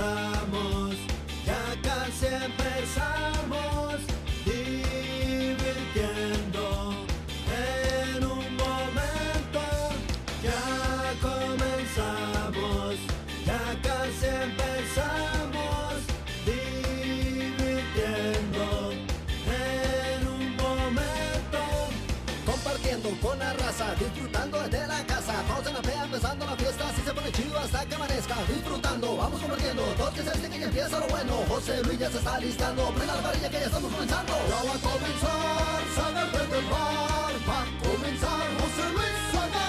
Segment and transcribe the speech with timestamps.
[0.00, 0.39] comenzamos,
[27.72, 28.34] hasta que amanezca.
[28.48, 29.82] Disfrutando, vamos compartiendo.
[29.96, 31.32] Todos que se dicen que ya empieza lo bueno.
[31.48, 32.90] José Luis ya se está listando.
[32.90, 34.32] Prenda la varilla que ya estamos comenzando.
[34.48, 37.34] Ya va a comenzar, salgan del bar.
[37.48, 39.68] Va a comenzar José Luis Saga.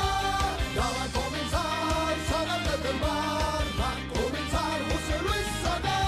[0.76, 3.66] Ya va a comenzar, salgan del bar.
[3.80, 6.00] Va a comenzar José Luis Saga.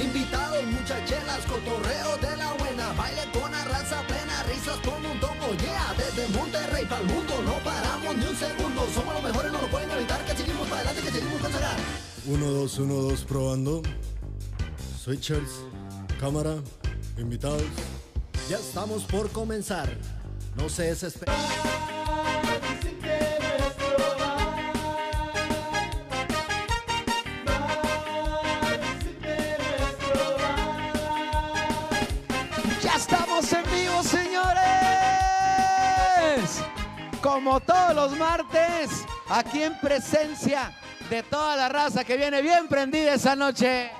[0.00, 2.92] Invitados, muchachelas, cotorreo de la buena.
[2.96, 5.46] Baile con la raza plena, risas con un tomo.
[5.60, 8.88] Yeah, desde Monterrey para el mundo no paramos ni un segundo.
[8.94, 10.24] Somos los mejores, no lo pueden evitar.
[10.24, 10.34] Que
[11.00, 11.76] adelante, que seguimos con Saga.
[12.26, 13.82] 1, 2, 1, 2, probando.
[15.02, 15.62] Switchers,
[16.18, 16.56] cámara,
[17.18, 17.62] invitados.
[18.48, 19.88] Ya estamos por comenzar.
[20.56, 21.34] No se desesperen.
[32.82, 34.60] Ya estamos en vivo, señores.
[37.22, 38.90] Como todos los martes,
[39.28, 40.74] aquí en presencia
[41.10, 43.90] de toda la raza que viene bien prendida esa noche.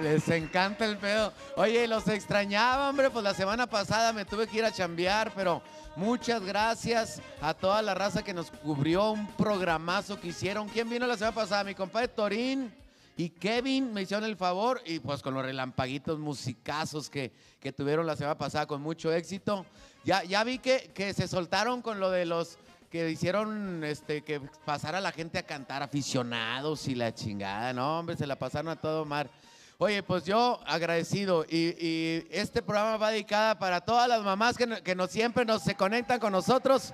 [0.00, 1.32] Les encanta el pedo.
[1.56, 3.10] Oye, los extrañaba, hombre.
[3.10, 5.62] Pues la semana pasada me tuve que ir a chambear, pero
[5.94, 10.68] muchas gracias a toda la raza que nos cubrió un programazo que hicieron.
[10.68, 11.62] ¿Quién vino la semana pasada?
[11.62, 12.74] Mi compadre Torín
[13.16, 18.06] y Kevin me hicieron el favor y pues con los relampaguitos musicazos que, que tuvieron
[18.06, 19.66] la semana pasada con mucho éxito.
[20.02, 22.58] Ya, ya vi que, que se soltaron con lo de los
[22.92, 27.72] que hicieron este, que pasara la gente a cantar, aficionados y la chingada.
[27.72, 29.30] No, hombre, se la pasaron a todo mar.
[29.78, 34.82] Oye, pues yo agradecido y, este programa va dedicada para todas las mamás que, no-
[34.82, 36.92] que nos, siempre nos se conectan con nosotros.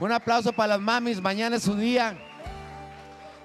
[0.00, 2.16] Un aplauso para las mamis, mañana es su día.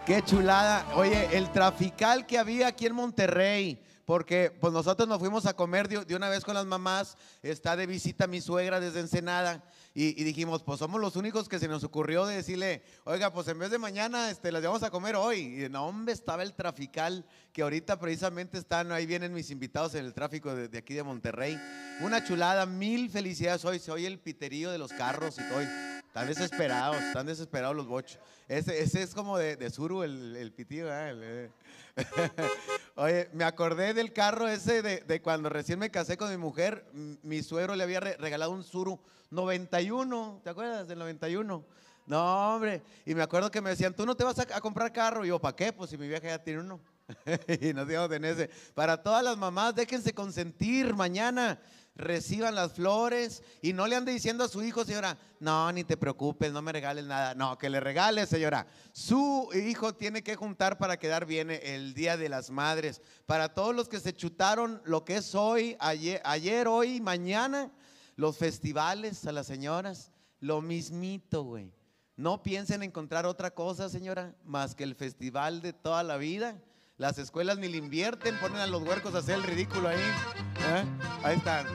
[0.05, 0.85] Qué chulada.
[0.95, 5.89] Oye, el trafical que había aquí en Monterrey, porque pues nosotros nos fuimos a comer
[5.89, 9.61] de, de una vez con las mamás, está de visita mi suegra desde Ensenada,
[10.01, 13.59] y, dijimos, pues somos los únicos que se nos ocurrió de decirle, oiga, pues en
[13.59, 15.65] vez de mañana, este, las vamos a comer hoy.
[15.65, 20.05] Y no, hombre, estaba el trafical, que ahorita precisamente están, ahí vienen mis invitados en
[20.05, 21.59] el tráfico de, aquí de Monterrey.
[21.99, 25.98] Una chulada, mil felicidades hoy, se el piterío de los carros y todo.
[26.09, 28.17] Están desesperados, están desesperados los bochos.
[28.47, 31.09] Ese, ese es como de, de el, el pitillo, ¿verdad?
[31.11, 31.51] El, eh.
[32.95, 36.83] Oye, me acordé del carro ese de, de cuando recién me casé con mi mujer.
[37.21, 38.99] Mi suegro le había re- regalado un Suru
[39.29, 41.63] 91, ¿te acuerdas del 91?
[42.07, 42.81] No, hombre.
[43.05, 45.23] Y me acuerdo que me decían, tú no te vas a, a comprar carro.
[45.25, 45.71] Y yo, ¿para qué?
[45.71, 46.79] Pues si mi vieja ya tiene uno.
[47.61, 48.49] y nos íbamos en ese.
[48.73, 51.59] Para todas las mamás, déjense consentir mañana.
[51.99, 55.97] Reciban las flores y no le ande diciendo a su hijo, señora, no, ni te
[55.97, 57.35] preocupes, no me regales nada.
[57.35, 58.65] No, que le regale, señora.
[58.93, 63.01] Su hijo tiene que juntar para quedar bien el Día de las Madres.
[63.25, 67.69] Para todos los que se chutaron lo que es hoy, ayer, ayer hoy, mañana,
[68.15, 71.73] los festivales a las señoras, lo mismito, güey.
[72.15, 76.61] No piensen encontrar otra cosa, señora, más que el festival de toda la vida.
[76.99, 79.97] Las escuelas ni le invierten, ponen a los huercos a hacer el ridículo ahí.
[79.97, 80.83] ¿eh?
[81.23, 81.65] Ahí están.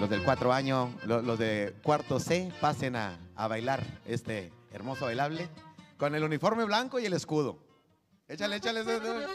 [0.00, 5.04] Los del cuatro años, lo- los de cuarto C, pasen a, a bailar este hermoso
[5.06, 5.48] bailable
[5.96, 7.60] con el uniforme blanco y el escudo.
[8.26, 8.80] Échale, échale.
[8.80, 9.26] échale.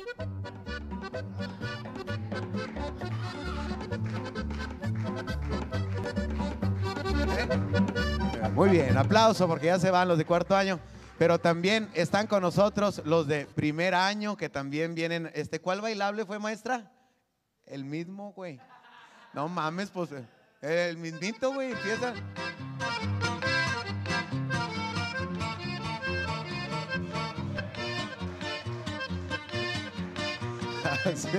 [7.37, 8.49] ¿Eh?
[8.53, 10.79] Muy bien, aplauso porque ya se van los de cuarto año.
[11.23, 15.31] Pero también están con nosotros los de primer año que también vienen.
[15.33, 16.91] Este, ¿Cuál bailable fue, maestra?
[17.65, 18.59] El mismo, güey.
[19.31, 20.09] No mames, pues
[20.59, 22.13] el mismito, güey, empieza.
[31.15, 31.29] Sí,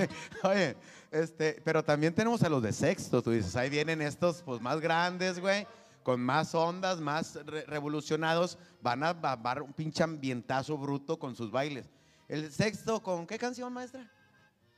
[0.41, 0.75] Oye,
[1.11, 4.79] este, pero también tenemos a los de sexto, tú dices, ahí vienen estos pues más
[4.79, 5.67] grandes, güey,
[6.05, 11.49] con más ondas, más re- revolucionados, van a dar un pinche ambientazo bruto con sus
[11.49, 11.89] bailes.
[12.27, 14.07] El sexto, ¿con qué canción, maestra?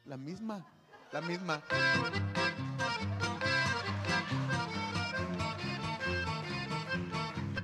[0.06, 0.66] La misma,
[1.12, 1.62] la misma.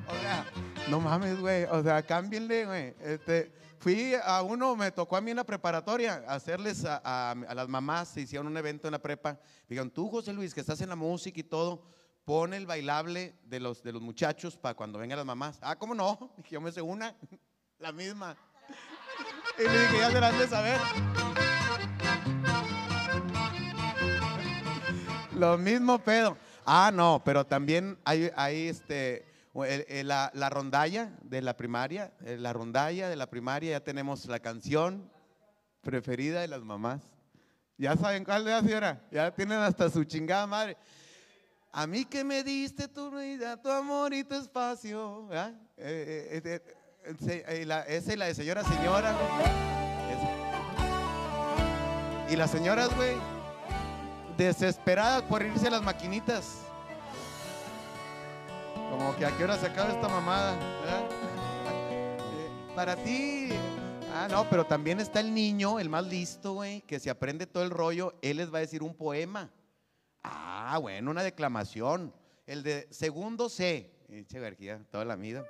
[0.07, 0.45] O sea,
[0.89, 1.63] no mames, güey.
[1.65, 2.93] O sea, cámbienle, güey.
[3.01, 7.55] Este, fui a uno, me tocó a mí en la preparatoria hacerles a, a- a
[7.55, 9.39] las mamás, se hicieron un evento en la prepa.
[9.67, 11.83] Digan, tú, José Luis, que estás en la música y todo,
[12.25, 15.59] pon el bailable de los, de los muchachos para cuando vengan las mamás.
[15.61, 16.31] Ah, ¿cómo no?
[16.49, 17.15] Yo me sé una,
[17.79, 18.35] la misma.
[19.59, 20.79] Y le dije, ya se la de saber.
[25.35, 26.35] Lo mismo pedo.
[26.65, 29.27] Ah, no, pero también hay, hay este,
[30.03, 34.39] la, la rondalla de la primaria, eh, la rondalla de la primaria, ya tenemos la
[34.39, 35.11] canción
[35.81, 37.01] preferida de las mamás.
[37.77, 39.01] Ya saben cuál es, señora.
[39.11, 40.77] Ya tienen hasta su chingada madre.
[41.75, 45.25] A mí que me diste tu vida, tu amor y tu espacio.
[45.25, 45.53] ¿verdad?
[45.75, 46.61] Eh, eh,
[47.07, 49.11] eh, esa y la de señora, señora.
[52.29, 53.15] Y las señoras, güey,
[54.37, 56.59] desesperadas por irse a las maquinitas.
[58.91, 60.55] Como que a qué hora se acaba esta mamada.
[62.75, 63.49] Para ti.
[64.13, 67.63] Ah, no, pero también está el niño, el más listo, güey, que se aprende todo
[67.63, 68.13] el rollo.
[68.21, 69.49] Él les va a decir un poema.
[70.23, 72.13] Ah, bueno, una declamación.
[72.45, 73.91] El de segundo C.
[74.09, 75.43] Eche vergüenza, toda la vida.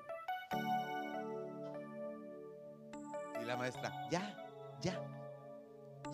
[3.42, 4.36] Y la maestra, ya,
[4.82, 5.00] ya,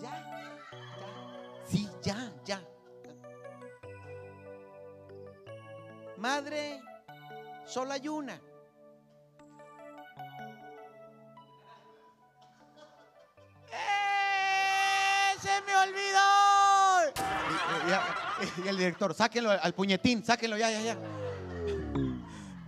[0.00, 0.58] ya.
[1.66, 2.62] Sí, ya, ya.
[6.16, 6.82] Madre,
[7.64, 8.34] solo hay una.
[13.72, 15.36] ¡Eh!
[15.40, 16.20] ¡Se me olvidó!
[18.64, 20.98] Y el director, sáquenlo al puñetín, sáquenlo ya, ya, ya.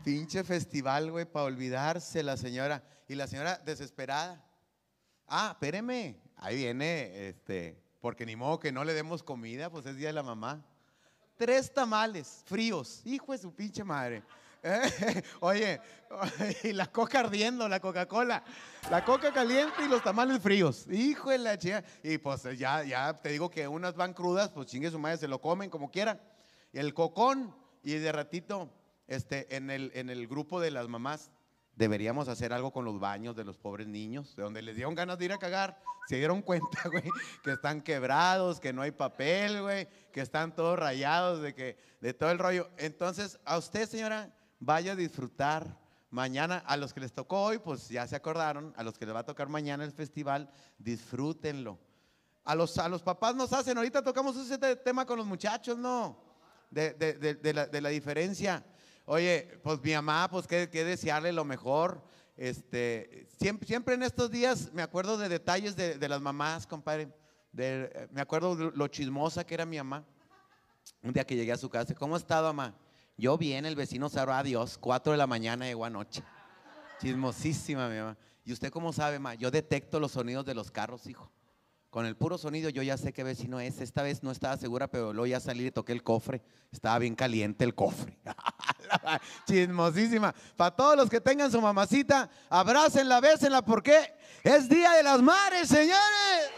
[0.05, 2.83] Pinche festival, güey, para olvidarse la señora.
[3.09, 4.45] Y la señora desesperada.
[5.29, 6.21] Ah, espéreme.
[6.37, 10.15] Ahí viene, este, porque ni modo que no le demos comida, pues es día de
[10.15, 10.65] la mamá.
[11.37, 14.23] Tres tamales fríos, hijo de su pinche madre.
[14.63, 15.81] Eh, Oye,
[16.65, 18.43] y la coca ardiendo, la Coca-Cola.
[18.91, 20.87] La coca caliente y los tamales fríos.
[20.91, 21.85] Hijo de la chica.
[22.03, 25.29] Y pues ya, ya te digo que unas van crudas, pues chingue su madre, se
[25.29, 26.21] lo comen como quieran.
[26.73, 28.71] El cocón, y de ratito,
[29.07, 31.31] este, en el, en el grupo de las mamás,
[31.77, 35.19] deberíamos hacer algo con los baños de los pobres niños, de donde les dieron ganas
[35.19, 35.81] de ir a cagar.
[36.09, 37.05] Se dieron cuenta, güey,
[37.43, 42.15] que están quebrados, que no hay papel, güey, que están todos rayados, de que, de
[42.15, 42.71] todo el rollo.
[42.77, 44.33] Entonces, a usted, señora,
[44.65, 45.81] vaya a disfrutar.
[46.11, 49.15] Mañana, a los que les tocó hoy, pues ya se acordaron, a los que les
[49.15, 51.79] va a tocar mañana el festival, disfrútenlo.
[52.45, 55.79] A los, a los papás nos hacen, ahorita tocamos ese te- tema con los muchachos,
[55.79, 56.19] ¿no?
[56.71, 58.63] De, de- de- de la, diferencia.
[59.07, 62.03] Oye, pues mi mamá, pues que, desearle lo mejor.
[62.37, 67.09] Este, siempre, siempre en estos días me acuerdo de detalles de, de las mamás, compadre.
[67.57, 70.05] Eh, me acuerdo de lo chismosa que era mi mamá.
[71.03, 72.75] Un día que llegué a su casa, ¿cómo ha estado, mamá?
[73.23, 76.25] Yo bien, el vecino sabrá adiós, 4 de la mañana llegó anoche.
[77.01, 78.17] Chismosísima, mi mamá.
[78.45, 79.35] ¿Y usted cómo sabe, ma?
[79.35, 81.31] Yo detecto los sonidos de los carros, hijo.
[81.89, 83.81] Con el puro sonido yo ya sé qué vecino es.
[83.81, 86.43] Esta vez no estaba segura, pero luego ya salí y toqué el cofre.
[86.73, 88.19] Estaba bien caliente el cofre.
[89.47, 90.35] Chismosísima.
[90.57, 95.69] Para todos los que tengan su mamacita, abrácenla, bésenla, porque es Día de las Madres,
[95.69, 96.51] señores.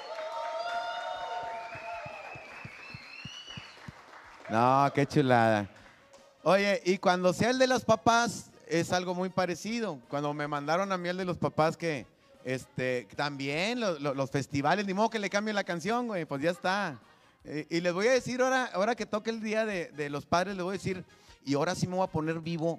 [4.49, 5.74] No, qué chulada.
[6.44, 9.99] Oye, y cuando sea el de los papás, es algo muy parecido.
[10.08, 12.06] Cuando me mandaron a mí el de los papás que,
[12.44, 16.43] este, también lo- lo- los festivales, ni modo que le cambien la canción, güey, pues
[16.43, 16.99] ya está.
[17.46, 20.55] Eh, y les voy a decir ahora, ahora que toque el día de, los padres,
[20.55, 21.02] les voy a decir,
[21.46, 22.79] y ahora sí me voy a poner vivo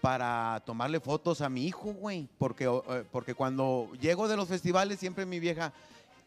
[0.00, 4.98] para tomarle fotos a mi hijo, güey, porque, eh, porque cuando llego de los festivales
[4.98, 5.72] siempre mi vieja,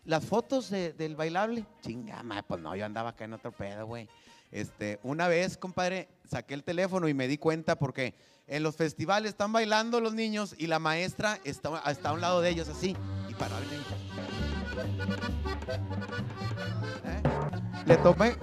[0.05, 3.85] las fotos de- del bailable, chinga, ma, pues no, yo andaba acá en otro pedo,
[3.85, 4.07] güey.
[4.51, 8.16] Este, una vez, compadre, saqué el teléfono y me di cuenta porque
[8.47, 12.49] en los festivales están bailando los niños y la maestra está, a un lado de
[12.49, 12.95] ellos así
[13.27, 13.57] y para
[17.04, 17.23] ¿Eh?
[17.85, 18.37] Le tomé,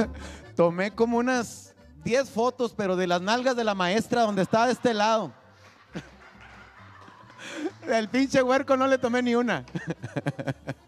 [0.56, 1.74] tomé como unas
[2.04, 5.32] 10 fotos, pero de las nalgas de la maestra donde estaba de este lado.
[7.86, 9.64] Del pinche huerco no le tomé ni una.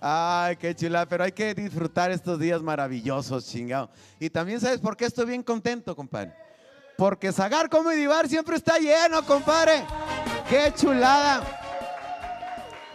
[0.00, 3.90] Ay, qué chula, pero hay que disfrutar estos días maravillosos, chingado.
[4.18, 6.32] Y también, ¿sabes por qué estoy bien contento, compadre?
[6.96, 9.84] Porque Zagar Comedy Bar siempre está lleno, compadre.
[10.48, 11.59] Qué chulada.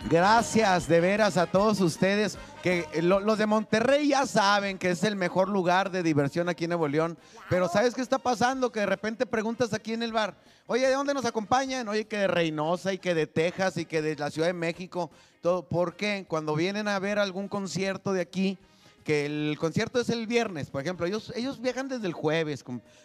[0.09, 4.91] Gracias de veras a todos ustedes que eh, lo- los de Monterrey ya saben que
[4.91, 7.17] es el mejor lugar de diversión aquí en Nuevo León.
[7.49, 8.71] Pero ¿sabes qué está pasando?
[8.71, 10.35] Que de repente preguntas aquí en el bar,
[10.67, 11.87] oye, ¿de dónde nos acompañan?
[11.87, 15.09] Oye, que de Reynosa y que de Texas y que de la Ciudad de México.
[15.41, 16.25] Todo, ¿Por qué?
[16.27, 18.59] Cuando vienen a ver algún concierto de aquí,
[19.03, 22.63] que el concierto es el viernes, por ejemplo, ellos, ellos viajan desde el jueves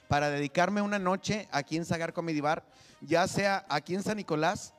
[0.09, 2.63] para dedicarme una noche aquí en Zagar Comedy Bar,
[3.03, 4.73] ya sea aquí en San Nicolás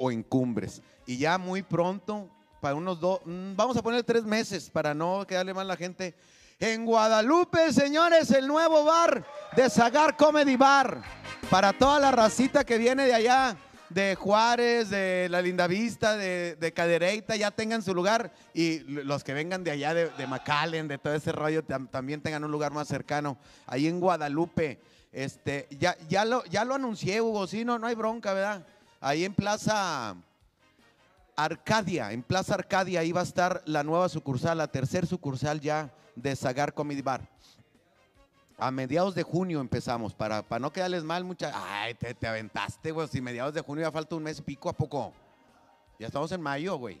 [0.00, 0.80] o en Cumbres.
[1.06, 2.28] Y ya muy pronto,
[2.60, 5.76] para unos dos, mm, vamos a poner tres meses para no quedarle mal a la
[5.76, 6.14] gente.
[6.58, 11.02] En Guadalupe, señores, el nuevo bar de Zagar Comedy Bar.
[11.50, 13.56] Para toda la racita que viene de allá,
[13.88, 18.32] de Juárez, de La Linda Vista, de, de Cadereyta, ya tengan su lugar.
[18.54, 22.20] Y los que vengan de allá, de, de McAllen, de todo ese rollo, tam- también
[22.22, 23.36] tengan un lugar más cercano.
[23.66, 24.80] Ahí en Guadalupe.
[25.12, 27.46] Este, ya, ya, lo, ya lo anuncié, Hugo.
[27.46, 28.64] Sí, no, no hay bronca, ¿verdad?
[29.00, 30.14] Ahí en Plaza
[31.36, 35.90] Arcadia, en Plaza Arcadia, ahí va a estar la nueva sucursal, la tercer sucursal ya
[36.14, 37.22] de Zagar Comedy Bar.
[38.58, 41.50] A mediados de junio empezamos, para, para no quedarles mal, mucha.
[41.54, 43.08] Ay, te, te aventaste, güey.
[43.08, 45.14] Si mediados de junio ya falta un mes pico a poco.
[45.98, 47.00] Ya estamos en mayo, güey.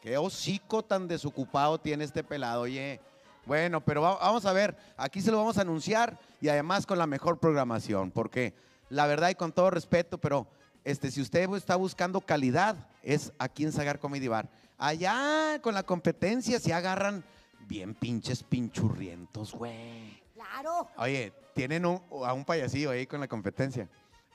[0.00, 3.00] Qué hocico tan desocupado tiene este pelado, oye.
[3.44, 6.96] Bueno, pero va- vamos a ver, aquí se lo vamos a anunciar y además con
[6.98, 8.54] la mejor programación, porque
[8.88, 10.46] la verdad y con todo respeto, pero
[10.84, 14.48] este, si usted está buscando calidad, es aquí en Sagar Comedy Bar.
[14.78, 17.24] Allá con la competencia se agarran
[17.68, 20.20] bien pinches pinchurrientos, güey.
[20.34, 20.88] Claro.
[20.96, 23.88] Oye, tienen un- a un payasillo ahí con la competencia.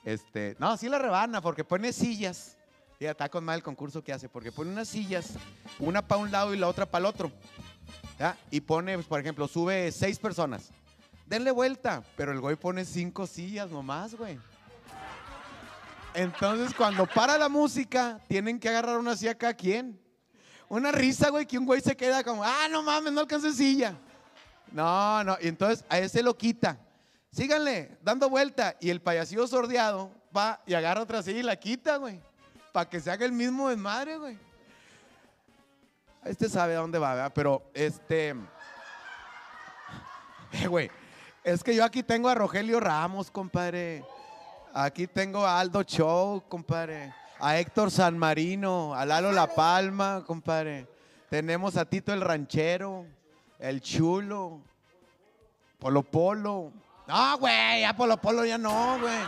[0.04, 2.56] Este, no, sí la rebana porque pone sillas.
[3.00, 5.34] Ya está con mal el concurso que hace, porque pone unas sillas,
[5.78, 7.30] una para un lado y la otra para el otro.
[8.18, 8.36] ¿ya?
[8.50, 10.70] Y pone, pues, por ejemplo, sube seis personas.
[11.26, 14.38] Denle vuelta, pero el güey pone cinco sillas nomás, güey.
[16.18, 19.96] Entonces, cuando para la música, tienen que agarrar una silla cada quien.
[20.68, 23.94] Una risa, güey, que un güey se queda como, ah, no mames, no alcancé silla.
[24.72, 26.76] No, no, y entonces a ese lo quita.
[27.30, 28.74] Síganle, dando vuelta.
[28.80, 32.20] Y el payasillo sordeado va y agarra otra silla y la quita, güey.
[32.72, 34.36] Para que se haga el mismo desmadre, güey.
[36.24, 37.32] Este sabe a dónde va, ¿verdad?
[37.32, 38.34] Pero este.
[40.50, 40.90] Eh, güey.
[41.44, 44.02] Es que yo aquí tengo a Rogelio Ramos, compadre.
[44.74, 47.14] Aquí tengo a Aldo Show, compadre.
[47.40, 50.86] A Héctor San Marino, a Lalo La Palma, compadre.
[51.30, 53.06] Tenemos a Tito el Ranchero,
[53.58, 54.60] el Chulo,
[55.78, 56.72] Polo Polo.
[57.06, 59.18] No, güey, ya Polo Polo ya no, güey.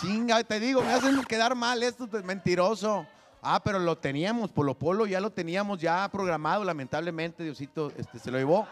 [0.00, 3.06] Chinga, te digo, me hacen quedar mal esto, es mentiroso.
[3.40, 8.30] Ah, pero lo teníamos, Polo Polo ya lo teníamos ya programado, lamentablemente, Diosito este, se
[8.30, 8.66] lo llevó.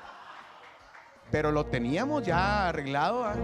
[1.30, 3.24] Pero lo teníamos ya arreglado.
[3.24, 3.34] ah.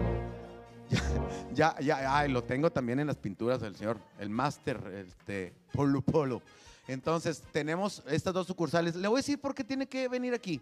[0.90, 1.00] Ya,
[1.54, 6.02] ya, ya, ay, lo tengo también en las pinturas del señor, el máster, este, Polo
[6.02, 6.42] Polo.
[6.86, 8.96] Entonces, tenemos estas dos sucursales.
[8.96, 10.60] Le voy a decir por qué tiene que venir aquí.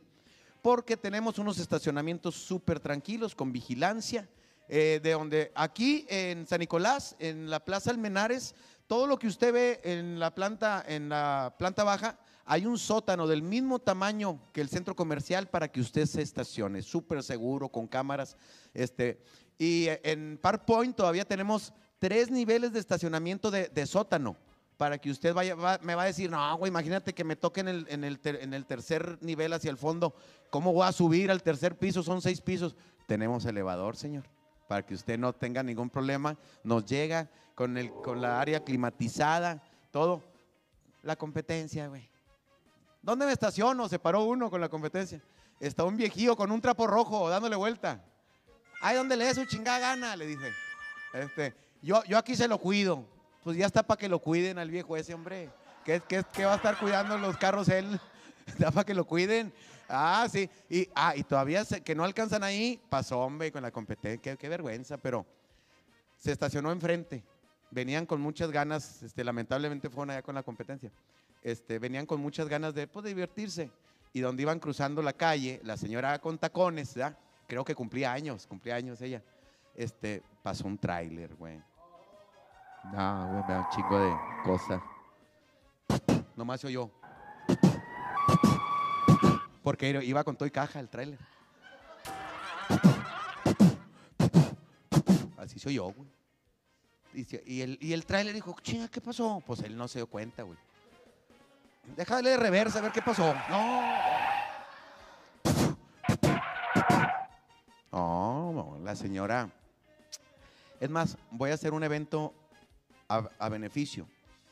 [0.60, 4.28] Porque tenemos unos estacionamientos súper tranquilos, con vigilancia,
[4.68, 8.54] eh, de donde aquí en San Nicolás, en la Plaza Almenares,
[8.86, 13.26] todo lo que usted ve en la planta, en la planta baja, hay un sótano
[13.26, 17.86] del mismo tamaño que el centro comercial para que usted se estacione, súper seguro, con
[17.86, 18.36] cámaras.
[18.72, 19.22] Este,
[19.58, 24.36] y en Park Point todavía tenemos tres niveles de estacionamiento de, sótano
[24.76, 27.60] para que usted vaya, va- me va a decir, no, güey, imagínate que me toque
[27.60, 30.14] en el, en, el en el tercer nivel hacia el fondo,
[30.50, 32.02] ¿cómo voy a subir al tercer piso?
[32.04, 32.76] Son seis pisos.
[33.08, 34.24] Tenemos elevador, señor,
[34.68, 36.36] para que usted no tenga ningún problema.
[36.62, 40.22] Nos llega con, el, con la área climatizada, todo.
[41.02, 42.08] La competencia, güey.
[43.02, 43.88] ¿Dónde me estaciono?
[43.88, 45.20] Se paró uno con la competencia.
[45.58, 48.04] Está un viejillo con un trapo rojo dándole vuelta.
[48.80, 50.16] Ay, ¿dónde le dé su chingada gana?
[50.16, 50.52] Le dice.
[51.12, 53.04] Este, yo, yo aquí se lo cuido.
[53.42, 55.50] Pues ya está para que lo cuiden al viejo ese hombre.
[55.84, 57.98] ¿Qué, qué, qué va a estar cuidando los carros él?
[58.46, 59.52] Está para que lo cuiden.
[59.88, 60.48] Ah, sí.
[60.68, 64.36] Y, ah, y todavía que no alcanzan ahí, pasó, hombre, con la competencia.
[64.36, 65.24] Qué, vergüenza, pero
[66.18, 67.24] se estacionó enfrente.
[67.70, 70.90] Venían con muchas ganas, este, lamentablemente fueron allá con la competencia.
[71.42, 73.70] Este, venían con muchas ganas de, pues, divertirse.
[74.12, 77.16] Y donde iban cruzando la calle, la señora con tacones, ¿verdad?
[77.48, 79.22] Creo que cumplía años, cumplía años ella.
[79.74, 81.60] Este, pasó un tráiler, güey.
[82.92, 84.82] No, güey, me da un chingo de cosas.
[86.36, 86.90] Nomás se oyó.
[89.62, 91.18] Porque iba con todo y caja el tráiler.
[95.36, 96.08] Así se oyó, güey.
[97.46, 99.42] Y el, y el tráiler dijo, chinga, ¿qué pasó?
[99.44, 100.58] Pues él no se dio cuenta, güey.
[101.96, 103.34] Déjale de reversa a ver qué pasó.
[103.48, 104.17] No.
[107.92, 109.50] No, la señora.
[110.80, 112.34] Es más, voy a hacer un evento
[113.08, 114.06] a, beneficio,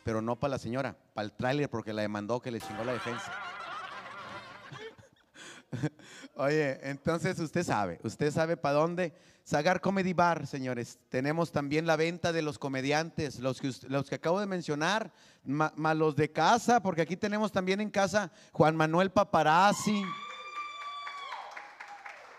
[0.05, 2.95] pero no para la señora, para el tráiler, porque la demandó que le chingó la
[2.95, 3.33] defensa.
[6.37, 9.13] Oye, entonces usted sabe, usted sabe para dónde.
[9.45, 10.99] Sagar Comedy Bar, señores.
[11.09, 15.13] Tenemos también la venta de los comediantes, los que, los que acabo de mencionar,
[15.45, 20.03] más los de casa, porque aquí tenemos también en casa Juan Manuel Paparazzi.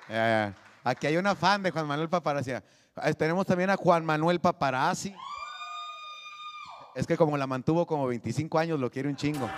[0.09, 0.53] Eh,
[0.87, 2.51] aquí hay una fan de Juan Manuel Paparazzi.
[2.51, 2.63] Eh,
[3.17, 5.13] Tenemos también a Juan Manuel Paparazzi.
[6.95, 9.49] Es que como la mantuvo como 25 años, lo quiere un chingo.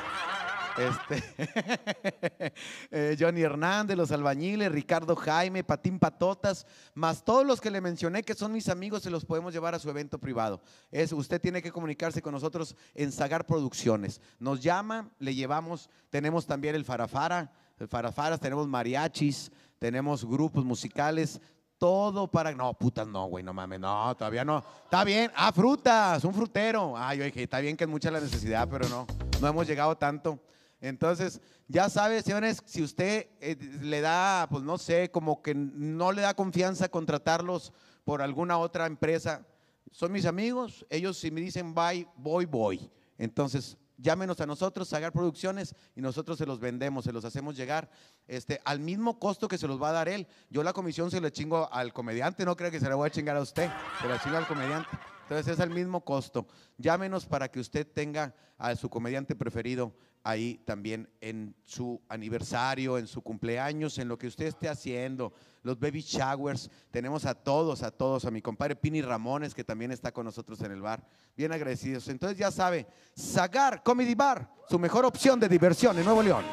[0.78, 1.24] Este,
[2.92, 8.24] eh, Johnny Hernández, los albañiles, Ricardo Jaime, Patín Patotas, más todos los que le mencioné
[8.24, 10.62] que son mis amigos, se los podemos llevar a su evento privado.
[10.92, 14.22] Es, usted tiene que comunicarse con nosotros en Sagar Producciones.
[14.40, 21.42] Nos llama, le llevamos, tenemos también el Farafara, el Farafaras, tenemos mariachis, tenemos grupos musicales,
[21.78, 22.54] todo para.
[22.54, 24.64] No, putas, no, güey, no mames, no, todavía no.
[24.84, 26.96] Está bien, ah, frutas, un frutero.
[26.96, 29.08] Ah, yo dije, está bien que es mucha la necesidad, pero no,
[29.42, 30.40] no hemos llegado tanto.
[30.82, 36.12] Entonces, ya sabe, señores, si usted eh, le da, pues no sé, como que no
[36.12, 39.46] le da confianza contratarlos por alguna otra empresa,
[39.92, 42.90] son mis amigos, ellos si me dicen bye, voy, voy.
[43.18, 47.90] Entonces, llámenos a nosotros, Sagar Producciones, y nosotros se los vendemos, se los hacemos llegar
[48.28, 50.28] este, al mismo costo que se los va a dar él.
[50.50, 53.12] Yo la comisión se la chingo al comediante, no creo que se la voy a
[53.12, 53.70] chingar a usted,
[54.02, 54.90] se la chingo al comediante.
[55.24, 56.48] Entonces es al mismo costo.
[56.78, 59.94] Llámenos para que usted tenga a su comediante preferido
[60.30, 65.34] ahí también en su aniversario, en su cumpleaños, en lo que usted esté haciendo,
[65.64, 66.70] los baby showers.
[66.92, 70.62] Tenemos a todos, a todos, a mi compadre Pini Ramones, que también está con nosotros
[70.62, 71.04] en el bar.
[71.36, 72.08] Bien agradecidos.
[72.08, 76.46] Entonces ya sabe, Zagar Comedy Bar, su mejor opción de diversión en Nuevo León.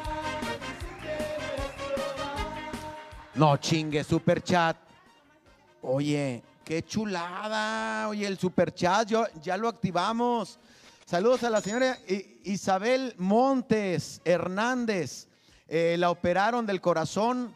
[3.35, 4.77] No chingue, super chat.
[5.83, 8.09] Oye, qué chulada.
[8.09, 10.59] Oye, el super chat, yo, ya lo activamos.
[11.09, 11.97] Saludos a la señora
[12.43, 15.29] Isabel Montes Hernández.
[15.69, 17.55] Eh, la operaron del corazón.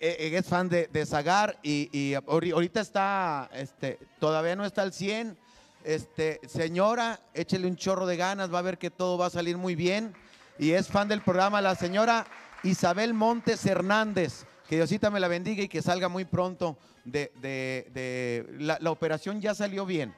[0.00, 5.38] Eh, eh, es fan de, Zagar y, ahorita está, este, todavía no está al 100.
[5.84, 9.56] Este, señora, échele un chorro de ganas, va a ver que todo va a salir
[9.56, 10.12] muy bien.
[10.58, 12.26] Y es fan del programa la señora
[12.64, 14.46] Isabel Montes Hernández.
[14.68, 19.86] Que Diosita me la bendiga y que salga muy pronto de, la operación ya salió
[19.86, 20.12] bien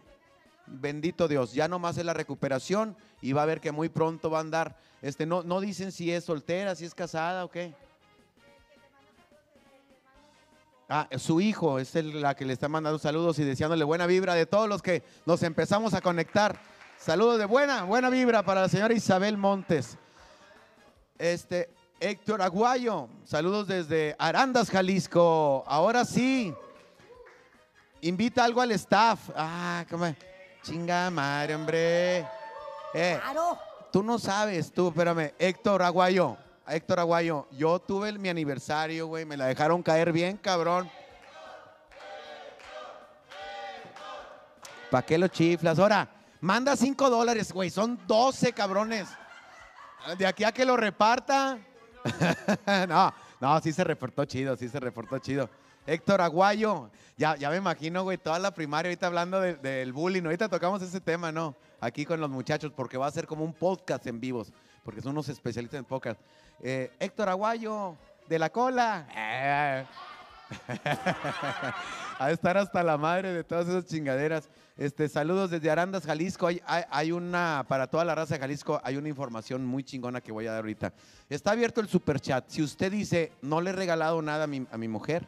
[0.70, 4.38] bendito Dios, ya nomás es la recuperación y va a ver que muy pronto va
[4.38, 4.76] a andar.
[5.02, 7.74] Este, no, no dicen si es soltera, si es casada o qué.
[10.88, 14.34] Ah, su hijo es el, la que le está mandando saludos y deseándole buena vibra
[14.34, 16.58] de todos los que nos empezamos a conectar.
[16.98, 19.96] Saludos de buena, buena vibra para la señora Isabel Montes.
[21.16, 25.62] Este, Héctor Aguayo, saludos desde Arandas, Jalisco.
[25.66, 26.52] Ahora sí,
[28.00, 29.30] invita algo al staff.
[29.36, 30.12] Ah, ¿cómo?
[30.62, 32.18] Chinga madre, hombre.
[32.92, 33.58] Eh, claro.
[33.90, 35.32] Tú no sabes, tú, espérame.
[35.38, 40.90] Héctor Aguayo, Héctor Aguayo, yo tuve mi aniversario, güey, me la dejaron caer bien, cabrón.
[44.90, 45.78] ¿Para qué lo chiflas?
[45.78, 46.08] Ahora,
[46.40, 49.08] manda cinco dólares, güey, son 12 cabrones.
[50.18, 51.58] De aquí a que lo reparta.
[52.88, 55.48] no, no, sí se reportó chido, sí se reportó chido.
[55.86, 60.22] Héctor Aguayo, ya, ya me imagino, güey, toda la primaria ahorita hablando del bullying.
[60.22, 61.54] Ahorita tocamos ese tema, ¿no?
[61.80, 64.52] Aquí con los muchachos, porque va a ser como un podcast en vivos,
[64.84, 66.20] porque son unos especialistas en podcast.
[66.60, 67.96] Eh, Héctor Aguayo,
[68.28, 69.06] de la cola.
[72.18, 74.48] a estar hasta la madre de todas esas chingaderas.
[74.76, 76.46] Este, saludos desde Arandas, Jalisco.
[76.46, 80.32] Hay, hay, una, para toda la raza de Jalisco, hay una información muy chingona que
[80.32, 80.92] voy a dar ahorita.
[81.28, 82.48] Está abierto el super chat.
[82.48, 85.26] Si usted dice, no le he regalado nada a mi, a mi mujer,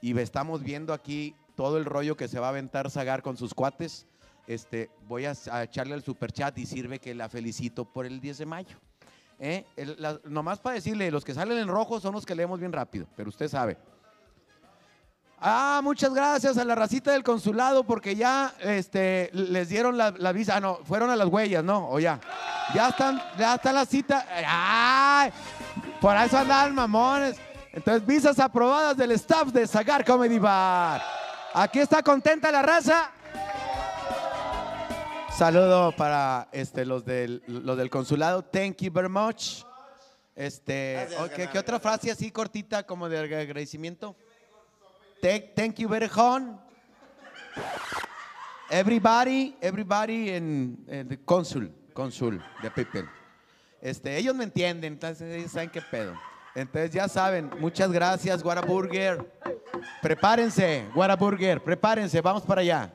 [0.00, 3.54] y estamos viendo aquí todo el rollo que se va a aventar Zagar con sus
[3.54, 4.06] cuates.
[4.46, 5.32] Este, voy a,
[5.62, 8.76] echarle al super chat y sirve que la felicito por el 10 de mayo.
[9.40, 9.64] ¿Eh?
[10.24, 13.28] nomás para decirle, los que salen en rojo son los que leemos bien rápido, pero
[13.28, 13.76] usted sabe.
[15.40, 20.56] Ah, muchas gracias a la racita del consulado porque ya este, les dieron la, visa.
[20.56, 21.88] Ah, no, fueron a las huellas, ¿no?
[21.88, 22.20] O ya.
[22.74, 24.26] Ya están, ya está la cita.
[24.46, 25.30] ¡Ay!
[26.00, 27.36] Por eso andan mamones.
[27.72, 31.02] Entonces, visas aprobadas del staff de Sagar Comedy Bar.
[31.54, 33.10] Aquí está contenta la raza.
[35.36, 38.42] Saludo para este, los, del, los del consulado.
[38.42, 39.62] Thank you very much.
[40.34, 44.16] Este, ¿qué, otra frase así cortita como de agradecimiento?
[45.20, 46.60] Thank, you very much.
[48.70, 53.08] Everybody, everybody en, the consul, consul de people.
[53.80, 56.14] Este, ellos me entienden, entonces ellos saben qué pedo.
[56.54, 59.32] Entonces ya saben, muchas gracias, Guaraburger.
[60.02, 62.92] Prepárense, Guaraburger, prepárense, vamos para allá.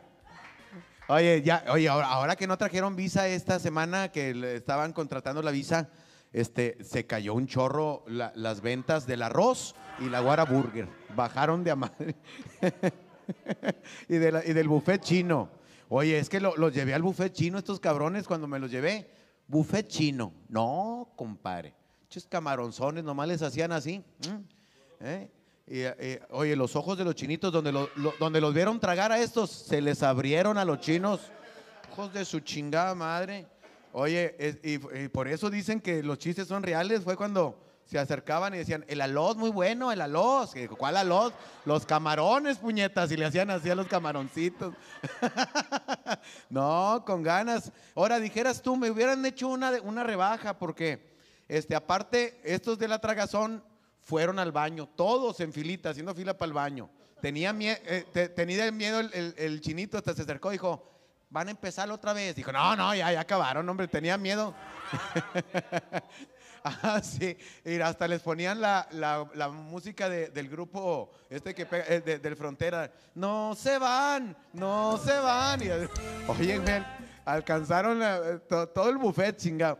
[1.08, 5.90] Oye, ya, oye, ahora, que no trajeron visa esta semana, que estaban contratando la visa,
[6.32, 10.88] este, se cayó un chorro las ventas del arroz y la Guaraburger.
[11.16, 12.16] Bajaron de a madre.
[14.10, 15.50] y, del buffet chino.
[15.90, 19.12] Oye, es que los llevé al buffet chino estos cabrones cuando me los llevé.
[19.48, 20.34] Buffet chino.
[20.50, 21.83] No, compadre
[22.30, 24.04] camaronzones, nomás les hacían así.
[25.00, 25.30] ¿eh?
[25.68, 25.84] Y,
[26.30, 27.72] oye, los ojos de los chinitos, donde,
[28.20, 31.22] donde los vieron tragar a estos, se les abrieron a los chinos.
[31.92, 33.48] Ojos de su chingada madre.
[33.94, 37.04] Oye, y, por eso dicen que los chistes son reales.
[37.04, 40.02] Fue cuando se acercaban y decían, el alós muy bueno, el.
[40.54, 41.32] Que, ¿Cuál alós?
[41.64, 43.12] Los camarones, puñetas.
[43.12, 44.74] Y le hacían así a los camaroncitos.
[46.50, 47.72] no, con ganas.
[47.94, 51.13] Ahora, dijeras tú, me hubieran hecho una, una rebaja porque,
[51.48, 53.64] este, aparte, estos de la tragazón
[54.02, 56.90] fueron al baño, todos en filita, haciendo fila para el baño.
[57.22, 60.84] Tenía, eh, te- tenía miedo el, el- chinito, hasta se acercó dijo,
[61.30, 62.36] van a empezar otra vez.
[62.36, 64.54] Dijo, no, no, ya, ya acabaron, hombre, tenía miedo.
[66.66, 72.00] Ah, sí, y hasta les ponían la, la- música de- del grupo este que eh,
[72.06, 72.90] de- del Frontera.
[73.16, 75.62] No se van, no se van.
[75.62, 75.66] Y,
[76.30, 76.62] oye,
[77.26, 79.78] alcanzaron eh, to- todo el buffet, chingado.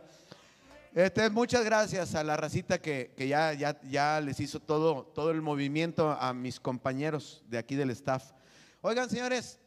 [1.32, 7.42] Muchas gracias a la racita que, ya, les hizo todo, el movimiento a mis compañeros
[7.48, 8.30] de aquí del staff.
[8.80, 9.58] Oigan, señores,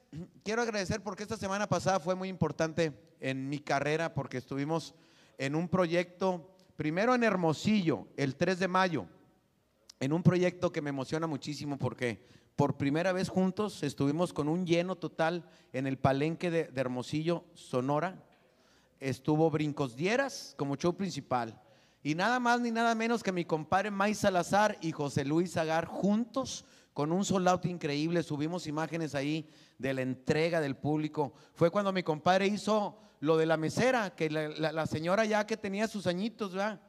[0.45, 4.95] quiero agradecer porque esta semana pasada fue muy importante en mi carrera porque estuvimos
[5.37, 9.05] en un proyecto, primero en Hermosillo, el 3 de mayo,
[9.99, 12.23] en un proyecto que me emociona muchísimo porque
[12.55, 18.23] por primera vez juntos estuvimos con un lleno total en el palenque de Hermosillo, Sonora.
[18.99, 21.59] Estuvo Brincos Dieras como show principal.
[22.03, 25.85] Y nada más ni nada menos que mi compadre May Salazar y José Luis Agar
[25.85, 28.23] juntos con un sold increíble.
[28.23, 31.33] Subimos imágenes ahí de la entrega del público.
[31.53, 35.87] Fue cuando mi compadre hizo lo de la mesera, que la señora ya que tenía
[35.87, 36.79] sus añitos, ¿verdad?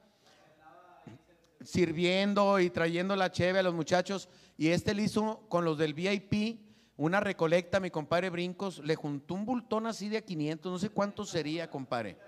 [1.65, 4.29] sirviendo y trayendo la cheve a los muchachos.
[4.57, 6.61] Y este le hizo con los del VIP
[6.99, 10.91] una recolecta, mi compadre Brincos, le juntó un bultón así de a 500, no sé
[10.91, 12.19] cuánto sería, compadre.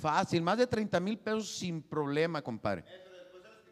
[0.00, 2.84] Fácil, más de 30 mil pesos sin problema, compadre.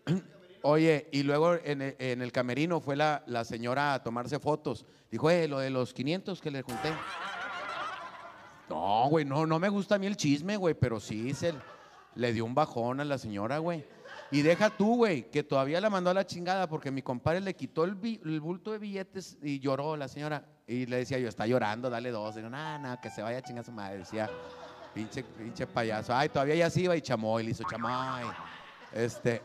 [0.62, 4.84] Oye, y luego en el, camerino fue la, la señora a tomarse fotos.
[5.10, 6.90] Dijo, eh, lo de los 500 que le junté.
[8.68, 11.54] No, güey, no, no me gusta a mí el chisme, güey, pero sí se
[12.16, 13.84] le dio un bajón a la señora, güey.
[14.34, 17.54] Y deja tú, güey, que todavía la mandó a la chingada porque mi compadre le
[17.54, 17.94] quitó el,
[18.40, 20.44] bulto de billetes y lloró la señora.
[20.66, 22.36] Y le decía yo, está llorando, dale dos.
[22.36, 23.98] Y no, nada, nada, que se vaya a chingar su madre.
[23.98, 24.28] Decía,
[24.92, 26.12] pinche, pinche payaso.
[26.16, 28.24] Ay, todavía ya se iba y chamoy, le hizo chamoy.
[28.92, 29.40] Este,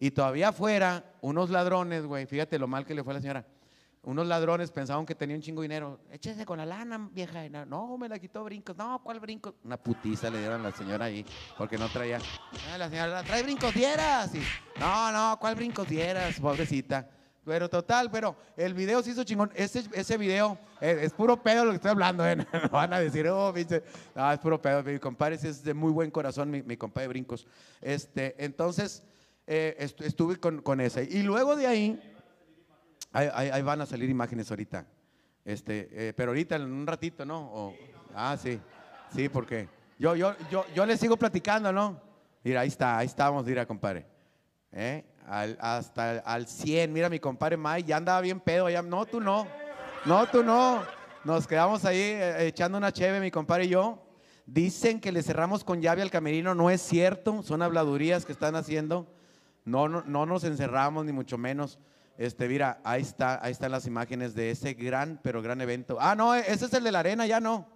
[0.00, 3.46] y todavía afuera, unos ladrones, güey, fíjate lo mal que le fue a la señora.
[4.06, 5.98] Unos ladrones pensaban que tenía un chingo dinero.
[6.12, 7.48] Échese con la lana, vieja.
[7.66, 8.76] No, me la quitó brincos.
[8.76, 9.54] No, ¿cuál brincos?
[9.64, 11.26] Una putiza le dieron a la señora ahí
[11.58, 12.20] porque no traía.
[12.72, 14.30] Ah, la señora, trae brincos dieras.
[14.78, 16.38] No, no, ¿cuál brincos dieras?
[16.38, 17.10] Pobrecita.
[17.44, 19.50] Pero total, pero el video se hizo chingón.
[19.56, 22.24] Ese, ese video eh, es, puro pedo lo que estoy hablando.
[22.24, 22.36] ¿eh?
[22.52, 23.82] No van a decir, oh, pinche.
[24.14, 24.84] No, es puro pedo.
[24.84, 27.44] Mi compadre es de muy buen corazón, mi, mi compadre Brincos.
[27.80, 29.02] Este, entonces,
[29.48, 31.02] eh, estu- estuve con, con ese.
[31.10, 32.12] Y luego de ahí,
[33.16, 34.86] ahí, van a salir imágenes ahorita.
[35.44, 37.72] Este, eh, pero ahorita, en un ratito, ¿no?
[38.14, 38.60] Ah, sí.
[39.14, 42.00] Sí, porque yo, yo, yo, yo le sigo platicando, ¿no?
[42.42, 44.06] Mira, ahí está, ahí estamos, mira, compadre.
[44.72, 45.04] ¿Eh?
[45.26, 46.92] Hasta al 100.
[46.92, 48.68] Mira, mi compadre Mike ya andaba bien pedo.
[48.68, 49.46] Ya, no, tú no.
[50.04, 50.82] No, tú no.
[51.24, 54.02] Nos quedamos ahí eh, echando una cheve, mi compadre y yo.
[54.44, 56.54] Dicen que le cerramos con llave al camerino.
[56.54, 57.42] No es cierto.
[57.42, 59.06] Son habladurías que están haciendo.
[59.64, 61.80] No, no, no nos encerramos, ni mucho menos.
[62.18, 65.98] Este, mira, ahí está, ahí están las imágenes de ese gran, pero gran evento.
[66.00, 67.68] Ah, no, ese es el de la arena, ya no.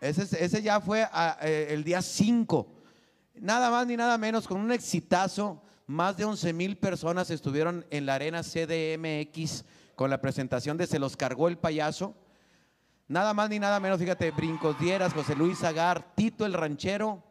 [0.00, 1.06] Ese, es- ese ya fue
[1.42, 2.72] eh, el día 5.
[3.36, 5.62] Nada más ni nada menos, con un exitazo.
[5.88, 9.64] Más de 11 mil personas estuvieron en la arena CDMX
[9.94, 12.14] con la presentación de Se los cargó el payaso.
[13.08, 17.22] Nada más ni nada menos, fíjate, Brincos Dieras, José Luis Agar, Tito el Ranchero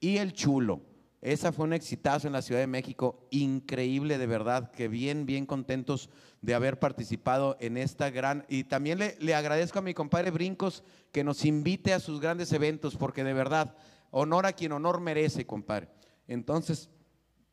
[0.00, 0.80] y el Chulo.
[1.22, 5.46] Esa fue un exitazo en la Ciudad de México, increíble de verdad, que bien, bien
[5.46, 8.44] contentos de haber participado en esta gran...
[8.48, 10.82] Y también le, le agradezco a mi compadre Brincos
[11.12, 13.76] que nos invite a sus grandes eventos, porque de verdad,
[14.10, 15.88] honor a quien honor merece, compadre.
[16.26, 16.90] Entonces,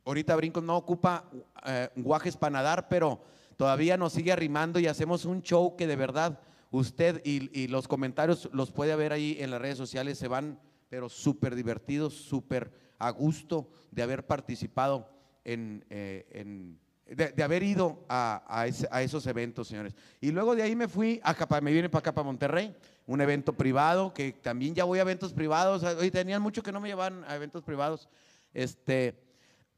[0.04, 1.30] ahorita Brincos no ocupa
[1.64, 3.22] eh, guajes para nadar, pero
[3.56, 6.40] todavía nos sigue arrimando y hacemos un show que de verdad
[6.72, 10.60] usted y, y los comentarios los puede ver ahí en las redes sociales, se van,
[10.90, 15.10] pero súper divertidos, súper a gusto de haber participado
[15.44, 16.76] en, eh,
[17.08, 19.96] de, haber ido a, a a esos eventos, señores.
[20.22, 22.76] Y luego de ahí me fui, pa- me vine para acá, para Monterrey,
[23.08, 25.82] un evento privado, que también ya voy a eventos privados.
[25.84, 28.08] Hoy tenían mucho que no me llevaban a eventos privados.
[28.54, 29.16] Este,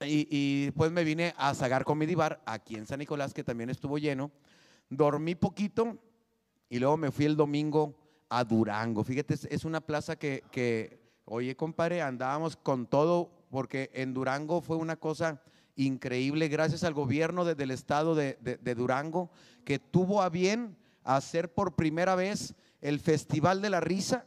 [0.02, 3.70] y, y pues me vine a Sagar Comedy Bar, aquí en San Nicolás, que también
[3.70, 4.32] estuvo lleno.
[4.90, 5.98] Dormí poquito
[6.68, 7.96] y luego me fui el domingo
[8.28, 9.04] a Durango.
[9.06, 10.44] Fíjate, es, una plaza que,
[11.34, 15.42] oye, compadre, andábamos con todo, porque en Durango fue una cosa
[15.76, 19.32] increíble, gracias al gobierno de- del estado de, de- Durango,
[19.64, 24.26] que tuvo a bien hacer por primera vez el Festival de la Risa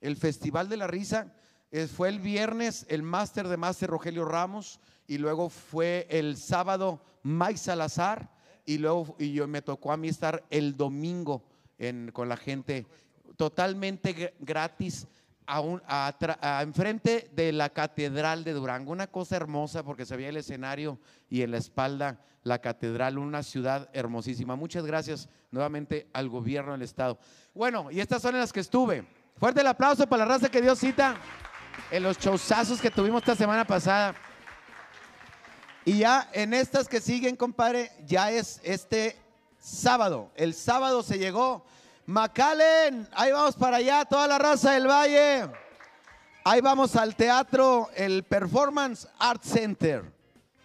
[0.00, 1.32] el Festival de la Risa.
[1.70, 7.00] Eh, fue el viernes el máster de máster Rogelio Ramos y luego fue el sábado
[7.22, 8.30] Mike Salazar
[8.66, 11.42] y luego y yo, me tocó a mí estar el domingo
[12.12, 12.86] con la gente
[13.36, 15.06] totalmente gr- gratis
[15.46, 18.92] a un, a a enfrente de la Catedral de Durango.
[18.92, 23.42] Una cosa hermosa porque se veía el escenario y en la espalda la catedral, una
[23.42, 24.54] ciudad hermosísima.
[24.54, 27.18] Muchas gracias nuevamente al gobierno del estado.
[27.54, 29.06] Bueno, y estas son en las que estuve.
[29.36, 31.16] Fuerte el aplauso para la raza que dio cita
[31.90, 34.14] en los showzazos que tuvimos esta semana pasada.
[35.86, 39.18] Y ya en estas que siguen, compadre, ya es este
[39.58, 40.30] sábado.
[40.36, 41.64] El sábado se llegó.
[42.06, 45.48] Macallen, ahí vamos para allá, toda la raza del Valle.
[46.44, 50.04] Ahí vamos al teatro, el Performance Art Center.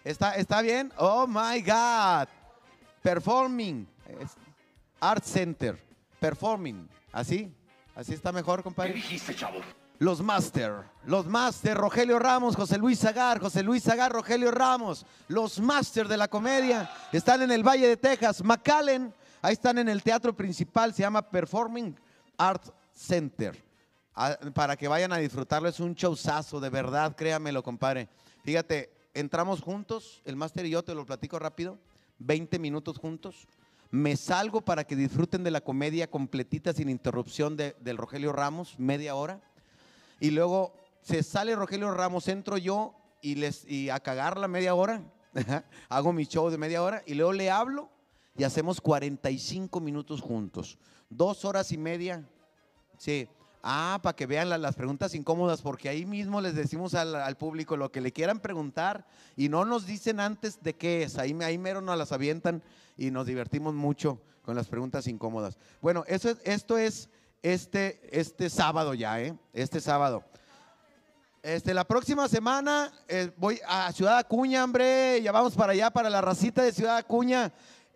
[0.04, 0.92] ¿Está, está bien?
[0.98, 2.28] Oh my God.
[3.02, 3.88] Performing.
[5.00, 5.82] Art Center.
[6.18, 6.86] Performing.
[7.12, 7.50] ¿Así?
[7.94, 8.92] ¿Así está mejor, compadre?
[8.92, 9.60] dijiste, chavo?
[9.98, 15.60] Los Master, los Master, Rogelio Ramos, José Luis Zagar, José Luis Zagar, Rogelio Ramos, los
[15.60, 20.02] Master de la comedia, están en el Valle de Texas, McAllen, ahí están en el
[20.02, 21.96] teatro principal, se llama Performing
[22.36, 23.68] Art Center,
[24.14, 28.08] Ah, para que vayan a disfrutarlo, es un showzazo, de verdad, créamelo, compadre.
[28.44, 31.78] Fíjate, entramos juntos, el Master y yo, te lo platico rápido,
[32.18, 33.46] 20 minutos juntos,
[33.92, 38.78] me salgo para que disfruten de la comedia completita sin interrupción de- del Rogelio Ramos,
[38.78, 39.40] media hora.
[40.18, 44.74] Y luego se sale Rogelio Ramos, entro yo y, les, y a cagar la media
[44.74, 45.02] hora.
[45.88, 47.88] Hago mi show de media hora y luego le hablo
[48.36, 50.78] y hacemos 45 minutos juntos.
[51.08, 52.24] Dos horas y media.
[52.98, 53.28] Sí.
[53.62, 57.36] Ah, para que vean la- las preguntas incómodas, porque ahí mismo les decimos al, al
[57.36, 61.18] público lo que le quieran preguntar y no nos dicen antes de qué es.
[61.18, 62.62] Ahí, ahí mero nos las avientan
[62.96, 65.58] y nos divertimos mucho con las preguntas incómodas.
[65.82, 67.10] Bueno, eso es, esto es
[67.42, 69.36] este, este sábado ya, ¿eh?
[69.52, 70.24] Este sábado.
[71.42, 75.20] Este, la próxima semana eh, voy a Ciudad Acuña, hombre.
[75.22, 77.52] Ya vamos para allá, para la racita de Ciudad Acuña.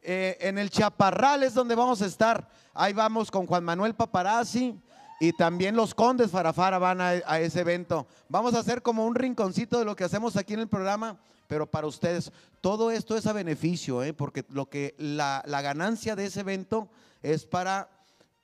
[0.06, 2.46] Eh, en el Chaparral es donde vamos a estar.
[2.74, 4.78] Ahí vamos con Juan Manuel Paparazzi
[5.18, 8.06] y también los Condes Farafara van a, ese evento.
[8.28, 11.66] Vamos a hacer como un rinconcito de lo que hacemos aquí en el programa, pero
[11.70, 12.30] para ustedes.
[12.60, 14.12] Todo esto es a beneficio, ¿eh?
[14.12, 16.88] porque lo que la, ganancia de ese evento
[17.22, 17.88] es para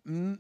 [0.03, 0.33] Mm,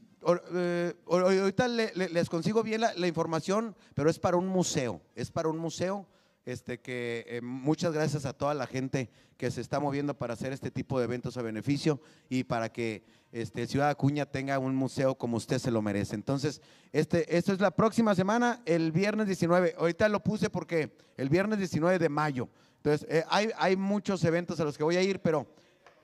[0.55, 4.47] eh, or- ahorita le- le- les consigo bien la, la información, pero es para un
[4.49, 6.07] museo, es para un museo.
[6.51, 10.53] Este que eh, muchas gracias a toda la gente que se está moviendo para hacer
[10.53, 15.15] este tipo de eventos a beneficio y para que este, Ciudad Acuña tenga un museo
[15.17, 16.15] como usted se lo merece.
[16.15, 16.61] Entonces,
[16.93, 19.77] este, esto es la próxima semana, el viernes 19.
[19.79, 22.49] Ahorita lo puse porque el viernes 19 de mayo.
[22.77, 25.47] Entonces, eh, hay, hay muchos eventos a los que voy a ir, pero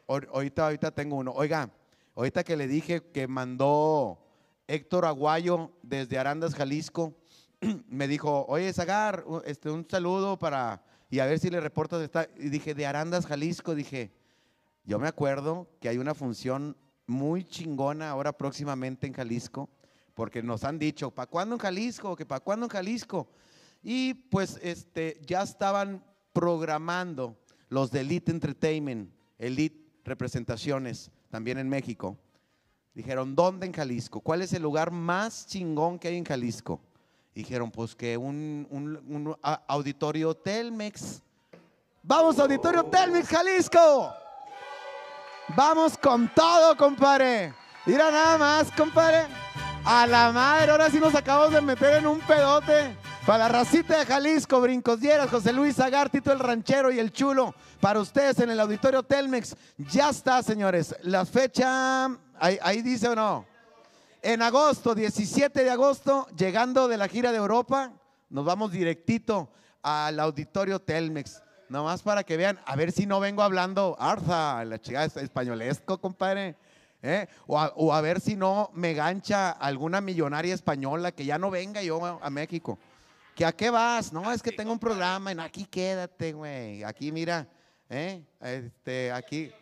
[0.06, 1.32] ahor- ahorita, ahorita tengo uno.
[1.32, 1.70] Oiga,
[2.14, 4.18] Ahorita que le dije que mandó
[4.68, 7.12] Héctor Aguayo desde Arandas, Jalisco,
[7.88, 12.28] me dijo, oye, Zagar, este, un saludo para, y a ver si le reportas, está,
[12.36, 14.12] y dije, de Arandas, Jalisco, dije,
[14.84, 19.68] yo me acuerdo que hay una función muy chingona ahora próximamente en Jalisco,
[20.14, 22.16] porque nos han dicho, ¿para cuándo en Jalisco?
[22.16, 23.28] ¿Que para cuándo en Jalisco?
[23.82, 27.36] Y pues este, ya estaban programando
[27.68, 32.16] los de Elite Entertainment, Elite Representaciones, también en México.
[32.94, 34.20] Dijeron, ¿dónde en Jalisco?
[34.20, 36.80] ¿Cuál es el lugar más chingón que hay en Jalisco?
[37.36, 39.36] Dijeron, pues que un, un-
[39.68, 41.20] auditorio Telmex.
[42.02, 44.10] Vamos, auditorio Telmex, Jalisco.
[45.54, 47.52] Vamos con todo, compadre.
[47.84, 49.26] Mira nada más, compadre.
[49.84, 52.96] A la madre, ahora sí nos acabamos de meter en un pedote.
[53.26, 57.12] Para la racita de Jalisco, Brincos Dieras, José Luis Agar, Tito el Ranchero y el
[57.12, 57.54] Chulo.
[57.82, 59.54] Para ustedes en el auditorio Telmex.
[59.76, 60.96] Ya está, señores.
[61.02, 62.06] La fecha,
[62.40, 63.44] ahí dice o no.
[64.26, 67.92] En agosto, 17 de agosto, llegando de la gira de Europa,
[68.28, 69.48] nos vamos directito
[69.82, 71.44] al auditorio Telmex.
[71.68, 76.00] Nomás para que vean, a ver si no vengo hablando Arza, la chica es españolesco,
[76.00, 76.56] compadre.
[77.02, 77.28] ¿eh?
[77.46, 82.04] O, a, ver si no me gancha alguna millonaria española que ya no venga yo
[82.04, 82.80] a, México.
[83.36, 84.12] ¿Que a qué vas?
[84.12, 85.30] No, es que tengo un programa.
[85.30, 86.82] En aquí quédate, güey.
[86.82, 87.46] Aquí mira,
[87.88, 88.24] ¿eh?
[88.40, 89.52] Este, aquí.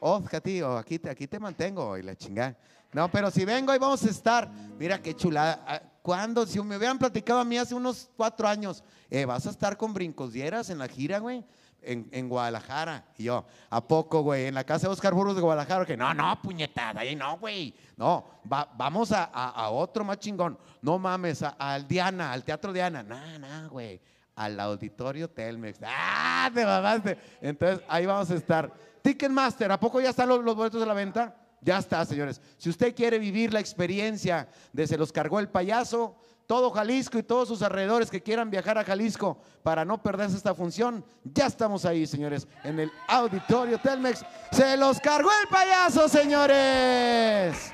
[0.00, 2.54] Oh, tío, aquí te, aquí te mantengo y la chingada.
[2.94, 4.48] No, pero si vengo ahí vamos a estar.
[4.78, 5.62] Mira qué chulada.
[5.66, 6.46] Ah, ¿Cuándo?
[6.46, 9.92] Si me hubieran platicado a mí hace unos cuatro años, eh, vas a estar con
[9.92, 11.44] Brincos Dieras en la gira, güey,
[11.82, 13.04] en, en Guadalajara.
[13.18, 14.46] Y yo, ¿a poco, güey?
[14.46, 15.84] En la casa de Oscar Burgos de Guadalajara.
[15.86, 17.74] Que no, no, puñetada, ahí no, güey.
[17.96, 20.58] No, va- vamos a, a- otro más chingón.
[20.82, 23.02] No mames, al Diana, al Teatro Diana.
[23.02, 24.00] No, no, güey.
[24.36, 25.78] Al auditorio Telmex.
[25.86, 26.50] ¡Ah!
[26.52, 27.18] Te mamaste.
[27.40, 28.70] Entonces, ahí vamos a estar.
[29.00, 31.34] Ticketmaster, ¿a poco ya están los boletos de la venta?
[31.64, 32.40] Ya está, señores.
[32.58, 36.14] Si usted quiere vivir la experiencia de se los cargó el payaso,
[36.46, 40.54] todo Jalisco y todos sus alrededores que quieran viajar a Jalisco para no perderse esta
[40.54, 44.26] función, ya estamos ahí, señores, en el auditorio Telmex.
[44.52, 47.72] Se los cargó el payaso, señores.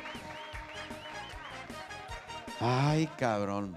[2.61, 3.77] Ay, cabrón.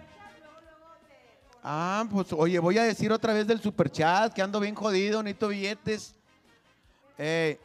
[1.64, 5.48] Ah, pues oye, voy a decir otra vez del superchat que ando bien jodido, necesito
[5.48, 6.14] billetes.
[7.18, 7.58] Eh,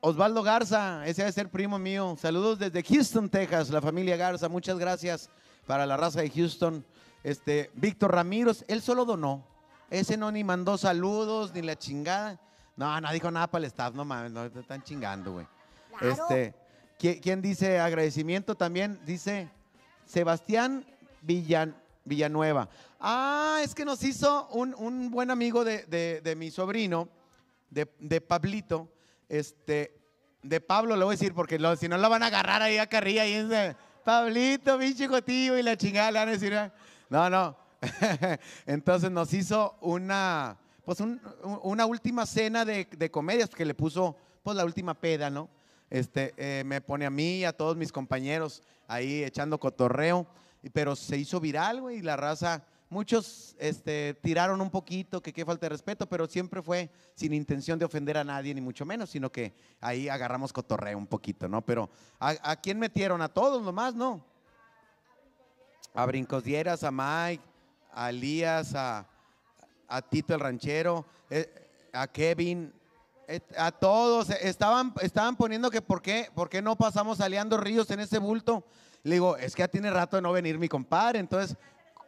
[0.00, 2.16] Osvaldo Garza, ese debe ser primo mío.
[2.20, 4.48] Saludos desde Houston, Texas, la familia Garza.
[4.48, 5.28] Muchas gracias
[5.66, 6.84] para la raza de Houston.
[7.24, 9.44] Este, Víctor Ramírez, él solo donó.
[9.90, 12.38] Ese no ni mandó saludos ni la chingada.
[12.76, 15.46] No, no dijo nada para el staff, no mames, no te están chingando, güey.
[15.98, 16.14] Claro.
[16.28, 16.54] Este,
[16.96, 19.00] ¿quién, quién dice agradecimiento también?
[19.04, 19.50] Dice
[20.06, 20.86] Sebastián
[21.22, 22.68] Villan, Villanueva.
[23.00, 27.08] Ah, es que nos hizo un, un buen amigo de, de- de mi sobrino,
[27.70, 28.88] de, de Pablito,
[29.28, 29.94] este,
[30.42, 32.78] de Pablo, le voy a decir, porque lo- si no lo van a agarrar ahí
[32.78, 36.72] a carrilla y de Pablito, pinche jotillo y la chingada le van a decir, "Ah".
[37.10, 37.56] no, no.
[38.66, 44.16] Entonces nos hizo una, pues un- un- una última cena de, comedias que le puso,
[44.42, 45.48] pues la última peda, ¿no?
[45.90, 50.26] Este, eh, me pone a mí y a todos mis compañeros ahí echando cotorreo,
[50.72, 55.44] pero se hizo viral, güey, y la raza, muchos este, tiraron un poquito, que qué
[55.44, 59.10] falta de respeto, pero siempre fue sin intención de ofender a nadie, ni mucho menos,
[59.10, 61.62] sino que ahí agarramos cotorreo un poquito, ¿no?
[61.62, 63.20] Pero ¿a, quién metieron?
[63.22, 64.24] A todos nomás, ¿no?
[65.94, 67.42] A Brincosieras, a Mike,
[67.92, 69.06] a Elías, a,
[69.88, 72.72] a Tito el ranchero, eh, a Kevin,
[73.56, 74.30] a todos.
[74.30, 78.00] eh, Estaban, estaban poniendo que por qué, por qué no pasamos a Leandro Ríos en
[78.00, 78.64] ese bulto.
[79.02, 81.56] Le digo, es que ya tiene rato de no venir mi compadre, entonces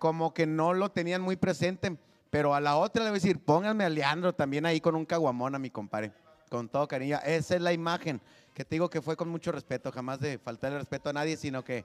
[0.00, 1.96] como que no lo tenían muy presente.
[2.30, 5.04] Pero a la otra le voy a decir, pónganme a Leandro también ahí con un
[5.04, 6.12] caguamón a mi compadre,
[6.48, 7.18] con todo cariño.
[7.24, 8.20] Esa es la imagen
[8.54, 11.64] que te digo que fue con mucho respeto, jamás de faltarle respeto a nadie, sino
[11.64, 11.84] que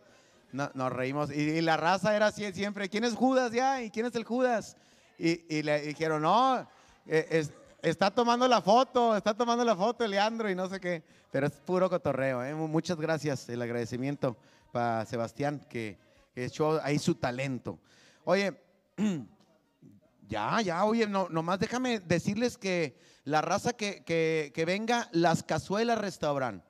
[0.51, 1.31] no- nos reímos.
[1.31, 3.81] Y, y la raza era así siempre, ¿quién es Judas ya?
[3.81, 4.77] ¿Y quién es el Judas?
[5.17, 6.59] Y, y le dijeron, no,
[7.07, 7.51] eh, es-
[7.81, 11.03] está tomando la foto, está tomando la foto Leandro y no sé qué.
[11.31, 12.53] Pero es puro cotorreo, ¿eh?
[12.53, 14.37] Mu- Muchas gracias, el agradecimiento
[14.71, 15.97] para Sebastián, que,
[16.35, 17.79] que echó ahí su talento.
[18.25, 18.59] Oye,
[20.27, 25.99] ya, ya, oye, no, nomás déjame decirles que la raza que, que- venga, Las Cazuelas
[25.99, 26.63] Restaurant.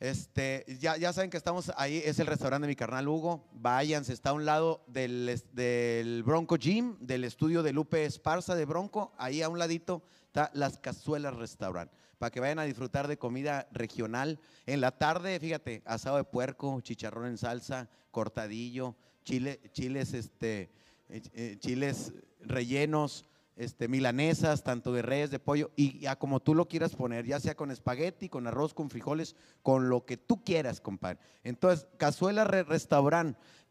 [0.00, 3.48] Este, ya, ya saben que estamos ahí, es el restaurante de mi carnal Hugo.
[3.52, 8.66] Váyanse, está a un lado del, del Bronco Gym, del estudio de Lupe Esparza de
[8.66, 9.14] Bronco.
[9.16, 11.90] Ahí a un ladito está Las Cazuelas Restaurant.
[12.18, 14.38] Para que vayan a disfrutar de comida regional.
[14.66, 20.70] En la tarde, fíjate, asado de puerco, chicharrón en salsa, cortadillo, chile, chiles, este,
[21.08, 23.24] eh, eh, chiles rellenos,
[23.56, 27.38] este, milanesas, tanto de res, de pollo, y ya como tú lo quieras poner, ya
[27.40, 31.18] sea con espagueti, con arroz, con frijoles, con lo que tú quieras, compadre.
[31.44, 32.66] Entonces, Cazuela Re-.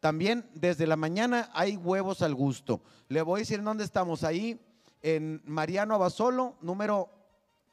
[0.00, 2.82] También desde la mañana hay huevos al gusto.
[3.08, 4.24] Le voy a decir dónde estamos.
[4.24, 4.60] Ahí
[5.02, 7.10] en Mariano Abasolo, número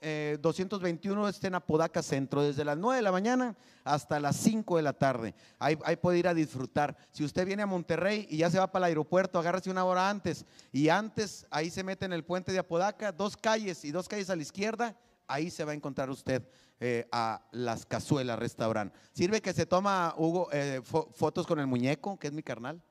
[0.02, 4.78] eh, 221 está en Apodaca Centro, desde las 9 de la mañana hasta las 5
[4.78, 5.34] de la tarde.
[5.60, 6.98] Ahí, ahí puede ir a disfrutar.
[7.12, 10.10] Si usted viene a Monterrey y ya se va para el aeropuerto, agárrese una hora
[10.10, 10.46] antes.
[10.72, 14.30] Y antes, ahí se mete en el puente de Apodaca, dos calles y dos calles
[14.30, 14.96] a la izquierda,
[15.28, 16.44] ahí se va a encontrar usted
[16.80, 18.94] eh, a Las Cazuelas Restaurant.
[19.14, 22.82] Sirve que se toma, Hugo, eh, fo- fotos con el muñeco, que es mi carnal.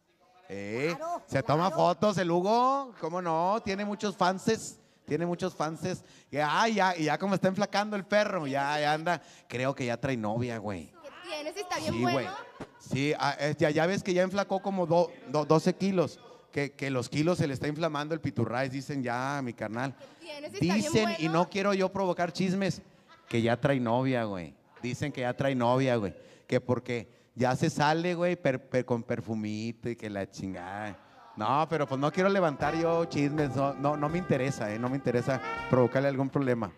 [0.48, 3.60] Eh, Claro, se toma fotos el Hugo, ¿cómo no?
[3.64, 4.79] Tiene muchos fanses.
[5.10, 6.04] Tiene muchos fanses.
[6.30, 9.20] Ya, ya, y ya como está enflacando el perro, ya, ya anda.
[9.48, 10.86] Creo que ya trae novia, güey.
[11.02, 11.56] ¿Qué tienes?
[11.56, 12.12] Está bien Sí, güey.
[12.14, 12.30] bueno.
[12.78, 16.20] Sí, ah, ya, ya ves que ya enflacó como do- do- 12 kilos.
[16.52, 19.96] Que, que los kilos se le está inflamando el piturrais, dicen ya, mi carnal.
[19.98, 20.52] ¿Qué tienes?
[20.54, 22.82] Está bien Dicen, y no quiero yo provocar chismes,
[23.28, 24.54] que ya trae novia, güey.
[24.80, 26.14] Dicen que ya trae novia, güey.
[26.46, 30.96] Que porque ya se sale, güey, per- per- con perfumito y que la chingada.
[31.40, 34.90] No, pero pues no quiero levantar yo chismes, no, no, no me interesa, eh, no
[34.90, 36.70] me interesa provocarle algún problema.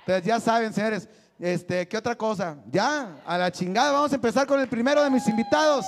[0.00, 2.56] Entonces ya saben, señores, este, ¿qué otra cosa?
[2.68, 5.86] Ya, a la chingada, vamos a empezar con el primero de mis invitados.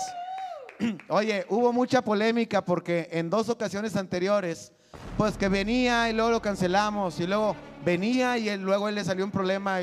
[1.09, 4.73] Oye, hubo mucha polémica porque en dos ocasiones anteriores,
[5.19, 9.25] pues que venía y luego lo cancelamos y luego venía y luego él le salió
[9.25, 9.81] un problema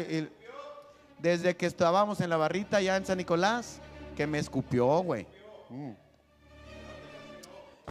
[1.19, 3.81] desde que estábamos en la barrita ya en San Nicolás,
[4.15, 5.27] que me escupió, güey.
[5.69, 6.00] Mm.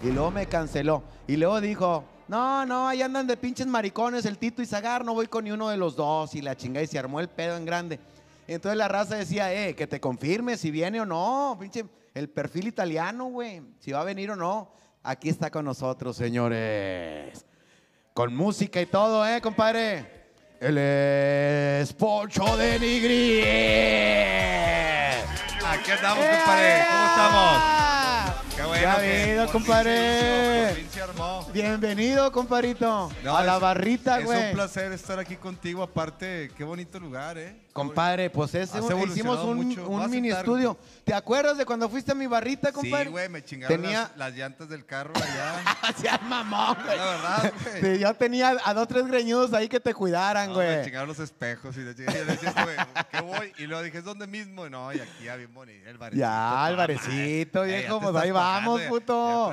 [0.03, 1.03] Y luego me canceló.
[1.27, 5.15] Y luego dijo, no, no, ahí andan de pinches maricones el Tito y Zagar, no
[5.15, 6.35] voy con ni uno de los dos.
[6.35, 7.99] Y la chingada y se armó el pedo en grande.
[8.47, 11.85] Entonces la raza decía, eh, que te confirme si viene o no, pinche,
[12.15, 14.73] el perfil italiano, güey, si va a venir o no.
[15.03, 17.45] Aquí está con nosotros, señores.
[18.13, 20.21] Con música y todo, ¿eh, compadre?
[20.61, 23.41] Él es Poncho de Nigri.
[25.65, 26.85] Aquí andamos, compadre.
[26.91, 28.20] ¿Cómo estamos?
[28.61, 28.83] Qué bueno.
[28.83, 29.95] Ya que venido, por fin compadre.
[29.97, 31.47] se hizo, por fin se armó.
[31.53, 33.11] Bienvenido, compadrito.
[33.25, 34.49] No, a la es- barrita, Es güey.
[34.49, 35.83] un placer estar aquí contigo.
[35.83, 37.57] Aparte, qué bonito lugar, ¿eh?
[37.87, 39.89] Compadre, pues ese, Has hicimos evolucionado un, mucho.
[39.89, 40.77] un Vas a mini sentar- estudio.
[41.05, 43.05] ¿Te acuerdas de cuando fuiste a mi barrita, compadre?
[43.07, 44.01] Sí, güey, me chingaron Tenía...
[44.03, 45.95] las, las llantas del carro allá.
[45.97, 46.97] Seas mamón, güey.
[46.97, 47.95] La verdad, güey.
[47.97, 50.85] Sí, yo tenía a dos, tres greñudos ahí que te cuidaran, No, me güey.
[50.85, 52.23] chingaron los espejos y le chingué.
[52.23, 52.77] Y decía, güey,
[53.11, 53.53] ¿qué voy?
[53.59, 54.67] Y luego dije, ¿es dónde mismo?
[54.67, 55.89] Y no, y aquí ya bien bonito.
[55.89, 56.21] El barecito.
[56.27, 59.53] Ya, el barecito, viejo, pues ahí vamos, puto.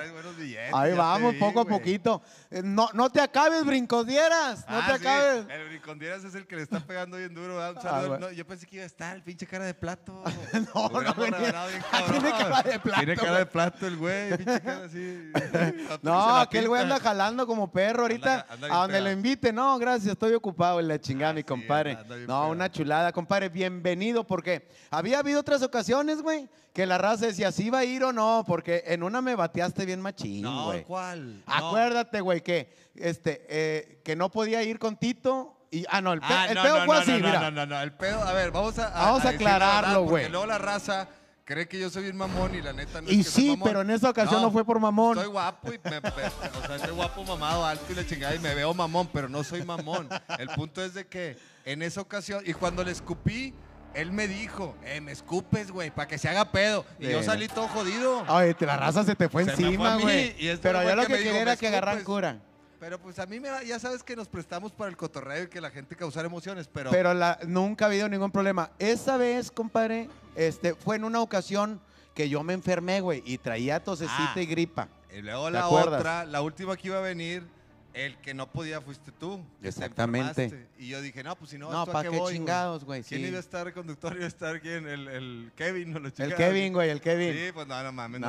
[0.74, 2.22] Ahí vamos, poco a poquito.
[2.52, 4.60] Eh, No, no te acabes, brincosdieras.
[4.70, 5.46] No Ah, te acabes.
[5.50, 7.56] El Brincondieras es el que le está pegando bien duro.
[7.58, 7.72] ¿verdad?
[7.72, 8.17] Un Ah, saludo.
[8.20, 10.24] No, yo pensé que iba a estar el pinche cara de plato.
[10.74, 11.66] No, no venía.
[11.68, 13.40] bien Tiene cara de plato, Tiene cara güey.
[13.40, 14.38] de plato el güey.
[14.38, 15.32] Pinche cara así.
[16.02, 18.42] No, aquel güey anda jalando como perro ahorita.
[18.42, 19.54] Anda- anda bien a donde lo invite.
[19.54, 21.98] No, gracias, estoy ocupado en la chingada, mi sí, compadre.
[22.28, 23.50] no, una chulada, compadre.
[23.50, 28.04] Bienvenido, porque había habido otras ocasiones, güey, que la raza decía si iba a ir
[28.04, 30.84] o no, porque en una me bateaste bien machín, No, güey.
[30.84, 31.44] ¿cuál?
[31.46, 35.57] Acuérdate, güey, que, este, eh, que no podía ir con Tito.
[35.72, 37.40] Y, ah, no, el, pe- Ah, el no, pedo no, fue no, así, no, mira.
[37.42, 39.96] No, no, no, el pedo, a ver, vamos a, Vamos a decir la aclararlo, verdad,
[40.00, 40.30] porque güey.
[40.30, 41.08] Luego la raza
[41.44, 43.50] cree que yo soy bien mamón y la neta no Y es que soy sí,
[43.52, 43.68] mamón.
[43.68, 45.18] pero en esa ocasión no fue por mamón.
[45.18, 48.54] Estoy guapo y me, o sea, estoy guapo, mamado, alto y la chingada y me
[48.56, 50.08] veo mamón, pero no soy mamón.
[50.40, 53.54] El punto es de que en esa ocasión y cuando le escupí
[53.94, 56.86] él me dijo, eh, me escupes, güey, para que se haga pedo.
[57.00, 58.24] Y yo salí todo jodido.
[58.58, 60.36] Te- la raza se te fue Se encima, a güey.
[60.62, 62.06] Pero güey yo lo que quería "Me era que agarran escupes".
[62.16, 62.38] cura.
[62.80, 65.48] Pero pues a mí me da- ya sabes que nos prestamos para el cotorreo y
[65.48, 68.70] que la gente causara emociones, pero, Pero la- nunca ha habido ningún problema.
[68.78, 71.82] Esa vez, compadre, este, fue en una ocasión
[72.14, 74.42] que yo me enfermé, güey, y traía tosecita Ah.
[74.42, 74.90] y gripa.
[75.12, 76.00] Y luego ¿Te la acuerdas?
[76.02, 77.48] otra, la última que iba a venir,
[77.94, 79.44] el que no podía fuiste tú.
[79.64, 80.68] Exactamente.
[80.78, 82.84] Y yo dije, no, pues si no, No, ¿esto a ¿para qué qué voy, chingados,
[82.86, 83.02] güey?
[83.02, 83.28] ¿Quién Sí.
[83.28, 84.14] iba a estar conductor?
[84.16, 84.88] Iba a estar quién?
[84.88, 86.00] El, el Kevin, ¿no?
[86.00, 86.36] La El.
[86.36, 87.34] Kevin, güey, el Kevin.
[87.34, 88.28] Sí, pues no, no mames, no,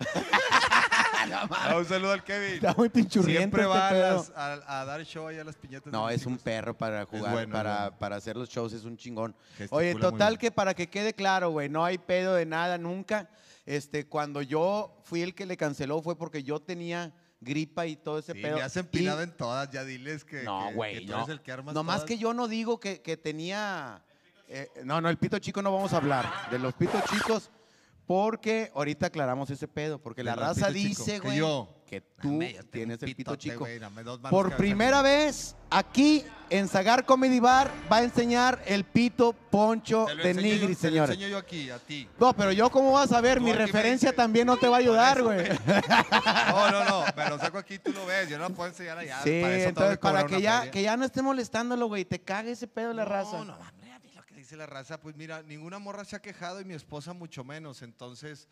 [1.26, 1.36] no.
[1.50, 2.54] Ah, un saludo al Kevin.
[2.54, 4.16] Está muy pinchurriento Siempre este va a, pedo.
[4.16, 5.92] las- a- a dar show allá a las piñatas.
[5.92, 7.98] No, de es un perro para jugar, bueno, para, bueno.
[7.98, 9.34] para hacer los shows, es un chingón.
[9.56, 10.38] Gesticula Oye, muy total bien.
[10.40, 13.28] que para que quede claro, güey, no hay pedo de nada nunca.
[13.66, 18.18] Este, cuando yo fui el que le canceló fue porque yo tenía gripa y todo
[18.18, 18.56] ese Sí, pedo.
[18.56, 21.18] le has empinado Y- en todas, ya diles que, No, que- que güey, tú no.
[21.18, 22.08] eres el que armas Nomás todas.
[22.08, 24.02] que yo no digo que, que tenía...
[24.48, 26.50] eh, no, no, el pito chico no vamos a hablar.
[26.50, 27.50] De los pitos chicos,
[28.10, 30.00] porque ahorita aclaramos ese pedo.
[30.02, 33.64] Porque la raza dice, que güey, que tú Dame, yo tengo tienes el pito chico.
[34.28, 40.16] Por primera vez, aquí en Zagar Comedy Bar va a enseñar el pito poncho Te
[40.16, 41.14] de Nigri, te lo señores.
[41.14, 42.08] enseño yo aquí, a ti.
[42.18, 44.80] No, pero yo cómo vas a ver, Tú mi referencia también no te va a
[44.80, 45.46] ayudar, güey.
[46.50, 48.98] No, no, no, me lo saco aquí, tú lo ves, yo no lo puedo enseñar
[48.98, 49.20] allá.
[49.22, 52.20] Sí, para eso entonces que para que ya, que ya no esté molestándolo, güey, te
[52.20, 53.38] cague ese pedo la raza.
[53.38, 53.79] No, no,
[54.50, 57.82] dice la raza, pues mira, ninguna morra se ha quejado y mi esposa mucho menos.
[57.82, 58.48] Entonces,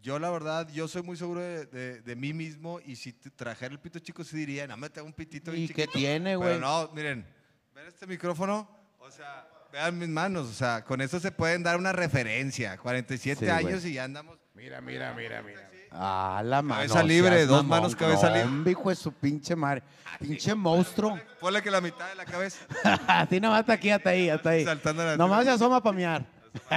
[0.00, 3.70] yo la verdad, yo soy muy seguro de, de- de mí mismo y si trajera
[3.70, 5.92] el pito chico, sí diría, no me tengo un pitito bien ¿Y qué chiquito".
[5.98, 6.48] tiene, güey?
[6.54, 7.26] Pero no, miren,
[7.74, 8.66] ven este micrófono,
[8.98, 12.78] o sea, vean mis manos, o sea, con eso se pueden dar una referencia.
[12.78, 13.66] 47 Sí, güey.
[13.66, 14.38] años y ya andamos.
[14.54, 15.68] Mira, mira, mira, mira.
[15.94, 16.80] Ah, la mano.
[16.80, 18.44] Cabeza libre, dos manos, cabeza libre.
[18.44, 19.82] Hombre, hijo de su pinche madre.
[20.18, 21.18] Pinche monstruo.
[21.40, 22.58] Ponle que la mitad de la cabeza.
[23.06, 24.64] Así nomás hasta aquí, hasta ahí, hasta ahí.
[24.64, 26.24] Saltando la- Nomás se asoma para mear.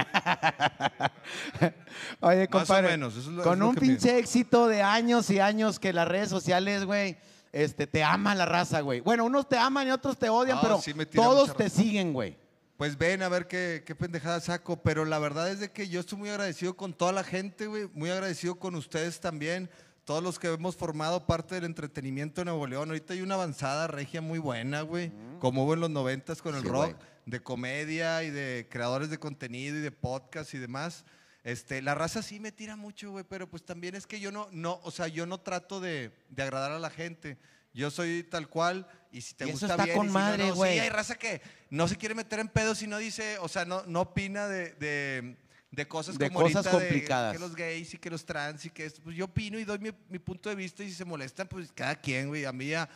[2.20, 5.28] Oye, Más o compadre, menos, eso es lo- con es un pinche éxito de años
[5.30, 7.16] y años que las redes sociales, güey,
[7.52, 9.00] este, te aman la raza, güey.
[9.00, 12.36] Bueno, unos te aman y otros te odian, No, pero sí todos te siguen, güey.
[12.76, 16.00] Pues ven a ver qué, qué pendejada saco, pero la verdad es de que yo
[16.00, 19.70] estoy muy agradecido con toda la gente, güey, muy agradecido con ustedes también,
[20.04, 22.90] todos los que hemos formado parte del entretenimiento en Nuevo León.
[22.90, 25.10] Ahorita hay una avanzada regia muy buena, güey,
[25.40, 29.18] como hubo en los noventas con el Sí, rock, de comedia y de creadores de
[29.18, 31.06] contenido y de podcast y demás.
[31.44, 34.48] Este, la raza sí me tira mucho, güey, pero pues también es que yo no,
[34.52, 37.38] no, o sea, yo no trato de, de agradar a la gente.
[37.76, 39.96] Yo soy tal cual y si te Y eso gusta está bien.
[39.96, 40.52] con y si no, madre, no.
[40.52, 40.78] Sí, güey.
[40.80, 43.84] hay raza que no se quiere meter en pedos y no dice, o sea, no,
[43.86, 45.36] no opina de, de,
[45.70, 47.32] de cosas De como cosas ahorita de complicadas.
[47.34, 49.02] que los gays y que los trans y que esto.
[49.02, 51.70] Pues yo opino y doy mi, mi punto de vista y si se molestan, pues
[51.72, 52.44] cada quien, güey.
[52.46, 52.88] A mí ya,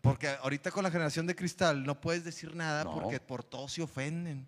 [0.00, 3.82] porque ahorita con la generación de cristal no puedes decir nada porque por todo se
[3.82, 4.46] ofenden.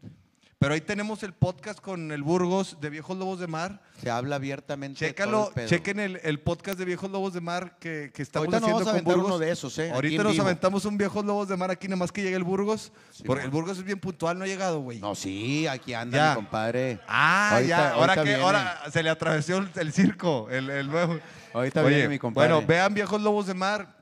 [0.63, 3.81] Pero ahí tenemos el podcast con el Burgos de Viejos Lobos de Mar.
[4.01, 5.05] Se habla abiertamente.
[5.05, 5.69] de todo Chécalo, el pedo.
[5.69, 8.89] chequen el, el podcast de Viejos Lobos de Mar que, que estamos Ahorita haciendo vamos
[9.01, 9.27] a con Burgos.
[9.27, 9.91] uno de esos, ¿eh?
[9.91, 10.45] Ahorita nos vivo.
[10.45, 12.93] aventamos un Viejos Lobos de Mar aquí, nada más que llegue el Burgos.
[13.11, 15.01] Sí, porque el Burgos es bien puntual, no ha llegado, güey.
[15.01, 17.01] No, sí, aquí anda mi compadre.
[17.09, 18.43] Ah, Ahorita- ya, ahora que viene.
[18.43, 21.19] ahora se le atravesó el, el circo, el, el nuevo.
[21.55, 22.53] Ahorita Oye, viene mi compadre.
[22.53, 24.01] Bueno, vean Viejos Lobos de Mar.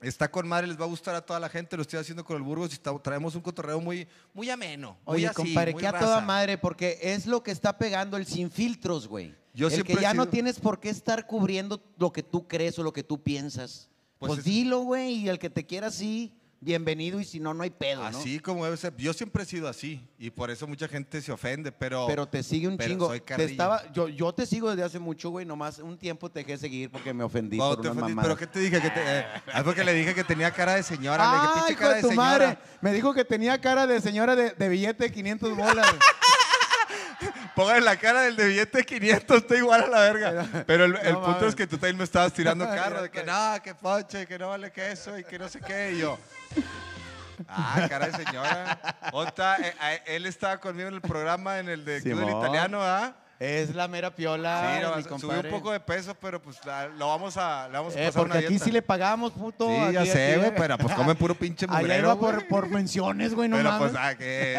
[0.00, 1.76] Está con madre, les va a gustar a toda la gente.
[1.76, 4.96] Lo estoy haciendo con el Burgos y está- traemos un cotorreo muy, muy ameno.
[5.04, 6.04] muy Oye, así, compadre, muy que a raza.
[6.04, 9.34] toda madre, porque es lo que está pegando el sin filtros, güey.
[9.54, 12.84] Yo el que ya no tienes por qué estar cubriendo lo que tú crees o
[12.84, 13.88] lo que tú piensas.
[14.18, 17.54] Pues Pues, es- dilo, güey, y el que te quiera así, bienvenido, y si no,
[17.54, 18.18] no hay pedo, ¿no?
[18.18, 18.94] Así como debe ser.
[18.96, 22.06] Yo siempre he sido así y por eso mucha gente se ofende, pero.
[22.06, 23.06] Pero te sigue un pero chingo.
[23.08, 26.40] soy Te estaba, yo, yo te sigo desde hace mucho, güey, nomás un tiempo te
[26.40, 28.22] dejé de seguir porque me ofendí Cuando por te unas ofendí.
[28.22, 28.80] ¿Pero qué te dije?
[28.80, 31.24] Que te, eh, ah, porque le dije que tenía cara de señora.
[31.24, 32.28] le ¡Ah, dije, pinche hijo cara de tu señora.
[32.28, 32.58] madre!
[32.80, 35.86] Me dijo que tenía cara de señora de, de billete de 500 bolas.
[37.54, 40.64] Póngale la cara del de billete de 500, está igual a la verga.
[40.66, 43.24] Pero el, el No punto es que tú también me estabas tirando carro de que
[43.24, 45.92] no, que poche, que no vale que eso y que no sé qué.
[45.94, 46.16] Y yo,
[47.48, 48.80] ah, cara de señora.
[49.12, 52.30] Otra, eh, eh, él estaba conmigo en el programa, en el de Club del.
[52.30, 53.14] Italiano, ¿ah?
[53.40, 56.88] Es la mera piola, Sí, no, mi subí un poco de peso, pero pues la-
[56.88, 58.64] lo vamos a, le vamos a Eh, pasar porque una aquí dieta.
[58.64, 59.68] sí le pagamos, puto.
[59.68, 63.34] Sí, ya sé, güey, pero pues come puro pinche Allá mugrero, iba por, por menciones,
[63.34, 63.90] güey, no Pero mames.
[63.92, 64.58] pues, ah, que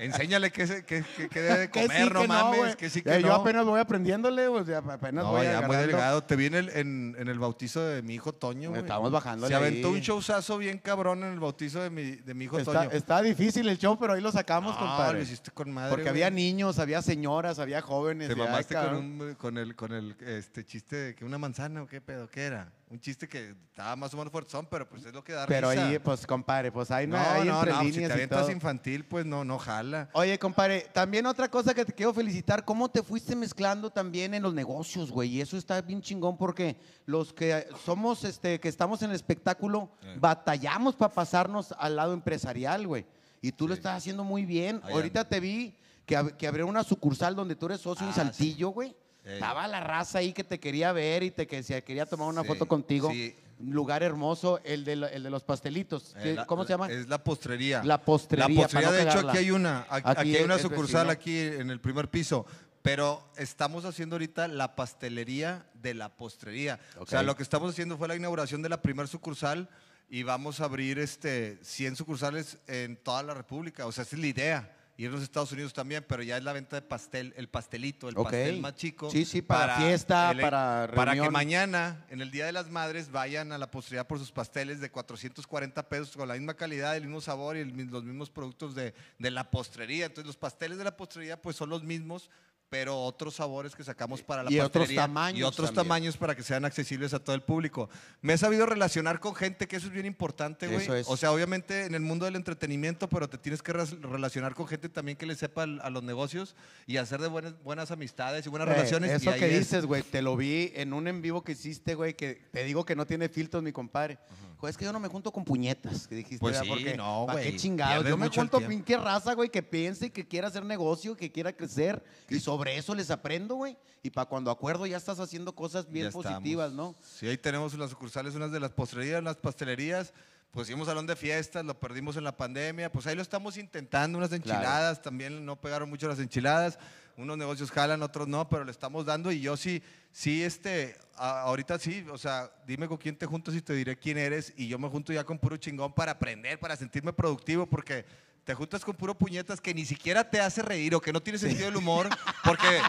[0.00, 3.16] enséñale qué, qué- qué debe de Que comer, sí, no que mames, que sí, Ya,
[3.16, 3.34] que Yo no.
[3.34, 5.86] apenas voy aprendiéndole, sea, apenas No, voy ya muy agarrando.
[5.86, 6.24] delgado.
[6.24, 8.82] Te vi en el, en, en el bautizo de mi hijo Toño, güey.
[8.82, 9.94] Estamos bajándole Se aventó ahí.
[9.94, 12.90] un showzazo bien cabrón en el bautizo de mi, de mi hijo Está, Toño.
[12.90, 15.18] está difícil el show, pero ahí lo sacamos, compadre.
[15.18, 16.22] lo hiciste con madre, Porque güey.
[16.22, 18.28] había niños, había señoras, había jóvenes.
[18.28, 21.86] Te mamaste con, un, con el, con el este, chiste de que una manzana o
[21.86, 22.72] qué pedo, ¿qué era?
[22.90, 25.70] Un chiste que estaba más o menos fuertezón, pero pues es lo que da Pero
[25.70, 25.88] risa.
[25.88, 29.04] ahí, pues, compadre, pues ahí no, no, hay no, entre no, si te avientas infantil,
[29.04, 30.10] pues no, no jala.
[30.12, 34.42] Oye, compadre, también otra cosa que te quiero felicitar, cómo te fuiste mezclando también en
[34.42, 36.76] los negocios, güey, y eso está bien chingón porque
[37.06, 40.16] los que somos, este, que estamos en el espectáculo, Eh.
[40.20, 43.06] batallamos para pasarnos al lado empresarial, güey,
[43.40, 44.80] y tú lo estás haciendo muy bien.
[44.84, 45.74] Ahí Ahorita te vi
[46.06, 48.94] que, ab- que abrió una sucursal donde tú eres socio en Ah, Saltillo, güey.
[49.24, 49.34] Ey.
[49.34, 52.42] Estaba la raza ahí que te quería ver y te que se quería tomar una
[52.42, 53.10] Sí, foto contigo.
[53.10, 53.34] sí.
[53.60, 56.14] Lugar hermoso, el de, lo- el de los pastelitos.
[56.16, 56.90] Eh, ¿Qué- la- ¿Cómo se llama?
[56.90, 57.82] Es la postrería.
[57.84, 59.86] La postrería, La postrería, no de hecho, aquí hay una.
[59.88, 61.12] Aquí, Aquí aquí hay una sucursal vecino.
[61.12, 62.44] aquí en el primer piso.
[62.82, 66.78] Pero estamos haciendo ahorita la pastelería de la postrería.
[66.98, 69.70] O sea, lo que estamos haciendo fue la inauguración de la primer sucursal
[70.10, 73.86] y vamos a abrir este 100 sucursales en toda la República.
[73.86, 74.76] O sea, esa es la idea.
[74.96, 78.08] Y en los Estados Unidos también, pero ya es la venta de pastel, el pastelito,
[78.08, 79.10] el pastel más chico.
[79.10, 81.32] Sí, sí, para fiesta, para Para que reunión.
[81.32, 84.90] mañana, en el Día de las Madres, vayan a la postrería por sus pasteles de
[84.92, 88.94] 440 pesos con la misma calidad, el mismo sabor y el los mismos productos de,
[89.18, 90.06] de la postrería.
[90.06, 92.30] Entonces, los pasteles de la postrería, pues son los mismos,
[92.68, 95.84] pero otros sabores que sacamos para la Y otros tamaños Y otros también.
[95.84, 97.88] tamaños para que sean accesibles a todo el público.
[98.20, 100.82] Me he sabido relacionar con gente, que eso es bien importante, güey.
[100.82, 101.06] Eso es.
[101.08, 104.88] O sea, obviamente en el mundo del entretenimiento, pero te tienes que relacionar con gente
[104.88, 106.56] también que le sepa a los negocios
[106.86, 109.10] y hacer de buenas, buenas amistades y buenas Eh, relaciones.
[109.10, 109.58] y Eso ahí que es.
[109.60, 112.84] dices, güey, te lo vi en un en vivo que hiciste, güey, que te digo
[112.84, 114.18] que no tiene filtros, mi compadre.
[114.64, 116.38] Joder, es que yo no me junto con puñetas, que dijiste.
[116.38, 117.94] Pues Porque, no, ¿pa' güey, qué chingados?
[117.96, 118.68] pierdes Yo me junto tiempo.
[118.74, 122.02] pinche raza, güey, que piense, que quiera hacer negocio, que quiera crecer.
[122.30, 123.76] Y sobre eso les aprendo, güey.
[124.02, 126.26] Y para cuando acuerdo ya estás haciendo cosas bien Ya estamos.
[126.26, 126.94] positivas, ¿no?
[127.02, 130.12] Sí, ahí tenemos las sucursales, unas de las postrerías, las pastelerías.
[130.54, 132.90] Pues hicimos salón de fiestas, lo perdimos en la pandemia.
[132.90, 135.02] Pues ahí lo estamos intentando, unas enchiladas.
[135.02, 136.78] También no pegaron mucho las enchiladas.
[137.16, 139.32] Unos negocios jalan, otros no, pero le estamos dando.
[139.32, 139.82] Y yo sí,
[140.12, 144.16] sí, este, ahorita sí, o sea, dime con quién te juntas y te diré quién
[144.16, 144.52] eres.
[144.56, 148.04] Y yo me junto ya con puro chingón para aprender, para sentirme productivo, porque
[148.44, 151.36] te juntas con puro puñetas que ni siquiera te hace reír o que no tiene
[151.40, 152.08] sentido del humor,
[152.44, 152.80] porque,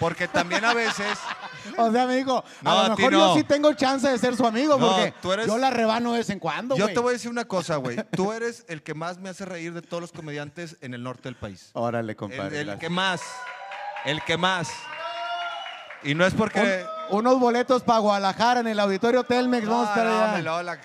[0.00, 1.16] porque también a veces.
[1.78, 3.18] O sea, me dijo, No, a lo mejor no.
[3.18, 6.12] yo sí tengo chance de ser su amigo, No, porque tú eres- yo la rebano
[6.12, 7.96] de vez en cuando, Yo te voy a decir una cosa, güey.
[8.12, 11.22] Tú eres el que más me hace reír de todos los comediantes en el norte
[11.24, 11.70] del país.
[11.72, 12.60] Órale, El, compadre.
[12.60, 12.80] el gracias.
[12.80, 13.20] que más.
[14.04, 14.68] El que más.
[16.02, 16.60] Y no es porque.
[16.60, 19.66] Un- unos boletos para Guadalajara en el auditorio Telmex.
[19.66, 20.80] vamos a estar no, allá.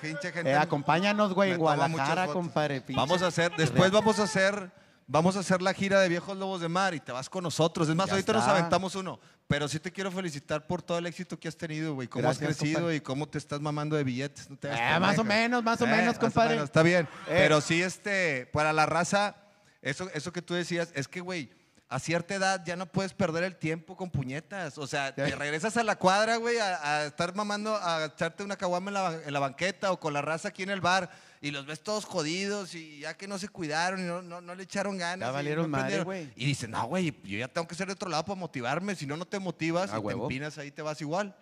[0.45, 2.81] Eh, acompáñanos, güey, en Guadalajara, compadre.
[2.81, 4.69] pinche- Vamos a hacer, después vamos a hacer,
[5.11, 7.89] vamos a hacer la gira de Viejos Lobos de Mar y te vas con nosotros.
[7.89, 8.51] Es más, Ya ahorita nos está.
[8.55, 9.19] aventamos uno.
[9.47, 12.07] Pero sí te quiero felicitar por todo el éxito que has tenido, güey.
[12.07, 12.95] Cómo Gracias, has crecido compadre.
[12.97, 14.47] y cómo te estás mamando de billetes.
[14.49, 15.23] No te Eh, más o pendejo.
[15.23, 16.51] menos, más o Eh, menos, compadre.
[16.51, 17.07] menos, está bien.
[17.27, 17.35] Eh.
[17.39, 19.35] Pero sí, este, para la raza,
[19.81, 21.49] eso, eso que tú decías, es que, güey,
[21.91, 24.77] a cierta edad ya no puedes perder el tiempo con puñetas.
[24.77, 28.55] O sea, te regresas a la cuadra, güey, a, a estar mamando, a echarte una
[28.57, 31.09] caguama en la, en la banqueta o con la raza aquí en el bar
[31.41, 34.55] y los ves todos jodidos y ya que no se cuidaron y no, no, no
[34.55, 35.27] le echaron ganas.
[35.27, 36.05] Ya y valieron no madre, aprendieron.
[36.05, 36.33] güey.
[36.35, 38.95] Y dicen, no, güey, yo ya tengo que ser de otro lado para motivarme.
[38.95, 41.35] Si no, no te motivas y te empinas ahí, te vas igual.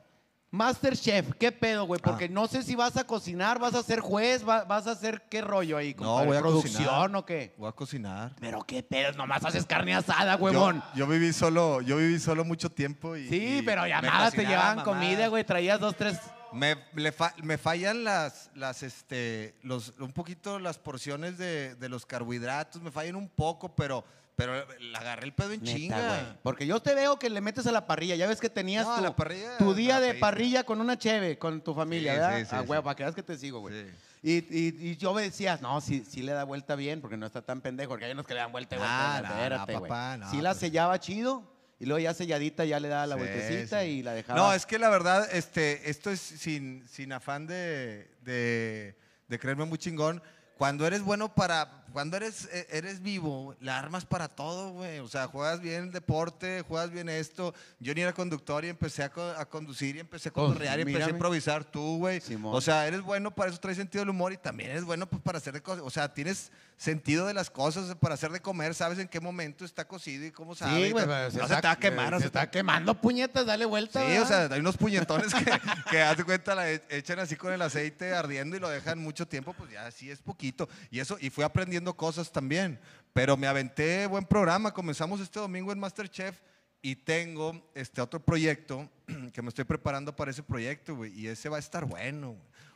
[0.49, 1.99] Masterchef, ¿qué pedo, güey?
[2.01, 2.29] Porque Ah.
[2.31, 5.41] no sé si vas a cocinar, vas a ser juez, va- vas a hacer qué
[5.41, 7.15] rollo ahí, No, voy a ¿Producción cocinar.
[7.15, 7.53] o qué?
[7.57, 8.33] Voy a cocinar.
[8.39, 10.81] Pero qué pedo, nomás haces carne asada, huevón.
[10.95, 14.85] yo viví solo, yo viví solo mucho tiempo y sí, y pero llamadas te llevaban
[14.85, 15.43] comida, güey.
[15.43, 16.17] Traías dos, tres
[16.53, 21.89] Me, le fa- me fallan las, las, este, los, un poquito las porciones de, de
[21.89, 24.03] los carbohidratos, me fallan un poco, pero,
[24.35, 26.07] pero le agarré el pedo en Neta, chinga.
[26.07, 26.37] güey.
[26.43, 28.15] Porque yo te veo que le metes a la parrilla.
[28.15, 30.97] Ya ves que tenías No, tu, la parrilla, tu día la de parrilla con una
[30.97, 32.39] cheve, con tu familia, Sí, ¿verdad?
[32.39, 33.73] sí, sí, ah, güey, para que veas que te sigo, güey.
[33.85, 33.91] Sí.
[34.23, 37.25] Y, y, y yo me decías, no, sí, sí le da vuelta bien, porque no
[37.27, 39.17] está tan pendejo, porque hay unos que le dan vuelta y vuelta.
[39.17, 40.59] Ah, no, espérate, papá, no, sí la pues.
[40.59, 41.43] sellaba chido,
[41.79, 43.87] y luego ya selladita ya le daba la Sí, vueltecita sí.
[43.87, 44.39] y la dejaba.
[44.39, 48.95] No, es que la verdad, este, esto es sin, sin afán de, de,
[49.27, 50.21] de creerme muy chingón.
[50.57, 54.99] Cuando eres bueno para, cuando eres, eh, eres vivo, la armas para todo, güey.
[54.99, 57.55] O sea, juegas bien el deporte, juegas bien esto.
[57.79, 60.81] Yo ni era conductor y empecé a, a conducir y empecé a Pues, conducir y
[60.81, 62.21] empecé a improvisar tú, güey.
[62.43, 65.23] O sea, eres bueno para eso, traes sentido del humor y también eres bueno pues,
[65.23, 65.83] para hacer de cosas.
[65.83, 69.65] O sea, tienes sentido de las cosas para hacer de comer, sabes en qué momento
[69.65, 70.85] está cocido y cómo sabe.
[70.85, 71.75] Sí, güey, se no se está-
[72.11, 74.05] no se se está quemando puñetas, dale vuelta.
[74.07, 75.45] Sí, o sea, hay unos puñetones que,
[75.89, 78.99] que haz de cuenta, la e- echan así con el aceite ardiendo y lo dejan
[78.99, 80.69] mucho tiempo, pues ya así es poquito.
[80.91, 82.79] Y eso, y fui aprendiendo cosas también.
[83.13, 84.73] Pero me aventé buen programa.
[84.73, 86.39] Comenzamos este domingo en Masterchef
[86.81, 88.89] y tengo este otro proyecto
[89.33, 91.19] que me estoy preparando para ese proyecto, güey.
[91.19, 92.35] Y ese va a estar bueno.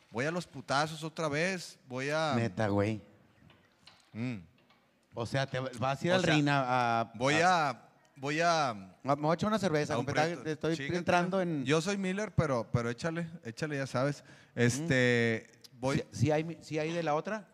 [0.10, 1.80] Voy a los putazos otra vez.
[1.88, 2.34] Voy a.
[2.36, 3.02] Neta, güey.
[4.14, 4.38] Mm.
[5.14, 7.12] O sea, te vas a ir O al sea, Reina a...
[7.16, 7.88] voy a.
[8.16, 8.74] Voy a.
[9.04, 9.98] Me voy a echar una cerveza,
[10.46, 11.66] estoy entrando en...
[11.66, 14.24] Yo soy Miller, pero, pero échale, échale, ya sabes.
[14.54, 15.50] Este.
[15.80, 15.98] Voy.
[15.98, 17.48] ¿Sí, sí hay, sí hay de la otra?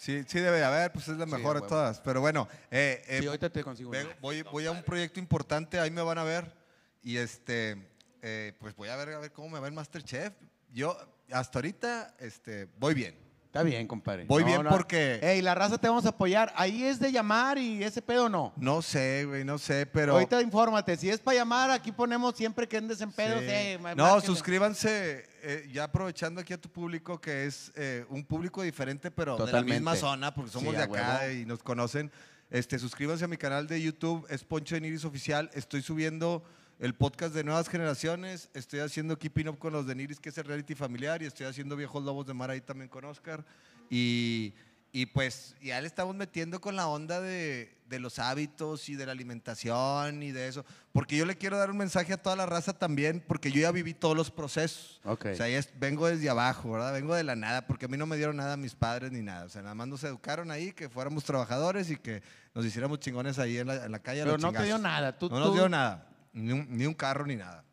[0.00, 2.00] Sí, sí debe de haber, pues es la mejor de todas.
[2.00, 3.90] Pero bueno, eh, eh, sí, ahorita te consigo.
[3.90, 4.16] ve- una.
[4.22, 6.56] voy, voy a un proyecto importante, ahí me van a ver.
[7.02, 7.76] Y este,
[8.22, 10.32] eh, pues voy a ver a ver cómo me va el Masterchef.
[10.72, 10.96] Yo
[11.30, 13.14] hasta ahorita este, voy bien.
[13.50, 14.26] Está bien, compadre.
[14.26, 16.52] Voy bien porque- Ey, la raza te vamos a apoyar.
[16.54, 18.52] Ahí es de llamar y ese pedo no.
[18.56, 20.12] No sé, güey, no sé, pero.
[20.12, 20.96] Ahorita infórmate.
[20.96, 23.40] Si es para llamar, aquí ponemos siempre que andes en pedos.
[23.40, 23.46] Sí.
[23.50, 24.26] ey, ma- no, márquenle.
[24.26, 29.32] suscríbanse, eh, ya aprovechando aquí a tu público, que es eh, un público diferente, pero
[29.32, 29.80] de la Totalmente.
[29.80, 32.12] misma zona, porque somos Sí, de acá y nos conocen.
[32.50, 35.50] Este, suscríbanse a mi canal de YouTube, es Poncho de Niris Oficial.
[35.54, 36.44] Estoy subiendo
[36.80, 38.48] el podcast de nuevas generaciones.
[38.54, 41.46] Estoy haciendo Keeping Up con los de Niris, que es el reality familiar, y estoy
[41.46, 43.44] haciendo Viejos Lobos de Mar ahí también con Oscar.
[43.90, 44.54] Y,
[44.92, 49.04] y pues ya le estamos metiendo con la onda de, de los hábitos y de
[49.06, 50.64] la alimentación y de eso.
[50.92, 53.72] Porque yo le quiero dar un mensaje a toda la raza también, porque yo ya
[53.72, 55.00] viví todos los procesos.
[55.04, 55.26] Ok.
[55.32, 56.92] O sea, ya es- vengo desde abajo, ¿verdad?
[56.92, 59.44] Vengo de la nada, porque a mí no me dieron nada mis padres ni nada.
[59.44, 62.22] O sea, nada más nos educaron ahí, que fuéramos trabajadores y que
[62.54, 64.22] nos hiciéramos chingones ahí en la, en la calle.
[64.22, 65.18] a Pero no te dio nada.
[65.18, 67.64] Tú, no tú- nos dio nada, ni un, ni un carro ni nada.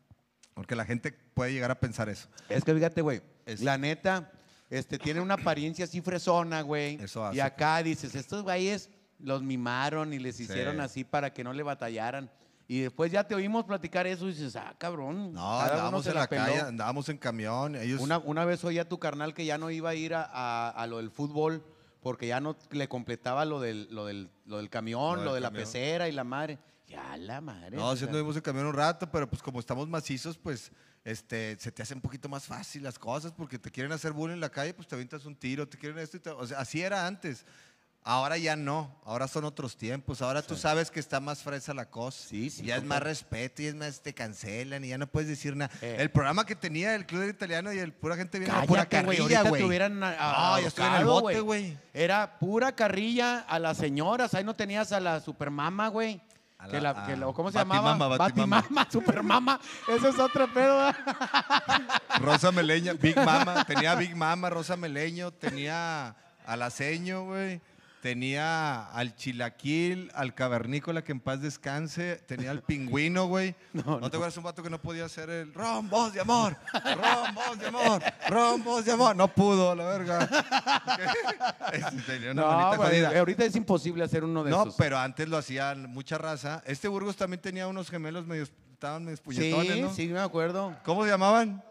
[0.54, 2.28] Porque la gente puede llegar a pensar eso.
[2.48, 3.22] Es que fíjate, güey.
[3.46, 4.30] Es- La neta,
[4.70, 6.96] este, tiene una apariencia así fresona, güey.
[7.02, 8.90] Eso hace Y acá dices, estos güeyes
[9.20, 10.42] los mimaron y les Sí.
[10.44, 12.30] hicieron así para que no le batallaran.
[12.70, 15.32] Y después ya te oímos platicar eso y dices, ah, cabrón.
[15.32, 16.44] No, andábamos en la la peló.
[16.44, 17.76] calle, andábamos en camión.
[17.76, 20.22] Ellos, Una, una vez oí a tu carnal que ya no iba a ir a,
[20.24, 21.64] a- a lo del fútbol
[22.02, 25.36] porque ya no le completaba lo del, lo del, lo del camión, Lo lo, del
[25.36, 25.64] de la camión.
[25.64, 26.58] pecera y la madre.
[26.88, 27.76] Ya la madre.
[27.76, 30.72] No, sea, anduvimos en camión un rato, pero pues como estamos macizos, pues
[31.04, 34.34] este, se te hace un poquito más fácil las cosas porque te quieren hacer bullying
[34.34, 36.58] en la calle, pues te avientas un tiro, te quieren esto y te- o sea,
[36.60, 37.44] así era antes.
[38.04, 41.90] Ahora ya no, ahora son otros tiempos, ahora tú sabes que está más fresa la
[41.90, 42.26] cosa.
[42.26, 45.28] Sí, sí, Ya es más respeto y es más, te cancelan y ya no puedes
[45.28, 45.70] decir nada.
[45.82, 45.96] Eh.
[45.98, 49.42] El programa que tenía el Club del Italiano y el pura gente viene pura carrilla,
[49.42, 49.62] güey.
[49.62, 50.14] hubieran a-
[50.54, 51.76] a- No, ya estoy en el bote, güey.
[51.92, 54.32] Era pura carrilla a las señoras.
[54.32, 56.22] Ahí no tenías a la supermama, güey.
[56.70, 58.18] Que la- que ¿Cómo se Batimama, llamaba?
[58.18, 58.56] Batimama.
[58.60, 59.60] Batimama, supermama.
[59.88, 60.92] Eso es otro pedo.
[62.20, 66.14] Rosa Meleña, Big Mama, tenía Big Mama, Rosa Meleño, tenía
[66.46, 67.60] al aceño, güey.
[68.00, 73.56] Tenía al chilaquil, al cavernícola que en paz descanse, tenía al pingüino, güey.
[73.72, 77.66] No, te acuerdas un vato que no podía hacer el rombos de amor, rombos de
[77.66, 79.16] amor, rombos de amor.
[79.16, 80.28] No pudo, la verga.
[82.06, 84.74] Tenía una No, güey, ahorita es imposible hacer uno de No, esos.
[84.76, 86.62] pero antes lo hacían mucha raza.
[86.66, 89.92] Este Burgos también tenía unos gemelos medio, estaban medio puñetones, sí, ¿no?
[89.94, 90.76] sí, me acuerdo.
[90.84, 91.62] ¿Cómo se llamaban?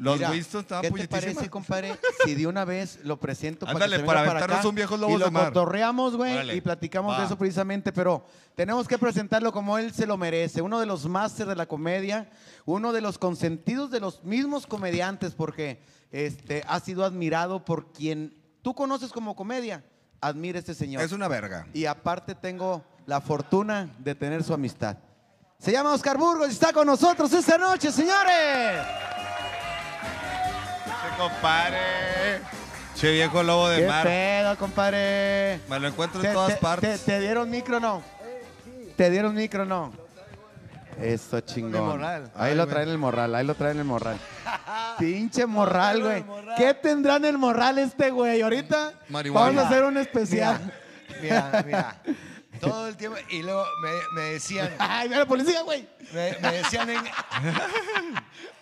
[0.00, 1.94] Los Mira, Winston estaban ¿Qué te parece, compadre?
[2.24, 4.74] Si de una vez lo presento para Ándale, que se para venga aventarnos acá un
[4.74, 5.52] viejos lobos y lo de mar.
[5.52, 7.18] cotorreamos, güey, Órale, y platicamos va.
[7.18, 8.24] de eso precisamente, pero
[8.54, 10.62] tenemos que presentarlo como él se lo merece.
[10.62, 12.30] Uno de los másters de la comedia,
[12.64, 18.34] uno de los consentidos de los mismos comediantes, porque este, ha sido admirado por quien
[18.62, 19.84] tú conoces como comedia.
[20.22, 21.02] Admira a este señor.
[21.02, 21.66] Es una verga.
[21.74, 24.96] Y aparte tengo la fortuna de tener su amistad.
[25.58, 29.19] Se llama Oscar Burgos y está con nosotros esta noche, señores.
[31.00, 32.40] Che, compadre.
[32.96, 34.04] Che, viejo lobo de ¿Qué mar.
[34.06, 35.60] pedo, compadre?
[35.68, 37.00] Me lo encuentro ¿Te, en todas te- partes.
[37.04, 38.02] te- te dieron micro no?
[38.96, 39.92] ¿Te dieron micro no?
[41.00, 42.04] Eso chingón.
[42.04, 44.18] Ahí Ay, lo traen el morral, ahí lo traen el morral.
[44.98, 46.24] Pinche morral, güey.
[46.58, 48.42] ¿Qué tendrá en el morral este güey?
[48.42, 49.46] Ahorita Marihuana.
[49.46, 50.70] vamos a hacer un especial.
[51.22, 51.96] Mira, mira.
[52.60, 53.16] Todo el tiempo.
[53.30, 55.88] Y luego me, me decían, Ay, mira la policía, güey.
[56.12, 57.00] me, me decían en,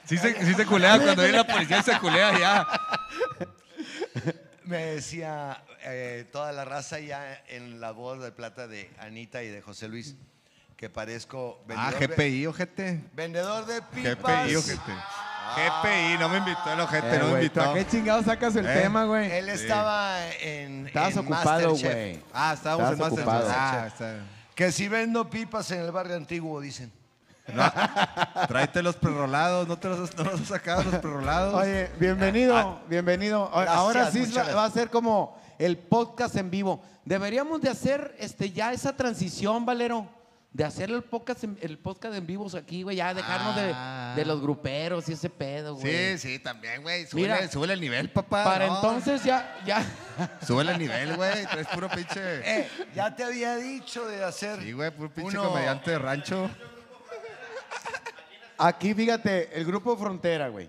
[0.09, 2.67] Sí se, sí se culea cuando viene la policía, se culea ya.
[4.65, 9.49] me decía eh, toda la raza ya en la voz de plata de Anita y
[9.49, 10.15] de José Luis
[10.77, 13.01] que parezco Ah, vendedor, de, GPI, ojete.
[13.13, 14.45] vendedor de pipas.
[14.47, 14.93] GPI, ojete.
[15.57, 17.65] GPI, no me invitó el ojete, Eh, no me güey, invitó.
[17.65, 18.75] ¿tú ¿A qué chingado sacas el Eh.
[18.83, 19.31] tema, güey?
[19.31, 20.87] Él estaba en.
[20.87, 21.93] Estabas en ocupado, Masterchef.
[21.95, 22.23] güey.
[22.33, 23.19] Ah, estábamos en Masterchef.
[23.27, 23.49] ocupado.
[23.51, 24.17] Ah, está.
[24.55, 26.93] Que si vendo pipas en el barrio antiguo, dicen.
[28.49, 31.55] Tráete los prerrolados, no te los, no los has sacado los prerrolados.
[31.55, 33.51] Oye, bienvenido, bienvenido.
[33.53, 36.83] A- Gracias, Ahora sí va, va a ser como el podcast en vivo.
[37.05, 40.07] Deberíamos de hacer este ya esa transición, Valero,
[40.53, 44.13] de hacer el podcast en, el podcast en vivos aquí, güey, ya dejarnos de- Ah.
[44.15, 46.19] de, los gruperos y ese pedo, güey.
[46.19, 47.07] Sí, sí, también, güey.
[47.07, 48.45] Súbele, súbele el nivel, papá.
[48.45, 48.77] Para no.
[48.77, 49.85] entonces ya, ya.
[50.47, 51.47] Súbele el nivel, güey.
[51.47, 52.21] Traes puro pinche.
[52.45, 54.61] Eh, ya te había dicho de hacer.
[54.61, 56.51] Sí, güey, puro pinche uno- comediante de rancho.
[58.59, 60.69] Aquí, fíjate, el grupo Frontera, güey.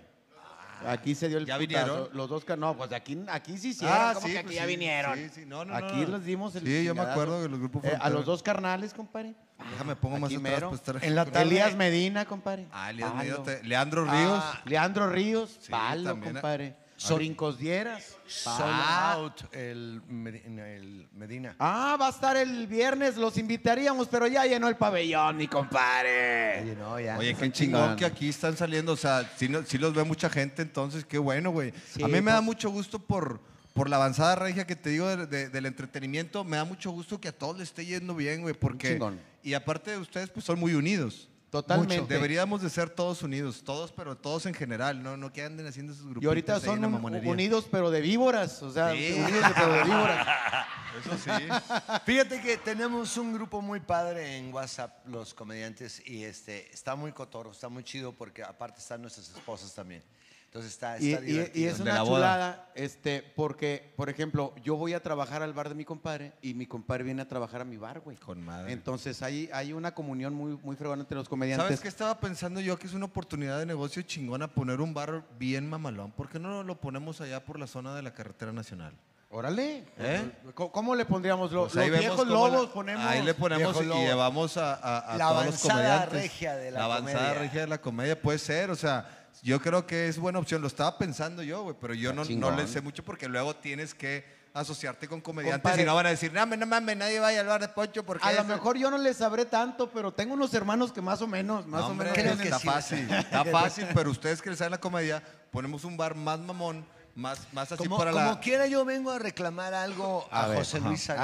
[0.86, 1.68] Aquí se dio el ¿Ya putazo.
[1.68, 2.08] vinieron?
[2.16, 4.68] Los dos, ca- no, pues aquí, aquí sí hicieron, como que aquí pues ya sí,
[4.68, 5.14] vinieron.
[5.18, 6.16] Sí, sí, no, no, aquí no.
[6.16, 7.10] les dimos el Sí, yo me chingadazo.
[7.12, 8.14] acuerdo de los grupos Eh, a Frontera.
[8.14, 9.34] los dos carnales, compadre.
[9.72, 10.66] Déjame pongo más Aquí atrás mero.
[10.70, 12.66] para estar En la tarde- Elías Medina, compadre.
[12.72, 13.18] Ah, Elías Palo.
[13.22, 14.42] Medina, te- Leandro Ríos.
[14.42, 16.32] Ah, Leandro Ríos, Sí, palo, también.
[16.32, 16.76] compadre.
[17.00, 18.16] Son- Brincos Dieras.
[18.26, 21.56] Sold out el, Medi- el Medina.
[21.58, 26.60] Ah, va a estar el viernes, los invitaríamos, pero ya llenó el pabellón, mi compadre.
[26.62, 27.16] Oye, no, ya.
[27.18, 28.92] Oye, qué chingón que aquí están saliendo.
[28.92, 31.72] O sea, sí, no- sí los ve mucha gente, entonces qué bueno, güey.
[31.92, 33.40] Sí, a mí me pues- da mucho gusto por,
[33.72, 36.44] por la avanzada regia que te digo de- de- del entretenimiento.
[36.44, 38.92] Me da mucho gusto que a todos les esté yendo bien, güey, porque...
[38.92, 39.18] chingón.
[39.42, 41.29] Y aparte de ustedes, pues son muy unidos.
[41.50, 41.96] Totalmente.
[42.02, 42.06] Mucho.
[42.06, 45.92] Deberíamos de ser todos unidos, todos, pero todos en general, no, no que anden haciendo
[45.92, 46.22] esos grupos.
[46.22, 48.62] Y ahorita son un- unidos, pero de víboras.
[48.62, 49.12] O sea, Sí.
[49.18, 50.26] unidos, pero de víboras.
[51.04, 51.30] Eso sí.
[52.06, 57.12] Fíjate que tenemos un grupo muy padre en WhatsApp, los comediantes, y este está muy
[57.12, 60.02] cotorro, está muy chido porque aparte están nuestras esposas también.
[60.50, 62.16] Entonces está, Y, está y- y es De una la boda.
[62.16, 66.54] chulada, este, porque, por ejemplo, yo voy a trabajar al bar de mi compadre y
[66.54, 68.16] mi compadre viene a trabajar a mi bar, güey.
[68.16, 68.72] Con madre.
[68.72, 71.66] Entonces hay, hay una comunión muy, muy fregona entre los comediantes.
[71.66, 72.76] ¿Sabes qué estaba pensando yo?
[72.80, 76.10] Que es una oportunidad de negocio chingona poner un bar bien mamalón.
[76.10, 78.92] ¿Por qué no lo ponemos allá por la zona de la carretera nacional?
[79.32, 79.84] Órale.
[79.98, 80.32] ¿Eh?
[80.54, 81.52] ¿Cómo, cómo le pondríamos?
[81.52, 83.04] Lo- Pues los viejos lobos la- ponemos.
[83.06, 85.72] Ahí le ponemos y llevamos a, a- a La todos los avanzada
[86.08, 86.12] comediantes.
[86.22, 87.38] regia de la avanzada comedia.
[87.40, 90.60] regia de la comedia puede ser, o sea, yo creo que es buena opción.
[90.62, 93.94] Lo estaba pensando yo, güey, pero yo no, no le sé mucho porque luego tienes
[93.94, 97.46] que asociarte con comediantes y no van a decir, no, no mames, nadie vaya al
[97.46, 98.48] bar de Poncho porque A lo ese-".
[98.48, 101.82] mejor yo no le sabré tanto, pero tengo unos hermanos que más o menos, más
[101.82, 102.40] No, o hombre, menos.
[102.40, 102.66] está sí.
[102.66, 105.22] fácil, está fácil, pero ustedes que les saben la comedia,
[105.52, 108.40] ponemos un bar más mamón, más, más así Como, para como la...
[108.40, 110.88] quiera yo vengo a reclamar algo a, A ver, José ajá.
[110.88, 111.20] Luis Saga.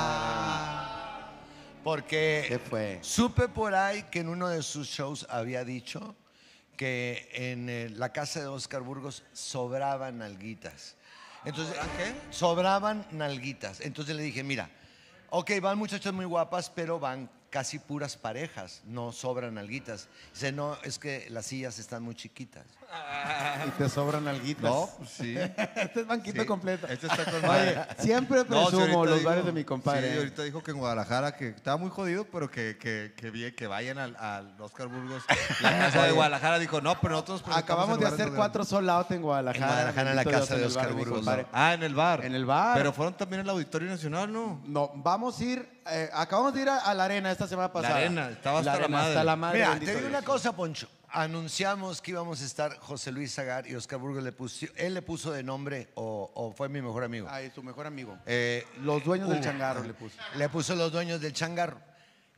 [0.00, 1.30] Ah,
[1.84, 2.98] Porque ¿Qué fue?
[3.02, 6.16] supe por ahí que en uno de sus shows había dicho
[6.80, 10.96] que en eh, la casa de Oscar Burgos sobraban nalguitas.
[11.44, 12.14] Entonces, qué?
[12.30, 13.82] Sobraban nalguitas.
[13.82, 14.70] Entonces le dije, mira,
[15.28, 20.08] ok, van muchachas muy guapas, pero van casi puras parejas, no sobran nalguitas.
[20.32, 22.64] Dice, no, es que las sillas están muy chiquitas.
[23.66, 24.64] Y te sobran alguitas.
[24.64, 25.36] No, pues sí.
[25.36, 26.86] este es banquito Sí, completo.
[26.86, 27.86] Este está con Oye, madre.
[27.98, 30.12] siempre No, sí, presumo ahorita los dijo- bares de mi compadre.
[30.12, 33.52] Sí, ahorita dijo que en Guadalajara que estaba muy jodido, pero que, que, que, vi-
[33.52, 35.22] que vayan al, al Oscar Burgos.
[35.60, 38.36] La casa de Guadalajara dijo, no, pero nosotros presentamos Acabamos en de lugares hacer más
[38.50, 39.64] cuatro out en Guadalajara.
[39.66, 41.18] En Guadalajara, en la Bendito casa Dios, de en el bar Oscar mi Burgos.
[41.18, 41.46] compadre.
[41.52, 42.24] Ah, en el bar.
[42.24, 42.76] En el bar.
[42.78, 44.60] Pero fueron también al Auditorio Nacional, ¿no?
[44.66, 47.96] No, vamos a ir, eh, acabamos de ir a, a la arena esta semana pasada.
[47.96, 49.08] arena, estaba hasta la arena, madre.
[49.10, 49.58] hasta la madre.
[49.58, 50.18] Mira, bendito te digo Dios.
[50.18, 50.88] una cosa, Poncho.
[51.12, 55.02] Anunciamos que íbamos a estar José Luis Zagar y Oscar Burgos le puso, él le
[55.02, 57.26] puso de nombre o, o fue mi mejor amigo.
[57.30, 58.16] Ay, su mejor amigo.
[58.26, 60.16] Eh, Los dueños del uh, changarro le puso.
[60.36, 61.80] Le puso los dueños del changarro.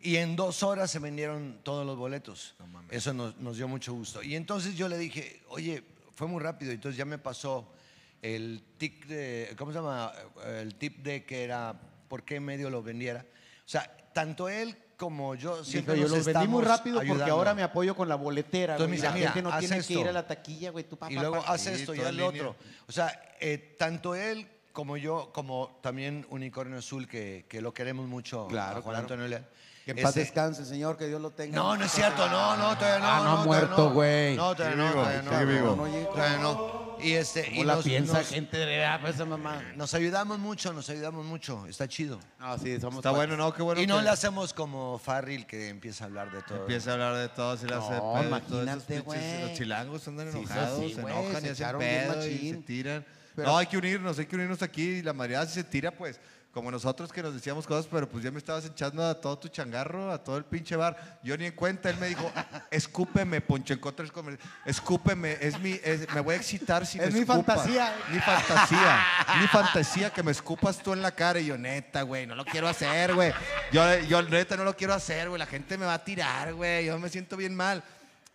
[0.01, 2.57] Y en dos horas se vendieron todos los boletos.
[2.91, 4.23] Eso nos, nos dio mucho gusto.
[4.23, 6.73] Y entonces yo le dije, oye, fue muy rápido.
[6.73, 7.73] Entonces ya me pasó
[8.21, 10.13] el tip de, ¿cómo se llama?
[10.45, 13.25] El tip de que era por qué medio lo vendiera.
[13.65, 17.55] O sea, tanto él como yo siempre Dijo, yo los vendí muy rápido porque ahora
[17.55, 18.75] me apoyo con la boletera.
[18.75, 20.85] Entonces güey, la gente no tiene que ir a la taquilla, güey.
[20.85, 21.53] Tú, papá, Y luego papá.
[21.53, 22.57] hace esto y el otro.
[22.87, 28.09] O sea, eh, tanto él como yo, como también Unicornio Azul, que, que lo queremos
[28.09, 28.99] mucho, Claro, a Juan claro.
[28.99, 29.47] Antonio Leal.
[29.85, 31.57] Que en paz Ese- descanse, señor, que Dios lo tenga.
[31.57, 33.07] No, no es cierto, no, no, todavía no.
[33.07, 33.91] Ah, no ha todavía muerto, no.
[33.95, 34.37] güey.
[34.37, 35.31] No, todavía Sigue no, vivo, todavía no.
[35.31, 35.77] sigue vivo.
[35.77, 36.83] No, no, Todavía no.
[37.03, 39.61] Y este, y ¿Cómo la nos, piensa nos- gente de verdad, pues, esa mamá?
[39.75, 41.67] nos ayudamos mucho, nos ayudamos mucho.
[41.67, 42.21] Está chido.
[42.39, 43.53] Ah, sí, somos Está bueno, ¿no?
[43.53, 46.59] Qué bueno y no que le hacemos como Farril que empieza a hablar de todo.
[46.61, 49.41] empieza a hablar de todo, se le hace No, pedo, imagínate, todos esos pinches- güey.
[49.43, 52.13] Los chilangos andan Sí, enojados, sí, se güey, enojan se y hacen echaron bien pedo
[52.21, 52.63] y se machín.
[52.63, 53.07] tiran.
[53.35, 54.83] Pero- no, hay que unirnos, hay que unirnos aquí.
[54.83, 56.21] Y la mayoría si se tira, pues,
[56.53, 59.49] como nosotros que nos decíamos cosas, pero pues ya me estabas echando a todo tu
[59.49, 61.19] changarro, a todo el pinche bar.
[61.23, 62.31] Yo ni en cuenta, él me dijo,
[62.71, 66.99] escúpeme, Poncho, en contra del comer- escúpeme, es mi, es- me voy a excitar si
[66.99, 67.57] Es me mi escupas".
[67.57, 67.95] fantasía.
[68.11, 69.07] Mi fantasía,
[69.41, 71.41] mi fantasía, que me escupas tú en la cara.
[71.41, 73.33] Y yo, neta, güey, no lo quiero hacer, güey.
[73.73, 75.39] Yo, yo, neta, no lo quiero hacer, güey.
[75.39, 76.85] La gente me va a tirar, güey.
[76.87, 77.83] Yo me siento bien mal.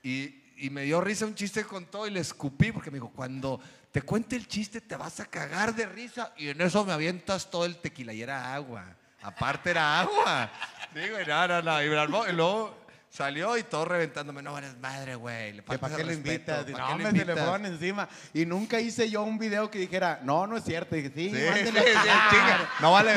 [0.02, 3.12] Y, y me dio risa un chiste con todo y le escupí porque me dijo,
[3.16, 3.60] cuando
[3.92, 6.34] te cuente el chiste te vas a cagar de risa.
[6.38, 8.86] Y en eso me avientas todo el tequila y era agua.
[9.22, 10.52] Aparte era agua.
[10.94, 11.84] Sí, güey, no, no, no.
[11.84, 12.78] Y, me armó, y luego
[13.10, 14.42] salió y todo reventándome.
[14.42, 15.54] No eres madre, güey.
[15.54, 16.66] Le ¿Que faltas ¿Para qué le invitas?
[16.66, 18.08] ¿pa' No, se le fueron encima.
[18.34, 20.96] Y nunca hice yo un video que dijera, no, no es cierto.
[20.96, 21.76] Y dije, sí, Sí.
[22.80, 23.14] No vale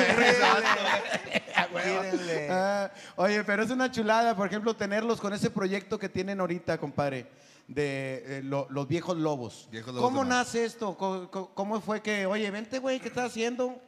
[1.73, 2.03] huevo.
[2.03, 2.49] Tírenle.
[2.51, 6.79] Ah, oye, pero es una chulada, por ejemplo, tenerlos con ese proyecto que tienen ahorita,
[6.79, 7.27] compadre,
[7.71, 9.69] de eh, lo- los viejos lobos.
[9.71, 10.97] Viejos Lobos ¿Cómo nace esto?
[10.97, 13.81] ¿Cómo, cómo- fue que, oye, vente, güey, ¿qué estás haciendo?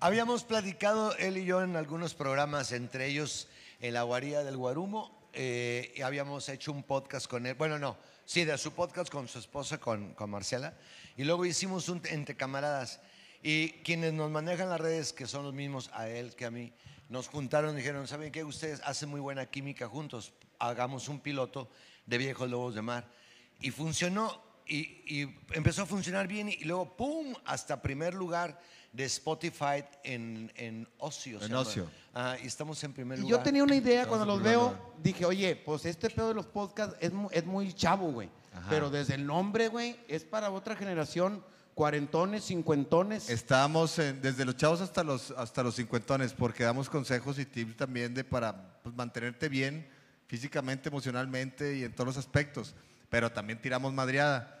[0.00, 3.48] Habíamos platicado él y yo en algunos programas, entre ellos
[3.80, 7.54] en la guarida del Guarumo, eh, y habíamos hecho un podcast con él.
[7.54, 10.74] Bueno, no, sí, de su podcast con su esposa, con, con Marcela.
[11.16, 13.00] Y luego hicimos un entre camaradas.
[13.42, 16.72] Y quienes nos manejan las redes, que son los mismos a él que a mí,
[17.10, 18.44] nos juntaron y dijeron, ¿saben qué?
[18.44, 20.32] Ustedes hacen muy buena química juntos.
[20.58, 21.68] Hagamos un piloto
[22.06, 23.06] de Viejos Lobos de Mar.
[23.60, 28.60] Y funcionó, y, y empezó a funcionar bien, y luego, ¡pum!, hasta primer lugar
[28.92, 31.42] de Spotify en, en Ocio.
[31.42, 31.54] En.
[31.54, 31.88] Ocio.
[32.14, 33.38] Ah, y estamos en primer Y lugar.
[33.38, 34.80] yo tenía una idea Estamos cuando los veo, lugar.
[35.02, 38.28] dije, oye, pues este pedo de los podcasts es, es muy chavo, güey.
[38.70, 41.44] Pero desde el nombre, güey, es para otra generación,
[41.74, 43.28] cuarentones, cincuentones.
[43.28, 47.76] Estábamos en- desde los chavos hasta los, hasta los cincuentones, porque damos consejos y tips
[47.76, 49.86] también de para pues, mantenerte bien
[50.26, 52.74] físicamente, emocionalmente y en todos los aspectos.
[53.08, 54.52] Pero también tiramos madreada.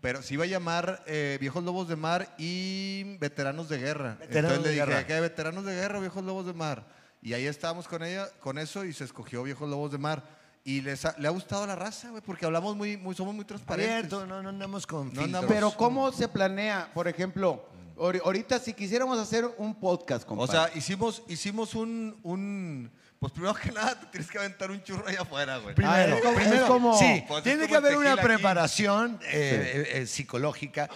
[0.00, 4.16] Pero se iba a llamar eh, Viejos Lobos de Mar y Veteranos de Guerra.
[4.20, 5.06] Veteranos Entonces de le dije, Guerra.
[5.06, 5.20] ¿qué?
[5.20, 6.86] Veteranos de Guerra, Viejos Lobos de Mar.
[7.22, 10.22] Y ahí estábamos con ella, con eso y se escogió Viejos Lobos de Mar.
[10.62, 13.44] Y les ha- le ha gustado la raza, güey, porque hablamos muy, muy, somos muy
[13.46, 13.92] transparentes.
[14.12, 15.50] Abierto, no, no andamos con No andamos-.
[15.50, 16.90] Pero ¿cómo se planea?
[16.94, 20.52] Por ejemplo, ahori- ahorita si quisiéramos hacer un podcast, O compadre.
[20.52, 22.90] sea, hicimos, hicimos un, un.
[23.24, 25.74] Pues primero que nada, te tienes que aventar un churro allá afuera, güey.
[25.82, 29.18] Ah, es como- es primero, como- sí, Pues es tiene como que haber una preparación
[29.22, 30.90] eh, eh, eh, psicológica.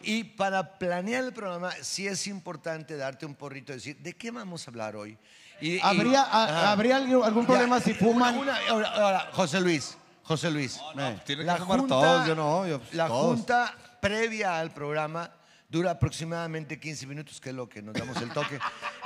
[0.00, 4.30] Y para planear el programa, sí es importante darte un porrito y decir, ¿de qué
[4.30, 5.18] vamos a hablar hoy?
[5.60, 6.72] Y- y- ¿Habría, a- Ajá.
[6.72, 8.38] ¿habría algún, algún Ya, problema si fuman?
[8.38, 10.80] una- ahora, ahora, José Luis, José Luis.
[10.98, 11.18] Eh.
[11.26, 12.66] Tiene que fumar todos, yo no.
[12.66, 13.36] yo, pues, la todos.
[13.36, 15.30] junta previa al programa
[15.74, 18.60] dura aproximadamente 15 minutos, que es lo que nos damos el toque.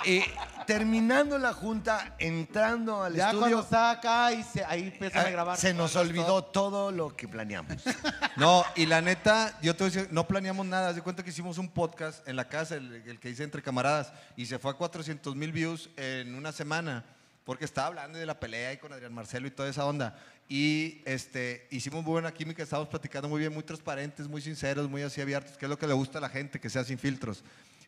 [0.05, 0.23] y
[0.67, 5.29] terminando la junta, entrando al ya cuando estudio, está acá y se, ahí empiezan a
[5.31, 5.57] eh, grabar.
[5.57, 7.73] se nos olvidó todo lo que planeamos.
[8.37, 10.91] No, y la neta, yo te voy a decir, no planeamos nada.
[10.91, 13.63] Haz de cuenta que hicimos un podcast en la casa, el, el que hice entre
[13.63, 17.05] camaradas, y se fue a 400 mil views en una semana,
[17.49, 20.15] porque estaba hablando de la pelea y con Adrián Marcelo y toda esa onda.
[20.51, 25.01] Y este, hicimos muy buena química, estábamos platicando muy bien, muy transparentes, muy sinceros, muy
[25.01, 27.43] así abiertos, que es lo que le gusta a la gente, que sea sin filtros.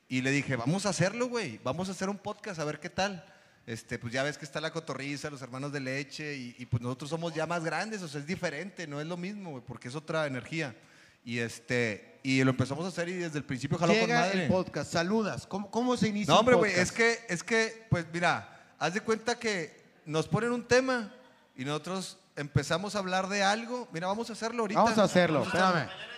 [0.09, 2.89] Y le dije, vamos a hacerlo, güey, vamos a hacer un podcast, a ver qué
[2.89, 3.23] tal.
[3.67, 6.83] Este, pues ya ves que está la cotorriza, los hermanos de leche, y, y pues
[6.83, 9.89] nosotros somos ya más grandes, o sea, es diferente, no es lo mismo, güey, porque
[9.89, 10.75] es otra energía.
[11.23, 14.45] Y este, y lo empezamos a hacer y desde el principio jaló con Llega madre.
[14.45, 15.47] el podcast, saludas.
[15.47, 19.01] ¿Cómo, cómo se inicia No, hombre, güey, es que, es que, pues mira, haz de
[19.03, 21.12] cuenta que nos ponen un tema
[21.57, 23.87] y nosotros empezamos a hablar de algo.
[23.93, 24.83] Mira, vamos a hacerlo ahorita.
[24.83, 25.81] Vamos a hacerlo, Vamos a hacerlo.
[25.83, 26.11] espérame.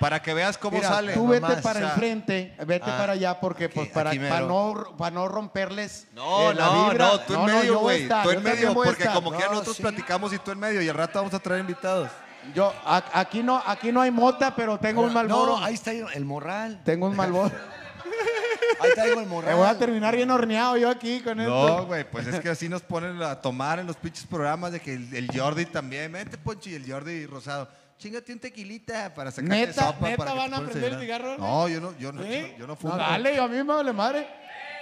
[0.00, 1.14] Para que veas cómo Mira, sale.
[1.14, 4.10] tú vete nomás, para o sea, enfrente, vete ah, para allá, porque pues aquí para,
[4.12, 4.28] mero.
[4.28, 7.06] para no, para no romperles No, eh, la no, vibra.
[7.06, 8.02] no, tú en No, no, medio, güey.
[8.02, 9.14] estar, Tú en medio, porque estar.
[9.14, 9.82] como que No, nosotros sí.
[9.82, 12.10] platicamos y tú en medio y al rato vamos a traer invitados.
[12.54, 15.58] Yo, aquí no, aquí no hay mota, pero tengo un malboro.
[15.58, 16.82] No, ahí está el morral.
[16.84, 17.50] Tengo un malboro.
[18.80, 21.86] Ahí traigo el Me voy a terminar bien horneado yo aquí con No, esto.
[21.86, 24.94] güey, pues es que así nos ponen a tomar en los pinches programas de que
[24.94, 27.68] el, el Jordi también, vente Ponchi, el Jordi Rosado.
[27.98, 29.86] Chingate un tequilita para sacarte ¿Neta?
[29.86, 30.08] sopa.
[30.10, 32.54] ¿Neta para van a prender el cigarro, No, yo no, yo no, ¿Sí?
[32.58, 32.92] yo no fumo.
[32.94, 34.28] No, dale, a mí me vale madre.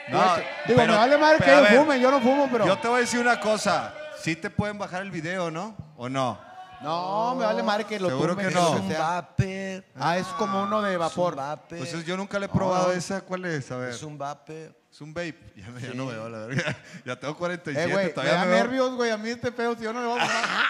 [0.09, 0.21] No,
[0.67, 2.67] Digo, pero- me vale madre que ellos fumen, yo no fumo, pero.
[2.67, 3.95] Yo te voy a decir una cosa.
[4.21, 5.77] Sí te pueden bajar el video, ¿no?
[5.97, 6.41] ¿O no?
[6.83, 8.61] No, me vale madre que lo Seguro tumben, que no.
[8.63, 8.99] lo Es un sea.
[9.01, 9.85] vapor.
[9.97, 11.35] Ah, es como uno de vapor.
[11.71, 11.79] Es un.
[11.79, 13.21] Pues yo nunca le he probado esa.
[13.23, 13.71] ¿Cuál es?
[13.71, 13.91] A ver.
[13.91, 14.75] Es un vapor.
[14.93, 15.39] Es un vape.
[15.57, 16.77] Ya, no- ya no veo, la verdad.
[17.07, 17.89] Ya tengo 47.
[17.89, 19.93] Eh, güey, me todavía da me veo- nervios, güey, a mí este pedo, si yo
[19.93, 20.65] no le voy a fumar.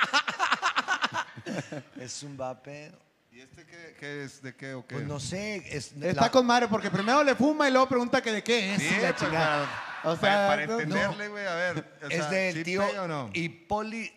[2.01, 3.03] Es un vapor.
[3.33, 4.41] ¿Y este qué, qué es?
[4.41, 4.95] ¿De qué o qué?
[4.95, 5.57] Pues no sé.
[5.77, 8.75] Es, Está la- con madre porque primero le fuma y luego pregunta que de qué
[8.75, 8.81] es.
[8.81, 9.67] Sí, y la pues, chingada.
[10.03, 11.99] para- O sea, para, para no- entenderle, güey, a ver.
[12.03, 13.31] o es sea, del ¿sí tío pega o no?
[13.35, 14.15] Hipólito.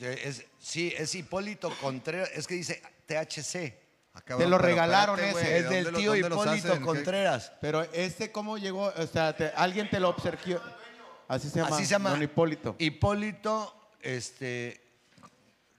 [0.00, 2.30] es, sí, es Hipólito Contreras.
[2.34, 3.82] Es que dice THC.
[4.38, 5.58] Te lo regalaron espérate, ese.
[5.58, 7.52] Es del ¿dónde lo- tío Hipólito Contreras.
[7.60, 10.60] Pero este cómo llegó, o sea, te- alguien te lo obsequió.
[11.28, 11.74] Así se llama.
[11.76, 12.10] Así se llama.
[12.10, 12.76] Don Hipólito.
[12.78, 14.80] Hipólito, este.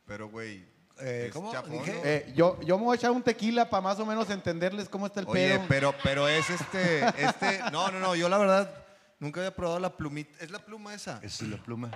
[0.06, 0.66] Pero, güey.
[1.00, 1.52] Eh, ¿cómo?
[1.88, 5.08] Eh, yo, yo me voy a echar un tequila para más o menos entenderles cómo
[5.08, 5.66] está el Oye, pedo.
[5.68, 8.86] pero, pero es este, este, no, no, no, yo la verdad
[9.20, 11.20] nunca había probado la plumita, ¿es la pluma esa?
[11.22, 11.92] Es la pluma.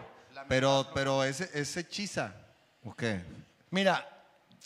[0.49, 2.33] Pero, pero ese, es hechiza,
[2.83, 3.21] ¿o qué?
[3.71, 4.07] Mira,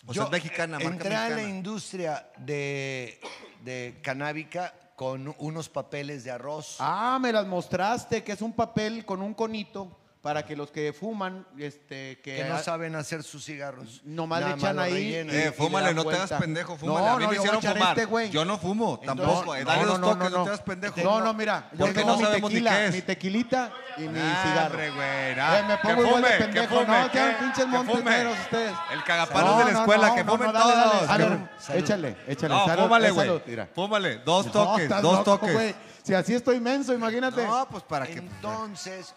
[0.05, 3.20] O sea, es mexicana, marca entré a la industria de,
[3.64, 6.78] de canábica con unos papeles de arroz.
[6.80, 10.93] Ah, me las mostraste, que es un papel con un conito para que los que
[10.93, 14.01] fuman, este, que, que no saben hacer sus cigarros.
[14.05, 16.99] Nomás le echan más ahí y- Eh, fúmale, no te hagas pendejo, fúmale.
[17.05, 17.99] No, a mí no, me hicieron fumar.
[17.99, 19.53] este, yo no fumo, Entonces- tampoco.
[19.55, 20.53] eh, dale no, dos no, no, toques, no, no, te no.
[20.53, 21.01] hagas pendejo.
[21.03, 22.93] No, no, mira, yo Porque tengo no mi sabemos ni tequila, qué es.
[22.95, 24.65] mi tequilita y mi cigarro.
[24.71, 25.09] hombre, güey.
[25.09, 28.74] Eh, me pongo igual de pendejo, fume, no, sean que- pinches monteteros ustedes.
[28.93, 31.09] El cagapalos de la escuela, que fumen todos.
[31.09, 31.39] A ver,
[31.76, 32.53] échale, échale.
[32.55, 33.41] No, fúmale, güey.
[33.76, 35.76] Fúmale, dos No, toques, dos toques.
[36.01, 37.45] Si así estoy menso, imagínate.
[37.45, 38.19] No, pues para que.
[38.19, 39.13] Entonces,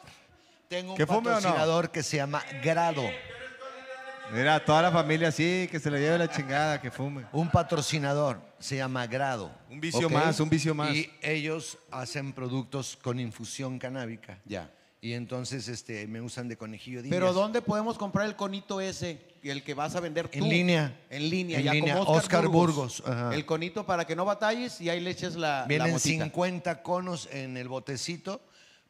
[0.68, 3.02] tengo un patrocinador que se llama Grado.
[4.32, 7.24] Mira, toda la familia sí, que se le lleve la chingada, que fume.
[7.32, 9.52] Un patrocinador se llama Grado.
[9.70, 10.12] Un vicio Ok.
[10.12, 10.92] más, un vicio más.
[10.94, 14.40] Y ellos hacen productos con infusión canábica.
[14.44, 14.68] Ya.
[15.00, 17.34] Y entonces este, me usan de conejillo de Pero indias.
[17.36, 19.20] ¿dónde podemos comprar el conito ese?
[19.44, 20.38] El que vas a vender tú.
[20.38, 21.00] En línea.
[21.08, 21.94] En línea, En ya línea.
[21.98, 23.02] como Oscar, Oscar Burgos.
[23.02, 23.32] Burgos, ajá.
[23.34, 26.24] El conito para que no batalles y ahí le eches la, la Vienen motita.
[26.24, 28.40] 50 conos en el botecito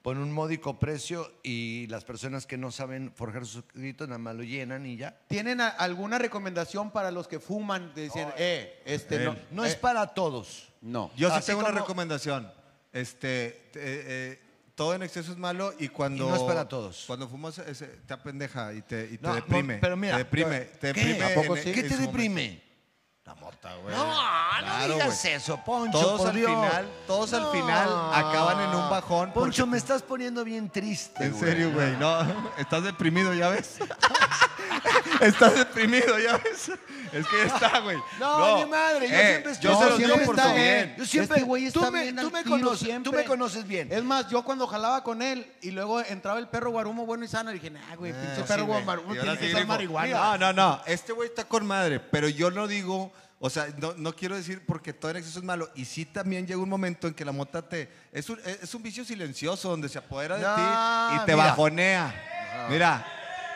[0.07, 4.37] por un módico precio y las personas que no saben forjar sus gritos nada más
[4.37, 5.19] lo llenan y ya.
[5.27, 7.93] ¿Tienen a- alguna recomendación para los que fuman?
[7.93, 9.35] Dicen, eh, este no.
[9.51, 10.69] No eh, es para todos.
[10.81, 11.11] No.
[11.17, 12.49] Yo sí Así tengo una como- recomendación.
[12.93, 13.81] Este, te-
[14.35, 14.41] eh,
[14.77, 16.25] todo en exceso es malo y cuando.
[16.25, 17.03] Y no es para todos.
[17.09, 17.61] Cuando fumas,
[18.07, 19.75] te apendeja y te, y te No, deprime.
[19.75, 20.61] no, pero mira, Te deprime.
[20.61, 21.05] Te ¿qué?
[21.05, 21.69] deprime ¿A poco en- sí?
[21.71, 22.13] en ¿Qué te su momento.
[22.13, 22.63] deprime?
[23.27, 23.93] La mota, güey.
[23.95, 24.05] No,
[24.61, 25.35] Claro, no digas güey.
[25.35, 26.49] eso, Poncho, Todos por al Dios.
[26.51, 29.33] final, todos al final acaban en un bajón.
[29.33, 31.25] Poncho, porque- me estás poniendo bien triste.
[31.25, 31.97] En serio, güey.
[31.97, 32.19] No,
[32.59, 33.79] estás deprimido, ya ves.
[35.21, 36.71] estás deprimido, ya ves.
[37.13, 37.97] Es que ya está, güey.
[38.21, 40.55] No, ni madre, yo siempre estoy- Yo No, se los siempre digo por está su
[40.55, 40.85] bien.
[40.87, 40.95] bien.
[40.99, 43.89] Yo siempre, Este güey tú está me, bien tú me conoces, tú me conoces bien.
[43.93, 47.29] Es más, yo cuando jalaba con él y luego entraba el perro guarumo bueno y
[47.29, 50.37] sano, dije, nah, güey, pinche Ah, perro guarumo tiene que ser marihuana.
[50.37, 50.81] No, no, no.
[50.87, 54.65] Este güey está con madre, pero yo no digo, o sea, no, no quiero decir
[54.67, 55.71] porque todo en exceso es malo.
[55.75, 57.91] Y sí también llega un momento en que la mota te.
[58.13, 61.47] Es un, es un vicio silencioso donde se apodera de No, ti y te mira.
[61.49, 62.67] bajonea.
[62.71, 63.07] Mira,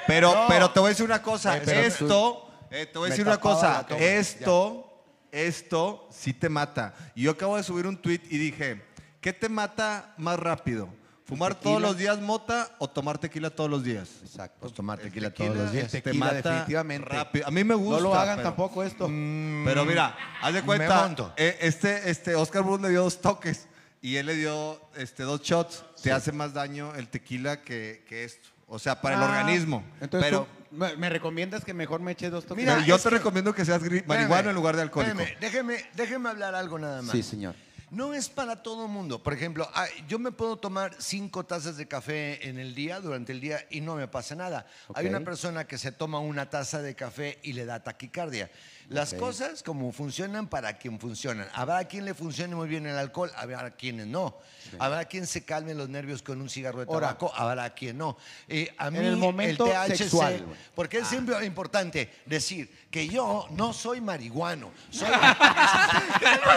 [0.07, 1.57] pero, pero te voy a decir una cosa.
[1.57, 3.87] Eh, pero esto, eh, te voy a decir una cosa.
[3.87, 4.01] toma.
[4.01, 5.03] Esto,
[5.33, 6.95] esto sí te mata.
[7.15, 8.83] Y yo acabo de subir un tweet y dije,
[9.21, 10.89] ¿qué te mata más rápido?
[11.31, 11.71] ¿Fumar tequila?
[11.71, 14.09] todos los días mota o tomar tequila todos los días?
[14.23, 14.59] Exacto.
[14.61, 15.85] Pues tomar tequila, tequila, todos los días.
[15.87, 17.09] el te tequila, mata definitivamente.
[17.09, 17.47] rápido.
[17.47, 17.97] A mí me gusta.
[18.03, 19.07] no lo hagan pero- tampoco esto.
[19.07, 23.67] Pero mira, haz de cuenta, eh, este, este Oscar Bruce le dio dos toques
[24.03, 25.85] y él le dio este, dos shots.
[26.03, 28.49] Te hace más daño el tequila que, que esto.
[28.73, 29.85] O sea, para el Ah, organismo.
[30.01, 32.65] Entonces, pero tú me, me recomiendas que mejor me eche dos toques.
[32.65, 35.19] Mira, yo te que- recomiendo que seas Espérame, en lugar de alcohólico.
[35.21, 37.11] espérame, déjeme, déjeme hablar algo nada más.
[37.11, 37.57] Sí, señor.
[37.91, 39.21] No es para todo mundo.
[39.21, 39.69] Por ejemplo,
[40.07, 43.81] yo me puedo tomar cinco tazas de café en el día, durante el día, y
[43.81, 44.65] no me pasa nada.
[44.95, 48.49] Hay una persona que se toma una taza de café y le da taquicardia.
[48.91, 51.49] Las cosas como funcionan para quien funcionan.
[51.55, 54.37] Habrá quien le funcione muy bien el alcohol, habrá quienes no.
[54.81, 58.17] Habrá quien se calme los nervios con un cigarro de Ahora, tabaco, habrá quien no.
[58.49, 63.09] Eh, a mí en el momento el THC, sexual, porque es siempre importante decir que
[63.09, 65.09] yo no soy marihuano, soy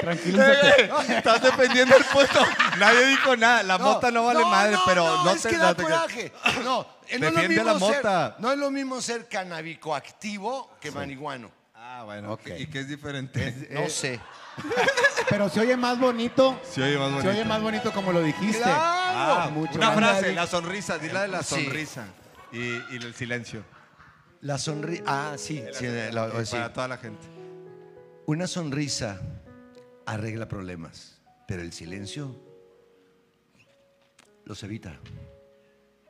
[0.00, 0.90] Tranquilízate.
[1.16, 2.40] Estás defendiendo el puesto.
[2.78, 3.62] Nadie dijo nada.
[3.62, 6.32] La mota no vale madre, pero no, es te que no da te- coraje.
[6.62, 6.86] No,
[7.18, 8.36] no es lo mismo la ser- mota.
[8.38, 11.50] no es lo mismo ser canábico activo que marihuano.
[11.74, 12.32] Ah, bueno.
[12.32, 12.48] Ok.
[12.58, 13.68] ¿Y qué es diferente?
[13.70, 14.20] No sé.
[15.30, 16.60] Pero se oye más bonito.
[16.64, 17.30] Se oye más Se bonito.
[17.30, 18.62] oye más bonito como lo dijiste.
[18.64, 20.98] Ah, mucho una frase, la sonrisa.
[20.98, 21.54] Dile de la Sí.
[21.64, 22.06] sonrisa.
[22.52, 23.62] Y, y el silencio.
[24.40, 25.02] La sonrisa.
[25.06, 25.62] Ah, sí.
[25.72, 26.52] sí, la- Eh, sí.
[26.56, 27.26] Para toda la gente.
[28.26, 29.20] Una sonrisa
[30.06, 32.36] arregla problemas, pero el silencio
[34.44, 34.98] los evita.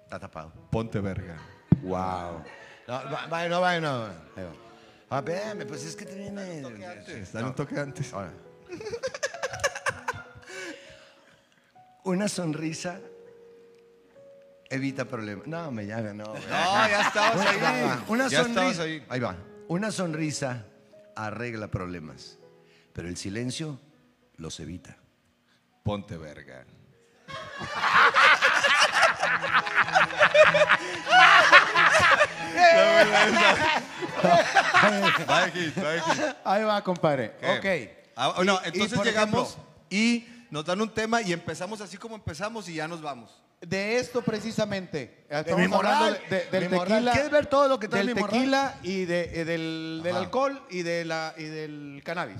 [0.09, 0.51] Está tapado.
[0.71, 1.37] Ponte verga.
[1.83, 2.43] Wow.
[2.87, 4.09] No, va- va- no, va- no.
[5.11, 6.63] Ah, pues es que te viene.
[7.31, 8.11] Dale un toque antes.
[8.15, 8.33] Ahora.
[12.05, 13.01] Una sonrisa
[14.71, 15.47] evita problemas.
[15.47, 16.25] No, me llama, no.
[16.25, 17.59] No, ya estabas ahí.
[18.09, 18.83] Una Ya estabas sonrisa.
[18.85, 19.05] ahí.
[19.11, 19.37] Ahí va.
[19.69, 20.65] Una sonrisa
[21.15, 22.39] arregla problemas,
[22.95, 23.79] pero el silencio
[24.39, 24.97] los evita.
[25.83, 26.65] Ponte verga.
[36.45, 37.33] Ahí va, compadre.
[37.41, 37.47] ¿Qué?
[37.91, 38.11] Ok.
[38.17, 41.81] Ah, no, Y- y, entonces por llegamos ejemplo, y nos dan un tema y empezamos
[41.81, 43.31] así como empezamos y ya nos vamos.
[43.61, 45.25] de esto precisamente.
[45.29, 47.11] Estamos mi morral, hablando de- de- del mi tequila.
[47.13, 50.25] ¿Quieres ver todo lo que trae Del mi tequila y de- eh, del, del Ajá.
[50.25, 52.37] alcohol y, de la, y del cannabis.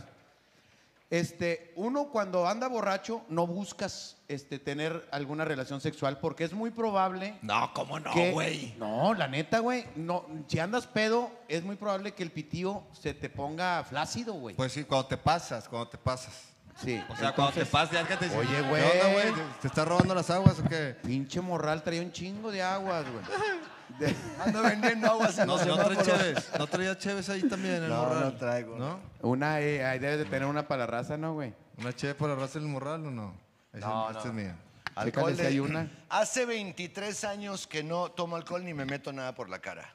[1.11, 6.71] Este, uno cuando anda borracho no buscas este, tener alguna relación sexual porque es muy
[6.71, 8.75] probable No, ¿cómo no, que- güey?
[8.79, 9.87] No, la neta, güey.
[9.97, 14.55] No, si andas pedo, es muy probable que el pitío se te ponga flácido, güey.
[14.55, 16.35] Pues sí, cuando te pasas, cuando te pasas.
[16.83, 17.03] Sí.
[17.09, 18.83] O sea, cuando te ya dicen, Oye, "¿Qué güey.
[18.83, 19.47] onda, güey?
[19.61, 20.97] ¿Te estás robando las aguas o qué?
[21.03, 23.25] Pinche morral traía un chingo de aguas, güey.
[23.99, 24.15] De-
[24.45, 26.19] Ando vendiendo aguas en No, los no trae semáforos.
[26.23, 26.51] Cheves.
[26.59, 28.21] No traía Cheves ahí también en el No, morral.
[28.21, 28.77] no traigo.
[28.79, 29.01] ¿No?
[29.23, 31.55] una, eh, ahí debes de tener una para la raza, ¿no, güey?
[31.79, 33.35] ¿Una Cheve por la raza del morral o no?
[33.73, 34.29] Esa, No, esta no.
[34.31, 34.57] es mía.
[35.05, 35.91] Chécale si hay una.
[36.11, 39.93] Hace 23 años que no tomo alcohol ni me meto nada por la cara.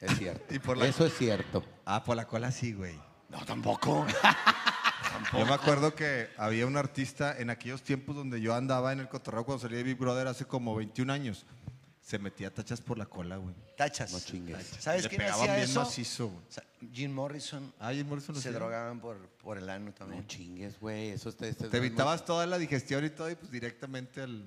[0.00, 0.42] Es cierto.
[0.54, 1.62] Y por la- Eso es cierto.
[1.84, 2.98] Ah, por la cola sí, güey.
[3.28, 4.06] No, tampoco.
[5.32, 9.08] Yo me acuerdo que había un artista en aquellos tiempos donde yo andaba en el
[9.08, 11.44] cotorreo cuando salí de Big Brother hace como 21 años.
[12.02, 13.54] Se metía tachas por la cola, güey.
[13.78, 14.12] Tachas.
[14.12, 14.66] No chingues.
[14.78, 15.80] ¿Sabes Le quién pegaban hacía bien eso?
[15.80, 16.92] macizo, güey.
[16.92, 17.72] Jim Morrison.
[17.80, 18.58] Ah, Jim Morrison lo se hacía.
[18.58, 20.20] drogaban por, por el ano también.
[20.20, 21.08] No chingues, güey.
[21.10, 24.44] Eso está, está- Te evitabas toda la digestión y todo y pues directamente al...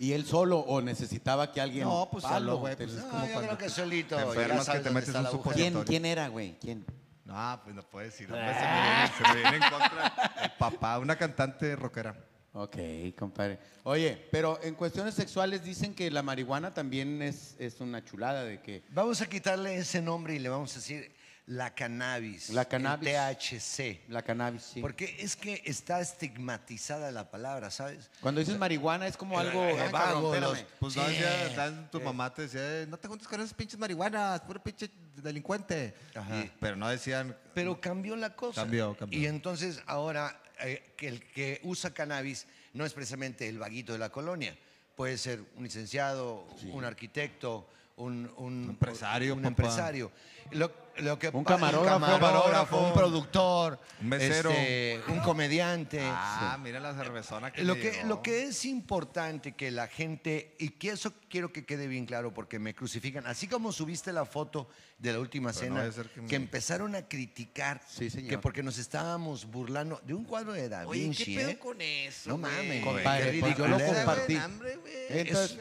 [0.00, 1.84] ¿Y él solo o necesitaba que alguien.
[1.84, 4.16] No, pues solo, güey, pues, es No, como yo creo que solito.
[4.16, 5.42] te ya que te metes un.
[5.54, 5.84] ¿Quién.
[5.84, 6.58] ¿Quién era, güey?
[6.60, 6.84] ¿Quién?
[7.26, 8.32] No, pues no puedes decir.
[8.32, 12.16] hombre, se, me viene, se me viene en contra el papá, una cantante rockera.
[12.52, 12.76] Ok,
[13.18, 13.58] compadre.
[13.82, 18.62] Oye, pero en cuestiones sexuales dicen que la marihuana también es, es una chulada de
[18.62, 18.84] que.
[18.90, 21.15] Vamos a quitarle ese nombre y le vamos a decir
[21.46, 22.50] la cannabis.
[22.50, 23.08] La cannabis.
[23.08, 24.00] El THC.
[24.08, 24.80] La cannabis, sí.
[24.80, 28.10] Porque es que está estigmatizada la palabra, ¿sabes?
[28.20, 29.62] Cuando dices marihuana es como algo.
[29.64, 31.10] eh, Ay, vago, los- Pues no, Sí.
[31.12, 34.60] decía, dan- tu mamá te decía, "Eh, no te juntes con esas pinches marihuanas, puro
[34.62, 35.94] pinche delincuente.
[36.14, 36.40] Ajá.
[36.40, 38.62] Y- pero no decían, Pero cambió la cosa.
[38.62, 39.18] Cambió, cambió.
[39.18, 43.98] Y entonces ahora eh, que el que usa cannabis no es precisamente el vaguito de
[43.98, 44.56] la colonia.
[44.96, 49.48] Puede ser un licenciado, un arquitecto, un, un- empresario, un papá.
[49.48, 50.10] empresario.
[50.52, 52.00] Lo, lo que Un camarógrafo.
[52.06, 54.50] camarógrafo, un productor, Un mesero.
[54.50, 56.00] este, un comediante.
[56.02, 58.06] ah, mira la cervezona que Lo que, llegó".
[58.08, 62.32] lo que es importante que la gente, y que eso quiero que quede bien claro
[62.32, 64.68] porque me crucifican, así como subiste la foto
[64.98, 68.30] de la última Pero cena, que empezaron a criticar Sí, señor.
[68.30, 71.24] que porque nos estábamos burlando de un cuadro de Da Oye, Vinci.
[71.26, 71.58] ¿qué pedo ¿eh?
[71.58, 72.30] con eso?
[72.30, 74.36] No mames, Compadre, yo lo compartí.
[74.36, 74.94] Hambre, güey.
[75.10, 75.58] Entonces,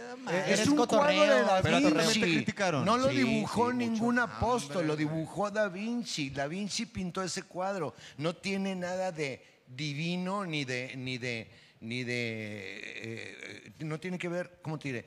[0.48, 2.86] Es- un cuadro de Da Pero te criticaron.
[2.86, 6.30] No lo Sí, dibujó sí, ningún apóstol, Lo dibujó Da Vinci.
[6.30, 7.96] Da Vinci pintó ese cuadro.
[8.18, 11.50] No tiene nada de divino ni de ni de
[11.82, 15.06] ni de eh, eh, no tiene que ver, ¿cómo te diré?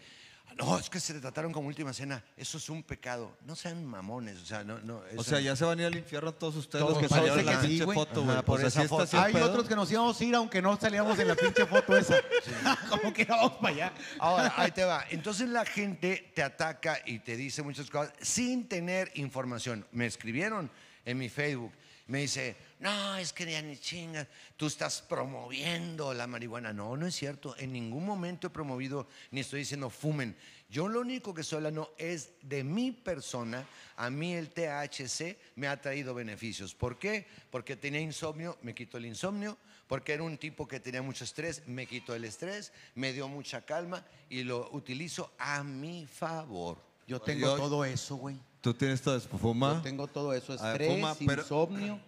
[0.59, 2.25] No, es que se le trataron como última cena.
[2.37, 3.37] Eso es un pecado.
[3.47, 5.03] No sean mamones, o sea, no, no.
[5.17, 5.45] O sea, no.
[5.45, 7.61] ya se van a ir al infierno todos ustedes Todos los que salieron en la
[7.61, 8.37] sí, pinche foto, güey.
[8.43, 11.37] por Pues esa Hay otros que nos íbamos a ir aunque no salíamos en la
[11.37, 12.17] pinche foto esa.
[12.91, 13.93] como que no vamos para allá.
[14.19, 15.05] Ahora, ahí te va.
[15.11, 19.87] Entonces la gente te ataca y te dice muchas cosas sin tener información.
[19.93, 20.71] Me escribieron
[21.05, 21.73] en mi Facebook.
[22.09, 24.27] Me dice, no, es que ya ni chingas,
[24.57, 26.73] tú estás promoviendo la marihuana.
[26.73, 27.57] No, no es cierto.
[27.59, 30.37] En ningún momento he promovido ni estoy diciendo fumen.
[30.71, 33.67] Yo lo único que estoy hablando es de mi persona.
[33.97, 36.75] A mí el THC me ha traído beneficios.
[36.75, 37.27] ¿Por qué?
[37.51, 39.57] Porque tenía insomnio, me quitó el insomnio.
[39.89, 43.63] Porque era un tipo que tenía mucho estrés, me quitó el estrés, me dio mucha
[43.63, 46.77] calma y lo utilizo a mi favor.
[47.07, 48.37] Yo tengo Yo- todo eso, güey.
[48.61, 49.77] Tú tienes todo eso, fuma.
[49.77, 50.49] Yo tengo todo eso.
[50.59, 52.01] Ver, Estrés, fuma, pero- insomnio.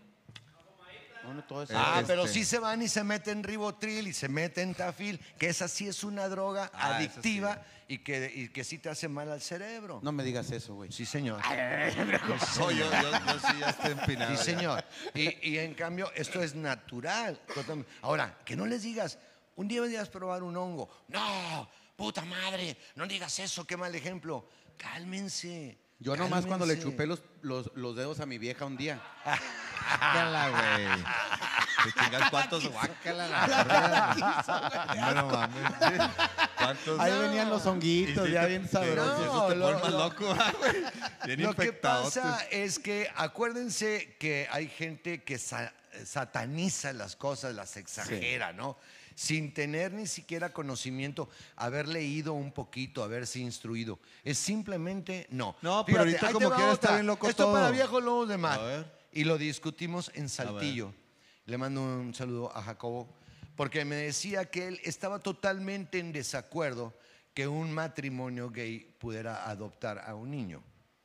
[1.48, 1.72] Todo eso.
[1.76, 5.48] Ah, este- pero sí se van y se meten ribotril y se meten tafil, que
[5.48, 9.30] esa sí es una droga Ah, adictiva y, que, y que sí te hace mal
[9.30, 10.00] al cerebro.
[10.02, 10.90] No me digas eso, güey.
[10.92, 11.40] Sí, señor.
[12.58, 14.30] No, yo, yo, yo sí ya estoy empinado.
[14.32, 14.44] Sí, ya.
[14.58, 14.84] señor.
[15.14, 17.40] Y, y en cambio, esto es natural.
[18.02, 19.18] Ahora, que no les digas,
[19.56, 20.88] un día deberías probar un hongo.
[21.08, 24.48] No, puta madre, no digas eso, qué mal ejemplo.
[24.76, 25.78] Cálmense.
[26.00, 29.00] Yo nomás cuando le chupé los, los, los dedos a mi vieja un día.
[29.24, 31.04] Guácala, güey.
[31.84, 34.94] Te chingas cuántos guácala la.
[34.96, 35.72] No, no mames.
[36.56, 37.00] ¿Cuántos?
[37.00, 39.16] Ahí venían los honguitos, ya te- bien sabrosos.
[39.18, 40.76] sí, Eso No, te lo- loco, güey.
[41.26, 45.72] Bien Lo que pasa es que acuérdense que hay gente que sa-
[46.04, 48.78] sataniza las cosas, las exagera, ¿no?
[49.20, 53.98] Sin tener ni siquiera conocimiento, haber leído un poquito, haberse instruido.
[54.24, 55.56] Es simplemente no.
[55.60, 57.52] No, pero ahorita como quiera está bien loco Esto todo.
[57.52, 58.58] para viejos lobos de mar.
[58.58, 58.92] A ver.
[59.12, 60.94] y lo discutimos en Saltillo.
[61.44, 63.14] Le mando un saludo a Jacobo,
[63.56, 66.94] porque me decía que él estaba totalmente en desacuerdo
[67.34, 70.62] que un matrimonio gay pudiera adoptar a un niño.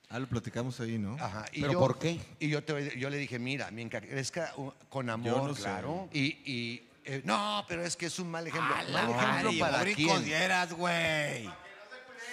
[0.08, 1.16] Ah, lo platicamos ahí, ¿no?
[1.20, 1.44] Ajá.
[1.52, 2.18] ¿Pero yo- por qué?
[2.40, 5.64] Y yo, te- yo le dije, mira, mientras crezca uh, con amor, no sé.
[5.64, 6.08] claro.
[6.14, 8.76] Y, y, eh, no, pero es que es un mal ejemplo.
[8.90, 10.78] la mal ejemplo para quién.
[10.78, 11.50] güey.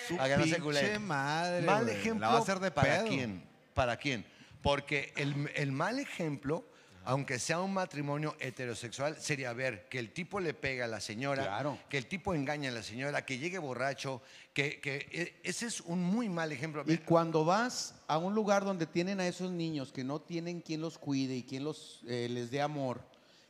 [0.09, 1.97] Su A que no se madre, Mal güey.
[1.97, 3.07] ejemplo La va a hacer de para pedo.
[3.09, 3.45] quién.
[3.75, 4.25] ¿Para quién?
[4.63, 6.65] Porque el, el mal ejemplo,
[7.05, 11.43] aunque sea un matrimonio heterosexual, sería ver que el tipo le pega a la señora,
[11.45, 11.79] Claro.
[11.89, 14.23] que el tipo engaña a la señora, que llegue borracho,
[14.53, 16.85] que, que eh, ese es un muy mal ejemplo.
[16.87, 20.81] Y cuando vas a un lugar donde tienen a esos niños que no tienen quien
[20.81, 23.05] los cuide y quien los, eh, les dé amor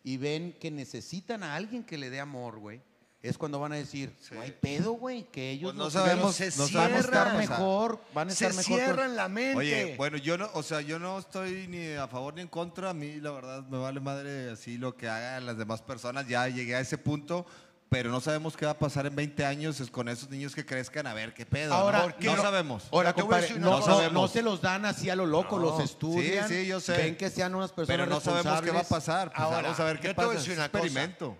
[0.05, 2.81] y ven que necesitan a alguien que le dé amor, güey,
[3.23, 6.47] es cuando van a decir, no hay pedo, güey, que ellos Pues no sabemos, se
[6.57, 8.77] no sabemos estar mejor, van a se estar mejor.
[8.79, 9.59] con- cierran la mente.
[9.59, 12.91] Oye, bueno, yo no, o sea, yo no estoy ni a favor ni en contra.
[12.91, 16.27] A mí, la verdad, me vale madre así lo que hagan las demás personas.
[16.27, 17.47] Ya llegué a ese punto,
[17.93, 20.65] pero no sabemos qué va a pasar en 20 años es con esos niños que
[20.65, 21.07] crezcan.
[21.07, 21.75] A ver qué pedo.
[21.75, 22.05] Ahora, ¿no?
[22.05, 22.89] ¿por qué no sabemos.
[22.91, 23.91] Ahora, te voy compadre, no, cosa.
[23.91, 24.13] no- sabemos.
[24.23, 25.67] no se los dan así a lo loco, No.
[25.67, 26.97] los estudian, Sí, sí, yo sé.
[26.97, 29.29] ven que sean unas personas Pero no sabemos qué va a pasar.
[29.29, 30.39] Pues Ahora, vamos a ver yo qué te voy a pasa.
[30.39, 30.85] decir Es una cosa.
[30.85, 31.37] experimento.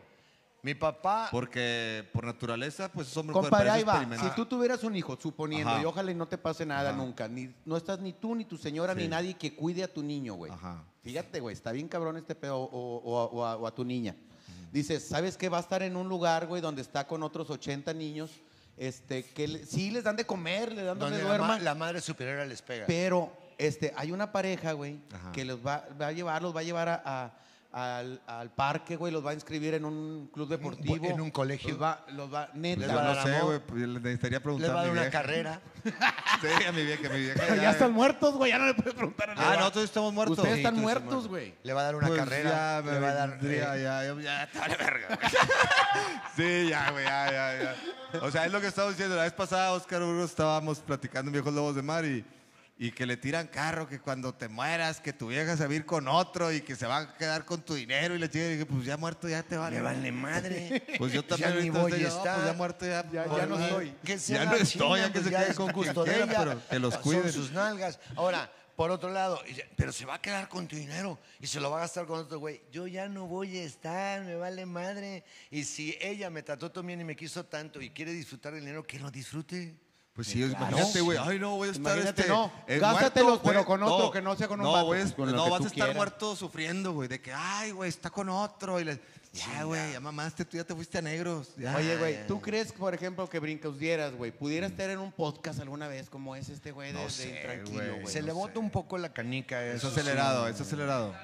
[0.65, 4.19] Mi papá, Porque por naturaleza, pues somos Compadre, parece ahí va.
[4.19, 5.81] Si tú tuvieras un hijo, suponiendo, Ajá.
[5.83, 6.99] y ojalá y no te pase nada Ajá.
[6.99, 10.03] nunca, ni, no estás ni tú, ni tu señora, ni nadie que cuide a tu
[10.03, 10.53] niño, güey.
[10.53, 10.85] Ajá.
[11.03, 14.15] Fíjate, güey, está bien cabrón este pedo, o, o- o a, o a tu niña.
[14.73, 15.49] Dices, ¿sabes qué?
[15.49, 18.31] Va a estar en un lugar, güey, donde está con otros 80 niños,
[18.77, 21.65] este, que le- sí les dan de comer, le dan donde, donde la, ma- duerman,
[21.65, 22.87] la madre superiora les pega.
[22.87, 25.31] pero este, hay una pareja, güey, Ajá.
[25.33, 27.33] que los va, va a llevar, los va a llevar a- a-
[27.73, 31.05] al, al parque, güey, los va a inscribir en un club deportivo.
[31.07, 31.71] en un colegio.
[31.71, 32.81] Los va, los va, neta.
[32.81, 33.59] Les Yo va a no dar sé, güey.
[33.61, 35.19] pues, le necesitaría preguntar les va a dar una vieja.
[35.23, 35.61] carrera.
[36.43, 37.41] Sí, a mi vieja, a mi vieja.
[37.49, 39.59] Pero ya están muertos, güey, ya no le puedes preguntar a Ah, nadie.
[39.59, 40.39] nosotros estamos muertos.
[40.39, 41.29] Ustedes Sí, están muertos, muerto.
[41.29, 41.55] güey.
[41.63, 42.51] Le va a dar una Pues carrera.
[42.85, 43.39] Ya, le va a dar.
[43.43, 45.19] eh, ya, ya, ya, te vale verga.
[46.37, 47.63] Sí, ya, güey, ya, ya,
[48.13, 48.21] ya.
[48.23, 49.17] O sea, es lo que estamos diciendo.
[49.17, 52.25] La vez pasada, Oscar Burgos, estábamos platicando en Viejos Lobos de Mar y,
[52.83, 55.77] y que le tiran carro, que cuando te mueras, que tu vieja se va a
[55.77, 58.17] ir con otro y que se va a quedar con tu dinero.
[58.17, 59.77] Y le chica, dije, pues ya muerto, ya te vale.
[59.77, 60.83] Le vale madre.
[60.99, 62.35] Pues yo también Ya ni voy estar.
[62.35, 63.09] pues ya muerto, ya.
[63.13, 63.95] Ya- pues, ya no estoy.
[64.27, 65.55] Ya no estoy, chinga, ya que pues se quede
[65.95, 66.27] con ella.
[66.37, 67.33] pero que los cuiden.
[67.33, 68.01] sus nalgas.
[68.17, 69.41] Ahora, por otro lado,
[69.77, 72.19] pero se va a quedar con tu dinero y se lo va a gastar con
[72.19, 72.63] otro güey.
[72.73, 75.23] Yo ya no voy a estar, me vale madre.
[75.53, 78.63] Y si ella me trató tan bien y me quiso tanto y quiere disfrutar del
[78.63, 79.77] dinero, que lo disfrute.
[80.15, 81.17] Pues sí, imagínate, güey.
[81.19, 82.53] Ay, no, voy a estar Imagínate, este, no.
[82.67, 85.33] eh, Gástatelos, muerto, pero con otro, que no sea con un no, vato, pues, con
[85.33, 85.97] no, vas a estar quieras.
[85.97, 87.09] muerto sufriendo, güey.
[87.09, 88.79] De que, ay, güey, está con otro.
[88.79, 89.01] Y le,
[89.33, 91.55] ya, güey, ya mamaste, tú ya te fuiste a negros.
[91.57, 91.75] ya.
[91.79, 95.61] Oye, güey, ¿tú crees, por ejemplo, que Brincos dieras, güey, pudieras estar en un podcast
[95.61, 98.01] alguna vez como es este güey de, No sé, intranquilo, güey.
[98.03, 98.07] güey?
[98.13, 99.65] se no le bota un poco la canica.
[99.65, 100.53] Es Eso acelerado, sí.
[100.55, 101.15] es acelerado.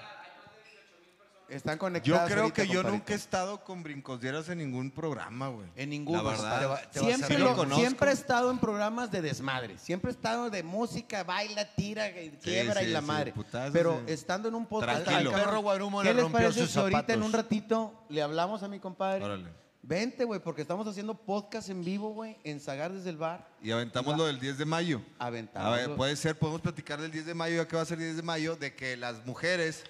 [1.48, 2.92] Están Yo conectados creo ahorita, que yo compadrito.
[2.98, 5.66] nunca he estado con brincosdieras en ningún programa, güey.
[5.76, 6.22] En ninguno.
[6.22, 6.60] La verdad.
[6.60, 9.78] Te va- te vas a siempre, lo- Lo siempre he estado en programas de desmadre.
[9.78, 12.12] Siempre he estado de música, baila, tira,
[12.42, 13.34] quiebra sí, y la sí, madre.
[13.72, 14.12] Pero sí.
[14.12, 15.04] estando en un podcast.
[15.04, 15.34] Tranquilo.
[15.34, 18.68] Al perro Guarumo ¿Qué le les parece si ahorita en un ratito le hablamos a
[18.68, 19.24] mi compadre?
[19.24, 19.48] Órale.
[19.80, 23.48] Vente, güey, porque estamos haciendo podcast en vivo, güey, en Sagar desde el bar.
[23.62, 25.00] Y aventamos lo del 10 de mayo.
[25.18, 27.86] Aventamos A ver, puede ser, podemos platicar del 10 de mayo, ya que va a
[27.86, 29.84] ser 10 de mayo, de que las mujeres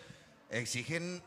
[0.51, 1.21] exigen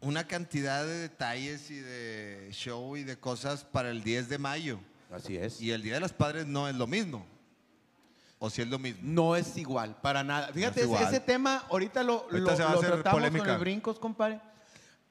[0.00, 4.80] una cantidad de detalles y de show y de cosas para el 10 de mayo.
[5.12, 5.60] Así es.
[5.60, 7.26] Y el Día de las Padres no es lo mismo.
[8.38, 9.00] O si es lo mismo.
[9.02, 10.48] No es igual, para nada.
[10.52, 13.44] Fíjate, es ese, tema ahorita lo, Ahorita lo- se va a lo hacer tratamos polémica.
[13.44, 14.40] con el brincos, compadre.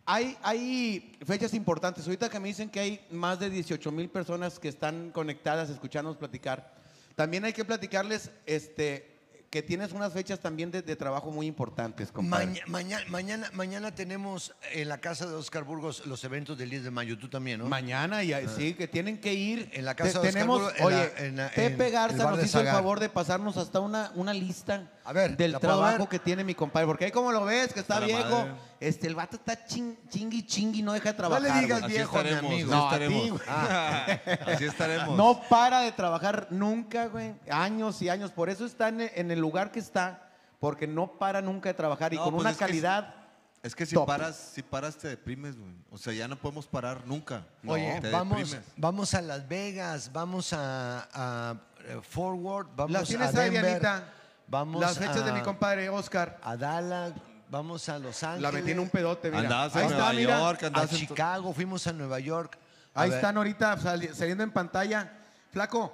[0.05, 2.05] Hay, hay fechas importantes.
[2.05, 6.17] Ahorita que me dicen que hay más de 18 mil personas que están conectadas, escuchándonos
[6.17, 6.73] platicar.
[7.13, 9.08] También hay que platicarles este,
[9.49, 12.45] que tienes unas fechas también de, de trabajo muy importantes, compadre.
[12.45, 16.83] Maña- mañana, mañana, mañana tenemos en la casa de Oscar Burgos los eventos del 10
[16.83, 17.17] de mayo.
[17.17, 17.65] Tú también, ¿no?
[17.65, 19.69] Mañana, y sí, que tienen que ir.
[19.73, 21.93] En la casa Te- de Oscar tenemos, Burgos, en oye, la- en la- Pepe en
[21.93, 25.53] Garza el nos hizo el favor de pasarnos hasta una, una lista A ver, del
[25.53, 26.07] ¿la puedo trabajo ver?
[26.09, 26.85] que tiene mi compadre.
[26.85, 28.51] Porque ahí como lo ves, que está viejo, madre.
[28.79, 31.41] este, el vato está ching, chingui chingui, no deja de No trabajar.
[31.55, 31.91] le digas güey.
[31.93, 32.71] viejo, mi estaremos, amigo.
[32.71, 33.23] así No, a estaremos.
[33.23, 34.53] ti, güey.
[34.55, 35.17] Así estaremos.
[35.17, 37.33] No para de trabajar nunca, güey.
[37.49, 38.31] Años y años.
[38.31, 40.25] Por eso está en, en el lugar que está.
[40.59, 43.15] Porque no para nunca de trabajar y No, con pues una es que calidad.
[43.63, 44.05] Es que si Top.
[44.07, 45.73] paras, si paras te deprimes, güey.
[45.91, 47.45] O sea, ya no podemos parar nunca.
[47.65, 48.65] Oye, te vamos, deprimes.
[48.77, 51.55] vamos a Las Vegas, vamos a, a,
[51.85, 54.03] eh, Forward, vamos Las tienes a ahí, Denver, Dianita.
[54.47, 56.37] vamos Las fechas de a- mi compadre Oscar.
[56.41, 57.13] a Dallas,
[57.49, 59.43] vamos a Los Ángeles, La metí en un pedote, mira.
[59.43, 60.39] Andabas ahí en está, Nueva mira.
[60.39, 60.97] York, a andabas en...
[60.99, 62.57] Chicago, fuimos a Nueva York.
[62.93, 65.13] A Ahí ver, están ahorita sali- saliendo en pantalla.
[65.51, 65.93] Flaco,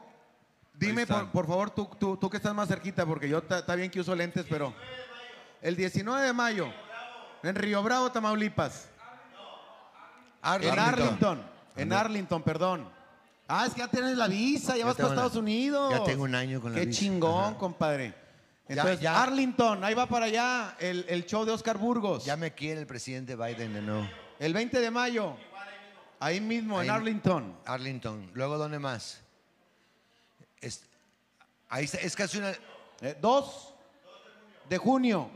[0.79, 3.99] dime por, favor, tú, tú, tú que estás más cerquita, porque yo está bien que
[3.99, 4.73] uso lentes, pero
[5.61, 6.67] El 19 de mayo.
[7.43, 8.89] En Río Bravo, Tamaulipas.
[10.61, 11.41] En Arlington.
[11.75, 12.87] En Arlington, perdón.
[13.47, 15.93] Ah, es que ya tienes la visa, ya, Ya vas para la- Estados Unidos.
[15.93, 16.99] ya tengo un año con la Qué visa.
[16.99, 17.57] chingón, Ajá.
[17.57, 18.13] compadre.
[18.67, 22.25] Entonces, ya- Arlington, ahí va para allá el, el show de Oscar Burgos.
[22.25, 24.07] Ya me quiere el presidente Biden de nuevo.
[24.39, 25.35] El 20 de mayo.
[26.19, 27.55] Ahí mismo, en Arlington.
[27.65, 28.31] Arlington.
[28.33, 29.21] Luego, ¿dónde más?
[31.69, 32.51] Ahí está, es casi una...
[33.01, 33.73] Eh, 2
[34.69, 35.29] de junio.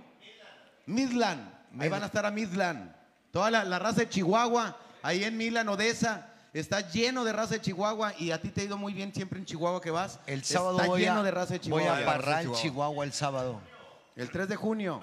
[0.86, 1.54] Midland.
[1.80, 2.96] Ahí van a estar a Midland.
[3.32, 6.26] Toda la, la raza de Chihuahua, ahí en Midland, Odessa.
[6.52, 9.38] Está lleno de raza de Chihuahua y a ti te ha ido muy bien siempre
[9.38, 10.20] en Chihuahua que vas.
[10.26, 12.00] El sábado Está voy, lleno a, de raza de voy Chihuahua.
[12.00, 12.62] a Parral, Chihuahua.
[12.62, 13.06] Chihuahua.
[13.06, 13.62] el sábado.
[14.16, 15.00] El 3 de junio.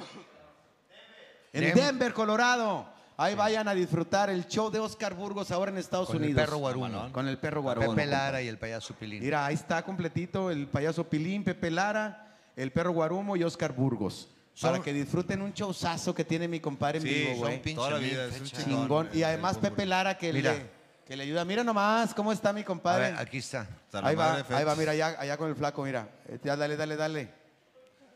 [1.52, 2.95] En Denver, Colorado.
[3.18, 6.44] Ahí vayan a disfrutar el show de Oscar Burgos ahora en Estados Con el Unidos.
[6.44, 7.12] perro guarumo.
[7.12, 7.94] Con el perro guarumo.
[7.94, 9.22] Pepe Lara y el payaso Pilín.
[9.22, 14.28] Mira, ahí está completito el payaso Pilín, Pepe Lara, el perro Guarumo y Oscar Burgos.
[14.52, 17.60] Son- Para que disfruten un showzazo que tiene mi compadre en Sí, vivo, güey.
[17.74, 19.08] Toda la vida, es un chingón.
[19.14, 20.52] Y además Pepe Lara que Mira.
[20.54, 20.66] le,
[21.06, 21.44] que le ayuda.
[21.46, 23.12] Mira nomás cómo está mi A compadre.
[23.12, 23.66] ver, aquí está.
[23.92, 26.08] Ahí va, ahí va, mira, allá, allá con el flaco, mira.
[26.28, 27.45] Eh, ya, dale, dale, dale.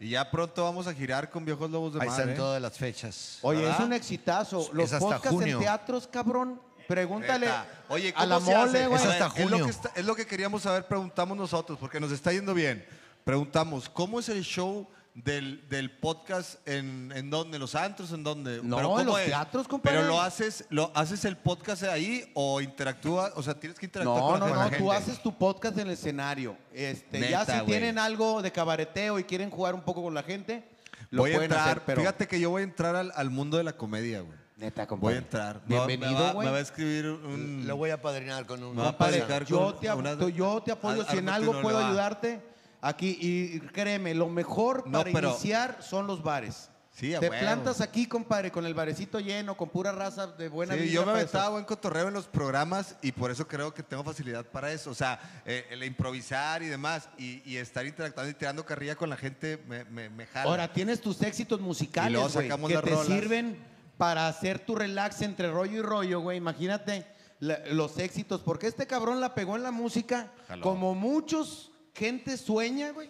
[0.01, 2.37] Y ya pronto vamos a girar con Viejos Lobos de Ahí Mar, están ¿eh?
[2.37, 3.39] todas las fechas.
[3.43, 3.81] Oye, ¿Verdad?
[3.81, 4.71] es un exitazo.
[4.73, 5.59] Los Es hasta podcasts junio.
[5.59, 6.61] en teatros, cabrón.
[6.89, 7.49] Pregúntale.
[7.89, 8.67] Oye, a ¿cómo la se hace?
[8.67, 9.03] mole, güey.
[9.03, 9.65] Es hasta Es lo, junio.
[9.67, 12.85] que está- es lo que queríamos saber, preguntamos nosotros, porque nos está yendo bien.
[13.25, 17.57] Preguntamos, ¿cómo es el show del, del podcast en, en dónde?
[17.57, 18.13] ¿En los antros?
[18.13, 18.61] ¿En dónde?
[18.63, 19.27] No, ¿cómo en los es?
[19.27, 19.99] teatros, compadre.
[19.99, 23.33] ¿Pero lo haces, lo haces el podcast ahí o interactúas?
[23.37, 24.79] O sea, tienes que interactuar No, con no, la no, gente.
[24.79, 26.57] tú haces tu podcast en el escenario.
[26.73, 27.67] Este, ya Neta, si güey.
[27.67, 30.65] tienen algo de cabareteo y quieren jugar un poco con la gente,
[31.11, 33.31] lo Voy a pueden entrar, hacer, pero fíjate que yo voy a entrar al, al
[33.31, 34.39] mundo de la comedia, güey.
[34.57, 35.17] neta, Voy compadre.
[35.17, 35.61] a entrar.
[35.67, 36.47] Me Bienvenido, me güey.
[36.47, 37.65] me va a escribir un...
[37.67, 38.77] Lo voy a padrinar con un...
[38.77, 41.61] Me va a platicar yo con te, una- yo te apoyo Ar- si en algo
[41.61, 42.49] puedo ayudarte
[42.81, 46.69] aquí y créeme, lo mejor No, para pero- iniciar son los bares.
[46.93, 47.41] Sí, a Te huevo.
[47.41, 51.01] plantas aquí, compadre, con el barecito lleno, con pura raza de buena Sí, vida yo
[51.03, 51.29] me para eso.
[51.29, 54.91] aventaba buen cotorreo en los programas y por eso creo que tengo facilidad para eso.
[54.91, 59.09] O sea, eh, el improvisar y demás y, y estar interactuando y tirando carrilla con
[59.09, 60.51] la gente me, me, me jala.
[60.51, 63.07] Ahora tienes tus éxitos Y musicales, luego güey, sacamos que las te rolas.
[63.07, 63.57] sirven
[63.97, 66.39] para hacer tu relax entre rollo y rollo, güey.
[66.39, 67.07] Imagínate
[67.39, 70.63] la- los éxitos, porque este cabrón la pegó en la música Jaló.
[70.63, 73.09] como muchos gente sueña, güey.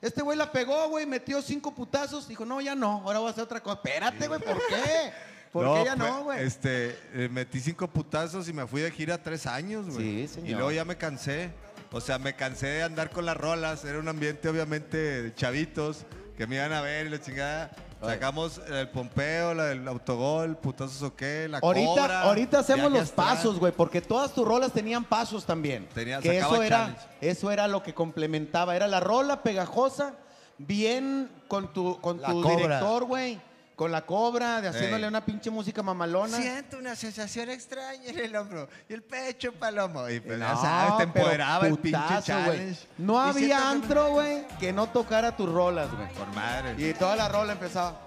[0.00, 3.30] Este güey la pegó, güey, metió cinco putazos, dijo, no, ya no, ahora voy a
[3.32, 3.80] hacer otra cosa.
[3.84, 5.12] Espérate, güey, ¿por qué?
[5.52, 6.44] ¿Por qué ya no, güey?
[6.44, 10.26] Este, eh, metí cinco putazos y me fui de gira tres años, güey.
[10.26, 10.48] Sí, señor.
[10.48, 11.50] Y luego ya me cansé.
[11.90, 13.84] O sea, me cansé de andar con las rolas.
[13.84, 16.04] Era un ambiente, obviamente, de chavitos
[16.38, 17.70] que me iban a ver y la chingada.
[18.00, 22.22] Sacamos el Pompeo, la del autogol, putazos o qué, la Ahorita, cobra.
[22.22, 23.26] ahorita hacemos los Astral.
[23.34, 25.88] pasos, güey, porque todas tus rolas tenían pasos también.
[25.92, 27.06] Tenía- que eso era, challenge.
[27.20, 28.76] eso era lo que complementaba.
[28.76, 30.14] Era la rola pegajosa,
[30.58, 32.56] bien con tu, con La tu cobra.
[32.56, 33.40] director, güey.
[33.78, 35.08] Con la cobra, de haciéndole Ey.
[35.08, 36.36] una pinche música mamalona.
[36.36, 40.08] Siento una sensación extraña en el hombro y el pecho palomo.
[40.10, 42.44] Y pues, ya No, sabes, te empoderaba el pinche putazo, güey.
[42.58, 42.86] challenge.
[42.98, 46.08] No Y había antro, güey, que no tocara tus rolas, güey.
[46.12, 46.74] Por madre.
[46.76, 48.00] Y toda la rola empezaba.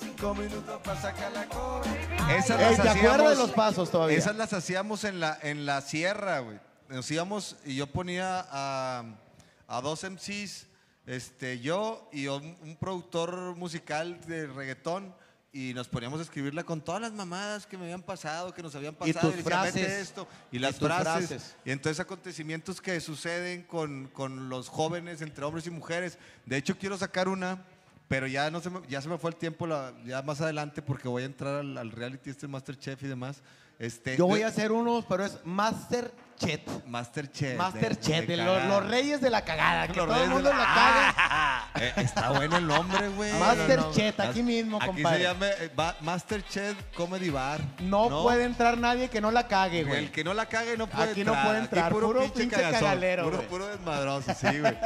[0.00, 1.90] Cinco minutos para sacar la cobra.
[2.34, 4.16] Esas Ey, las ¿te acuerdas de hacíamos- los pasos todavía?
[4.16, 6.58] Esas las hacíamos en la, en la sierra, güey.
[6.88, 9.04] Nos íbamos y yo ponía a,
[9.68, 10.66] a dos MCs,
[11.14, 15.12] este, yo y un, productor musical de reggaetón.
[15.52, 18.72] Y nos poníamos a escribirla con todas las mamadas que me habían pasado, que nos
[18.76, 19.32] habían Y pasado.
[19.32, 19.98] tus decía, "Mete frases.
[19.98, 20.28] esto.
[20.52, 21.26] Y Y las tus frases.
[21.28, 21.56] frases.
[21.64, 26.18] Y entonces acontecimientos que suceden con, con los jóvenes entre hombres y mujeres.
[26.46, 27.64] De hecho, quiero sacar una,
[28.06, 30.82] pero ya, no se me, ya se me fue el tiempo, la- ya más adelante,
[30.82, 33.42] porque voy a entrar al, al reality este Masterchef y demás.
[33.80, 36.86] Este, Yo voy a hacer unos, pero es Master Chet.
[36.86, 37.58] Masterchef.
[37.58, 40.64] Masterchef, de- de los, reyes de la cagada, que Los todo el mundo la- la
[40.64, 41.66] caga.
[41.80, 43.32] Eh, está bueno el nombre, güey.
[43.34, 44.24] Masterchef, no.
[44.24, 45.16] aquí mismo, Aquí compadre.
[45.18, 47.60] se llama eh, va- Masterchef Comedy Bar.
[47.80, 50.08] No, puede entrar nadie que no la cague, El güey.
[50.12, 51.46] que no la cague no puede Aquí no entrar.
[51.46, 54.76] puede entrar, puro pinche cagazón, cagalero, Puro, puro desmadroso, sí, güey.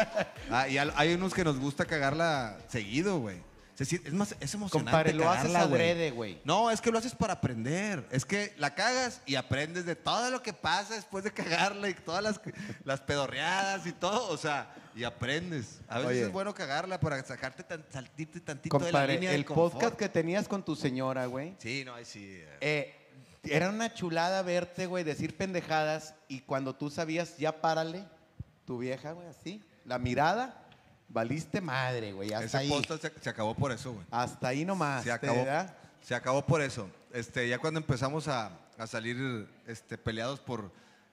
[0.51, 3.41] Ah, y hay unos que nos gusta cagarla seguido, güey.
[3.75, 6.41] Se siente- es más, es emocionante Compadre, lo haces adrede, güey.
[6.45, 8.07] No, es que lo haces para aprender.
[8.13, 11.95] Es que la cagas y aprendes de todo lo que pasa después de cagarla y
[11.95, 12.41] todas las,
[12.85, 14.29] las pedorreadas y todo.
[14.29, 15.81] O sea, y aprendes.
[15.89, 16.23] A veces Oye.
[16.23, 19.73] es bueno cagarla para sacarte tan, saltarte tantito de la línea del el confort.
[19.75, 21.57] podcast que tenías con tu señora, güey.
[21.59, 22.25] Sí, no, ahí sí.
[22.31, 22.59] eh.
[22.61, 23.01] eh,
[23.43, 28.05] era una chulada verte, güey, decir pendejadas y cuando tú sabías, ya párale,
[28.65, 30.64] tu vieja, güey, así, la mirada,
[31.09, 32.83] valiste madre, güey, hasta Ese ahí.
[33.01, 34.07] se, se acabó por eso, güey.
[34.11, 35.03] Hasta ahí nomás.
[35.03, 35.47] Se ¿te acabó,
[36.03, 36.89] se acabó por eso.
[37.13, 40.73] Este, ya cuando empezamos a, a salir este, peleados por,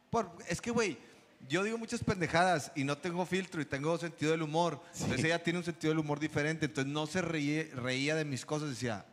[0.09, 0.31] por...
[0.47, 0.97] Es que, güey,
[1.47, 4.81] yo digo muchas pendejadas y no tengo filtro y tengo sentido del humor.
[4.99, 6.65] Entonces ella tiene un sentido del humor diferente.
[6.65, 8.69] Entonces no se reía, reía de mis cosas.
[8.69, 9.05] Decía,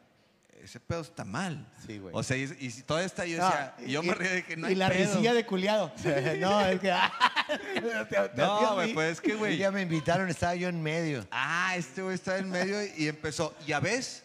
[0.68, 1.66] ese pedo está mal.
[1.86, 2.14] Sí, güey.
[2.14, 4.32] O sea, y, y si todavía está, yo No, decía, y yo me y- reía
[4.34, 5.06] de que no Y hay la pedo.
[5.06, 5.92] risilla de culiado.
[6.40, 6.92] no, es que.
[8.36, 9.56] No, güey, pues es que, güey.
[9.56, 11.26] día me invitaron, estaba yo en medio.
[11.30, 13.54] Ah, este güey está en medio y, y empezó.
[13.66, 14.22] Ya ves,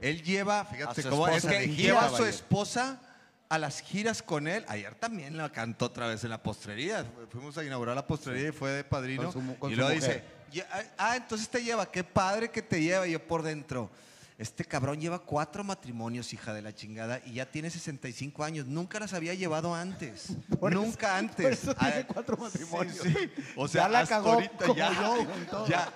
[0.00, 3.00] él lleva, fíjate A cómo es que gira, lleva a su esposa
[3.48, 4.64] a las giras con él.
[4.68, 7.04] Ayer también la cantó otra vez en la postrería.
[7.30, 9.32] Fuimos a inaugurar la postrería y fue de padrino.
[9.32, 10.22] Con su con y luego dice,
[10.52, 13.06] "Ya- ah, entonces te lleva, qué padre que te lleva.
[13.08, 13.90] Y yo por dentro.
[14.36, 18.66] Este cabrón lleva cuatro matrimonios, hija de la chingada, y ya tiene 65 años.
[18.66, 20.30] Nunca las había llevado antes.
[20.60, 21.44] Nunca antes.
[21.44, 22.98] por eso tiene Ah, cuatro sí, matrimonios.
[22.98, 23.14] sí.
[23.54, 24.92] O sea, Ya la hasta cagó ahorita como ya,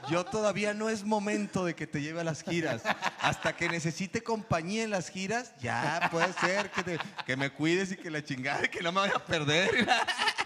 [0.09, 2.83] yo ya, todavía no es momento de que te lleve a las giras.
[3.21, 7.91] Hasta que necesite compañía en las giras, ya puede ser que, te- que me cuides
[7.91, 9.69] y que la chingada, que no me vaya a perder.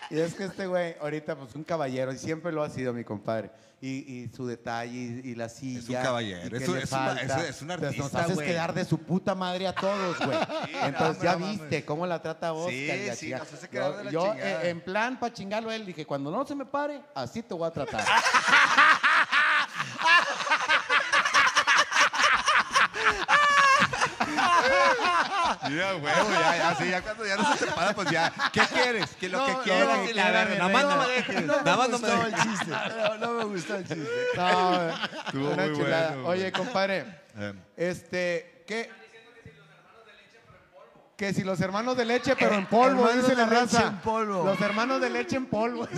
[0.09, 3.05] Y es que este güey, ahorita, pues un caballero, y siempre lo ha sido mi
[3.05, 3.51] compadre.
[3.85, 3.89] Y,
[4.23, 4.93] y su detalle
[5.25, 6.03] y, y la silla.
[6.03, 7.21] caballero, es un- le es un- falta.
[7.43, 8.47] es- es un Entonces, Nos artista, haces güey.
[8.47, 10.39] quedar de su puta madre a todos, güey.
[10.85, 12.73] Entonces no, ya no viste cómo la trata Oscar.
[12.73, 13.43] Sí, sí, chingada.
[13.45, 14.63] nos hace quedar Yo- de la yo, chingada.
[14.65, 17.55] eh, en plan, para chingarlo a él, dije, cuando no se me pare, así te
[17.55, 18.05] voy a tratar.
[25.77, 28.33] Ya, huevo, ya, ya, sí, ya cuando ya no se te para, pues ya.
[28.53, 29.11] ¿Qué quieres?
[29.19, 30.11] ¿Qué lo que quieras?
[30.11, 31.47] Y la nada más no me dejes.
[31.47, 32.67] Nada más no me gustó el chiste.
[32.71, 34.11] No, no me gustó el chiste.
[34.37, 34.89] No,
[35.27, 36.09] Estuvo una muy chulada.
[36.11, 36.39] bueno, güey.
[36.41, 37.05] Oye, compadre,
[37.39, 37.55] Eh.
[37.77, 38.91] este, ¿qué?
[41.23, 43.87] Que si los hermanos de leche, pero en polvo, Hermanos dice la de leche raza.
[43.91, 44.45] en polvo.
[44.45, 45.87] Los hermanos de leche en polvo.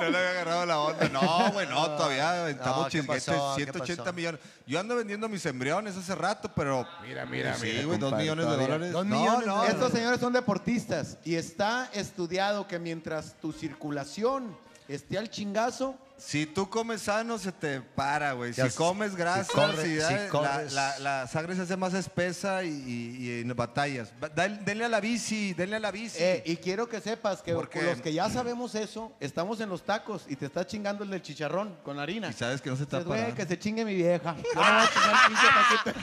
[0.00, 1.08] No le había agarrado la onda.
[1.10, 3.54] No, güey, no, todavía estamos No, ¿qué chinguetes, pasó?
[3.56, 4.12] ¿Qué 180 pasó?
[4.16, 4.40] millones.
[4.66, 6.84] Yo ando vendiendo mis embriones hace rato, pero.
[7.02, 8.92] Mira, mira, Sí, mira, güey, dos millones de dólares.
[8.92, 9.64] Dos No, millones no.
[9.64, 14.56] Estos señores son deportistas y está estudiado que mientras tu circulación
[14.88, 18.52] esté al chingazo, Si tú comes sano, se te para, güey.
[18.52, 20.72] Si comes grasa, si corres- si da- si la, corres.
[20.72, 24.12] la- la sangre se hace más espesa y, y- y en batallas.
[24.34, 26.18] Dale- Denle a la bici, denle a la bici.
[26.20, 29.82] eh, y quiero que sepas que Porque- los que ya sabemos eso, estamos en los
[29.82, 32.28] tacos y te está chingando el del chicharrón con harina.
[32.28, 34.36] y sabes que no se te va que se chingue mi vieja.
[34.54, 36.00] Yo no voy a chingar el pinche.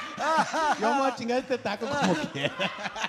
[0.80, 2.54] Yo me voy a chingar este taco como quiera.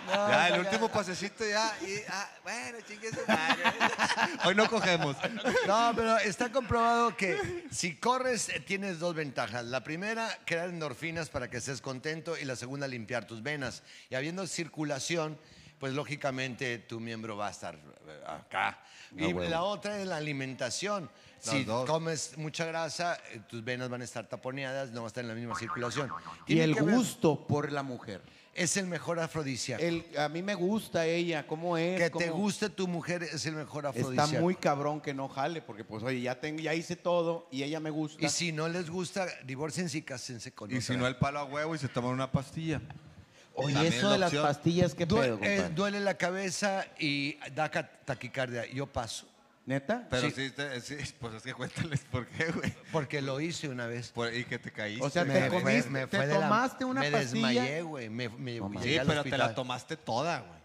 [0.07, 1.73] Ya, el último pasecito ya.
[1.81, 3.63] y- ah, bueno, chingue su madre.
[4.45, 5.15] Hoy no cogemos.
[5.65, 9.65] No, pero está comprobado que si corres eh, tienes dos ventajas.
[9.65, 13.83] La primera, crear endorfinas para que estés contento y la segunda, limpiar tus venas.
[14.09, 15.37] Y habiendo circulación,
[15.79, 18.79] pues lógicamente tu miembro va a estar eh, acá.
[19.15, 21.09] y la otra es la alimentación.
[21.39, 21.89] Si dos.
[21.89, 25.27] comes mucha grasa, eh, tus venas van a estar taponeadas, no va a estar en
[25.29, 26.09] la misma circulación.
[26.43, 28.21] Y Tiene el que gusto por la mujer.
[28.53, 29.83] es el mejor afrodisíaco.
[29.83, 31.99] El, a mí me gusta ella, cómo es.
[31.99, 34.43] que te cómo- guste tu mujer es el mejor Está afrodisíaco.
[34.43, 37.79] muy cabrón que no jale, porque pues oye, ya tengo, ya hice todo y ella
[37.79, 38.25] me gusta.
[38.25, 41.43] Y si no les gusta, divórciense y cásense con Y si no, el palo a
[41.43, 42.81] huevo y se toman una pastilla.
[43.59, 44.43] Oye, También eso la de las opción.
[44.45, 45.69] pastillas, ¿qué Due- pedo, eh, compadre?
[45.75, 48.65] duele la cabeza y da ca- taquicardia.
[48.71, 49.27] Yo paso.
[49.67, 50.07] ¿Neta?
[50.09, 50.31] Pero Sí.
[50.35, 52.73] sí, te- sí, pues es que cuéntales por qué, güey.
[52.91, 54.09] Porque lo hice una vez.
[54.11, 55.05] Por- y que te caíste.
[55.05, 57.47] O sea, Me te comiste, me te la- tomaste una me pastilla.
[57.49, 58.09] desmayé, güey.
[58.09, 58.83] Me, me No mames.
[58.83, 60.57] llegué Sí, pero te la tomaste toda, güey.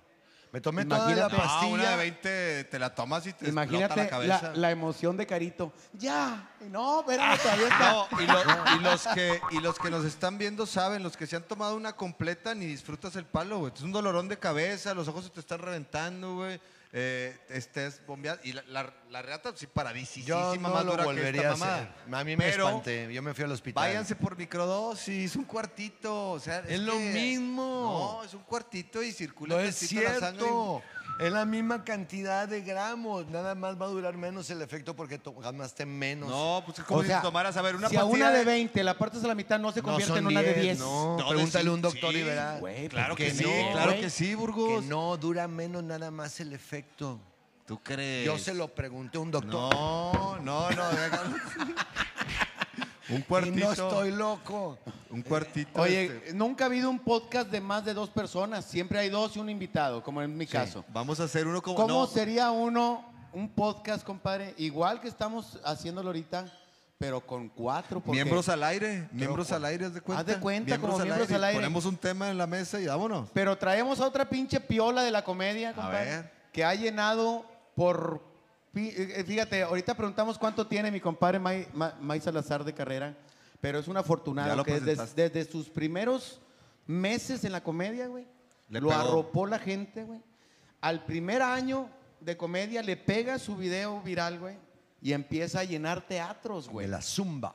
[0.53, 1.37] Me tomé toda la Imagínate.
[1.37, 1.73] No, pastilla.
[1.75, 4.61] una de 20 te la tomas y te Imagínate explota la la, cabeza.
[4.61, 5.73] la emoción de Carito.
[5.95, 7.93] Ya, no, espérame, todavía está.
[7.93, 11.27] No, y, lo- y los que, y los que nos están viendo saben, los que
[11.27, 13.73] se han tomado una completa ni disfrutas el palo, güey.
[13.75, 16.61] Es un dolorón de cabeza, los ojos se te están reventando, güey.
[16.95, 18.39] Eh, estés bombeado.
[18.45, 21.67] Y la, la, la reata, sí, paradisísima, Yo no más lo dura que volvería esta
[21.67, 21.89] a hacer.
[22.13, 23.13] A mí me Pero espanté.
[23.15, 23.83] Yo me fui al hospital.
[23.83, 26.33] Váyanse por microdosis, un cuartito.
[26.33, 28.19] O sea, Es lo mismo.
[28.21, 30.39] No, es un cuartito y circula No es tantito la sangre.
[30.41, 30.83] cierto.
[31.19, 33.27] Es la misma cantidad de gramos.
[33.29, 36.29] Nada más va a durar menos el efecto porque tomaste menos.
[36.29, 38.45] No, pues es como O sea, si tomaras, a ver, una si a una de
[38.45, 40.79] 20 la partes a la mitad, no se No convierte en una de 10, 10.
[40.81, 42.61] No, No, pregúntale a un doctor sí, y verás.
[42.61, 44.01] güey, Claro ¿por que sí, no, claro güey?
[44.01, 44.85] que sí, Que Burgos.
[44.87, 47.21] no dura menos nada más el efecto.
[47.67, 48.27] ¿Tú crees?
[48.27, 49.73] Yo se lo pregunté a un doctor.
[49.73, 50.89] No, no, no.
[50.91, 51.37] déjalo.
[53.15, 53.67] un y cuartito.
[53.67, 54.79] no estoy loco.
[55.11, 55.81] Un cuartito.
[55.81, 56.35] Oye, este.
[56.35, 58.65] nunca ha habido un podcast de más de dos personas.
[58.65, 60.85] Siempre hay dos y un invitado, como en mi caso.
[60.93, 61.77] Vamos a hacer uno como.
[61.77, 64.55] ¿Cómo no, sería uno, un podcast, compadre?
[64.59, 66.47] Igual que estamos haciéndolo ahorita,
[66.99, 68.01] pero con cuatro.
[68.01, 69.09] porque- Miembros al aire.
[69.13, 70.21] Miembros al aire, haz de cuenta.
[70.21, 71.59] Haz de cuenta, como miembros al aire.
[71.59, 73.29] Ponemos un tema en la mesa y vámonos.
[73.35, 76.11] Pero traemos a otra pinche piola de la comedia, compadre.
[76.11, 76.33] ver.
[76.53, 77.45] Que ha llenado
[77.75, 78.32] por.
[78.73, 83.15] Pi- eh, Fíjate, ahorita preguntamos cuánto tiene mi compadre May, Ma- May Salazar de carrera,
[83.61, 86.41] pero es un afortunado que desde, desde sus primeros
[86.87, 88.27] meses en la comedia, güey,
[88.69, 89.01] Le lo pegó.
[89.01, 90.21] arropó la gente, güey.
[90.81, 91.89] al primer año
[92.21, 94.57] de comedia le pega su video viral, güey,
[95.01, 96.89] y empieza a llenar teatros, De güey.
[96.89, 97.55] la zumba.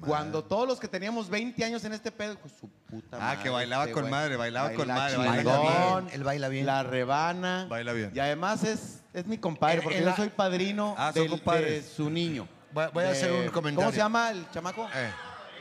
[0.00, 3.42] Cuando todos los que teníamos 20 años en este pedo, pues su puta Ah, madre.
[3.42, 4.10] que bailaba este con güey.
[4.10, 6.64] madre, bailaba con madre, baila bien, él baila bien.
[6.66, 7.66] La rebana.
[7.68, 8.10] Baila bien.
[8.14, 11.28] Y además es, es mi compadre, En- porque yo soy padrino Ah, son del- de
[11.38, 11.92] compadres.
[11.96, 12.46] su niño.
[12.72, 13.76] Voy- voy a hacer un comentario.
[13.86, 14.88] ¿Cómo se llama el chamaco?
[14.94, 15.10] Eh,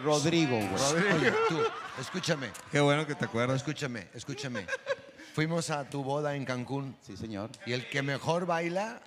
[0.04, 1.14] Rodrigo, güey.
[1.16, 1.62] Oye, tú,
[2.02, 3.58] escúchame, qué bueno que te acuerdas.
[3.58, 4.66] escúchame, escúchame.
[5.36, 7.50] Fuimos a tu boda en Cancún Sí, señor.
[7.66, 9.00] y el que mejor baila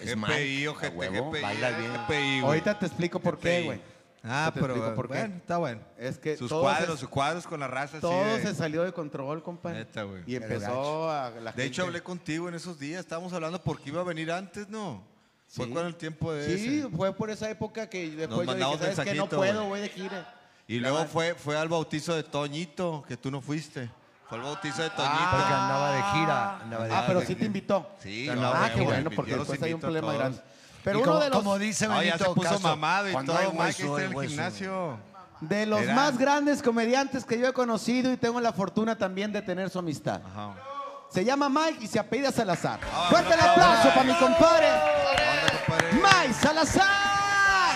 [0.00, 0.68] es GPI, Mike.
[0.68, 1.42] ojete, A huevo, GPI.
[1.42, 1.92] baila bien.
[1.92, 2.40] GPI, güey.
[2.44, 3.80] Ahorita te explico por qué, güey.
[4.28, 5.18] Ah, pero por qué.
[5.18, 5.80] bueno, está bueno.
[5.98, 7.98] Es que sus cuadros, se- sus cuadros con la raza.
[7.98, 9.78] así Todo de- se salió de control, compadre.
[9.78, 10.22] Neta, güey.
[10.26, 13.00] Y empezó a la De hecho, hablé contigo en esos días.
[13.00, 15.02] Estábamos hablando porque iba a venir antes, ¿no?
[15.48, 16.88] Fue con el tiempo de Sí, ese.
[16.88, 19.14] fue por esa época que después yo dije, ¿sabes qué?
[19.14, 19.68] No puedo, güey.
[19.68, 20.34] voy de gira.
[20.68, 23.88] Y luego fue, fue al bautizo de Toñito, que tú no fuiste.
[24.28, 25.14] Fue al bautizo de Toñito.
[25.30, 26.58] Porque andaba de gira.
[26.60, 27.88] Andaba de Ah, pero sí te invitó.
[28.00, 30.40] Sí, ah, no, qué güey, bueno, porque después hay un problema grande.
[30.86, 33.52] Pero Y uno como, de los, como dice ya se puso mamado y cuando todo,
[33.54, 34.28] Mike, está en el hueso.
[34.30, 34.98] gimnasio.
[35.40, 39.32] de los Era- más grandes comediantes que yo he conocido y tengo la fortuna también
[39.32, 40.20] de tener su amistad.
[40.24, 40.54] Ajá.
[41.10, 42.78] Se llama Mike y se apellida Salazar.
[42.94, 44.68] Ah, Fuerte el aplauso no, para mi compadre.
[45.92, 46.86] Mike Salazar.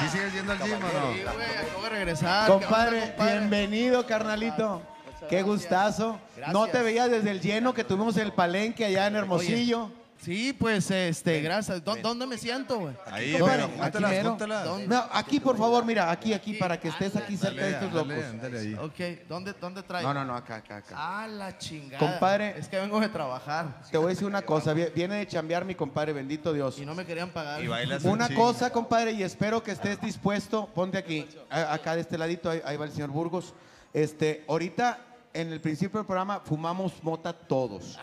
[0.02, 1.06] ¿Sí sigues yendo al gym o no?
[1.08, 1.22] güey,
[1.66, 2.46] acabo de regresar.
[2.46, 3.38] ¿Qué Compadre, onda, compadre?
[3.38, 4.82] bienvenido, carnalito.
[5.28, 6.18] Qué gustazo.
[6.52, 9.90] No te veía desde el lleno que tuvimos en el palenque allá en Hermosillo.
[10.22, 11.82] Sí, pues, este, gracias.
[11.82, 12.94] ¿Dó- ¿Dónde me siento, güey?
[13.06, 14.28] Ahí, Compadre, pero aquí júntalas, mero.
[14.30, 14.66] júntalas.
[14.88, 18.12] No, aquí, por favor, mira, aquí, aquí, para que estés aquí cerca de estos locos.
[18.30, 18.74] ándale ahí.
[18.74, 20.02] Ok, ¿dónde, dónde trae?
[20.02, 20.94] No, no, no, acá, acá, acá.
[20.96, 21.98] Ah, la chingada.
[21.98, 22.58] Compadre.
[22.58, 25.64] Es que vengo de trabajar Te voy a decir una cosa, vi- viene de chambear
[25.64, 26.78] mi compadre, bendito Dios.
[26.78, 27.62] y no me querían pagar.
[27.64, 32.02] Y bailas Una cosa, compadre, y espero que estés dispuesto, ponte aquí, a- acá de
[32.02, 33.54] este ladito, ahí, ahí va el señor Burgos.
[33.94, 34.98] Este, ahorita,
[35.32, 37.98] en el principio del programa, fumamos mota todos.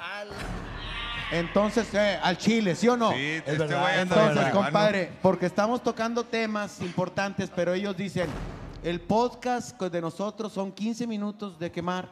[1.32, 3.12] Entonces, eh, al chile, ¿sí o no?
[3.12, 4.02] Sí, este Es güey verdad, anda
[4.32, 8.30] Entonces, compadre, porque estamos tocando temas importantes, pero ellos dicen,
[8.84, 12.10] el podcast de nosotros son 15 minutos de quemar.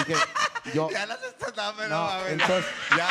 [0.00, 0.14] Y que
[0.74, 2.32] yo, Ya las estás dando, No, a ver.
[2.32, 2.64] entonces-
[2.96, 3.08] ya,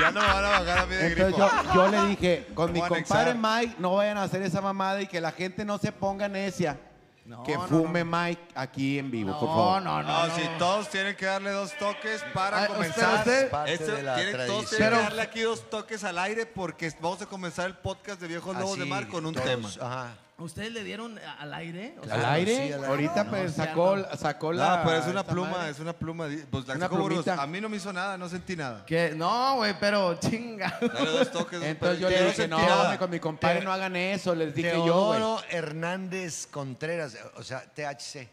[0.00, 1.62] ya no me van a bajar a mí de entonces grifo.
[1.64, 3.58] yo, yo le dije, con mi Voy a compadre anexar.
[3.60, 6.78] Mike, no vayan a hacer esa mamada y que la gente no se ponga necia.
[7.24, 9.82] No, que no, fume Mike aquí en vivo, por favor.
[9.82, 10.26] no, no.
[10.26, 13.18] No, si todos tienen que darle dos toques para Ay, comenzar.
[13.20, 16.46] usted- Parte Este- de la tienen- todos tienen que darle aquí dos toques al aire
[16.46, 19.68] porque vamos a comenzar el podcast de Viejos Lobos de Mar con un todos, tema.
[19.80, 20.16] Ajá.
[20.38, 21.94] ¿Ustedes le dieron al aire?
[22.00, 22.54] O ¿Al aire?
[22.56, 22.86] sí, al aire.
[22.86, 24.16] Ahorita No, pues sacó, no.
[24.16, 24.78] sacó la...
[24.78, 25.70] No, pero es una pluma, madre.
[25.70, 26.26] es una pluma.
[26.50, 27.40] Pues la Una sacó.
[27.40, 28.84] A mí no me hizo nada, no sentí nada.
[29.14, 30.78] No, güey, pero chinga.
[30.80, 31.62] Dale dos toques.
[31.62, 32.98] Entonces yo pero le dije, no, nada.
[32.98, 35.18] con mi compadre no hagan eso, les dije yo, güey.
[35.18, 38.28] Teodoro Hernández Contreras, o sea, THC.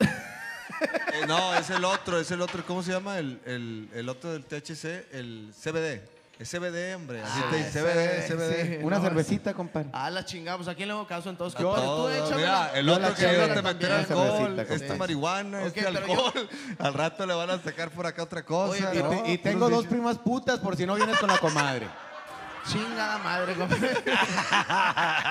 [0.00, 2.64] Eh, no, es el otro, es el otro.
[2.66, 3.18] ¿Cómo se llama?
[3.18, 6.02] El, el, el otro del THC, el CBD.
[6.38, 7.22] Es CBD, hombre.
[7.22, 8.78] Así Ah, te dice CBD, CBD.
[8.78, 8.84] sí.
[8.84, 9.88] Una No, cervecita, compadre.
[9.92, 11.58] Ah, la chingada, pues a quién le hago caso entonces.
[11.60, 11.86] Yo- compadre?
[12.18, 13.92] Todo, Tú mira, el Yo otro la que no te meter también.
[13.92, 14.98] alcohol, Cervecita, esta compadre.
[14.98, 16.48] marihuana, Ok, este pero yo- alcohol.
[16.80, 18.90] Al rato le van a sacar por acá otra cosa.
[18.90, 21.38] Oye, Y, no, te- y tengo dos primas putas por si no vienes con la
[21.38, 21.86] comadre.
[22.66, 23.94] Chingada madre, compadre.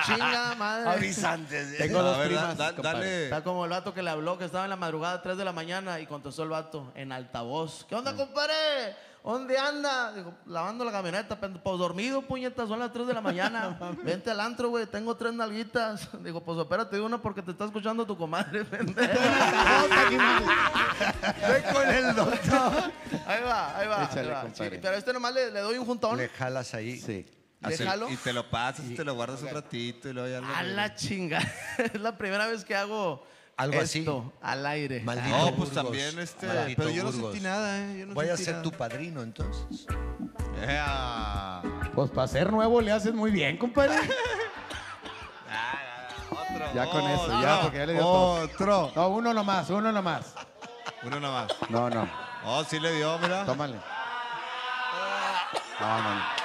[0.06, 0.90] Chingada madre.
[0.90, 1.76] Avisantes.
[1.78, 2.98] Tengo A dos ver, primas, da- da- compadre.
[3.00, 3.24] dale.
[3.24, 5.52] Está como el vato que le habló que estaba en la madrugada 3 de la
[5.52, 7.84] mañana y contestó el vato en altavoz.
[7.88, 8.54] ¿Qué onda, compadre?
[9.24, 10.12] ¿Dónde anda?
[10.12, 13.78] Digo, lavando la camioneta, pues dormido, puñetas, son las 3 de la mañana.
[14.02, 16.10] Vente al antro, güey, tengo tres nalguitas.
[16.22, 19.18] Digo, pues espérate una porque te está escuchando tu comadre, pendejo.
[21.48, 22.92] Ve con el doctor.
[23.26, 24.04] Ahí va, ahí va.
[24.04, 24.42] Échale, ahí va.
[24.42, 24.70] compadre.
[24.70, 26.18] Sí, pero este nomás le, le doy un juntón.
[26.18, 26.98] Le jalas ahí.
[26.98, 27.26] Sí.
[27.66, 28.10] ¿Le jalo?
[28.10, 30.54] Y te lo pasas, te lo guardas un ratito y luego ya lo...
[30.54, 31.40] A la chinga.
[31.78, 34.04] es la primera vez que hago Algo así.
[34.42, 35.00] al aire.
[35.02, 35.72] Maldito No, pues Burgos.
[35.74, 36.46] también este...
[36.46, 37.98] Maldito Pero yo no sentí nada, ¿eh?
[38.00, 38.62] Yo no Voy a ser nada.
[38.62, 39.86] tu padrino entonces.
[40.60, 41.62] Ea.
[41.94, 43.96] Pues para ser nuevo le haces muy bien, compadre.
[46.30, 46.74] Otro.
[46.74, 47.60] Ya con eso, no, ya, no.
[47.62, 48.06] porque ya le dio.
[48.08, 48.92] Otro.
[48.96, 50.34] No, uno nomás, uno nomás.
[51.04, 51.48] Uno nomás.
[51.68, 52.08] No, no,
[52.46, 53.44] Oh, sí le dio, mira.
[53.44, 53.76] tómale.
[55.80, 56.43] No, no, no.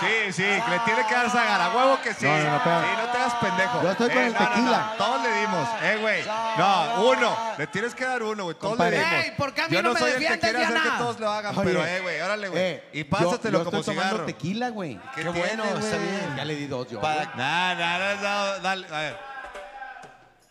[0.00, 1.60] Sí, sí, que le tiene que dar zagar.
[1.60, 2.24] A huevo que sí.
[2.26, 2.84] No, no, no, espérame.
[2.84, 3.82] sí, no te hagas pendejo.
[3.82, 4.78] Yo estoy con el no, no, tequila.
[4.98, 5.68] no, Todos le dimos.
[5.82, 6.24] Eh, güey.
[6.58, 7.36] No, uno.
[7.58, 8.56] Le tienes que dar uno, güey.
[8.56, 8.98] Todos Compadre.
[8.98, 9.24] le dimos.
[9.24, 10.74] Ey, ¿por qué a mí Yo no no me soy el que defiendes, quiere hacer
[10.82, 10.90] Diana?
[10.96, 12.62] que todos lo hagan, Oye, pero, eh, güey, órale, güey.
[12.62, 14.26] Eh, y yo- pásatelo yo como estoy tomando cigarro.
[14.26, 15.00] tequila, güey.
[15.14, 16.10] ¿Qué, Qué bueno, tiene, está güey?
[16.10, 16.34] bien.
[16.36, 17.00] Ya le di dos yo.
[17.00, 17.14] Güey.
[17.36, 19.34] No, no, no, no, dale, a ver.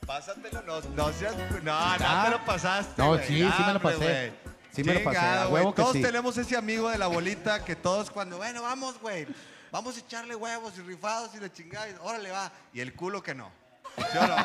[0.05, 1.33] Pásatelo, no, no seas.
[1.63, 2.93] No, no te lo pasaste.
[3.01, 3.25] No, güey.
[3.25, 3.97] sí, sí me lo Hombre, pasé.
[3.97, 4.42] güey.
[4.73, 5.61] Sí me lo pasé, Chingado, a güey.
[5.63, 6.01] huevo que Todos sí.
[6.01, 9.27] tenemos ese amigo de la bolita que todos cuando, bueno, vamos, güey.
[9.71, 11.89] Vamos a echarle huevos y rifados y la chingada.
[11.89, 12.51] y órale, va.
[12.73, 13.51] Y el culo que no.
[13.97, 14.35] ¿Sí o no?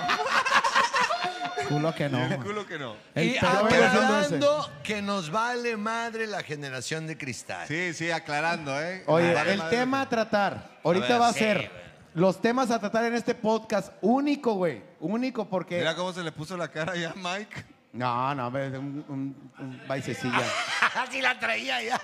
[1.69, 2.25] Culo que no.
[2.25, 2.97] El culo que no.
[3.15, 3.85] El y pedo ese.
[3.87, 7.67] aclarando que nos vale madre la generación de cristal.
[7.69, 9.03] Sí, sí, aclarando, ¿eh?
[9.07, 9.77] Oye, Vale el madre.
[9.77, 11.71] tema a tratar, ahorita ver, va a sí, ser güey.
[12.15, 15.79] los temas a tratar en este podcast, único, güey, único porque...
[15.79, 17.65] Mira cómo se le puso la cara ya a Mike.
[17.93, 20.43] No, no, un, un, un baisecilla.
[20.95, 22.01] Así la traía ya.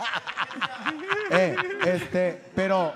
[1.30, 1.56] eh,
[1.86, 2.94] este, pero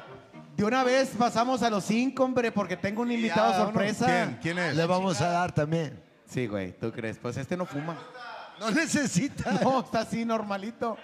[0.57, 4.07] de una vez pasamos a los cinco, hombre, porque tengo un invitado Ya, sorpresa.
[4.07, 4.39] ¿Quién?
[4.43, 4.77] ¿Quién es?
[4.77, 6.03] Le vamos a dar también.
[6.27, 7.19] Sí, güey, ¿tú crees?
[7.19, 7.97] Pues este no fuma.
[8.59, 9.53] No necesita.
[9.63, 10.97] No, está así normalito.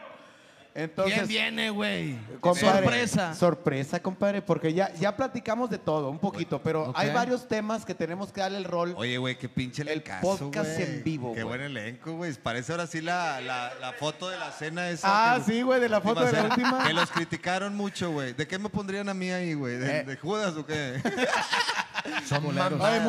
[0.77, 2.19] Entonces, ¿Quién viene, güey?
[2.43, 3.33] Sorpresa.
[3.35, 7.95] Sorpresa, compadre, porque ya, ya platicamos de todo, un poquito, pero hay varios temas que
[7.95, 8.93] tenemos que darle el rol.
[8.97, 11.59] Oye, güey, qué pinche El elencazo, podcast en vivo, Qué güey.
[11.59, 12.33] buen elenco, güey.
[12.35, 15.07] Parece ahora sí la, la, la foto de la cena esa.
[15.35, 16.85] Ah, que- sí, güey, de la foto de la cena, última.
[16.85, 18.33] Que los criticaron mucho, güey.
[18.33, 19.77] ¿De qué me pondrían a mí ahí, güey?
[19.77, 20.03] ¿De, Eh.
[20.05, 21.01] de Judas o qué?
[22.29, 23.03] Son Oye, mamadas.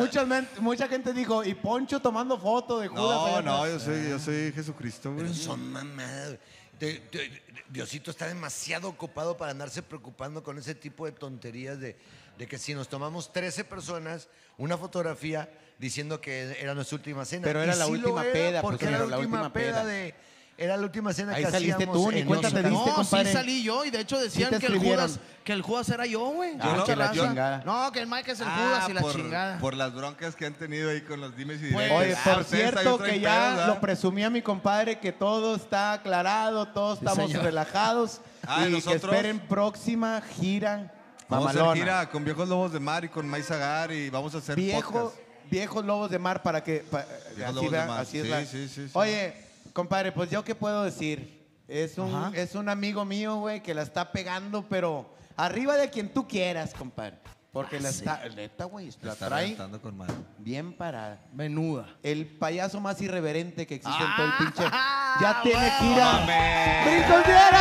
[0.60, 3.02] mucha, gente dijo, y Poncho tomando foto de Judas.
[3.02, 5.24] No, no, atrás?" yo soy, yo soy Jesucristo, güey.
[5.24, 6.26] Pero son mamadas.
[6.28, 6.38] güey.
[6.78, 11.96] Te- te- Diosito está demasiado ocupado para andarse preocupando con ese tipo de tonterías de,
[12.38, 14.28] de que si nos tomamos 13 personas,
[14.58, 17.44] una fotografía diciendo que era nuestra última cena.
[17.44, 19.82] Pero Y era la sí última lo era, peda, Porque era la última, última peda
[19.82, 19.84] peda.
[19.84, 20.14] de...
[20.58, 22.84] Era la última cena Ahí que saliste hacíamos tú, ni en cuenta te diste, No,
[22.86, 23.30] sí compadre.
[23.30, 25.06] salí yo y de hecho decían te que, el escribieron.
[25.06, 26.52] Judas, que el Judas era yo, güey.
[26.58, 27.20] Ah, Mucha que la raza.
[27.28, 27.62] chingada.
[27.66, 29.58] No, que el Mike es el Ah, Judas y la por, chingada.
[29.58, 31.90] por las broncas que han tenido ahí con los dimes y Pues.
[31.92, 33.66] Oye, Ah, por ustedes ahí cierto traen que pedos, ya ¿verdad?
[33.66, 37.44] lo presumía mi compadre que todo está aclarado, todos estamos señor.
[37.44, 40.90] relajados Ah, y que nosotros- esperen próxima gira
[41.28, 41.84] Vamos a hacer mamalona.
[41.84, 44.90] gira con Viejos Lobos de Mar y con Maiz Agar y vamos a hacer Viejo,
[44.90, 45.20] podcast.
[45.50, 47.04] viejos lobos de mar para que pa-
[47.36, 48.00] Viejos así, lobos de mar.
[48.00, 48.90] así es Sí, la- sí, sí, sí.
[48.94, 49.45] Oye,
[49.76, 51.44] compadre, pues yo qué puedo decir.
[51.68, 52.30] Es un, Ajá.
[52.34, 56.72] es un amigo mío, güey, que la está pegando, pero arriba de quien tú quieras,
[56.72, 57.18] compadre.
[57.52, 60.14] Porque la está, neta, güey, la Está trae reventando con madre.
[60.38, 61.20] bien parada.
[61.34, 61.86] Menuda.
[62.02, 64.62] El payaso más irreverente que existe en todo el Ah, pinche.
[65.20, 65.72] Ya tiene.
[65.96, 66.86] ¡Mames!
[66.86, 67.60] ¡Brincos Viera!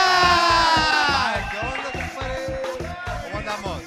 [1.33, 2.61] Ay, ¿Qué onda, compadre?
[3.23, 3.81] ¿Cómo andamos?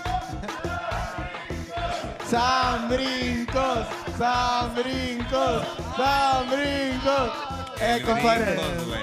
[2.31, 3.87] ¡San Brincos!
[4.19, 5.63] ¡San Brincos!
[5.97, 7.48] ¡San Brincos!
[7.81, 8.57] Eh, compadre,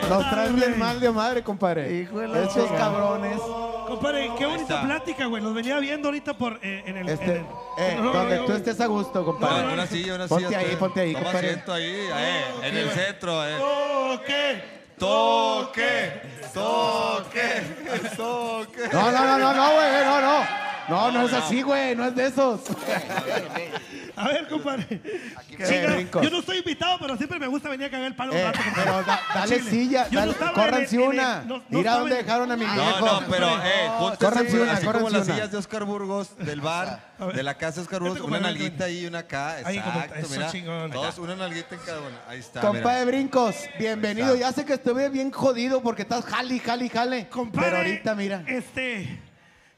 [0.10, 1.94] nos traen bien mal de madre, compadre.
[2.02, 2.78] Hijo de la Estos chingada.
[2.92, 3.40] cabrones.
[3.88, 5.42] Compadre, qué bonita plática, güey.
[5.42, 7.08] Los venía viendo ahorita por, eh, en el...
[7.08, 7.46] en Este, el-
[7.78, 9.74] eh, no, donde no, tú estés a gusto, No, compadre.
[9.74, 10.78] una silla, una Ponte ahí, usted.
[10.80, 11.48] ponte ahí, Toma compadre.
[11.50, 13.58] asiento ahí, eh, en el centro, eh.
[13.58, 14.76] Toque.
[14.98, 16.22] Toque,
[16.54, 17.64] toque,
[18.16, 18.82] toque.
[18.94, 20.65] No, no, no, no, no, güey, no, no.
[20.90, 22.62] No, no es así, güey, no es de esos.
[24.18, 24.86] A ver, compadre.
[25.58, 26.24] qué Chinga, brincos.
[26.24, 28.46] yo no estoy invitado, pero siempre me gusta venir a cagar el palo un Eh,
[28.46, 28.60] rato.
[28.64, 28.84] compadre.
[28.86, 29.70] pero da- dale Chile.
[29.72, 31.36] silla, Yo no dale, estaba en córranse el- en el- una.
[31.42, 33.06] no- no Mira estaba dónde en- dejaron a mi No, viejo.
[33.06, 35.36] no, pero, eh, júntense, Córranse una, así como córranse las una.
[35.36, 37.36] sillas de Oscar Burgos del bar, A ver.
[37.36, 40.00] de la casa de Oscar Burgos, una compadre, nalguita ahí y una acá, Ahí, compadre,
[40.06, 40.92] exacto, eso mira, chingón.
[40.92, 43.18] todos una nalguita en cada una, ahí está, Compadre mira.
[43.18, 44.34] Brincos, bienvenido.
[44.38, 47.28] Ya sé que estuve bien jodido porque estás jali, jali, jale.
[47.28, 48.44] Compadre, Pero ahorita, mira.
[48.48, 49.20] Este,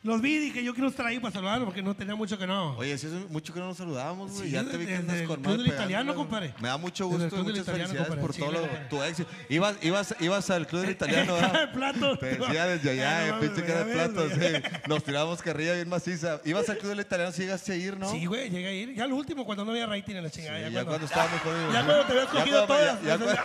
[0.08, 2.48] los vi y dije, yo quiero estar ahí para saludarlo porque no tenía mucho que
[2.48, 2.76] no.
[2.78, 4.46] Oye, si es mucho que no nos saludábamos, güey.
[4.48, 6.54] Sí, ya te vi que andas con del Italiano, compadre.
[6.60, 8.58] Me da mucho gusto y muchas Italiano, felicidades por compadre.
[8.58, 9.30] todo Sí, lo- tu éxito.
[9.50, 11.72] Ibas, ibas, ibas al Club del Italiano, ¿verdad?
[11.78, 12.18] plato.
[12.18, 14.64] Te decía desde allá, Ay, eh, pinche cara de sí.
[14.88, 16.40] Nos tirábamos carrilla bien maciza.
[16.46, 18.10] Ibas al Club del Italiano, si llegaste a ir, ¿no?
[18.12, 18.94] Sí, güey, llegué a ir.
[18.96, 20.58] Ya lo último, cuando no había rating en la chingada.
[20.58, 21.74] Sí, ya, ya cuando, estábamos jodidos.
[21.74, 23.38] ya cuando te habías Ya cogido cuando- todas.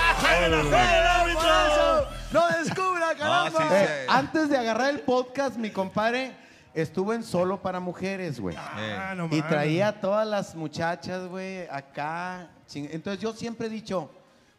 [2.32, 3.50] ¡No descubra, No, caramba!
[3.60, 6.32] sí, Eh, antes de agarrar el podcast, mi compadre
[6.74, 8.56] estuvo en solo para mujeres, güey.
[8.56, 12.48] Ah, no Y traía a todas las muchachas, güey, acá.
[12.72, 14.08] Entonces yo siempre he dicho,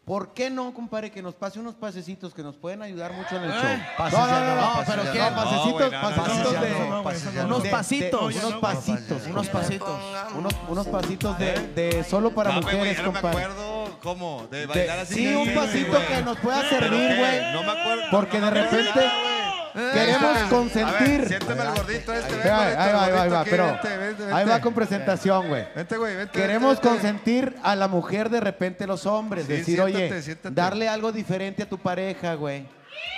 [0.04, 3.44] ¿por qué no, compadre, que nos pase unos pasecitos que nos pueden ayudar mucho en
[3.44, 3.62] el show?
[3.98, 5.18] No, no, no, no, no, pero ¿qué?
[5.20, 6.74] pasecitos, pasecitos de...
[6.84, 8.34] Unos pasitos.
[8.36, 10.00] unos no, pasitos, Unos pasitos.
[10.68, 13.46] unos, pasitos de, de solo para mujeres, compadre.
[14.02, 15.14] Cómo, de De- bailar así.
[15.14, 16.06] sí, un pasito güey.
[16.06, 17.52] que nos pueda ¿Pero servir, güey.
[17.52, 18.02] No me acuerdo.
[18.10, 19.00] Porque de repente
[19.94, 21.28] queremos A ver, consentir.
[21.28, 23.66] siénteme el gordito este, ven, Ahí va, gordito, ahí va, ahí va, ahí va, pero
[23.66, 24.60] vente, vente, ahí va vente.
[24.60, 25.64] con presentación, güey.
[25.74, 26.32] Vente, güey, vente.
[26.38, 27.02] Queremos vente, vente.
[27.02, 30.54] consentir a la mujer de repente los hombres, Sí, decir, siéntate, oye, siéntate.
[30.54, 32.66] darle algo diferente a tu pareja, güey.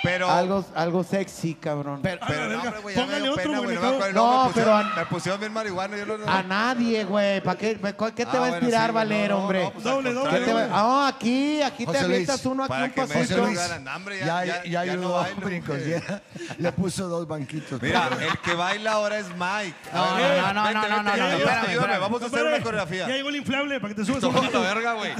[0.03, 1.99] Pero, Algo, algo sexy, cabrón.
[2.03, 2.63] Pero, Ah, pero no, verga.
[2.63, 4.95] hombre, güey, ya me Póngale dio otro, pena, güey, No, me no, pero pusieron, a-
[4.95, 5.97] me pusieron bien marihuana.
[5.97, 7.41] Yo no, a nadie, güey.
[7.41, 9.41] ¿Para qué, pa- qué te Ah, va a bueno, inspirar, sí, güey, Valer, no, no,
[9.43, 9.63] hombre?
[9.63, 10.71] no, pues, al Doble, doble, ¿Qué contrario, te va- güey.
[10.79, 13.21] Ah, aquí, aquí te José Luis, avientas uno aquí Para un que me pasito.
[13.23, 13.59] José Luis.
[13.59, 15.77] ayudaran, hambre, Ya, ya, ya, ya, ya ya no ayudó a bailo, brincos.
[15.79, 15.89] güey.
[15.89, 16.21] ya.
[16.59, 17.81] Le puso dos banquitos.
[17.81, 19.75] Mira, el que baila ahora es Mike.
[19.91, 21.99] No, A ver, no, no, no, no, no, ayúdame, espérame, ayúdame, espérame.
[22.01, 23.07] Vamos a hacer Compadre, una coreografía.
[23.07, 24.61] Ya llegó el inflable para que te subas un Toma la poquito.
[24.61, 25.11] verga, güey.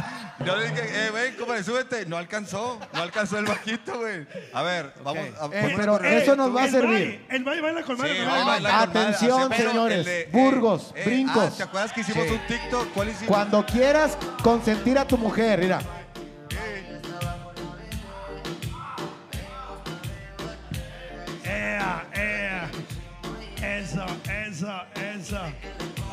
[0.43, 2.05] Yo le dije, eh, ven, compadre, súbete.
[2.07, 4.27] No alcanzó, no alcanzó el bajito, güey.
[4.53, 7.25] A ver, vamos a Eh, pero eso nos va a el servir.
[7.29, 8.25] El baile baila con Sí, madre.
[8.25, 8.99] va, baila con madre.
[8.99, 9.97] Atención, Pero señores.
[9.99, 11.43] el de, eh, Burgos, eh, brincos.
[11.53, 12.33] ah, ¿Te acuerdas que hicimos Sí.
[12.33, 12.87] un TikTok?
[12.93, 13.27] ¿Cuál hicimos?
[13.27, 15.79] Cuando quieras consentir a tu mujer, mira.
[21.43, 22.69] Ea, ea.
[23.61, 25.41] Eso, eso, eso.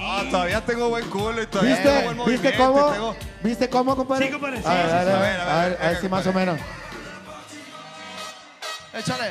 [0.05, 2.05] Ah, todavía tengo buen culo y todavía tengo ¿Viste?
[2.15, 2.73] buen ¿Viste movimiento.
[2.73, 2.89] cómo?
[2.89, 4.27] y tengo- ¿Viste cómo, compadre?
[4.27, 5.13] Sí, compadre, sí, A ver, sí, a ver, sí.
[5.13, 6.59] a ver, A ver, a ver, si más o menos.
[8.95, 9.27] Échale.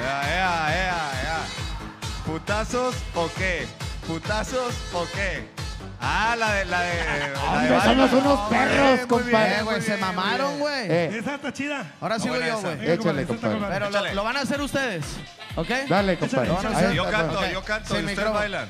[0.00, 1.38] Ea, ea, ea, ea.
[2.26, 3.66] ¿Putazos o qué?
[4.06, 5.48] ¿Putazos o qué?
[6.04, 7.04] Ah, la de la de.
[7.04, 7.16] la
[7.62, 9.54] de Hombre, somos unos No, perros, bien, compadre.
[9.58, 10.90] Eh, güey, se mamaron, güey.
[10.90, 11.92] Eh, Esa está chida.
[12.00, 12.90] Ahora sigo yo, güey.
[12.90, 13.58] Échale, compadre.
[13.70, 15.04] Pero lo, lo van a hacer ustedes,
[15.54, 15.68] ¿ok?
[15.88, 16.48] dale, compadre.
[16.94, 18.68] Yo canto, yo canto, y ustedes bailan.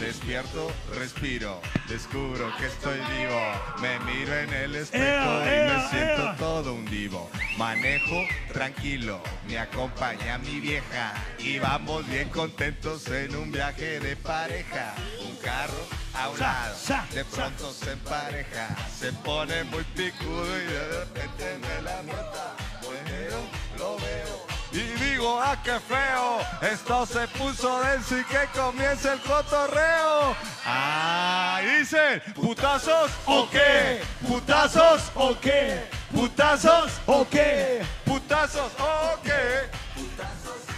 [0.00, 3.38] Despierto, respiro, descubro que estoy vivo.
[3.82, 6.36] Me miro en el espejo Ea, y me ea, siento ea.
[6.38, 7.30] todo un divo.
[7.58, 14.94] Manejo tranquilo, me acompaña mi vieja y vamos bien contentos en un viaje de pareja.
[15.22, 16.74] Un carro a un lado,
[17.12, 22.56] de pronto se empareja, se pone muy picudo y de repente me la nota.
[22.82, 23.40] Volteo,
[23.78, 24.39] lo veo.
[24.72, 30.36] Y digo, ah, qué feo, esto se puso denso y que comience el cotorreo.
[30.64, 39.68] Ah, y dicen, putazos o qué, putazos o qué, putazos o qué, putazos o qué.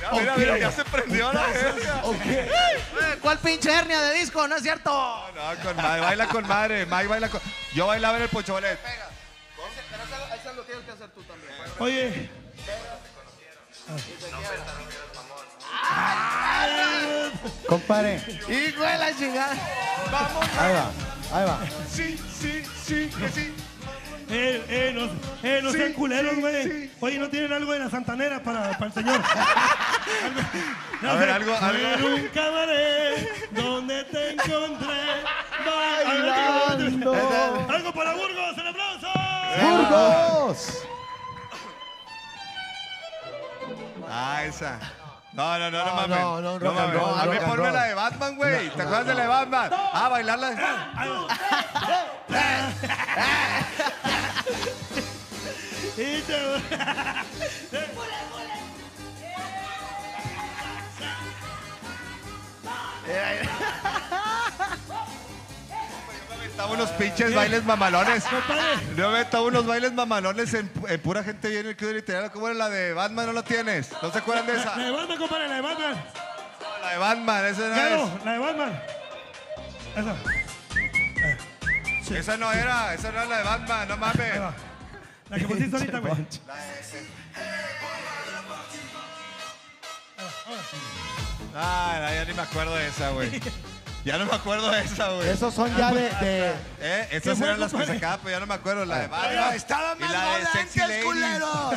[0.01, 1.47] Ya, mira, mira, ya se prendió la.
[1.51, 2.51] Eh,
[3.21, 4.49] ¿Cuál pinche hernia de disco?
[4.49, 4.91] No es cierto.
[4.91, 7.41] No, con madre, baila con madre, Mike baila con...
[7.75, 8.79] Yo bailaba en el Poncho Ballet.
[17.69, 18.17] Compadre,
[18.49, 19.55] Hijo de la chingada.
[20.11, 20.49] Vamos.
[20.59, 20.91] ahí va,
[21.39, 21.59] ahí va.
[21.91, 23.55] Sí, sí, sí, que sí.
[24.29, 25.05] eh, eh, no,
[25.49, 26.63] eh, no Sí, sean culeros, güey.
[26.65, 26.91] sí.
[27.01, 29.21] Oye, ¿no tienen algo de la santanera para, para el señor?
[31.03, 31.89] Algo- A ver, algo- algo.
[31.89, 35.23] en un cabaret donde te encontré
[36.05, 37.13] Bailando.
[37.73, 39.09] Algo para Burgos, el aplauso.
[39.61, 40.87] ¡Burgos!
[44.09, 44.79] Ah, esa.
[45.33, 46.19] No, no, no, no, No, mames.
[46.19, 47.23] no, no, and mames.
[47.23, 48.69] A mí ponme la de Batman, güey.
[48.71, 49.71] ¿Te acuerdas de la de Batman?
[49.93, 50.53] Ah, bailarla.
[55.95, 56.63] Y te-
[66.53, 68.25] Estaba unos pinches bailes mamalones.
[68.25, 68.63] Compadre.
[68.97, 72.31] Yo me estaba unos bailes mamalones en, en pura gente bien el club literal.
[72.31, 73.27] ¿Cómo era la de Batman?
[73.27, 73.91] ¿No lo tienes?
[74.03, 74.77] ¿No se acuerdan de esa?
[74.77, 76.05] La de Batman, compadre, la de Batman.
[76.83, 78.25] La de Batman, esa no Claro, es.
[78.25, 78.83] la de Batman.
[79.97, 80.17] Esa.
[82.19, 84.41] Esa no era, esa no era la de Batman, no mames.
[85.31, 86.27] La que pusiste ahorita, güey.
[91.55, 93.31] Ah, no, ya ni me acuerdo de esa, güey.
[94.05, 95.29] Ya no me acuerdo de esa, güey.
[95.29, 98.47] Esos son ya de, de- Eh, ¿Qué esas eran las que sacaba, pero ya no
[98.47, 98.85] me acuerdo.
[98.85, 99.55] La de Batman.
[99.55, 101.03] Estaba Y más la de Sexy el Lady.
[101.03, 101.71] culero.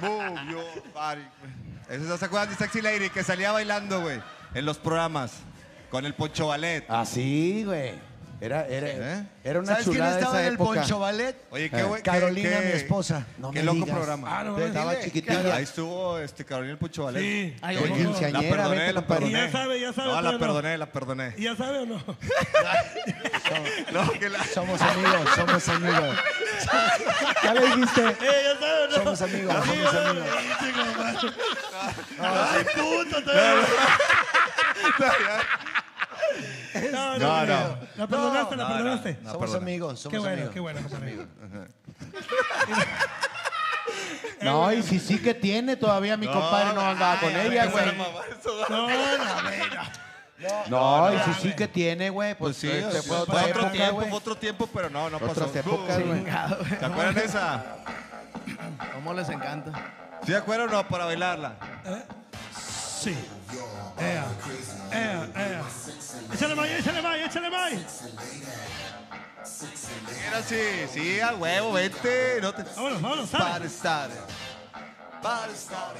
[0.00, 1.26] Move your body.
[1.88, 4.20] ¿Eso no se acuerdan de Sexy Lady que salía bailando, güey?
[4.54, 5.32] En los programas.
[5.90, 6.84] Con el Poncho Ballet.
[6.88, 7.94] Así, güey.
[8.40, 9.26] Era, era, ¿Eh?
[9.42, 10.80] era una ¿Sabes quién chulada estaba esa en el época.
[10.80, 11.36] Poncho Ballet?
[11.50, 12.02] Oye, qué güey.
[12.04, 13.26] Carolina, qué- mi esposa.
[13.38, 13.90] No qué me loco digas.
[13.96, 14.38] programa.
[14.38, 15.54] Ah, no, Estaba Dile, chiquitilla.
[15.56, 17.20] Ahí estuvo este Carolina el Poncho Ballet.
[17.20, 17.56] Sí.
[17.62, 19.00] Ay, Oye, quinceañera, la perdoné, vente, la.
[19.00, 19.50] Y ya perdoné.
[19.52, 20.08] sabe, ya sabe.
[20.08, 20.38] No, la no.
[20.38, 21.34] perdoné, la perdoné.
[21.36, 22.02] ¿Y ya sabe o no?
[23.92, 24.44] No, que la...
[24.44, 26.16] Somos amigos, somos amigos.
[27.42, 28.02] ¿Ya le dijiste?
[28.02, 28.94] Eh, ya sabe o no.
[28.94, 30.26] Somos amigos, Sí, somos ya amigos.
[32.18, 33.32] No, No, no, no.
[36.92, 39.18] La perdonaste, la No, perdonaste.
[39.22, 39.58] no, Somos perdona.
[39.62, 40.54] amigos, somos Qué bueno, amigos.
[40.54, 41.26] qué bueno, compadre.
[44.42, 47.86] No, y si sí que tiene, todavía mi compadre no andaba con ella, güey.
[47.96, 48.88] No, no,
[50.68, 50.68] no.
[50.68, 52.36] No, y si sí que tiene, güey.
[52.36, 54.08] Pues Pues sí, este, fue sea, otra fue otro época, tiempo, güey.
[54.08, 55.32] fue otro tiempo, pero no, no pasó.
[55.32, 56.24] Otras épocas, güey.
[56.78, 57.64] ¿Te acuerdan de esa?
[58.94, 59.72] ¿Cómo les encanta?
[60.24, 61.54] ¿Sí de acuerdo o no para bailarla?
[63.00, 63.16] Sí.
[64.00, 64.26] Ea,
[64.90, 65.62] ea, ea.
[66.34, 67.72] Échale más, échale más, échale más.
[70.26, 70.56] Era así,
[70.92, 72.40] sí, a huevo, vete.
[72.42, 72.64] No te...
[72.64, 73.44] Vámonos, vámonos, sale.
[73.44, 74.10] Para estar.
[75.22, 75.94] Para estar.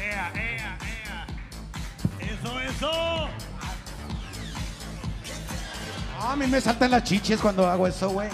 [0.00, 1.26] Ea, ea, ea.
[2.20, 3.28] Eso, eso.
[6.20, 8.30] Ah, a mí me saltan las chiches cuando hago eso, güey.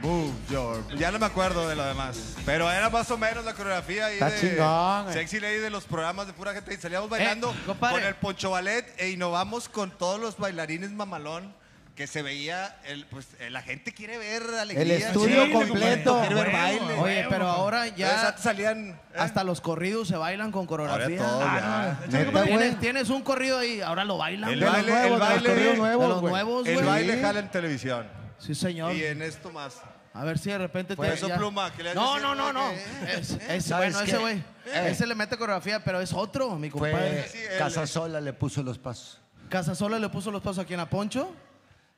[0.00, 2.34] Move Yo ya no me acuerdo de lo demás.
[2.46, 5.14] Pero era más o menos la coreografía ahí Está de chingón, güey.
[5.14, 6.72] Sexy Lady de los programas de pura gente.
[6.72, 7.96] Y salíamos bailando compadre.
[7.96, 11.52] con el Poncho Ballet e innovamos con todos los bailarines mamalón
[11.96, 14.82] que se veía, el, pues eh, la gente quiere ver alegría.
[14.84, 16.20] El estudio Sí, completo.
[16.20, 17.28] Quiere ver huevo.
[17.28, 18.90] Pero ahora ya salían...
[18.90, 19.16] ¿eh?
[19.18, 21.18] hasta los corridos se bailan con coreografía.
[21.18, 21.40] todo.
[21.42, 22.44] Ah, no, Neta.
[22.44, 24.48] ¿Tienes, tienes un corrido ahí, ahora lo bailan.
[24.48, 24.70] El güey.
[24.70, 26.32] baile, nuevos, el de los baile, corridos de nuevos, los güey.
[26.32, 26.86] nuevos, el güey.
[26.86, 28.17] baile jala en televisión.
[28.38, 28.94] Sí, señor.
[28.94, 29.80] Y en esto más.
[30.14, 31.12] A ver si de repente te.
[31.14, 32.70] eso, ya- Pluma, que le No, no, no, no.
[32.70, 34.10] siempre Es, es- ¿Sabes bueno, qué?
[34.10, 34.36] ese güey.
[34.66, 34.88] Eh.
[34.90, 37.28] Ese le mete coreografía, pero es otro, mi compadre.
[37.28, 39.20] Sí, él- Casasola le puso los pasos.
[39.48, 41.32] Casasola le puso los pasos aquí en a Poncho.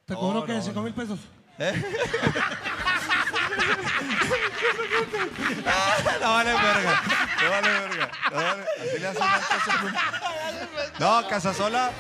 [0.04, 1.18] Te cobró que 5 mil pesos.
[6.20, 7.02] No vale verga.
[7.42, 8.10] No vale verga.
[8.30, 8.64] No, vale.
[8.80, 10.02] Así le hacen al Caso Pluma.
[10.98, 11.90] No, Casasola.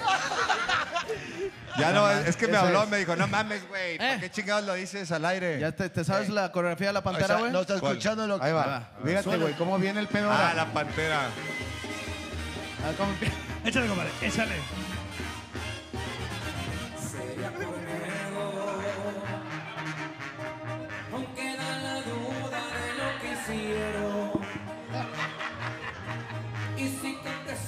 [1.78, 2.88] Ya no, es que me Eso habló, es.
[2.90, 4.16] me dijo, no mames, güey, ¿por Eh.
[4.20, 5.58] qué chingados lo dices al aire?
[5.60, 7.52] ¿Ya te, te sabes la coreografía de la pantera, güey?
[7.52, 7.76] no ¿Cuál?
[7.78, 8.46] escuchando lo que...
[8.46, 8.88] Ahí va.
[9.04, 10.54] Fíjate, güey, cómo viene el pedo Ah, ahora.
[10.54, 11.20] la pantera.
[12.84, 13.34] Ah, ¿cómo empieza?
[13.64, 14.54] Échale, compadre, échale.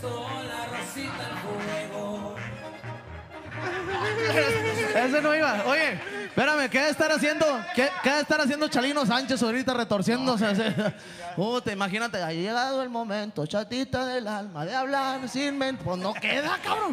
[0.09, 2.37] La rosita al fuego.
[4.95, 5.65] Ese no iba.
[5.67, 5.93] Oye,
[6.25, 7.47] espérame, ¿qué a estar haciendo?
[7.75, 10.47] ¿Qué, qué a estar haciendo Chalino Sánchez ahorita retorciéndose?
[10.47, 10.63] así?
[11.37, 15.83] Puta, imagínate, ha llegado el momento, chatita del alma, de hablar sin mente.
[15.85, 16.93] Pues no queda, cabrón.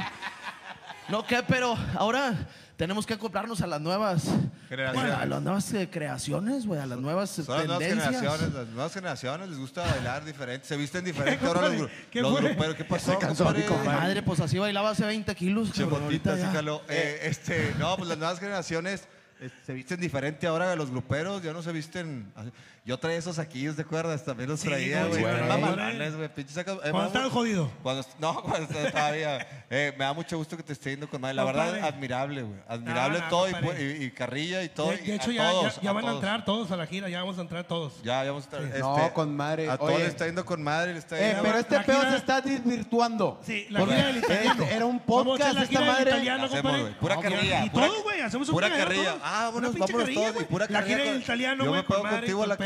[1.09, 2.33] No queda, pero ahora
[2.79, 4.23] tenemos que acoplarnos a las nuevas
[4.69, 5.13] Generaciones.
[5.13, 8.15] a las nuevas eh, creaciones, güey, a las nuevas Son las nuevas tendencias.
[8.15, 11.45] generaciones, las nuevas generaciones les gusta bailar diferente, se visten diferente.
[11.45, 12.41] Ahora los, gru- ¿Qué los fue?
[12.41, 13.19] gruperos, ¿qué pasó?
[13.19, 13.67] cansó, compadre?
[13.83, 15.71] Madre, pues así bailaba hace 20 kilos.
[15.71, 16.53] cabrón, Chepotita, ahorita sí, ya.
[16.53, 16.81] caló.
[16.89, 19.09] Eh, este, no, pues las nuevas generaciones
[19.41, 22.31] eh, se visten diferente ahora los gruperos, ya no se visten.
[22.37, 22.49] así.
[22.89, 24.25] Yo traía esos saquillos, ¿te acuerdas?
[24.25, 25.21] También los Sí, traía, güey.
[25.23, 26.11] mamalones.
[26.35, 26.79] Pinches sacos.
[26.83, 27.69] eh, Cuando mu- jodidos.
[27.83, 29.47] Cuando, no, cuando estaba todavía.
[29.69, 31.35] Eh, me da mucho gusto que te esté yendo con madre.
[31.35, 32.59] La verdad, admirable, güey.
[32.67, 33.47] Admirable No, no, todo.
[33.47, 33.97] y, compadre.
[33.99, 34.89] y- y carrilla y todo.
[34.89, 36.77] De, de y hecho, a ya, todos, ya, ya a van a entrar todos a
[36.77, 38.01] la gira, ya vamos a entrar todos.
[38.01, 38.63] Ya, ya vamos a estar.
[38.63, 39.69] este, No, con madre.
[39.69, 40.03] A todos Oye.
[40.05, 40.93] le está yendo con madre.
[40.93, 43.39] Le está Eh, yendo- pero este La pedo gira- se está desvirtuando.
[43.45, 44.63] Sí, la Porque gira del italiano.
[44.65, 46.11] Era un podcast la esta madre.
[46.11, 46.81] Hacemos.
[46.99, 47.65] Pura carrilla.
[47.65, 49.15] Y todo, güey, hacemos un Pura carrilla.
[49.21, 50.43] Ah, Una vámonos, carrilla, todos.
[50.45, 50.97] Pura La carrilla.
[50.97, 52.65] gira del italiano, Yo güey, me pego con madre, contigo a la con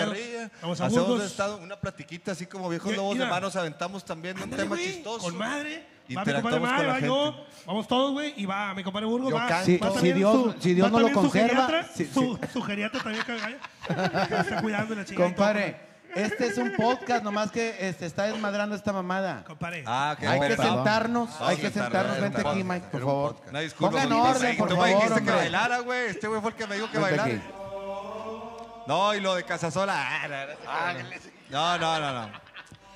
[0.62, 1.26] Vamos a Hacemos Burgos.
[1.32, 3.56] estado, una platiquita así como viejos Mira, lobos de manos.
[3.56, 5.24] Aventamos también un Ándale, tema güey, chistoso.
[5.26, 5.86] Con madre.
[6.04, 7.08] Va mi Interactuamos compadre con la va gente.
[7.08, 7.46] yo.
[7.66, 8.34] Vamos todos, güey.
[8.36, 9.30] Y va mi compadre Burgos.
[9.32, 9.64] Yo va.
[9.64, 11.94] Si- va si también Dios- su- si Dios va no lo también su conserva, geriatra,
[11.96, 13.36] si- Su, su geriatra también que
[14.38, 15.78] está cuidando la todo, Compadre,
[16.14, 19.44] este es un podcast, nomás que este, está desmadrando esta mamada.
[19.48, 19.84] Compadre.
[19.88, 20.16] Ah.
[20.20, 22.20] Hay que sentarnos, Vamos hay que sentarnos.
[22.20, 23.36] Vente aquí, Mike, por un favor.
[23.50, 23.92] Una disculpa.
[24.02, 26.08] Pongan orden, por Tú me favor, dijiste que bailara, güey.
[26.08, 27.34] Este güey fue el que me dijo que Vente bailara.
[27.40, 27.42] aquí.
[28.88, 29.96] No, y lo de Casasola.
[30.68, 30.94] ah,
[31.50, 32.30] No, no, no, no.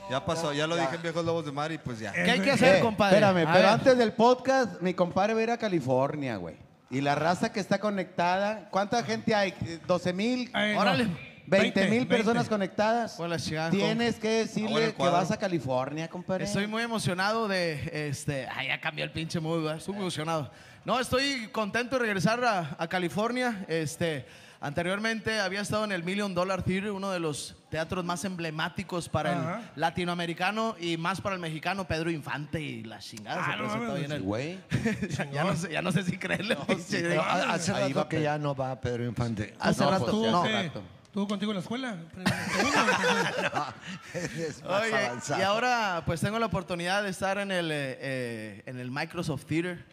[0.09, 2.13] Ya pasó, ya lo dije en Viejos Lobos de Mar y pues ya.
[2.13, 3.17] ¿Qué hay que hacer, Eh, compadre?
[3.17, 3.73] Espérame, A pero ver.
[3.73, 6.55] antes del podcast, mi compadre va a ir a California, güey.
[6.89, 9.51] Y la raza que está conectada, ¿cuánta gente hay?
[9.85, 10.49] ¿12 mil?
[10.55, 10.81] Eh, no.
[10.81, 11.07] Órale.
[11.45, 12.15] 20 mil 20.
[12.15, 13.15] personas conectadas.
[13.17, 15.17] Pues la chingada, Tienes que Ah, bueno, decirle el que cuadro.
[15.17, 16.43] vas a California, compadre.
[16.45, 19.77] Estoy muy emocionado de, este, ay, ya cambió el pinche mood, ¿verdad?
[19.77, 20.51] estoy muy emocionado.
[20.85, 24.25] No, estoy contento de regresar a, a California, este,
[24.59, 29.31] anteriormente había estado en el Million Dollar Theater, uno de los teatros más emblemáticos para
[29.31, 29.61] Ajá.
[29.75, 33.45] el latinoamericano y más para el mexicano, Pedro Infante y las chingadas.
[33.47, 34.59] Ah, se no presentó mames, ahí en el- Güey.
[35.33, 36.57] ya, no sé, ya no sé si creerle.
[36.91, 39.53] Pero ha- hace Ahí rato va, que ya no va Pedro Infante.
[39.59, 40.43] Hace No, rato, pues, no.
[40.43, 40.51] ¿Qué?
[40.51, 40.83] rato.
[41.05, 41.97] ¿Estuvo contigo en la escuela?
[44.13, 45.39] es más Oye, avanzado.
[45.39, 49.45] y ahora pues tengo la oportunidad de estar en el, eh, eh, en el Microsoft
[49.45, 49.83] Theater.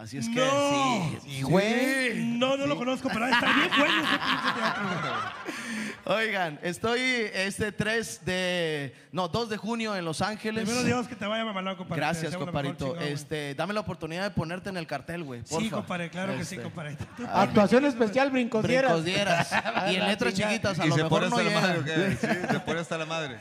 [0.00, 1.10] Así es que No.
[1.22, 1.28] sí.
[1.38, 2.14] Y, güey.
[2.38, 4.82] No, no lo conozco, pero está bien bueno ese pinche teatro,
[6.06, 6.20] güey.
[6.26, 6.98] Oigan, estoy
[7.34, 10.64] este 3 de, no, 2 de junio en Los Ángeles.
[10.64, 12.00] Primero Dios que te vaya mamalón, compadre.
[12.00, 13.12] Gracias, mejor, güey.
[13.12, 15.42] Este, dame la oportunidad de ponerte en el cartel, güey.
[15.44, 15.70] Sí, porfa.
[15.76, 16.96] compadre, claro que sí, Este, compadre.
[17.32, 19.52] Actuación especial, brincos Brincos dieras.
[19.90, 20.52] y en letras chingada.
[20.54, 21.92] chiquitas, a Y lo se mejor pone no hasta la madre, llega.
[21.92, 22.16] ¿o qué?
[22.16, 23.36] Sí, se pone hasta la madre.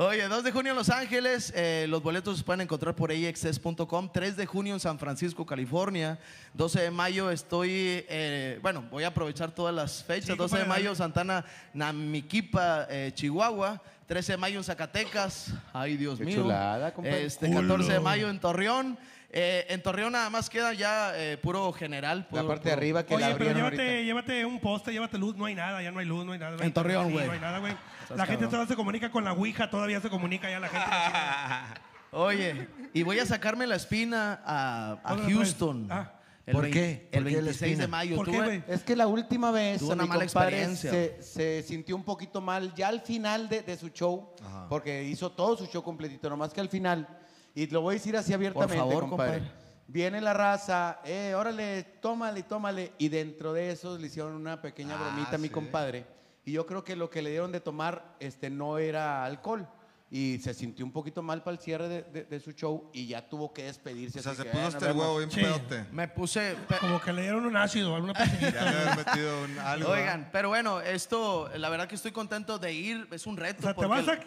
[0.00, 4.08] Oye, 2 de junio en Los Ángeles, eh, los boletos se pueden encontrar por axs.com.
[4.12, 6.20] 3 de junio en San Francisco, California.
[6.54, 10.26] 12 de mayo estoy, eh, bueno, voy a aprovechar todas las fechas.
[10.30, 10.94] Sí, 12 de mayo.
[10.94, 11.44] Santana,
[11.74, 13.82] Namiquipa, eh, Chihuahua.
[14.06, 15.52] 13 de mayo en Zacatecas.
[15.72, 16.42] Ay, Dios Qué mío.
[16.42, 16.94] chulada.
[17.02, 18.96] Este, 14 de mayo en Torreón.
[19.30, 22.20] Eh, en Torreón nada más queda ya eh, puro general.
[22.30, 25.36] La puro- parte de arriba que la Oye, pero abrieron llévate, un poste, llévate luz,
[25.36, 26.64] no hay nada, ya no hay luz, no hay nada.
[26.64, 27.26] En Torreón, Sí, güey.
[27.26, 27.74] No hay nada, güey.
[28.10, 28.50] La gente cabrón.
[28.50, 30.86] todavía se comunica con la Ouija, todavía se comunica ya la gente.
[32.12, 35.86] Oye, y voy a sacarme la espina a, a ¿Dónde la Houston.
[35.90, 36.12] Ah.
[36.46, 37.08] El ¿Por qué?
[37.12, 38.16] El ¿Por qué la 26 de mayo.
[38.16, 38.64] ¿Por qué, tuve-?
[38.68, 40.90] Es que la última vez una mala experiencia.
[40.90, 44.30] se, se sintió un poquito mal ya al final de, de su show,
[44.70, 47.06] porque hizo todo su show completito, nomás que al final,
[47.54, 49.38] y lo voy a decir así abiertamente, favor, compadre.
[49.40, 49.58] compadre.
[49.88, 54.94] Viene la raza, eh, órale, tómale, tómale, y dentro de eso le hicieron una pequeña
[54.98, 55.52] Ah, bromita a mi sí.
[55.52, 56.06] compadre,
[56.48, 59.68] y yo creo que lo que le dieron de tomar este, no era alcohol.
[60.10, 63.08] Y se sintió un poquito mal para el cierre de, de- de su show y
[63.08, 64.20] ya tuvo que despedirse.
[64.20, 65.04] O sea, así se que, puso "Eh, nos hasta el vemos".
[65.06, 65.40] huevo bien Sí.
[65.42, 65.84] pedote.
[65.92, 66.56] Me puse...
[66.66, 68.14] pe- Como que le dieron un ácido o alguna.
[68.40, 69.90] Ya le habían metido un algo.
[69.90, 73.58] Oigan, pero bueno, esto, la verdad que estoy contento de ir, es un reto.
[73.58, 74.18] O sea, te porque vas a...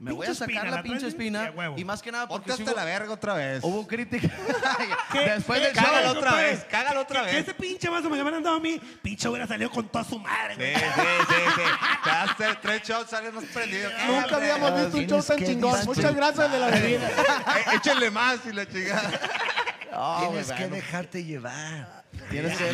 [0.00, 1.52] Me voy a sacar la pinche espina.
[1.76, 3.62] Y más que nada Ponte porque hasta sí hubo- la verga otra vez.
[3.64, 4.28] hubo crítica.
[5.12, 5.84] Después del show.
[5.84, 7.34] Cágalo otra vez, cágalo otra vez.
[7.36, 10.54] Ese pinche vaso me habían dado a mí, pinche hubiera salido con toda su madre,
[10.54, 10.74] Sí, güey.
[10.74, 10.80] sí,
[11.28, 11.62] sí, sí.
[12.38, 13.90] Te tres shots, sales más prendido.
[14.06, 15.84] Nunca habíamos visto un show tan chingón.
[15.86, 17.08] Muchas gracias de la bebida.
[17.08, 19.10] Eh, Échenle más y la chingada.
[20.20, 22.03] Tienes que dejarte llevar.
[22.30, 22.70] Tienes que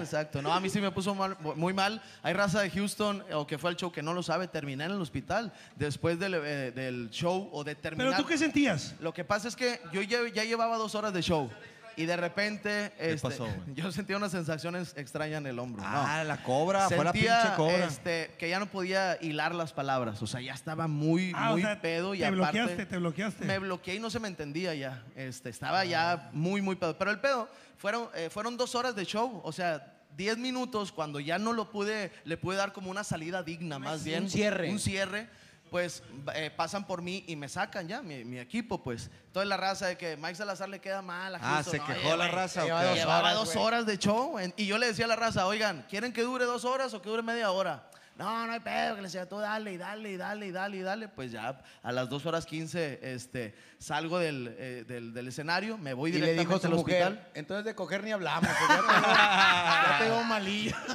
[0.00, 0.42] exacto.
[0.42, 2.02] No, a mí sí me puso mal- muy mal.
[2.22, 4.90] Hay raza de Houston o que fue al show que no lo sabe, terminé en
[4.92, 8.12] el hospital después del, eh, del show o de terminar.
[8.12, 8.94] Pero tú qué sentías?
[9.00, 11.50] Lo que pasa es que yo ya, ya llevaba dos horas de show
[11.94, 15.82] y de repente este, pasó, yo sentía unas sensaciones extrañas en el hombro.
[15.84, 16.24] Ah, no.
[16.24, 17.84] la cobra, fue la Sentía, pinche cobra.
[17.86, 20.22] este, que ya no podía hilar las palabras.
[20.22, 22.40] O sea, ya estaba muy, Ah, o muy sea, pedo y te aparte.
[22.58, 23.44] bloqueaste, te bloqueaste.
[23.44, 25.02] Me bloqueé y no se me entendía ya.
[25.14, 26.96] Este, estaba ya muy, muy pedo.
[26.96, 27.46] Pero el pedo
[27.82, 29.40] fueron, eh, fueron dos horas de show.
[29.44, 33.42] O sea, diez minutos cuando ya no lo pude, le pude dar como una salida
[33.42, 34.30] digna, más un bien.
[34.30, 34.70] cierre.
[34.70, 35.28] Un cierre.
[35.68, 36.02] Pues
[36.34, 39.10] eh, pasan por mí y me sacan ya, mi, mi equipo, pues.
[39.32, 41.34] Toda la raza de que Mike Salazar le queda mal.
[41.34, 42.62] a Ah, se No, quejó oye, la güey, raza.
[42.62, 42.86] ¿o lleva qué?
[42.88, 45.46] dos Llevaba horas, dos horas de show en- y yo le decía a la raza,
[45.46, 47.88] oigan, ¿quieren que dure dos horas o que dure media hora?
[48.18, 50.76] No, no hay pedo, que le decía tú dale y dale y dale y dale
[50.76, 51.08] y dale.
[51.08, 55.94] Pues ya a las dos horas quince este, salgo del, eh, del, del escenario, me
[55.94, 57.28] voy Y le directamente dijo su al hospital.
[57.34, 58.48] entonces de coger ni hablamos.
[58.48, 60.76] pues ya te veo- ya te veo malillo.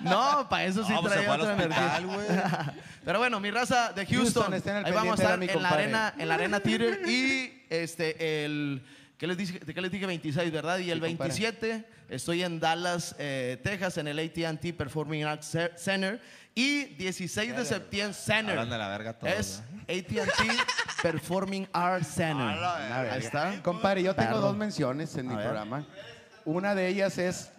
[0.00, 2.74] No, para eso sí No, pues traía al otra hospital.
[3.04, 6.34] Pero bueno, mi raza de Houston, ahí vamos a estar en la arena, en la
[6.34, 8.82] arena theater y este el
[9.18, 9.60] ¿qué les dije?
[9.60, 10.06] ¿Qué les dije?
[10.06, 10.78] 26, ¿verdad?
[10.78, 11.32] Y el Sí, compadre.
[11.34, 16.20] 27 estoy en Dallas, eh, Texas, en el AT&T Performing Arts Ce- Center
[16.54, 18.58] y 16 de septiembre Center.
[18.66, 20.22] De la verga todos, Es AT&T
[21.02, 22.46] Performing Arts Center.
[22.58, 23.60] Ahí está.
[23.62, 25.44] Compadre, yo tengo dos menciones en mi ver.
[25.44, 25.86] programa.
[26.44, 27.50] Una de ellas es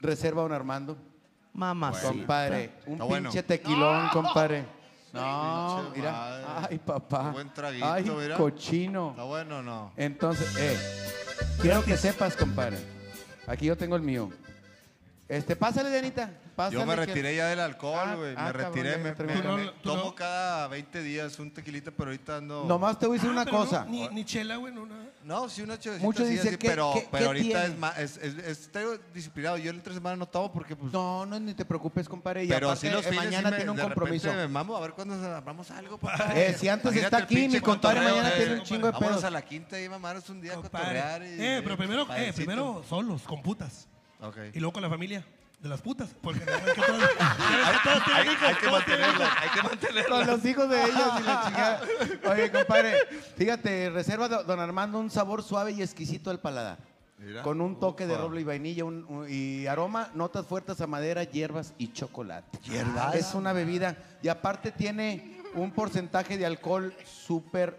[0.00, 0.96] Reserva Don Armando.
[1.52, 1.92] Mamá.
[2.02, 3.30] Compadre, un Está bueno.
[3.30, 4.64] pinche tequilón, compadre.
[5.12, 6.12] No, Pinche mira.
[6.12, 6.44] madre.
[6.70, 7.30] Ay, papá.
[7.30, 8.36] Buen traguito, Ay, mira.
[8.36, 9.10] cochino.
[9.10, 9.92] ¿Está bueno o no?
[9.96, 10.76] Entonces, eh,
[11.60, 12.78] quiero que sepas, compadre.
[13.46, 14.30] Aquí yo tengo el mío.
[15.26, 16.30] Este, pásale, Dianita.
[16.54, 18.34] Pásale Yo me que- retiré ya del Ah, alcohol, güey.
[18.36, 18.96] ah, me cabrón, retiré.
[18.98, 19.72] me, no- no.
[19.82, 22.64] tomo cada 20 días un tequilita, pero ahorita ando.
[22.66, 23.84] Nomás te voy a decir Ah, una no, cosa.
[23.86, 25.06] ni, ni chela, güey, no, nada.
[25.24, 27.74] No, sí, una chevecita Muchos sí, dicen así, que- pero, pero ¿qué ahorita tiene?
[27.74, 27.98] es más.
[27.98, 29.56] Es, es, estoy disciplinado.
[29.56, 30.92] Yo el entre semana no tomo porque, pues.
[30.92, 32.44] No, no, ni te preocupes, compadre.
[32.44, 34.32] Y pero aparte, sí los eh, fines mañana sí me- tiene un de compromiso.
[34.32, 35.14] me mamo a ver cuándo
[35.70, 35.98] algo.
[36.34, 39.24] Eh, si antes Imagínate está aquí, mi compadre mañana tiene un chingo de pedos.
[39.24, 41.22] a la quinta y mamaros un día a cotorrear.
[41.24, 43.88] Eh, pero primero, eh, primero solos, con putas.
[44.24, 44.36] Ok.
[44.54, 45.24] Y luego con la familia
[45.60, 46.10] de las putas.
[46.20, 46.88] Porque no, es que todos,
[47.84, 50.16] todos tienen hijos, Hay que mantenerla, hay que mantenerla.
[50.16, 51.80] Con los hijos de ellos y la chingada.
[52.32, 52.96] Oye, compadre,
[53.36, 56.78] fíjate, reserva do- Don Armando un sabor suave y exquisito al paladar.
[57.18, 57.42] Mira.
[57.42, 61.24] Con un toque de roble y vainilla un- un- y aroma, notas fuertes a madera,
[61.24, 62.58] hierbas y chocolate.
[62.64, 63.14] ¿Hierbas?
[63.14, 67.78] Es una bebida y aparte tiene un porcentaje de alcohol súper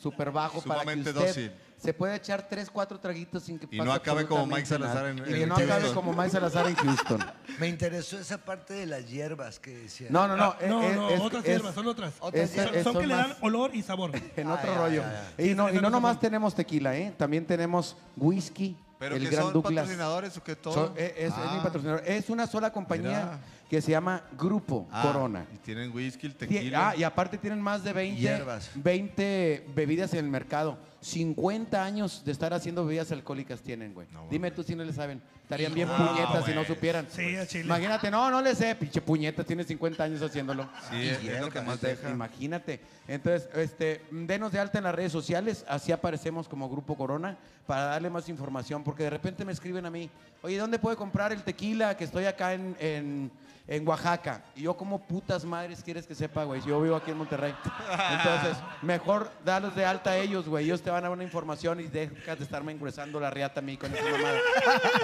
[0.00, 1.52] súper bajo para que Sumamente usted dócil.
[1.76, 5.06] Se puede echar tres, cuatro traguitos sin que Y pase no acabe como Mike Salazar
[5.06, 5.62] en- en Y no Houston.
[5.78, 7.24] acabe como Mike Salazar en Houston.
[7.60, 10.08] Me interesó esa parte de las hierbas que decía.
[10.10, 10.44] No, no, no.
[10.44, 12.14] Ah, no, eh, no, es- otras es- hierbas, son otras.
[12.20, 14.10] Otras Ese- Son, eh, son son que le dan olor y sabor.
[14.36, 15.02] En Ah, otro rollo.
[15.38, 17.12] Y no, y no nomás no tenemos tequila, ¿eh?
[17.16, 19.74] También tenemos whisky, Pero el que Gran son Douglas.
[19.84, 20.72] patrocinadores o que todo.
[20.74, 22.02] Son- es, es mi Ah, patrocinador.
[22.06, 23.40] Es una sola compañía Mira.
[23.68, 25.46] que se llama Grupo ah, Corona.
[25.54, 26.88] Y tienen whisky, el tequila.
[26.90, 28.70] Ah, y aparte tienen más de 20, Hierbas.
[28.74, 30.78] 20 bebidas en el mercado.
[31.06, 34.08] 50 años de estar haciendo bebidas alcohólicas tienen, güey.
[34.12, 35.22] No, Dime tú si no le saben.
[35.44, 37.06] Estarían bien No, puñetas si no supieran.
[37.08, 37.64] Sí, a Chile.
[37.64, 40.68] Imagínate, no, no le sé, pinche puñeta, tiene 50 años haciéndolo.
[40.90, 42.10] Sí, es, es lo que más Entonces, deja.
[42.10, 42.80] Imagínate.
[43.06, 47.38] Entonces, este, denos de alta en las redes sociales, así aparecemos como Grupo Corona,
[47.68, 50.10] para darle más información, porque de repente me escriben a mí,
[50.42, 53.30] oye, ¿dónde puedo comprar el tequila que estoy acá en, en,
[53.68, 54.42] en Oaxaca?
[54.54, 56.60] Y yo, como putas madres quieres que sepa, güey?
[56.60, 57.54] Si yo vivo aquí en Monterrey.
[58.10, 60.64] Entonces, mejor darlos de alta a ellos, güey.
[60.64, 63.62] Ellos te van a dar una información y dejas de estarme ingresando la riata a
[63.62, 64.38] mí con esa mamada.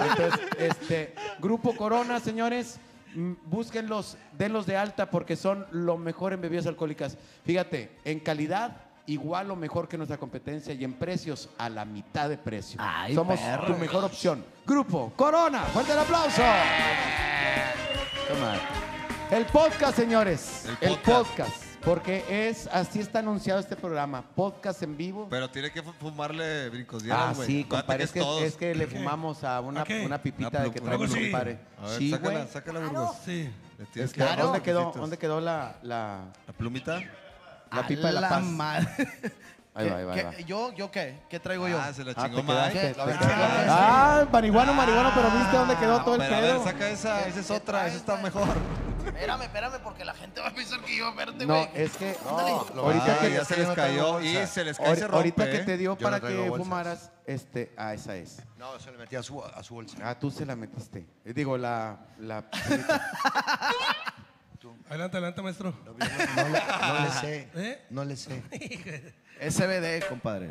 [0.09, 2.79] Entonces, este, Grupo Corona, señores,
[3.15, 7.17] mm, búsquenlos, denlos de alta porque son lo mejor en bebidas alcohólicas.
[7.45, 12.29] Fíjate, en calidad igual o mejor que nuestra competencia y en precios a la mitad
[12.29, 12.79] de precio.
[12.81, 13.67] Ay, Somos perro.
[13.67, 14.45] tu mejor opción.
[14.65, 16.41] Grupo Corona, fuerte el aplauso.
[18.27, 18.55] Toma.
[19.31, 20.65] El podcast, señores.
[20.81, 21.63] El El podcast.
[21.83, 24.23] Porque es, así está anunciado este programa.
[24.35, 25.27] Podcast en vivo.
[25.29, 27.45] Pero tiene que fu- fumarle brincos Ah, güey.
[27.47, 28.03] sí, Acuérdate compadre.
[28.05, 28.41] Es que, todos.
[28.43, 31.19] es que le fumamos a una, ¿A una pipita Una de que plu- traemos, una
[31.19, 31.31] pluma.
[31.31, 31.59] compadre.
[31.81, 32.47] A ver, Sí, sácala, güey.
[32.47, 33.15] sácala, Burgos.
[33.25, 33.49] Sí.
[33.79, 34.91] Le tienes Es que que, dar ¿dónde, quedó.
[34.95, 37.01] ¿Dónde quedó la, la, ¿La plumita?
[37.71, 38.43] la pipa de la, la paz?
[38.43, 38.87] madre.
[39.75, 40.31] Ahí va, ahí va, ahí ¿Qué- va.
[40.31, 41.19] qué- ¿Yo, ¿Yo qué?
[41.29, 41.79] ¿Qué traigo yo?
[41.81, 42.71] Ah, se la Ah, chingó te Mike.
[42.73, 43.27] quedaste, La te verdad.
[43.27, 43.65] quedaste.
[43.69, 46.63] Ah, marihuano, marihuano, pero ¿viste dónde quedó todo el Pero a ver, pedo?
[46.63, 48.47] saca esa, esa es otra, esa está mejor.
[49.03, 51.69] Espérame, espérame, porque la gente va a pensar que yo verte, No, güey.
[51.73, 55.01] es que ahorita Ah, que ya se les cayó y se les cae, ahori- se
[55.01, 55.15] rompe.
[55.17, 55.63] ahorita que ¿eh?
[55.65, 56.57] te dio Yo para no que bolsas.
[56.57, 58.41] fumaras, este, ah, esa es.
[58.57, 59.97] No, se le metí a su, a su bolsa.
[60.03, 61.05] Ah, tú se la metiste.
[61.25, 62.45] Eh, Digo, la, la
[64.89, 65.73] Adelante, adelante, maestro.
[65.85, 67.49] No, le, no le sé.
[67.55, 67.85] ¿Eh?
[67.89, 68.43] No le sé.
[69.39, 70.49] SBD, compadre.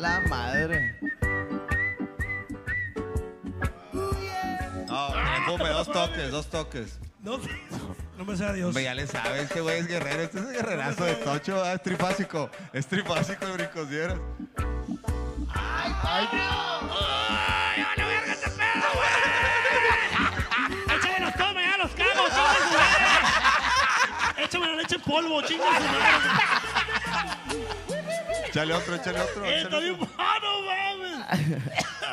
[0.00, 0.98] La madre.
[4.86, 6.98] No, que fume dos toques, dos toques.
[7.22, 7.38] No,
[8.16, 8.68] no me sea Dios.
[8.68, 11.82] Hombre, ya le sabes, este güey es guerrero, este es guerrerazo de tocho, ah, es
[11.82, 14.18] trifásico, es trifásico de brincos dieras.
[15.48, 17.35] ¡Échame
[24.46, 26.30] ¡Échame la leche en polvo, chinga su madre!
[28.48, 29.44] Échale otro, échale otro.
[29.44, 30.08] ¡Eh, está bien otro.
[30.16, 31.62] bueno, mames!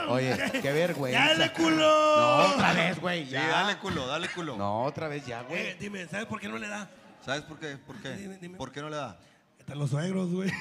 [0.09, 1.19] Oye, qué vergüenza.
[1.27, 1.77] ¡Dale, culo!
[2.17, 3.25] No, otra vez, güey.
[3.25, 3.47] Sí, ya.
[3.47, 4.57] dale culo, dale culo.
[4.57, 5.73] No, otra vez ya, Eh, güey.
[5.79, 6.89] dime, ¿sabes por qué no le da?
[7.25, 7.77] ¿Sabes por qué?
[7.77, 8.11] ¿Por qué?
[8.17, 8.57] Dime, dime.
[8.57, 9.17] ¿Por qué no le da?
[9.59, 10.51] Están los suegros, güey.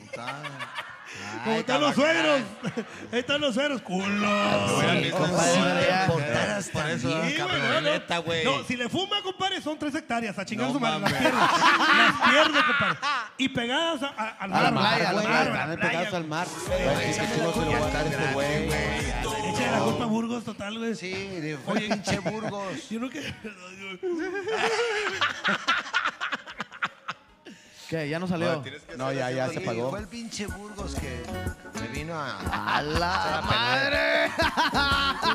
[0.00, 0.42] Puta.
[1.44, 2.40] ¿Cómo están los suegros?
[3.12, 4.06] Ahí están los suegros, culo.
[4.76, 6.06] Hubieran visto compadre, cosas, ya.
[6.06, 7.84] portadas Por eso, Sí, güey, cabrón,
[8.44, 10.38] no, si le fuma, compadre, son tres hectáreas.
[10.38, 11.00] A chingar No su madre.
[11.00, 11.22] Las mames.
[11.22, 11.38] pierde.
[11.96, 12.98] Las pierde, compadre.
[13.38, 15.06] Y pegadas a, a- al A la mar, güey.
[15.06, 15.76] a playa.
[15.76, 16.46] pegados al mar.
[16.66, 18.68] Güey, sí, qué chulo se lo va a dar este güey.
[19.70, 20.94] La culpa a Burgos, total, güey.
[20.94, 22.88] Sí, de- fue pinche Burgos.
[22.90, 23.20] Yo no que...
[27.90, 28.08] ¿Qué?
[28.08, 28.62] ¿Ya no salió?
[28.96, 29.90] No, ya, ya se apagó.
[29.90, 31.24] Fue el pinche Burgos que
[31.80, 32.76] me vino a...
[32.76, 34.30] ¡A la madre!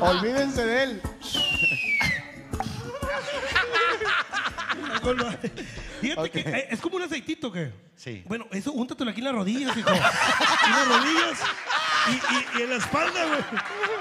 [0.00, 1.02] Olvídense de él.
[5.06, 5.30] Con lo-
[6.00, 6.30] Fíjate Ok.
[6.30, 7.72] que eh, es como un aceitito que.
[7.96, 8.22] Sí.
[8.26, 9.88] Bueno, eso úntatelo aquí en las rodillas, hijo.
[9.90, 10.00] en
[10.72, 11.38] las rodillas
[12.08, 13.40] y, y- y en la espalda, güey.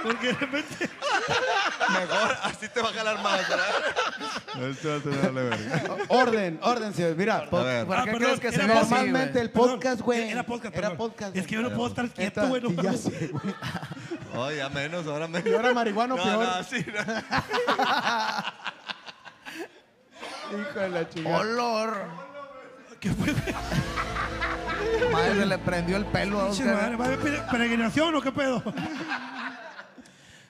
[0.04, 0.90] Porque de repente.
[1.90, 3.66] Mejor, así te va a jalar más, ¿verdad?
[5.34, 5.98] Verga.
[6.10, 7.16] Orden, orden, señor.
[7.16, 7.86] Mira, po- A ver.
[7.86, 10.30] ¿Por qué Ah, crees que se así, normalmente el podcast, Perdón, güey.
[10.32, 10.98] Era podcast, Era perdón.
[10.98, 11.36] podcast.
[11.36, 12.62] Es que yo no puedo estar quieto, güey.
[12.62, 13.56] no ya sé, güey.
[14.36, 15.48] Oh, ya menos, ahora menos.
[15.48, 16.46] Y ahora marihuano no, peor.
[16.46, 17.02] No, sí, no.
[20.52, 21.38] Hijo de la chingada.
[21.40, 21.98] ¡Olor!
[23.00, 23.34] ¿Qué fue?
[25.12, 26.76] Madre, le prendió el pelo a Pinche Oscar.
[26.82, 28.64] madre, ¿va a haber pere- peregrinación o qué pedo?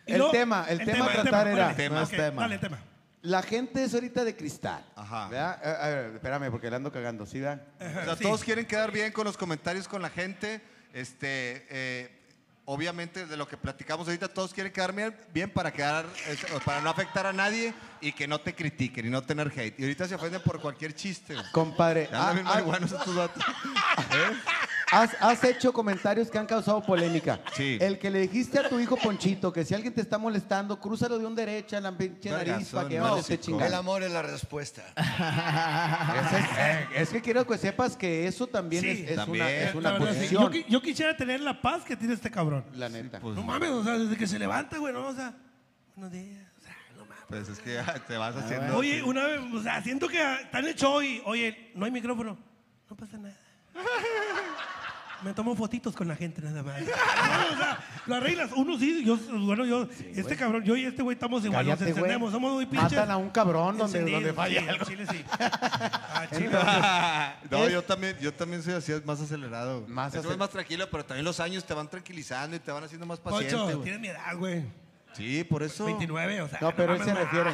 [0.07, 2.41] Y El luego- tema, el tema a tratar era- órale, Tema, ok, tema.
[2.43, 2.77] Dale, tema.
[3.23, 4.85] La gente es ahorita de cristal.
[4.95, 5.30] Ajá.
[5.30, 5.59] ¿verdad?
[5.63, 7.63] Eh, A ver, espérame, porque le ando cagando, ¿sí, verdad?
[7.80, 8.22] O sea, Sí.
[8.23, 10.61] todos quieren quedar bien con los comentarios con la gente.
[10.93, 12.22] Este, eh,
[12.66, 16.82] obviamente, de lo que platicamos ahorita, todos quieren quedar bien, bien para quedar, eh, para
[16.82, 19.80] no afectar a nadie y que no te critiquen y no tener hate.
[19.80, 21.36] Y ahorita se ofenden por cualquier chiste.
[21.52, 23.44] Compadre, ah, ah, estos datos.
[24.91, 27.40] has, has hecho comentarios que han causado polémica.
[27.56, 27.78] Sí.
[27.82, 31.18] El que le dijiste a tu hijo Ponchito que si alguien te está molestando, crúzalo
[31.20, 33.36] de un derecha en la pinche nariz para que no, te
[33.66, 34.84] El amor es la respuesta.
[34.95, 38.90] Es, es- es que quiero que sepas que eso también Sí.
[38.90, 39.44] es, es También.
[39.45, 40.16] una, es La una verdad, sí.
[40.18, 40.44] posición.
[40.44, 42.66] Yo, qui- yo quisiera tener la paz que tiene este cabrón.
[42.74, 43.20] La neta.
[43.20, 45.34] Pues, No mames, o sea, desde que se levanta, güey, no, o sea,
[45.95, 47.24] buenos días, o sea, no mames.
[47.28, 48.78] pues es que ya te vas haciendo.
[48.78, 51.91] Oye, una vez, o sea, siento que está en el show y, oye, no hay
[51.91, 52.38] micrófono.
[52.90, 53.36] No pasa nada.
[55.26, 56.80] Me tomo fotitos con la gente nada más.
[56.81, 56.85] No,
[57.53, 58.52] o sea, lo arreglas.
[58.56, 61.93] Uno sí, yo, bueno, yo, este cabrón, yo y este güey estamos igual, Cállate, nos
[61.93, 62.03] güey.
[62.03, 62.91] encendemos, somos muy pinches.
[62.91, 64.85] Matan a un cabrón donde, donde falla sí, algo.
[64.85, 65.26] Chile sí.
[66.18, 66.49] Ah, chile.
[67.49, 69.81] no, yo también, yo también soy así, es más acelerado.
[69.88, 72.72] Más Más acel- es más tranquilo, pero también los años te van tranquilizando y te
[72.72, 73.56] van haciendo más paciente.
[73.56, 73.81] Güey.
[73.81, 74.64] tienes mi edad, güey.
[75.14, 75.85] Sí, por eso.
[75.85, 76.60] 29, o sea.
[76.61, 77.52] No, pero él se refiere.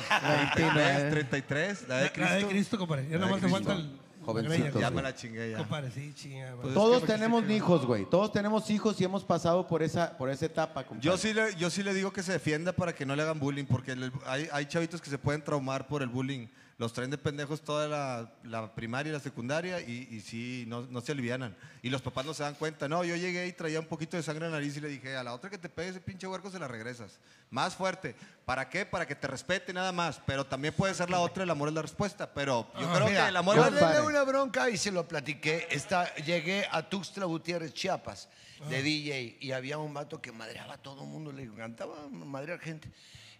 [0.56, 2.30] 33, 33, la de Cristo.
[2.34, 3.08] La de Cristo, compadre.
[3.10, 3.98] Ya nomás te falta el.
[4.26, 5.58] Jovencito, greña, Ya me la chingué ya.
[5.58, 6.50] Compadre, sí, chinga.
[6.52, 6.62] güey.
[6.62, 8.06] Pues- Todos que- tenemos hijos, güey.
[8.10, 11.06] Todos tenemos hijos y hemos pasado por esa, por esa etapa, compadre.
[11.06, 13.40] Yo sí, le, yo sí le digo que se defienda para que no le hagan
[13.40, 16.48] bullying, porque le- hay, hay chavitos que se pueden traumar por el bullying.
[16.82, 20.82] Los traen de pendejos toda la, la primaria y la secundaria y, y sí, no,
[20.82, 21.56] no se alivianan.
[21.84, 22.90] Y los papás no se dan cuenta.
[22.90, 25.16] No, yo llegué y traía un poquito de sangre en la nariz y le dije,
[25.16, 27.20] a la otra que te pegue ese pinche huerco se la regresas.
[27.52, 28.16] Más fuerte.
[28.46, 28.84] ¿Para qué?
[28.88, 30.20] Para que te respete nada más.
[30.26, 32.34] Pero también puede ser la otra, el amor es la respuesta.
[32.34, 35.08] Pero yo creo Mira, que el amor yo es la una bronca y se lo
[35.08, 35.68] platiqué.
[35.70, 38.28] Está, llegué a Tuxtla Gutiérrez, Chiapas,
[38.72, 42.60] de DJ, y había un vato que madreaba a todo el mundo, le encantaba madrear
[42.60, 42.90] gente.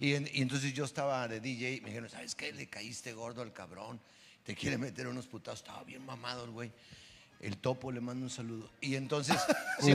[0.02, 2.52] Y, en- y entonces yo estaba de DJ, y me dijeron, ¿sabes qué?
[2.52, 4.02] Le caíste gordo al cabrón,
[4.44, 5.60] te quiere meter unos putazos.
[5.62, 6.72] Estaba bien mamado el güey.
[7.40, 8.70] El topo le manda un saludo.
[8.82, 9.38] Y entonces,
[9.80, 9.94] sí,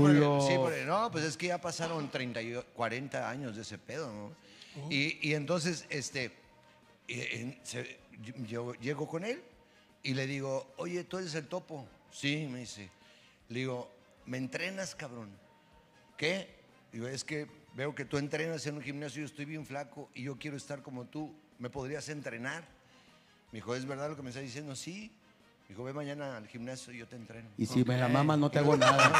[0.56, 4.36] porque- no, pues es que ya pasaron 30, y 40 años de ese pedo, ¿no?
[4.90, 6.30] Y, y entonces, este,
[7.08, 7.98] en- se-
[8.48, 9.42] yo llego con él
[10.02, 11.86] y le digo, oye, ¿tú eres el topo?
[12.12, 12.88] Sí, me dice.
[13.48, 13.90] Le digo,
[14.26, 15.30] ¿me entrenas, cabrón?
[16.16, 16.48] ¿Qué?
[16.92, 17.46] Digo, es que
[17.76, 20.82] veo que tú entrenas en un gimnasio, yo estoy bien flaco y yo quiero estar
[20.82, 21.32] como tú.
[21.58, 22.64] ¿Me podrías entrenar?
[23.52, 24.74] Me dijo, ¿es verdad lo que me estás diciendo?
[24.74, 25.12] Sí.
[25.62, 27.48] Me dijo, ve mañana al gimnasio y yo te entreno.
[27.58, 29.12] Y si me la mamas, no te hago nada.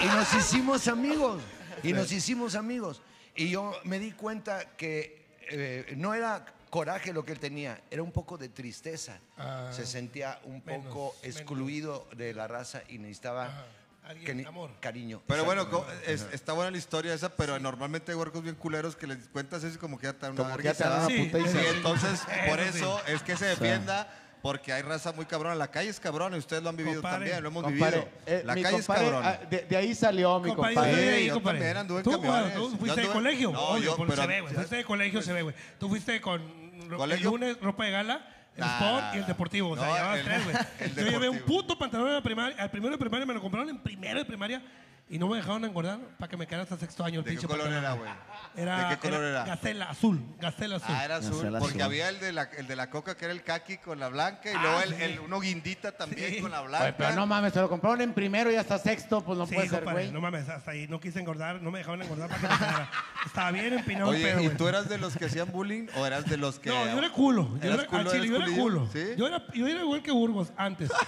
[0.00, 1.42] Y nos hicimos amigos.
[1.82, 3.02] Y nos hicimos amigos.
[3.34, 8.02] Y yo me di cuenta que eh, no era coraje lo que él tenía, era
[8.02, 9.18] un poco de tristeza.
[9.36, 11.36] Ah, Se sentía un menos, poco menos.
[11.36, 13.66] excluido de la raza y necesitaba Ajá.
[14.04, 14.70] Alguien, que ni- amor.
[14.80, 15.22] cariño.
[15.28, 15.68] Pero bueno,
[16.06, 19.62] es- está buena la historia esa, pero normalmente hay huercos bien culeros que les cuentas
[19.62, 20.88] eso y como que ya te dan una Como que ya te risa.
[20.90, 23.12] dan una Sí, puta Sí, se- entonces, por Eso sí.
[23.12, 24.08] es que se defienda,
[24.42, 25.54] porque hay raza muy cabrona.
[25.54, 27.18] La calle es cabrona y ustedes lo han vivido Compadre.
[27.30, 28.12] también, lo hemos Compadre, vivido.
[28.26, 29.28] eh, la calle compadre, es cabrona.
[29.40, 30.96] ah, de, de ahí salió mi Compadre, compadre.
[30.96, 31.58] de ahí, yo compadre.
[31.60, 32.54] también anduve en Tú, camiones.
[32.54, 34.54] Tú fuiste de anduve- colegio, No, obvio, yo- porque pero- se ve, güey.
[34.54, 35.54] Fuiste de colegio, se ve, güey.
[35.78, 36.42] Tú fuiste con
[36.90, 38.26] ropa de gala,
[38.56, 39.70] el Nah, sport nah, y el deportivo.
[39.70, 40.56] O sea, No, el- tres, güey.
[40.96, 43.68] Yo llevé un puto pantalón en la primaria, al primero de primaria me lo compraron
[43.70, 44.62] en primero de primaria
[45.08, 47.36] y no me dejaron engordar para que me quedara hasta sexto año el ¿De qué
[47.36, 47.84] pinche color pantalón.
[47.84, 48.10] era, güey?
[48.54, 49.44] Era, ¿De qué color era?
[49.44, 50.88] Gacela, azul, gacela azul.
[50.94, 51.82] Ah, era azul, Gacela porque azul.
[51.82, 54.50] había el de, la, el de la coca que era el kaki con la blanca
[54.50, 56.40] y luego el, el- uno guindita también Sí.
[56.40, 56.84] con la blanca.
[56.84, 59.54] Oye, pero no mames, se lo compraron en primero y hasta sexto, pues no Sí,
[59.54, 60.10] puede ser, güey.
[60.12, 62.88] no mames, hasta ahí no quise engordar, no me dejaron engordar para que me.
[63.26, 66.26] Estaba bien empinado Oye, pedo, ¿y tú eras de los que hacían bullying o eras
[66.26, 66.68] de los que...
[66.70, 67.48] No, yo era culo.
[67.60, 68.88] Yo ¿Eras era, culo, chile, yo era culo.
[68.92, 69.04] ¿Sí?
[69.16, 70.90] Yo, era, yo era igual que Burgos antes.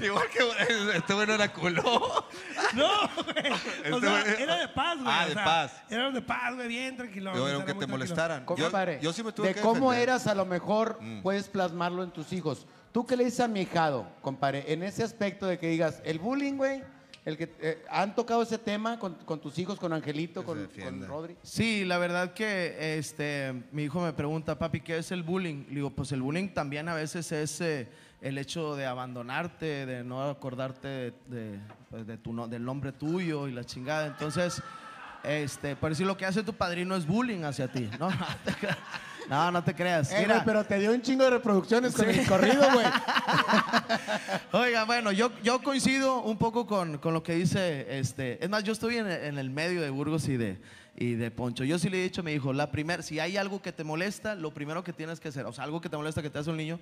[0.00, 2.28] Igual que este bueno era culo.
[2.74, 2.88] No,
[3.24, 3.52] güey.
[3.92, 5.10] O Este sea, güey- era de paz, güey.
[5.12, 5.72] Ah, o de sea, paz.
[5.90, 7.34] Era de paz, güey, bien tranquilo.
[7.34, 8.40] Yo era que te molestaran.
[8.40, 10.08] Yo, Compadre, yo sí me tuve de que cómo defender.
[10.08, 11.22] eras, a lo mejor Mm.
[11.22, 12.66] puedes plasmarlo en tus hijos.
[12.92, 16.18] ¿Tú qué le dices a mi hijado, compadre, en ese aspecto de que digas, el
[16.18, 16.82] bullying, güey,
[17.24, 20.46] el que eh, han tocado ese tema con, con tus hijos, con Angelito, Que se
[20.46, 21.06] con, defienda.
[21.06, 21.36] con Rodri?
[21.42, 25.66] Sí, la verdad que este, mi hijo me pregunta, papi, ¿qué es el bullying?
[25.68, 27.88] Le digo, pues el bullying también a veces es eh,
[28.22, 31.60] el hecho de abandonarte, de no acordarte de, de,
[31.90, 34.06] pues, de tu no- del nombre tuyo y la chingada.
[34.06, 34.62] Entonces,
[35.24, 38.08] este, por decir lo que hace tu padrino es bullying hacia ti, ¿no?
[38.20, 38.78] No, te creas.
[39.28, 40.12] no, no te creas.
[40.12, 42.86] Eh, Mira, pero te dio un chingo de reproducciones con el corrido, güey.
[44.52, 48.64] Oiga, bueno, yo, yo coincido un poco con, con lo que dice, este, es más,
[48.64, 50.60] yo estoy en, en el medio de Burgos y de,
[50.96, 51.64] y de Poncho.
[51.64, 53.84] Yo sí le he dicho a mi hijo, la primera, si hay algo que te
[53.84, 56.38] molesta, lo primero que tienes que hacer, o sea, algo que te molesta que te
[56.38, 56.80] hace un niño,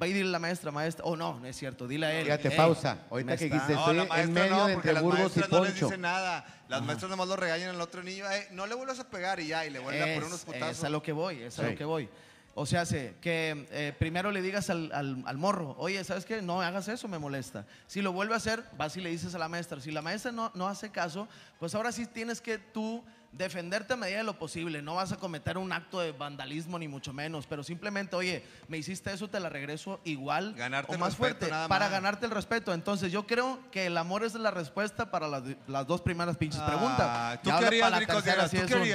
[0.00, 2.24] va y dile a la maestra, maestra, oh no, no es cierto, dile a él.
[2.24, 2.98] Fíjate, "Ey, pausa.
[3.10, 5.02] Ahorita me que dijiste- No, Estoy la en maestra medio no, de porque entre las
[5.02, 6.44] Burgos y maestras no les dicen nada.
[6.68, 8.24] Las maestras nomás lo regañan al otro niño.
[8.30, 10.44] "Eh, no le vuelvas a pegar y ya, y le vuelven a poner unos Es,
[10.44, 10.78] putazos.
[10.78, 11.70] es a lo que voy, es a Sí.
[11.72, 12.08] lo que voy.
[12.54, 16.42] O sea, que eh, primero le digas al, al- al morro, oye, ¿sabes qué?
[16.42, 17.64] No hagas eso, me molesta.
[17.86, 19.80] Si lo vuelve a hacer, vas y le dices a la maestra.
[19.80, 21.28] Si la maestra no, no hace caso,
[21.58, 23.02] pues ahora sí tienes que tú
[23.32, 24.82] defenderte a medida de lo posible.
[24.82, 28.76] No vas a cometer un acto de vandalismo ni mucho menos, pero simplemente, oye, me
[28.78, 31.92] hiciste eso, te la regreso igual Ganarte o más respeto, fuerte nada para más.
[31.92, 32.72] ganarte el respeto.
[32.74, 36.60] Entonces, yo creo que el amor es la respuesta para las, las dos primeras pinches
[36.60, 37.00] preguntas.
[37.00, 37.96] Ah, ¿Tú sí ¿Tú un- harías,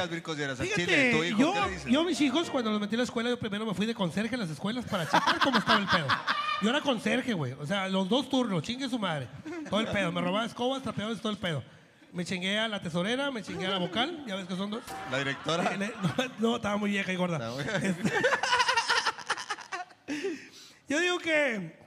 [0.09, 0.59] Brincos Dieras?
[0.59, 1.91] Al Chile, Fíjate, tu hijo, yo, ¿qué le dices?
[1.91, 4.35] yo mis hijos, cuando los metí a la escuela, yo primero me fui de conserje
[4.35, 6.07] a las escuelas para checar cómo estaba el pedo.
[6.61, 7.53] Yo era conserje, güey.
[7.53, 9.27] O sea, los dos turnos, chingue su madre.
[9.69, 10.11] Todo el pedo.
[10.11, 11.63] Me robaba escobas, trapeadores, todo el pedo.
[12.13, 14.81] Me chingué a la tesorera, me chingué a la vocal, ya ves que son dos.
[15.11, 15.73] La directora.
[15.73, 17.51] Eh, le- No, no, estaba muy vieja y gorda.
[17.81, 18.11] Este-
[20.87, 21.77] yo digo que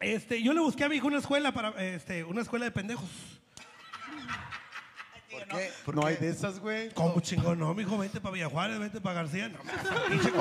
[0.00, 3.08] este, yo le busqué a mi hijo una escuela para este, una escuela de pendejos.
[5.30, 5.70] ¿Por qué?
[5.84, 6.08] ¿Por No qué?
[6.08, 6.90] hay de esas, güey.
[6.92, 7.58] ¿Cómo chingón?
[7.58, 9.48] No, mi hijo, vente para Villajuárez, vente para García.
[9.48, 9.58] No,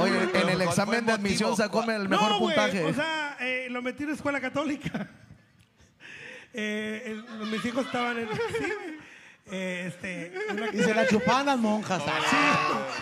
[0.01, 1.65] Oye, en el ¿cuál examen el de admisión motivo?
[1.65, 2.83] sacó el No, mejor güey, puntaje.
[2.83, 5.09] O sea, eh, lo metí en la escuela católica.
[6.53, 8.27] Eh, el- mis hijos estaban en.
[8.27, 8.90] Sí, güey.
[9.53, 12.01] Eh, este, una- Y se la chupaban las monjas.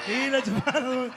[0.06, 1.12] Sí, la chuparon.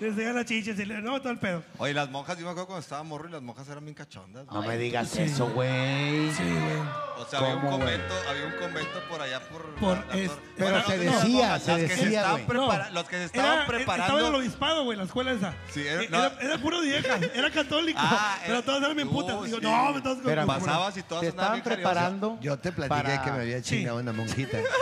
[0.00, 1.62] Les dejan las chichas y le- no, todo el pedo.
[1.78, 4.46] Oye, las monjas, yo me acuerdo cuando estaba morro y las monjas eran bien cachondas.
[4.50, 6.32] No me digas eso, güey.
[6.32, 6.78] Sí, güey.
[7.18, 9.74] O sea, había un convento, había un convento por allá por.
[9.74, 10.42] Por la- la es- torre.
[10.56, 12.46] Pero Bueno, se no, decía, las se que decía, estaban güey.
[12.46, 14.04] prepara- Los que se estaban Era- preparando.
[14.04, 15.54] Estaba en el obispado, güey, la escuela esa.
[15.70, 16.18] Sí, era- Eh, no.
[16.18, 17.98] era, era puro vieja, era católico.
[18.02, 19.42] Ah, pero era- todas eran bien putas.
[19.44, 20.46] Digo, no, me estás con.
[20.46, 22.38] Pasabas y todas Se andaban estaban preparando.
[22.40, 24.58] Yo te platiqué que me había chingado una monjita.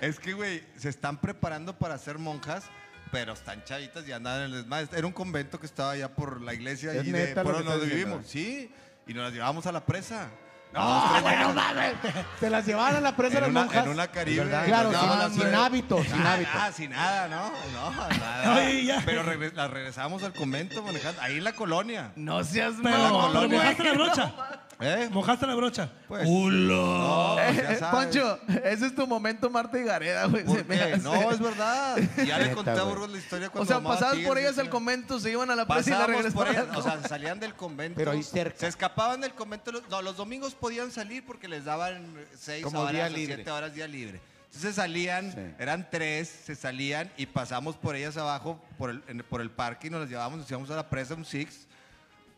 [0.00, 2.64] Es que, güey, se están preparando para ser monjas,
[3.10, 4.88] pero están chavitas y andan en el desmadre.
[4.96, 8.22] Era un convento que estaba allá por la iglesia Es y de por donde vivimos.
[8.24, 8.70] diciendo.
[8.70, 8.74] Sí,
[9.06, 10.28] y nos las llevábamos a la presa.
[10.74, 11.94] No, güey, no mames.
[12.40, 13.84] Se las llevaban a la presa En las una, monjas.
[13.86, 14.44] en una Caribe.
[14.44, 14.66] ¿Verdad?
[14.66, 16.50] Claro, sin, la sin hábito, sin Nada, hábito.
[16.54, 17.52] nada, sin nada, ¿no?
[17.72, 19.02] No, nada.
[19.06, 22.12] Pero regres- las regresamos al convento manejando, ahí en la colonia.
[22.16, 23.58] No seas mamón, pero güey.
[23.58, 24.34] mojaste la brocha.
[24.78, 25.08] ¿Eh?
[25.10, 25.90] Mojaste la brocha.
[26.06, 26.26] Pues.
[26.28, 26.76] ¡Ulo!
[26.98, 28.04] No, pues ya sabes.
[28.12, 30.44] Poncho, ese es tu momento Marta y Gareda, güey.
[30.44, 30.82] ¿Por se me qué?
[30.82, 30.98] hace.
[31.02, 31.96] No, es verdad.
[32.26, 32.82] Ya le conté a.
[32.82, 35.50] Burgos la historia O cuando sea, mamá pasabas Tigres por ellas al convento, se iban
[35.50, 36.74] a la presa y la Pasábamos por regresaban.
[36.76, 37.96] ellas, o sea, salían del convento.
[37.96, 38.58] Pero ahí cerca.
[38.58, 39.72] Se escapaban del convento.
[39.90, 43.34] No, los domingos podían salir porque les daban seis Como horas día o libre.
[43.36, 44.20] siete horas día libre.
[44.46, 45.54] Entonces salían, Sí.
[45.58, 49.86] eran tres, se salían y pasamos por ellas abajo por el, en- por el parque
[49.88, 51.66] y nos las llevábamos, nos íbamos a la presa, un six,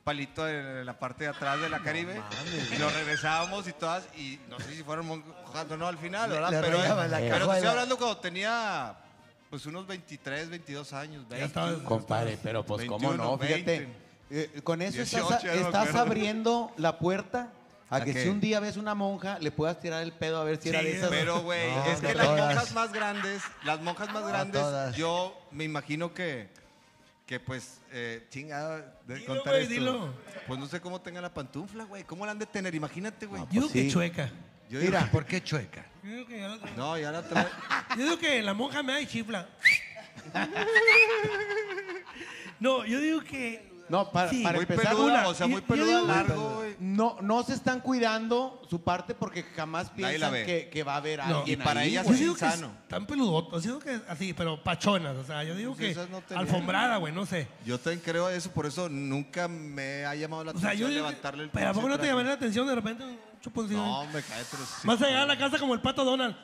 [0.08, 2.18] palito en la parte de atrás de la Caribe.
[2.74, 6.30] y nos regresábamos y todas, y no sé si fueron monjas o no al final,
[6.30, 6.50] ¿verdad?
[6.50, 8.94] le pero rayaban la pero te estoy hablando cuando tenía
[9.50, 11.44] pues unos 23, 22 años, 20.
[11.46, 13.78] estabas- Compadre, pero pues cómo 21, no, fíjate.
[13.80, 13.88] 20.
[14.30, 17.50] eh, con eso 18, estás, estás abriendo la puerta
[17.90, 18.22] a ¿A que qué?
[18.22, 20.82] si un día ves una monja, le puedas tirar el pedo a ver si era
[20.82, 21.10] de esas.
[21.10, 22.40] Pero, güey, No, es que las todas.
[22.54, 24.96] monjas más grandes, las monjas más grandes, todas.
[24.96, 26.48] yo me imagino que,
[27.28, 29.74] que pues, eh, chingada, de Dilo, contar güey, esto.
[29.74, 30.14] dilo.
[30.46, 32.02] Pues no sé cómo tenga la pantufla, güey.
[32.04, 32.74] ¿Cómo la han de tener?
[32.74, 33.42] Imagínate, güey.
[33.42, 33.90] Yo digo que sí.
[33.90, 34.30] chueca.
[34.70, 35.00] Yo Mira.
[35.00, 35.84] digo- ¿Por qué chueca?
[36.02, 37.46] Yo digo que, ya- no, ya la trae.
[37.98, 39.46] yo digo que la monja me da y chifla.
[42.60, 43.67] No, yo digo que.
[43.88, 44.42] No, para, Sí.
[44.42, 46.76] para Muy empezar, peluda, una, o sea, muy yo peluda, digo- largo, güey.
[46.78, 50.44] no, no se están cuidando su parte porque jamás Nadie la piensan ve.
[50.46, 51.38] que, que va a haber No.
[51.38, 52.20] alguien Y para ahí, ellas Yo güey.
[52.20, 52.72] digo que es insano.
[52.88, 56.10] tan peludotas, yo digo que así, pero pachonas, o sea, yo digo Pues que esas
[56.10, 56.46] no tenían.
[56.46, 57.48] alfombrada, güey, no sé.
[57.64, 60.94] Yo también creo eso, por eso nunca me ha llamado la O sea, yo atención
[60.94, 62.10] levantarle el pero ¿a pinche poco no te traje.
[62.10, 63.80] llamaría la atención de repente un chuponcito?
[63.84, 64.86] No, me cae, pero sí.
[64.86, 66.36] Vas a llegar a la casa como el pato Donald.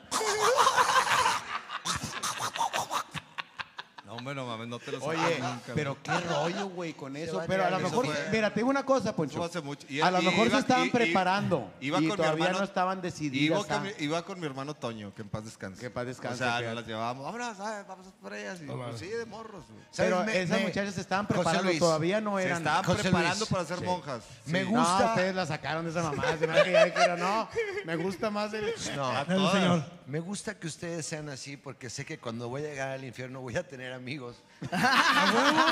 [4.25, 6.03] Hombre, no mames, no te lo Oye, nunca, pero güey.
[6.19, 7.41] qué rollo, güey, con eso.
[7.47, 9.43] Pero a lo mejor, fue- mira, te digo una cosa, Poncho.
[9.43, 9.85] hace mucho.
[9.89, 12.15] Y- a lo y mejor iba- se estaban y- y- preparando iba y con mi
[12.15, 13.01] todavía hermano- no estaban.
[13.21, 13.79] Iba con, ah.
[13.79, 15.79] mi, iba con mi hermano Toño, que en paz descanse.
[15.79, 16.65] Que en paz descanse, O sea, fíjate.
[16.67, 17.25] nos las llevábamos.
[17.25, 18.59] Vámonos, ah, vamos por ellas.
[18.61, 19.63] Y, pues, sí, de morros.
[19.69, 19.83] güey.
[19.95, 22.57] Pero esas me- muchachas se estaban José preparando, Luis, todavía no Se eran.
[22.59, 23.49] estaban José preparando Luis.
[23.49, 23.83] para ser Sí.
[23.85, 24.23] monjas.
[24.45, 24.71] Me Sí.
[24.71, 25.05] No, gusta.
[25.09, 26.23] ustedes la sacaron de esa mamá.
[26.39, 27.49] Se me hace que ya dijeron, no,
[27.85, 28.65] me gusta más el...
[28.95, 29.83] No, El señor.
[30.07, 33.41] me gusta que ustedes sean así porque sé que cuando voy a llegar al infierno
[33.41, 34.14] voy a tener amigos.
[34.71, 35.65] A huevo.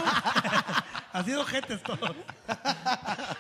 [1.14, 2.16] Ha sido jetes todo.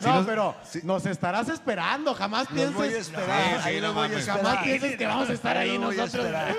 [0.01, 2.13] No, pero nos estarás esperando.
[2.13, 3.07] Jamás Los voy a pienses...
[3.13, 3.43] esperar.
[3.43, 4.27] Sí, ahí sí, los no voy a mames.
[4.27, 4.43] esperar.
[4.45, 6.25] Jamás pienses que vamos a estar ahí los voy a nosotros.
[6.25, 6.55] esperar.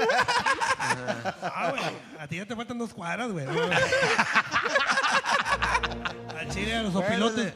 [1.43, 1.83] Ah, güey.
[2.19, 3.47] A ti ya te faltan dos cuadras, güey.
[6.39, 7.55] Al chile, a los opilotes.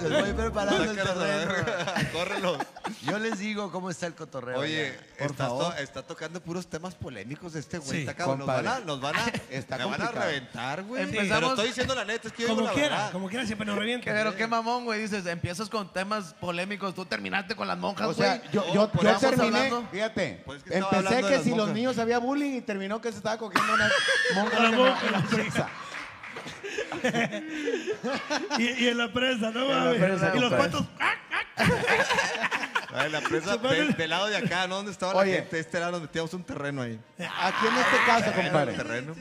[0.00, 1.54] Les voy preparando el terreno.
[2.12, 2.58] Córrelo.
[3.02, 4.60] Yo les digo cómo está el cotorreo.
[4.60, 5.24] Oye, ya.
[5.26, 8.02] está, to- está tocando puros temas polémicos este güey.
[8.04, 8.26] Sí, Está.
[8.26, 8.84] Nos van a, compadre.
[8.86, 10.26] nos van a, Está me van a complicado.
[10.30, 11.02] reventar, güey.
[11.02, 13.12] Empezamos- Pero estoy diciendo la neta, es que yo digo Como la quiera, verdad.
[13.12, 14.04] como quiera, siempre nos revienta.
[14.10, 15.00] Pero qué mamón, güey.
[15.02, 16.94] Dices, empiezas con temas polémicos.
[16.94, 18.28] Tú terminaste con las monjas, O güey.
[18.28, 19.88] sea, yo, No, yo, por yo eso estamos terminé, hablando.
[19.90, 21.74] fíjate, Pues es que estaba empecé hablando de que las si los monjas.
[21.74, 23.90] niños había bullying y terminó que se estaba cogiendo una
[24.34, 25.06] monja Una en la- monja.
[25.06, 25.68] en la presa.
[28.58, 29.68] Y, y en la presa, ¿no?
[29.68, 29.98] mames?
[30.00, 30.84] presa, y los patos.
[31.00, 31.14] ¡ah!
[32.94, 34.76] Ay, la presa del, del lado de acá, ¿no?
[34.76, 35.30] ¿Dónde estaba Oye.
[35.32, 35.58] la gente?
[35.60, 36.98] Este era, nos metíamos un terreno ahí.
[37.18, 39.14] Aquí en este caso, compadre, Terreno.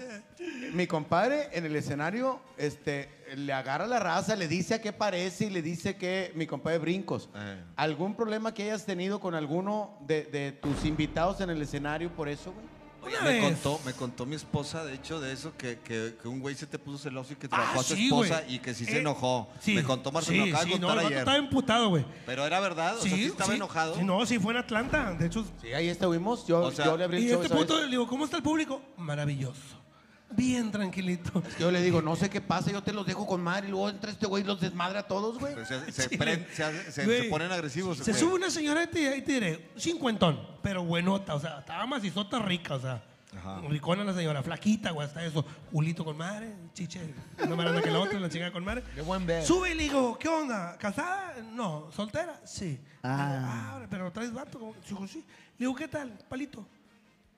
[0.73, 5.45] mi compadre en el escenario este, le agarra la raza, le dice a qué parece
[5.45, 7.29] y le dice que mi compadre Brincos.
[7.75, 12.29] ¿Algún problema que hayas tenido con alguno de, de tus invitados en el escenario por
[12.29, 12.76] eso, güey?
[13.07, 13.43] Una me vez.
[13.43, 16.67] contó, me contó mi esposa, de hecho, de eso, que, que, que un güey se
[16.67, 18.55] te puso celoso y que Ah, trabajó a su esposa güey.
[18.55, 19.49] y que sí Eh, se enojó.
[19.59, 21.17] sí, me contó Marcelo, sí, acaba sí, contar vato ayer.
[21.19, 22.05] estaba emputado, güey.
[22.25, 23.95] Pero era verdad, o sea, sí estaba enojado.
[23.95, 25.13] Sí, no, sí fue en Atlanta.
[25.13, 26.45] De hecho, Sí, ahí estuvimos.
[26.47, 27.83] Yo, O sea, yo le abrí el y show este esa puto, vez.
[27.85, 28.81] le digo, ¿cómo está el público?
[28.97, 29.76] Maravilloso.
[30.31, 31.41] Bien tranquilito.
[31.57, 33.89] Yo le digo, no sé qué pasa, yo te los dejo con madre y luego
[33.89, 35.53] entra este güey y los desmadra a todos, güey.
[35.55, 37.97] Pues se, se, Sí, prend- se se- Güey, se ponen agresivos.
[37.97, 38.19] Se güey.
[38.23, 42.39] sube una señora y te, ahí te diré, cincuentón, pero buenota, o sea, estaba macizota
[42.39, 43.03] rica, o sea,
[43.37, 43.61] Ajá.
[43.69, 46.99] ricona la señora, flaquita, güey, hasta eso, culito con madre, chiche,
[47.47, 48.83] no más grande que la otra, la chinga con madre.
[48.95, 49.45] Qué buen ver.
[49.45, 50.77] Sube y le digo, ¿qué onda?
[50.77, 51.35] ¿Casada?
[51.53, 52.41] No, ¿soltera?
[52.43, 52.79] Sí.
[53.01, 55.19] Ah, pero traes vato, como, digo, sí.
[55.57, 56.09] Le digo, ¿qué tal?
[56.29, 56.67] Palito.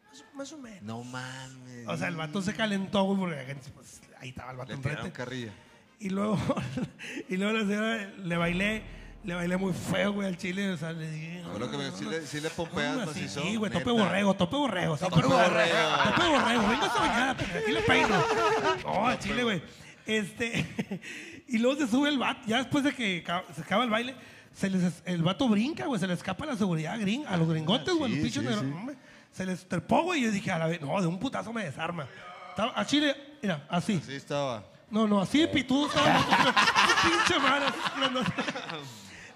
[0.09, 0.81] Más, más o menos.
[0.83, 1.87] No mames.
[1.87, 4.73] O sea, el vato se calentó, güey, porque la gente, pues, ahí estaba el vato
[4.73, 5.11] enfrente.
[5.11, 5.51] carrilla.
[5.99, 6.37] Y luego,
[7.29, 8.83] y luego la señora le bailé
[9.25, 10.71] Le bailé muy feo, güey, al chile.
[10.71, 11.41] O sea, le dije.
[11.43, 13.91] Yo creo que me- sí le- sí le pompeas Hombre, sí, macizo, Sí, güey, tope
[13.91, 14.97] borrego, tope borrego.
[14.97, 15.49] Tope borrego.
[15.49, 16.67] Tope borrego.
[16.69, 18.15] Venga esta mañana, aquí le peino.
[18.85, 19.61] No, al chile, güey.
[20.05, 21.01] Este.
[21.49, 22.39] y luego se sube el vato.
[22.47, 23.23] Ya después de que
[23.53, 24.15] se acaba el baile,
[24.53, 25.99] se les, el vato brinca, güey.
[25.99, 28.13] Se le escapa la seguridad gring, a los gringotes, güey.
[28.13, 28.97] Sí, los pinches sí.
[29.31, 30.21] Se les trepó, güey.
[30.21, 32.07] Y yo dije, a la vez, no, de un putazo me desarma.
[32.49, 34.01] Estaba- A Chile, mira, así.
[34.05, 34.63] Sí estaba.
[34.89, 36.25] No, no, así de pitudo estaba.
[37.03, 38.31] pinche madre, así.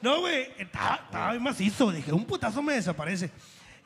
[0.02, 1.91] No, güey, estaba, estaba bien macizo.
[1.91, 3.32] Dije, un putazo me desaparece.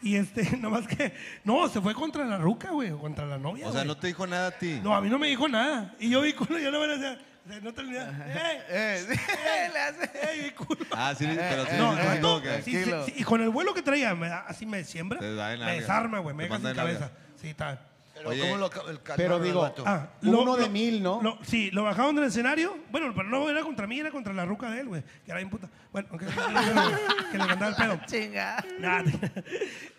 [0.02, 1.14] Y este, nomás que,
[1.44, 3.68] no, se fue contra la ruca, güey, o contra la novia.
[3.68, 3.88] O sea, güey.
[3.88, 4.80] no te dijo nada a ti.
[4.84, 5.96] No, a mí no me dijo nada.
[6.00, 7.26] Y yo vi culo, yo no me decía, o sea,
[7.62, 8.12] no terminaba.
[8.28, 8.64] ¡Eh!
[8.70, 9.70] ¡Eh!
[9.74, 10.04] le hace.
[10.04, 10.44] ¡Eh!
[10.44, 10.86] vi culo.
[10.92, 11.72] Ah, sí, pero sí.
[11.78, 14.66] No, como que- sí, sí, sí, y con el vuelo que traía, me da- así
[14.66, 17.12] me siembra, Te da en me desarma, güey, me Te deja sin en cabeza.
[17.42, 17.80] Sí, está.
[18.16, 19.00] Pero Oye, ¿cómo lo ca- el
[19.32, 19.84] al digo, vato?
[19.86, 21.22] Ah, Uno de mil, ¿no?
[21.22, 22.76] lo- sí, lo bajaron del escenario.
[22.90, 25.04] Bueno, pero no era contra mí, era contra la ruca de él, güey.
[25.24, 25.70] Que era bien puta.
[25.92, 26.26] Bueno, aunque
[27.32, 28.00] que le cantaba el pedo.
[28.08, 28.66] Chinga.
[28.80, 29.04] Nada.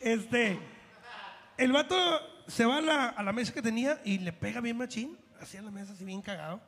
[0.00, 0.58] Este,
[1.58, 1.96] el vato
[2.48, 5.56] se va a la, a la mesa que tenía y le pega bien machín, así
[5.56, 6.60] en la mesa, así bien cagado.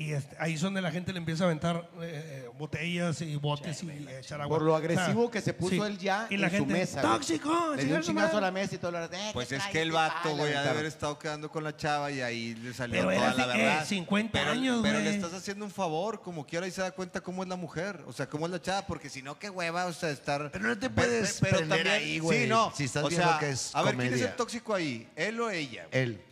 [0.00, 3.34] Y este, ahí es donde la gente le empieza a aventar eh, eh, botellas y
[3.34, 4.56] botes y echar agua.
[4.56, 5.80] Por lo O sea, agresivo que se puso sí.
[5.80, 7.00] él ya y en la su gente, mesa.
[7.00, 7.12] güey.
[7.14, 7.74] ¡Tóxico!
[7.74, 8.46] Le dio un su chingazo a madre".
[8.46, 9.32] la mesa y todo lo demás.
[9.32, 12.20] Pues es que el vato, güey, ha de haber estado quedando con la chava y
[12.20, 13.86] ahí le salió Pero toda era la eh, verdad.
[13.86, 17.20] 50 pero, años, Pero le estás haciendo un favor, como quiera, y se da cuenta
[17.20, 18.04] cómo es la mujer.
[18.06, 20.48] O sea, cómo es la chava, porque si no, qué hueva, o sea, estar.
[20.52, 22.72] Pero no te puedes pe- prender ahí, güey, Sí, no.
[22.72, 25.08] si estás o viendo sea, que es A ver, ¿quién es el tóxico ahí?
[25.16, 25.88] ¿Él o ella?
[25.90, 26.22] Él.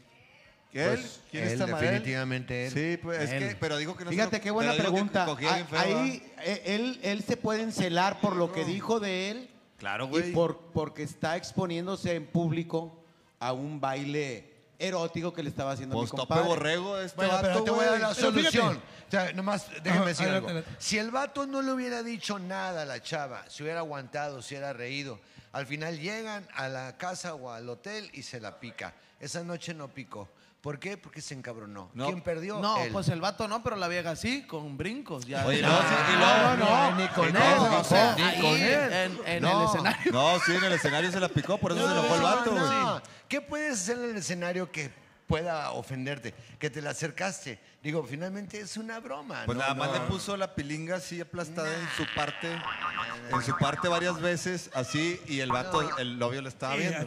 [0.78, 0.98] ¿Él?
[1.00, 1.80] Pues, ¿Quién él, está mal?
[1.80, 2.72] definitivamente él.
[2.72, 3.48] Sí, pues es Él.
[3.48, 5.26] que, pero dijo que no se Fíjate lo- qué buena pero que pregunta.
[5.28, 9.50] Ah, feo, Ahí eh, él, él se puede encelar por lo que dijo de él
[9.78, 10.32] Claro, y güey.
[10.32, 12.98] por, porque está exponiéndose en público
[13.38, 16.48] a un baile erótico que le estaba haciendo a mi Pues tope compadre.
[16.48, 18.76] borrego este Bueno, pero vato, te voy a dar la Pero solución.
[19.06, 20.58] O sea, nomás déjame Ajá, decir adelante, algo.
[20.60, 20.76] adelante.
[20.82, 24.54] Si el vato no le hubiera dicho nada a la chava, se hubiera aguantado, se
[24.54, 25.20] hubiera reído,
[25.52, 28.94] al final llegan a la casa o al hotel y se la pica.
[29.20, 30.28] Esa noche no picó.
[30.66, 30.96] ¿Por qué?
[30.96, 31.90] Porque se encabronó.
[31.94, 32.06] No.
[32.06, 32.58] ¿Quién perdió?
[32.58, 32.90] No, Él.
[32.92, 35.24] pues el vato no, pero la vieja sí, con brincos.
[35.24, 35.46] Ya.
[35.46, 38.50] Oye, no, sí, y luego- no, no, ni con no, él, o sea, ni con
[38.56, 38.92] él.
[38.92, 39.60] En, en No.
[39.60, 40.10] el escenario.
[40.12, 42.64] No, sí, en el escenario se la picó, por eso se enojó el vato, güey.
[42.64, 43.00] no.
[43.28, 44.90] ¿Qué puedes hacer en el escenario que
[45.28, 46.34] pueda ofenderte?
[46.58, 47.60] Que te la acercaste.
[47.86, 49.42] Digo, finalmente es una broma.
[49.46, 49.62] Pues ¿no?
[49.62, 49.94] nada más No.
[49.94, 55.20] le puso la pilinga así aplastada en su parte, en su parte varias veces, así,
[55.28, 57.06] y el vato, el novio le estaba viendo.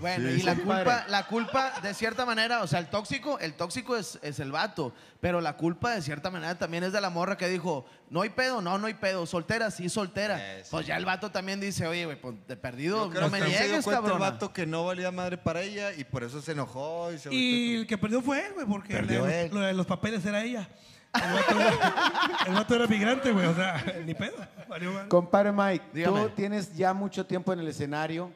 [0.00, 3.54] Bueno, Sí, y la culpa, la culpa, de cierta manera, o sea, el tóxico, el
[3.54, 7.08] tóxico es, es el vato, pero la culpa de cierta manera también es de la
[7.08, 10.58] morra que dijo, no hay pedo, no, no hay pedo, soltera, sí, soltera.
[10.58, 10.70] Eso.
[10.72, 14.12] Pues ya el vato también dice, oye, güey, pues de perdido, no me niegues, cabrón.
[14.12, 17.34] el vato que no valía madre para ella y por eso se enojó y se
[17.34, 19.50] Y el que perdió fue él, güey, porque Perdió le- él.
[19.54, 20.68] lo de los papeles era ella.
[21.14, 24.36] El vato era, el vato era migrante, güey, o sea, ni pedo.
[24.68, 25.08] Valió mal.
[25.08, 26.20] Compadre Mike, Dígame.
[26.22, 28.30] tú tienes ya mucho tiempo en el escenario.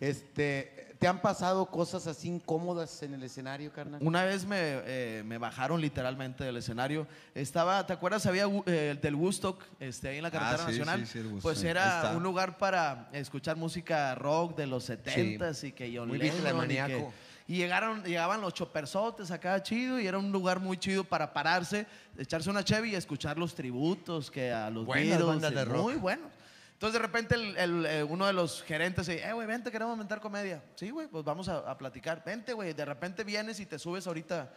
[0.00, 4.00] Este, ¿Te han pasado cosas así incómodas en el escenario, carnal?
[4.02, 7.06] Una vez me, eh, me bajaron literalmente del escenario.
[7.34, 8.26] Estaba, ¿te acuerdas?
[8.26, 11.00] Había eh, del Woodstock, este, ahí en la carretera Ah, sí, nacional.
[11.00, 11.42] sí, sí, el Woodstock.
[11.42, 12.16] pues Ahí era está.
[12.16, 16.74] un lugar para escuchar música rock de los 70s y que John Muy Lennon y
[16.74, 17.06] que-
[17.48, 21.86] Y llegaron, llegaban los chopersotes acá chido y era un lugar muy chido para pararse,
[22.18, 25.82] echarse una chevy y escuchar los tributos que a los Buenas Beatles, bandas de rock.
[25.82, 26.28] Muy buenos.
[26.72, 29.94] Entonces de repente el- el, eh, uno de los gerentes dice, eh, güey, vente, queremos
[29.94, 30.62] inventar comedia.
[30.74, 32.22] Sí, güey, pues vamos a, a platicar.
[32.24, 34.52] Vente, güey, de repente vienes y te subes ahorita.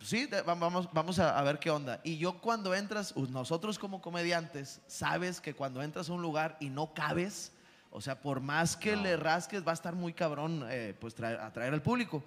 [0.00, 2.00] Sí, de- va- vamos, vamos a, a ver qué onda.
[2.04, 6.56] Y yo cuando entras, uh, nosotros como comediantes, sabes que cuando entras a un lugar
[6.60, 7.50] y no cabes,
[7.90, 11.40] o sea, por más que le rasques, va a estar muy cabrón, eh, pues traer-
[11.40, 12.22] atraer al público.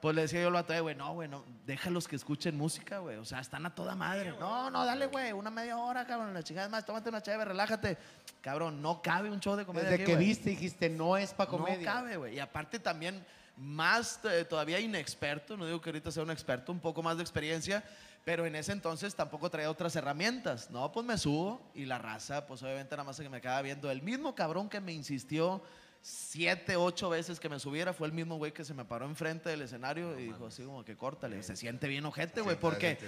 [0.00, 2.98] Pues le decía yo al vato, "Eh, güey, no, güey, no, déjalos que escuchen música,
[2.98, 3.16] güey.
[3.16, 4.34] O sea, están a toda madre.
[4.38, 6.34] No, no, dale, güey, una media hora, cabrón.
[6.34, 7.96] La chingada más, tómate una chévere, relájate.
[8.42, 9.88] Cabrón, no cabe un show de comedia.
[9.88, 10.26] Desde aquí, que güey.
[10.26, 11.78] viste dijiste, no es para comedia.
[11.78, 12.34] No cabe, güey.
[12.34, 13.24] Y aparte también
[13.56, 17.22] más eh, todavía inexperto, no digo que ahorita sea un experto, un poco más de
[17.22, 17.82] experiencia,
[18.24, 20.70] pero en ese entonces tampoco traía otras herramientas.
[20.70, 23.90] No, pues me subo y la raza, pues obviamente nada más que me acaba viendo.
[23.90, 25.62] El mismo cabrón que me insistió
[26.06, 29.48] siete, ocho veces que me subiera fue el mismo güey que se me paró enfrente
[29.48, 31.42] del escenario y dijo así como que córtale.
[31.42, 32.98] Se siente bien ojete, güey, porque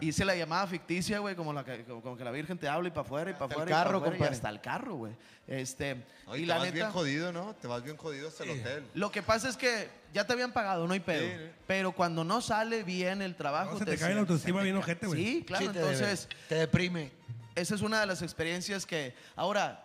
[0.00, 2.90] hice la llamada ficticia, güey, como, la que- como que la Virgen te habla y
[2.92, 3.70] para afuera y para Hasta el afuera.
[3.70, 5.12] y pa' carro, y hasta el carro, güey.
[5.48, 7.54] Este, Oye, y te la vas neta, bien jodido, ¿no?
[7.56, 8.84] Te vas bien jodido hasta el hotel.
[8.94, 11.26] lo que pasa es que ya te habían pagado, no hay pedo.
[11.26, 11.50] Sí.
[11.66, 13.72] Pero cuando no sale bien el trabajo.
[13.72, 15.22] No, se te cae la autoestima bien ojete, güey.
[15.24, 15.66] Sí, claro.
[15.66, 17.10] Sí, te entonces, debe- te deprime.
[17.56, 19.12] esa es una de las experiencias que.
[19.34, 19.83] Ahora,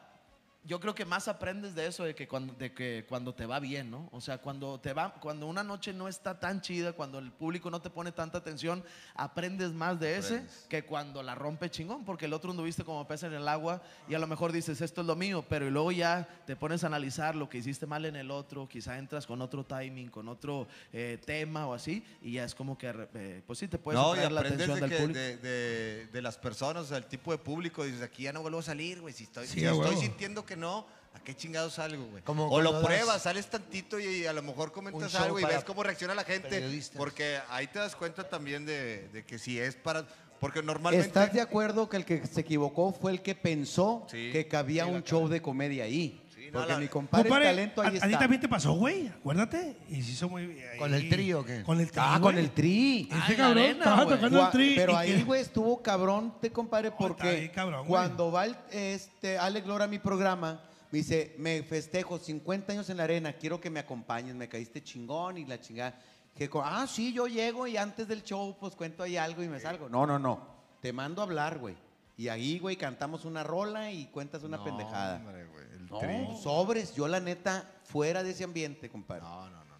[0.65, 3.59] yo creo que más aprendes de eso de que cuando, de que cuando te va
[3.59, 4.09] bien, ¿no?
[4.11, 7.71] O sea, cuando te va, cuando una noche no está tan chida, cuando el público
[7.71, 8.83] no te pone tanta atención,
[9.15, 13.23] aprendes más de ese que cuando la rompe chingón, porque el otro anduviste como pez
[13.23, 15.91] en el agua y a lo mejor dices esto es lo mío, pero y luego
[15.91, 19.41] ya te pones a analizar lo que hiciste mal en el otro, quizá entras con
[19.41, 23.59] otro timing, con otro eh, tema o así, y ya es como que, eh, pues
[23.59, 25.19] sí, te puedes No, la aprendes atención de, del que- público.
[25.19, 27.83] de, de- de las personas, o sea, el tipo de público.
[27.85, 29.13] Dices, aquí ya no vuelvo a salir, güey.
[29.13, 32.23] Si estoy, Sí, si estoy sintiendo que no, ¿a qué chingados salgo, güey?
[32.25, 35.83] O lo das pruebas, sales tantito y, a lo mejor comentas algo y ves cómo
[35.83, 36.81] reacciona la gente.
[36.97, 40.05] Porque ahí te das cuenta también de, de que si es para...
[40.39, 41.05] Porque normalmente...
[41.05, 44.29] ¿Estás de acuerdo que el que se equivocó fue el que pensó Sí.
[44.31, 46.21] que cabía un show de comedia ahí?
[46.51, 49.77] Porque mi compadre, Compadre, el talento a, ahí a ti también te pasó, güey, acuérdate.
[49.89, 50.77] Y se hizo muy bien.
[50.77, 51.63] ¿Con el tri o qué?
[51.63, 52.01] Con el tri.
[52.03, 53.09] Ah, con el tri.
[53.11, 54.15] Este cabrón arena, estaba güey.
[54.17, 54.73] tocando el tri.
[54.75, 59.85] Pero ahí, güey, estuvo cabrón, te compadre, porque cabrón, cuando va el, este, Alex Lora
[59.85, 60.61] a mi programa,
[60.91, 64.81] me dice, me festejo 50 años en la arena, quiero que me acompañes, me caíste
[64.83, 65.99] chingón y la chingada.
[66.35, 69.47] Que, co- ah, sí, yo llego y antes del show, pues cuento ahí algo y
[69.49, 69.89] me salgo.
[69.89, 70.47] No, no, no,
[70.81, 71.75] te mando a hablar, güey.
[72.19, 75.15] Y ahí, güey, cantamos una rola y cuentas una No, pendejada.
[75.15, 76.27] hombre, güey, el No, tri.
[76.43, 79.21] sobres, yo la neta, fuera de ese ambiente, compadre.
[79.21, 79.63] No, no, no.
[79.63, 79.79] no.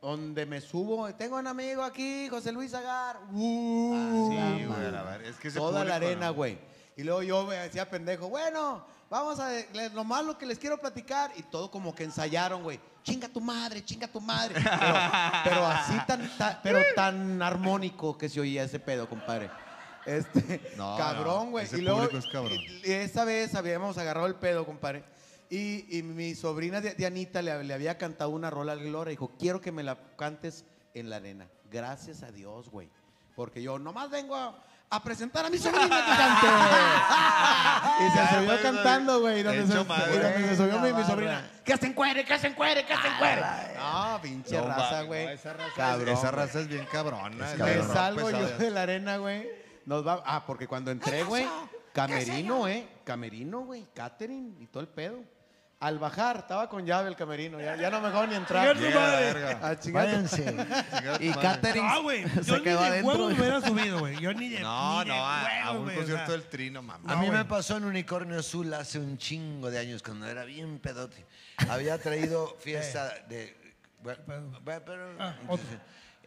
[0.00, 3.18] Donde me subo, tengo un amigo aquí, José Luis Agar.
[3.30, 6.58] Uh, Sí, la güey, a ver, es que Toda la arena, güey.
[6.96, 9.50] Y luego yo me decía pendejo, bueno, vamos a,
[9.92, 11.32] lo malo que les quiero platicar.
[11.36, 12.80] Y todo como que ensayaron, güey.
[13.02, 14.54] Chinga tu madre, chinga tu madre.
[14.54, 14.94] Pero,
[15.44, 19.50] pero así tan, ta- pero tan armónico que se oía ese pedo, compadre.
[20.06, 21.66] Este, No, cabrón, güey.
[21.72, 22.58] y luego, es cabrón.
[22.84, 25.04] y- y esa vez habíamos agarrado el pedo, compadre.
[25.50, 29.10] Y, y mi sobrina Dianita le, le había cantado una rola al Gloria.
[29.10, 30.64] Dijo, quiero que me la cantes
[30.94, 31.46] en la arena.
[31.70, 32.88] Gracias a Dios, güey.
[33.36, 34.56] Porque yo nomás vengo a,
[34.90, 36.46] a presentar a mi sobrina que cante.
[38.06, 39.40] y se Ya, subió güey, cantando, güey.
[39.40, 41.50] y Donde, se, donde se subió mi, sobrina.
[41.64, 43.42] ¡Que se encuere, que se encuere, que se encuere!
[43.76, 45.26] No, pinche No, raza, güey.
[45.26, 47.28] no, esa raza, es- esa raza es bien cabrona.
[47.50, 49.63] Me cabrón, salgo yo de la arena, güey.
[49.86, 51.46] Nos va, ah, porque cuando entré, güey,
[51.92, 55.18] camerino, eh, camerino, güey, catering y todo el pedo.
[55.80, 58.74] Al bajar, estaba con llave el camerino, ya, ya no me dejó ni entrar.
[58.74, 58.90] Madre.
[58.90, 59.68] verga.
[59.68, 60.06] A chingar.
[60.06, 60.56] Váyanse.
[61.20, 62.24] Y catering No, güey.
[62.36, 63.10] Yo se ni quedó de adentro.
[63.12, 64.18] huevos me hubiera subido, güey.
[64.18, 66.36] Yo ni de No, ni de no, a, a huevos, un güey, o concierto sea.
[66.36, 67.10] del tri, no mames.
[67.10, 70.44] A No, mí me pasó en Unicornio Azul hace un chingo de años, cuando era
[70.44, 71.26] bien pedote.
[71.68, 73.54] Había traído fiesta de...
[74.02, 74.22] bueno,
[74.62, 75.66] bueno, pero- Ah, entonces,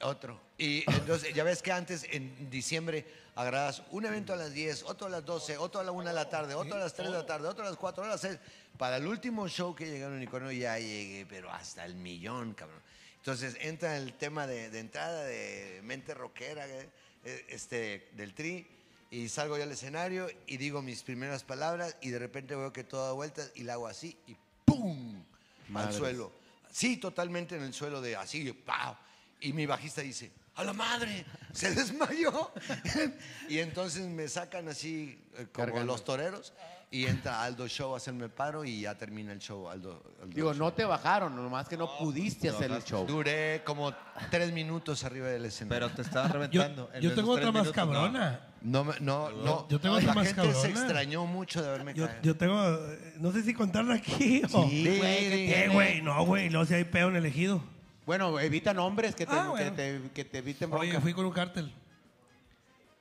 [0.02, 0.40] otro.
[0.58, 3.06] Y entonces, ya ves que antes, en diciembre,
[3.36, 6.14] agarrabas un evento a las 10, otro a las 12, otro a la 1 de
[6.16, 8.16] la tarde, otro a las 3 de la tarde, otro a las 4, otro a
[8.16, 8.40] las 6.
[8.78, 12.82] Para el último show que llegué a Unicornio ya llegué, pero hasta el millón, cabrón.
[13.18, 16.90] Entonces entra el tema de, de entrada de mente rockera, eh,
[17.26, 18.66] eh, este, del tri,
[19.12, 22.84] y salgo yo al escenario y digo mis primeras palabras y de repente veo que
[22.84, 24.36] todo da vueltas y la hago así y
[24.66, 25.24] ¡pum!
[25.74, 26.32] al suelo.
[26.72, 28.96] Sí, totalmente en el suelo de así, ¡pau!
[29.40, 31.26] Y mi bajista dice, ¡a la madre!
[31.54, 32.52] Se desmayó.
[33.50, 35.86] y entonces me sacan así eh, como Cargando.
[35.94, 36.54] los toreros
[36.92, 39.68] y entra Aldo Show a hacerme paro y ya termina el show.
[39.70, 40.60] Aldo, Aldo Digo, Show.
[40.66, 43.06] no te bajaron, nomás que no pudiste hacer el show.
[43.06, 43.94] Duré como
[44.32, 45.88] tres minutos arriba del escenario.
[45.88, 46.90] Pero te estaban Yo, reventando.
[46.94, 47.94] En yo tengo otra más minutos, no.
[47.94, 48.42] cabrona.
[48.62, 49.68] No, me- no, no.
[49.70, 52.22] yo tengo la otra más gente se extrañó mucho de haberme Yo, caído.
[52.24, 54.68] yo tengo, eh, no sé si contarla aquí o...
[54.70, 55.74] Sí, güey, ¿qué Eh, tiene?
[55.74, 57.64] güey, no, güey, no sé si hay pedo en el ejido.
[58.08, 61.02] Bueno, evita nombres que te, Ah, que te, que te eviten Oye, bronca.
[61.02, 61.74] fui con un cártel.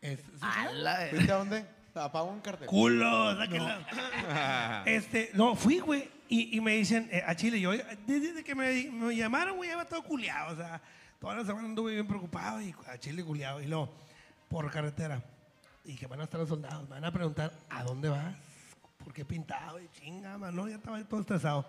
[0.02, 1.06] Es- ¿sí Ala.
[1.10, 1.66] ¿Fuiste a dónde?
[1.94, 2.66] A un cartel.
[2.66, 4.82] Culo, sáquenla.
[4.86, 6.10] este, no, fui, güey.
[6.28, 7.70] Y, y me dicen, eh, a Chile, yo,
[8.04, 10.54] desde que me, me llamaron, güey, ya todo culiado.
[10.54, 10.82] O sea,
[11.20, 13.62] toda la semana anduve bien preocupado y a Chile culiado.
[13.62, 13.88] Y luego,
[14.48, 15.22] por carretera.
[15.84, 16.82] Y que van a estar los soldados.
[16.88, 18.34] Me van a preguntar, ¿a dónde vas?
[19.04, 19.80] ¿Por qué pintado?
[19.80, 21.64] Y chinga, mano, ya estaba todo estresado.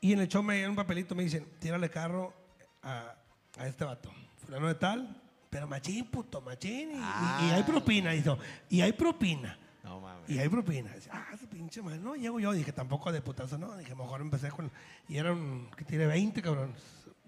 [0.00, 2.43] Y en el show me dieron un papelito, me dicen, tírale carro
[2.84, 3.14] a,
[3.58, 4.10] a este vato.
[4.44, 5.20] Fulano de tal,
[5.50, 6.90] pero machín, puto, machín.
[6.92, 8.38] Y, y- y hay propina, hizo.
[8.68, 9.58] Y hay propina.
[9.82, 10.28] No mames.
[10.30, 10.90] Y hay propina.
[10.94, 12.02] Dice, ah, ese pinche mal.
[12.02, 12.52] No, llego yo.
[12.52, 13.76] Dije, tampoco de putazo, no.
[13.76, 14.70] Dije, mejor empecé con.
[15.08, 16.76] Y eran, que tiene 20, cabrones.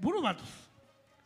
[0.01, 0.49] Puros vatos.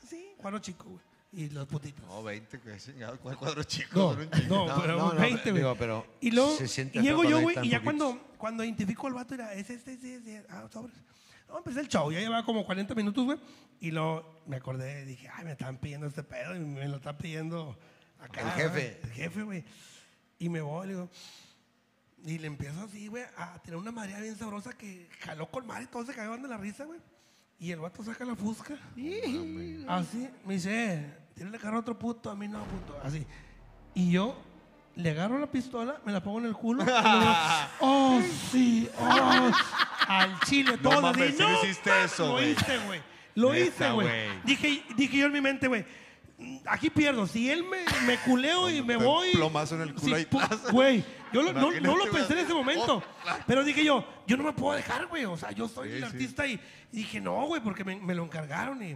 [0.09, 1.01] Sí, cuadro chico, güey.
[1.33, 2.05] Y los putitos.
[2.09, 3.17] No, 20, que chingado.
[3.21, 4.17] ¿Cuál cuadro chico?
[4.49, 5.63] No, no, pero no, no, 20, güey.
[5.63, 9.35] digo, pero y luego, y llego yo, güey, y ya cuando, cuando identifico al vato,
[9.35, 10.97] era, ese, ese, ese, ese, ah, sobres.
[11.51, 13.39] No, empecé el show, ya llevaba como 40 minutos, güey,
[13.81, 17.19] y luego me acordé, dije, ay, me están pidiendo este pedo, y me lo está
[17.19, 17.77] pidiendo
[18.21, 18.41] acá.
[18.41, 18.99] El jefe.
[19.03, 19.09] ¿no?
[19.09, 19.65] El jefe, güey.
[20.39, 21.11] Y me voy, le digo,
[22.25, 25.85] y le empiezo así, güey, a tener una marea bien sabrosa que jaló con madre
[25.85, 27.01] y todos se cagaban de la risa, güey.
[27.59, 28.79] Y el vato saca la fusca.
[29.89, 32.99] Así, me dice, eh, tírale carro a otro puto, a mí no, puto.
[33.03, 33.27] Así.
[33.95, 34.41] Y yo
[34.97, 36.83] le agarro la pistola, me la pongo en el culo.
[36.83, 37.35] y luego,
[37.81, 39.51] oh, sí, oh,
[40.09, 41.03] al chile, No todo.
[41.03, 42.51] mames, sí hiciste eso, Lo güey.
[42.53, 43.01] hice, güey.
[43.35, 44.07] Lo Neta, hice, güey.
[44.09, 44.43] güey.
[44.45, 45.85] Dije, dije yo en mi mente, güey.
[46.39, 47.27] "Mm, Aquí pierdo.
[47.27, 49.31] Si él me, me culeo y me te voy.
[49.33, 50.25] plomazo en el culo ahí.
[50.27, 52.45] pu- Güey, yo lo- no, no Imagínate, lo pensé en güey.
[52.45, 52.97] ese momento.
[52.97, 55.25] Oh, Pero dije yo, yo no me puedo dejar, güey.
[55.27, 56.07] O sea, yo soy Sí, el sí.
[56.07, 56.55] artista y,
[56.93, 58.83] y dije, no, güey, porque me, me lo encargaron.
[58.83, 58.95] Y...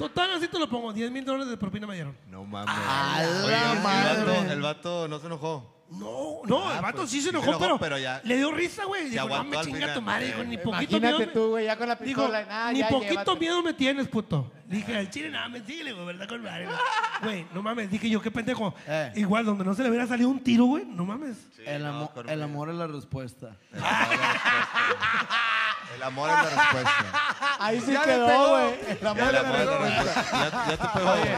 [0.00, 0.92] Total, así te lo pongo.
[0.92, 2.16] 10 mil dólares de propina me dieron.
[2.28, 2.74] No mames.
[2.76, 4.24] A Oye, la el madre.
[4.24, 5.76] vato- el vato no se enojó.
[5.90, 8.36] No, no, Ah, el vato pues, sí sí se se enojó, pero, pero ya- le
[8.36, 9.10] dio risa, güey.
[9.10, 9.94] Dijo, no aguantó me al chinga final.
[9.94, 10.26] tu madre.
[10.28, 11.18] Dijo, ni poquito Imagínate miedo.
[11.18, 12.44] me- tú, güey, ya con la Dijo, pistola.
[12.46, 13.40] nah, ni ya, poquito llévate.
[13.40, 14.52] miedo me tienes, puto.
[14.66, 16.28] Dije, al chile nada, me sigue, güey, ¿verdad?
[16.28, 16.76] Con madre, güey.
[17.22, 18.72] Güey, no mames, dije yo, qué pendejo.
[18.86, 19.12] Eh.
[19.16, 21.36] Igual, donde no se le hubiera salido un tiro, güey, no mames.
[21.66, 23.56] El, no, amo- con- el amor es la respuesta.
[25.94, 27.26] El amor es la respuesta.
[27.58, 28.48] Ahí sí Ya le quedó, pegó.
[28.50, 28.74] güey.
[29.00, 30.14] El amor es la respuesta.
[30.14, 30.24] respuesta.
[30.32, 31.10] Ya, ya te pegó.
[31.12, 31.36] Oye,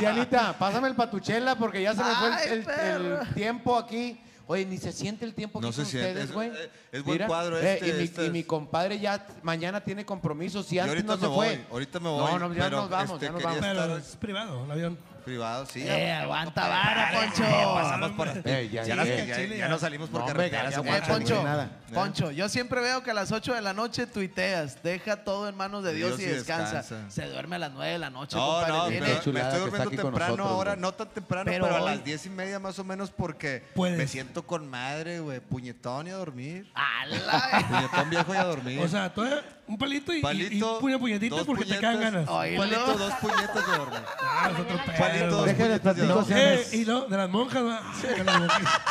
[0.00, 3.22] Dianita, pásame el patuchela porque ya se me fue el- Ay, el, perro.
[3.22, 4.20] el tiempo aquí.
[4.48, 6.48] Oye, ni se siente el tiempo aquí No se con siente, ustedes, es- güey.
[6.50, 10.04] eh, es buen cuadro eh, este, y, mi, este y mi compadre ya mañana tiene
[10.04, 10.66] compromisos.
[10.66, 11.66] Si Yo antes ahorita no me se voy, fue.
[11.70, 12.40] ahorita me No, voy.
[12.40, 13.82] no, ya pero, nos vamos, este, ya nos quería vamos.
[13.86, 14.98] Pero es privado, el avión.
[15.22, 15.82] Privado, sí.
[15.86, 17.44] Eh, aguanta vara, Poncho.
[17.74, 20.50] pasamos por Eh, ya, ya, ya, ya, ya, ya- ya no salimos por No, hombre,
[20.50, 20.70] carretera.
[20.70, 21.68] ya, hace ya, Eh, Poncho.
[21.94, 25.56] Poncho, yo siempre veo que a las 8 de la noche tuiteas, deja todo en
[25.56, 26.78] manos de Dios, Dios y descansa.
[26.78, 27.10] descansa.
[27.10, 28.72] Se duerme a las 9 de la noche, No, compadre.
[28.72, 32.24] no, me estoy durmiendo temprano nosotros, ahora, no tan temprano, Pero pero, a las diez
[32.26, 33.98] y media más o menos porque Puedes.
[33.98, 36.70] me siento con madre, güey, puñetón y a dormir.
[36.74, 37.66] ¡Ala!
[37.68, 38.78] Puñetón viejo y a dormir.
[38.80, 39.24] O sea, tú
[39.72, 42.28] un palito y, palito, y una puñetita dos porque te puñetas, caen ganas.
[42.28, 42.58] Un Oílo.
[42.60, 44.00] palito, dos puñetas de dormir.
[44.20, 44.98] Ah, es otro pedo.
[44.98, 46.54] Palito, dos Déjenles puñetas de.
[46.54, 47.82] Eh, y lo de las monjas, va.
[48.02, 48.62] De las monjas.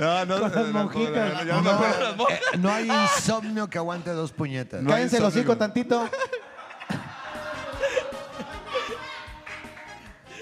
[0.00, 1.44] No, no, Con las no, no, monjitas.
[1.44, 1.96] ya las monjas.
[2.30, 4.82] Eh, no hay insomnio que aguante dos puñetas.
[4.82, 5.58] No hay Cállense los hocico insomnio.
[5.58, 6.10] tantito.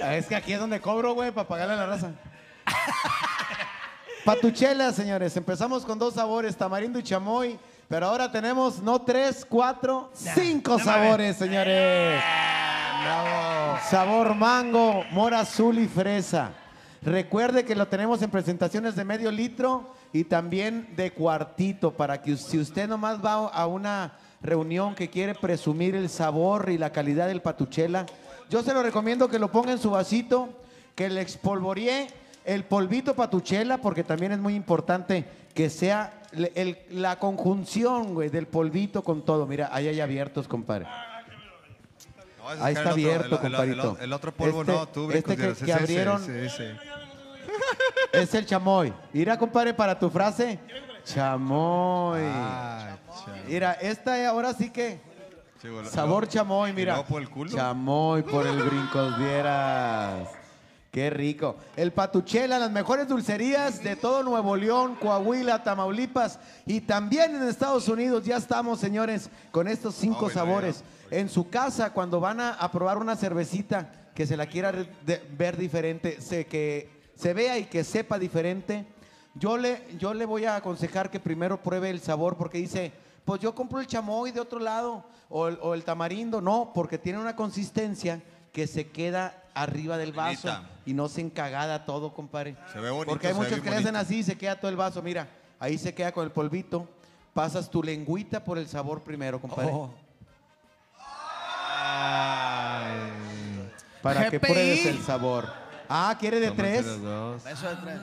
[0.03, 2.13] Ah, Es que aquí es donde cobro, güey, para pagarle a la raza.
[4.25, 5.37] Patuchela, señores.
[5.37, 7.59] Empezamos con dos sabores, tamarindo y chamoy.
[7.89, 12.21] Pero ahora tenemos no tres, cuatro, cinco sabores, señores.
[13.89, 16.51] Sabor mango, mora azul y fresa.
[17.01, 22.37] Recuerde que lo tenemos en presentaciones de medio litro y también de cuartito para que
[22.37, 27.29] si usted nomás va a una reunión que quiere presumir el sabor y la calidad
[27.29, 28.07] del patuchela,
[28.51, 30.49] yo se lo recomiendo que lo ponga en su vasito,
[30.97, 32.09] que le expolvoree
[32.47, 35.24] el polvito patuchela porque también es muy importante
[35.55, 39.47] que sea el- la conjunción, güey, del polvito con todo.
[39.47, 40.86] Mira, ahí hay abiertos, compadre.
[42.39, 43.97] No, ese Ahí es está el otro, abierto, el- el- compadrito.
[43.98, 46.77] El, el otro polvo Este- no, tú, este que- que abrieron- ese- ese.
[48.12, 48.93] Es el chamoy.
[49.12, 50.59] Mira, compadre, para tu frase.
[51.05, 52.20] Chamoy.
[52.23, 52.97] Ay, cha-
[53.48, 55.01] Mira, esta ahora sí que.
[55.60, 56.28] sí, bueno, Sabor no.
[56.31, 56.94] chamoy, ¿Y mira.
[56.94, 57.51] luego por el culo?
[57.51, 60.28] Chamoy por el brincos vieras.
[60.97, 61.56] Qué rico.
[61.77, 67.86] El Patuchela, las mejores dulcerías de todo Nuevo León, Coahuila, Tamaulipas y también en Estados
[67.90, 68.24] Unidos.
[68.24, 70.82] Ya estamos, señores, con estos cinco sabores.
[71.10, 71.18] ya.
[71.18, 74.73] En su casa, cuando van a, probar una cervecita que se la quiera
[75.36, 78.86] ver diferente, se, que se vea y que sepa diferente,
[79.35, 82.90] yo le, yo le voy a aconsejar que primero pruebe el sabor porque dice,
[83.27, 86.40] pues yo compro el chamoy de otro lado o el, o el tamarindo.
[86.40, 90.48] No, porque tiene una consistencia que se queda arriba del vaso.
[90.87, 92.57] Y no se encagada todo, compadre.
[92.73, 94.77] Se ve bonito, Porque hay muchos que le hacen así y se queda todo el
[94.77, 95.03] vaso.
[95.03, 96.89] Mira, ahí se queda con el polvito.
[97.35, 99.71] Pasas tu lengüita por el sabor primero, compadre.
[99.73, 99.93] Oh.
[104.01, 105.53] Para que pruebes el sabor.
[105.89, 106.87] Ah, ¿quiere de Tómense tres?
[107.45, 108.01] Beso de tres.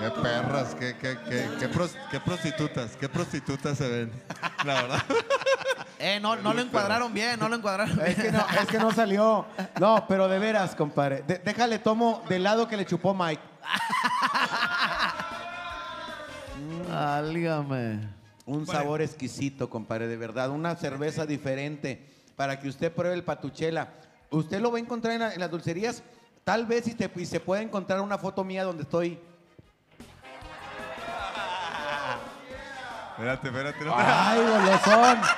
[0.00, 4.12] Qué perras, qué, qué, qué, qué, pros- qué prostitutas, qué prostitutas se ven.
[4.64, 5.02] La verdad.
[6.00, 8.06] Eh, no, no lo encuadraron bien, no lo encuadraron bien.
[8.10, 9.44] Es que no, es que no salió.
[9.80, 11.24] No, pero de veras, compadre.
[11.26, 13.42] De- déjale, tomo del lado que le chupó Mike.
[16.94, 17.98] Álgame.
[18.46, 20.50] Un sabor exquisito, compadre, de verdad.
[20.50, 23.88] Una cerveza diferente para que usted pruebe el patuchela.
[24.30, 26.04] Usted lo va a encontrar en, la- en las dulcerías.
[26.44, 29.18] Tal vez y, te- y se puede encontrar una foto mía donde estoy.
[33.18, 33.84] Espérate, espérate.
[33.84, 35.18] no te- ¡Ay, golosón!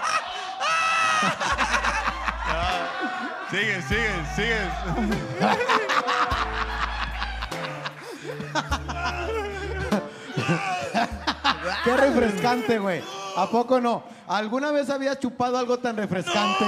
[3.50, 4.60] Sigue, sigue, sigue.
[11.84, 13.02] ¡Qué refrescante, güey!
[13.36, 14.02] ¿A poco no?
[14.28, 16.64] ¿Alguna vez habías chupado algo tan refrescante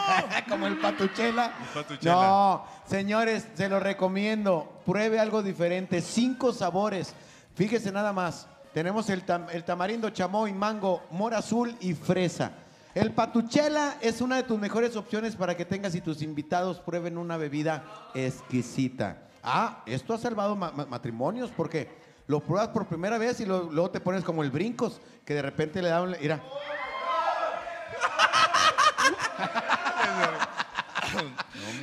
[0.48, 1.52] como el patuchela?
[1.74, 2.14] patuchela.
[2.14, 4.80] No, señores, se lo recomiendo.
[4.86, 6.00] Pruebe algo diferente.
[6.00, 7.14] Cinco sabores.
[7.54, 8.46] Fíjese nada más.
[8.74, 12.52] Tenemos el, tam- el tamarindo, chamoy, mango, mora azul y fresa.
[12.94, 17.16] El patuchela es una de tus mejores opciones para que tengas y tus invitados prueben
[17.18, 17.84] una bebida
[18.14, 19.18] exquisita.
[19.42, 21.88] Ah, esto ha salvado ma- ma- matrimonios porque
[22.26, 25.42] lo pruebas por primera vez y lo- luego te pones como el brincos, que de
[25.42, 26.10] repente le da un...
[26.20, 26.40] Mira,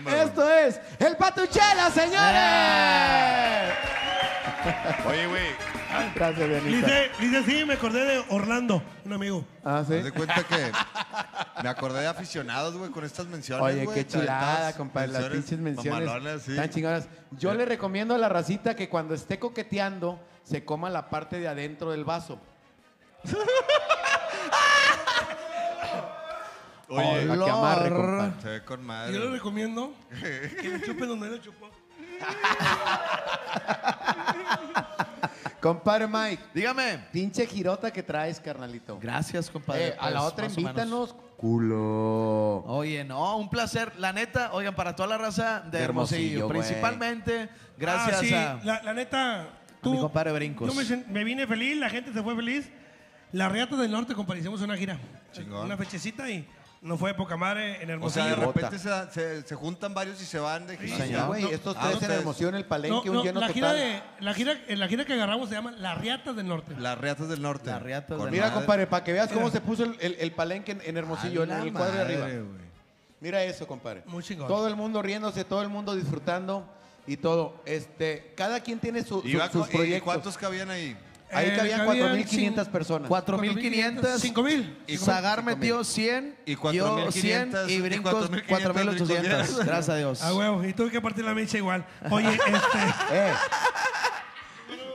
[0.23, 3.73] esto es el patuchela, señores.
[5.07, 5.68] Oye, güey.
[6.15, 6.87] Gracias, Dianita.
[6.87, 9.45] Dice, dice, sí, me acordé de Orlando, un amigo.
[9.63, 9.95] Ah, ¿sí?
[9.95, 10.71] Haz de cuenta que
[11.63, 15.11] me acordé de aficionados, güey, con estas menciones, Oye, güey, qué chulada, compadre.
[15.13, 16.55] Las pinches menciones sí.
[16.55, 17.07] tan chingonas.
[17.31, 21.47] Yo le recomiendo a la racita que cuando esté coqueteando se coma la parte de
[21.47, 22.39] adentro del vaso.
[26.91, 28.31] Oye, Para que amarre, compadre.
[28.41, 29.29] se ve con Yo le madre.
[29.29, 29.93] recomiendo
[30.61, 31.69] que le chupen donde le chupó.
[35.61, 36.99] Compadre Mike, Dígame.
[37.11, 38.97] pinche girota que traes, carnalito.
[38.99, 39.89] Gracias, compadre.
[39.89, 41.15] Eh, a la Pues, otra invítanos.
[41.37, 42.63] Culo.
[42.65, 43.93] Oye, no, un placer.
[43.97, 48.59] La neta, oigan, para toda la raza de De Hermosillo, principalmente, gracias Ah, sí, a...
[48.63, 49.47] la, la neta,
[49.81, 49.93] tú.
[49.93, 50.67] mi compadre Brincos.
[50.73, 52.69] Yo me, me vine feliz, la gente se fue feliz.
[53.31, 54.97] La Riata del Norte, compadre, hicimos una gira.
[55.31, 55.65] Chingón.
[55.65, 56.47] Una fechecita y
[56.81, 58.25] nos fue de poca madre en O Hermosillo.
[58.25, 60.95] sea, de repente se, se- se juntan varios y se van de gira.
[60.95, 61.27] Sí, señor.
[61.27, 62.19] güey, No, estos ah, tres en ustedes.
[62.19, 63.83] Hermosillo, en el No, palenque, no, un lleno la, gira total.
[63.83, 66.75] de, la, gira, en la gira que agarramos se llama Las Riatas del Norte.
[66.77, 67.69] Las Riatas del Norte.
[67.69, 68.55] Las Riatas Con del Mira, madre.
[68.57, 69.51] compadre, para que veas cómo Mira.
[69.51, 72.01] se puso el, el- el palenque en, en Hermosillo, A en la el cuadro de
[72.01, 72.27] arriba.
[72.27, 72.69] güey.
[73.21, 74.03] Mira eso, compadre.
[74.05, 74.47] Muy chingón.
[74.47, 76.65] Todo el mundo riéndose, todo el mundo disfrutando
[77.05, 77.61] y todo.
[77.65, 80.03] Este, cada quien tiene su- ¿Y, su- sus y proyectos.
[80.05, 80.95] cuántos cabían ahí?
[81.31, 83.09] Ahí Eh, cabían cabían 4.500 cin- personas.
[83.09, 84.19] 4.500.
[84.19, 84.77] 5.000.
[84.87, 86.35] Y Zagar metió 100.
[86.45, 89.19] Y yo 4.500, 100 y Brincos 4.500 4.800.
[89.19, 89.57] brincos.
[89.65, 90.21] Gracias a Dios.
[90.23, 90.63] Ah, huevo.
[90.65, 91.85] Y tuve que partir la mecha igual.
[92.09, 92.79] Oye, este.
[93.11, 93.33] Eh.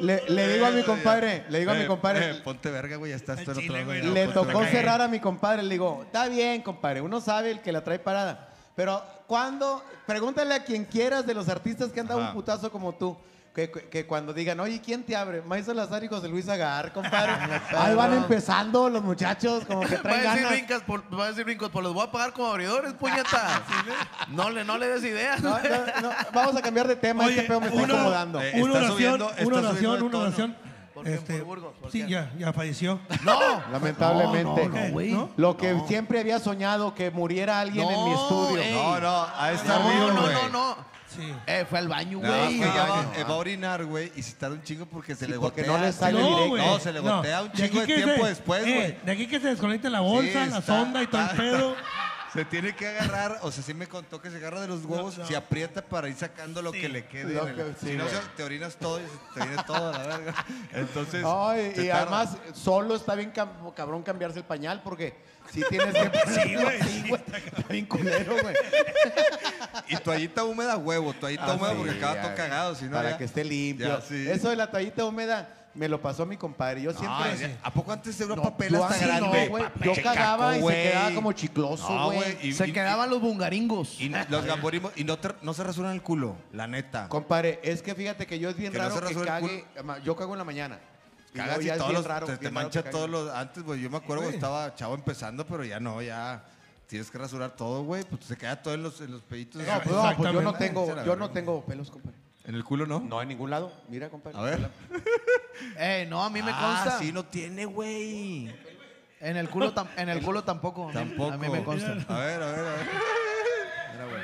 [0.01, 2.97] Le, le digo a mi compadre, le digo a mi Eh, compadre, eh, ponte verga,
[2.97, 3.85] güey, ya estás otro lado.
[3.95, 4.71] no, le tocó verga.
[4.71, 5.63] cerrar a mi compadre.
[5.63, 8.49] Le digo, está bien, compadre, uno sabe el que la trae parada.
[8.75, 12.31] Pero cuando, pregúntale a quien quieras de los artistas que han dado Ajá.
[12.31, 13.17] un putazo como tú,
[13.55, 15.41] que, que- cuando digan, oye, ¿quién te abre?
[15.43, 17.33] Maíz Salazar y José Luis Agar, compadre.
[17.79, 20.83] Ahí van empezando los muchachos, como que Va a traen decir ganas.
[20.85, 23.63] por, va a decir brincos, pues los voy a pagar como abridores, puñeta.
[24.31, 25.41] no, le, no le des ideas.
[25.41, 28.41] No, no, no, vamos a cambiar de tema, Oye, este pedo me está uno- incomodando.
[28.43, 30.57] Eh, Una oración, una oración, una oración.
[30.93, 31.15] ¿Por qué?
[31.15, 31.75] Este, ¿Por Burgos?
[31.81, 32.09] ¿Por sí, qué?
[32.11, 33.01] ya, ya falleció.
[33.25, 33.39] No.
[33.71, 34.69] Lamentablemente.
[34.69, 35.13] No, no, no, güey.
[35.13, 35.31] ¿No?
[35.37, 38.59] Lo que siempre había soñado, que muriera alguien en mi estudio.
[38.63, 38.75] ey.
[38.75, 40.94] No, no, a estar No, no, no, no.
[41.17, 41.35] Sí.
[41.47, 42.59] Eh, fue al baño, No, güey.
[42.59, 45.31] ya va, eh, va a orinar, güey, y se tarda un chingo porque se Sí,
[45.33, 45.77] le porque gotea.
[45.79, 46.57] no le sale No, directo.
[46.71, 48.99] No, se le gotea un chingo de tiempo se- después, eh, güey.
[49.05, 51.77] De aquí que se desconecte la bolsa, Sí, la está- sonda y todo el pedo.
[52.33, 55.17] Se tiene que agarrar, o sea, sí me contó que se agarra de los huevos,
[55.17, 55.29] No, no.
[55.29, 57.33] se aprieta para ir sacando lo que le quede.
[57.33, 60.35] Que- si no, te orinas todo y se te viene todo a la verga.
[60.73, 61.21] Entonces.
[61.21, 61.97] Y tarda.
[62.03, 63.31] además, solo está bien
[63.77, 65.15] cabrón cambiarse el pañal porque
[65.53, 66.11] si tienes que.
[66.43, 67.23] Sí, güey, sí, güey.
[67.45, 68.55] Está bien culero, güey.
[69.89, 72.75] Y toallita húmeda, huevo, toallita Ah, húmeda sí, porque acaba ya, todo cagado.
[72.75, 73.87] Si no, Para ya- que esté limpio.
[73.89, 74.27] Ya, sí.
[74.29, 76.81] Eso de la toallita húmeda me lo pasó mi compadre.
[76.83, 77.11] Yo siempre.
[77.47, 79.49] Ay, ¿A poco antes era una No, papel yo hasta no, grande?
[79.49, 79.63] güey.
[79.65, 80.83] Papel Yo cagaba y se güey.
[80.85, 82.19] quedaba como chicloso, No, güey.
[82.19, 82.49] güey.
[82.49, 84.01] y- Se y- quedaban los bungaringos.
[84.01, 84.93] Y los gamborimos.
[84.97, 87.09] Y no, te- no se rasuran el culo, la neta.
[87.09, 89.65] Compadre, es que fíjate que yo es bien Que no raro se que rasura el
[89.75, 90.03] cague.
[90.05, 90.79] Yo cago en la mañana.
[91.35, 93.31] Cagas y todos los, raro, te, mancha todos los...
[93.35, 96.45] Antes, güey, yo me acuerdo que estaba chavo empezando, pero ya no, ya...
[96.87, 98.05] Tienes que rasurar todo, güey.
[98.05, 99.63] Pues se queda todo en los, en los peditos.
[99.63, 102.17] No, pues, no, pues yo no tengo, yo no tengo pelos, compadre.
[102.45, 103.01] ¿En el culo no?
[103.01, 103.73] No, en ningún lado.
[103.89, 104.39] Mira, compadre.
[104.39, 104.71] A ver.
[105.79, 106.99] Eh, no, a mí me Ah, consta.
[106.99, 108.53] sí, no tiene, güey.
[109.21, 110.91] En el culo, tam- en el culo tampoco.
[110.93, 111.33] Tampoco.
[111.33, 111.93] A mí me consta.
[112.09, 112.87] A ver, a ver, a ver.
[113.93, 114.23] Mira, güey.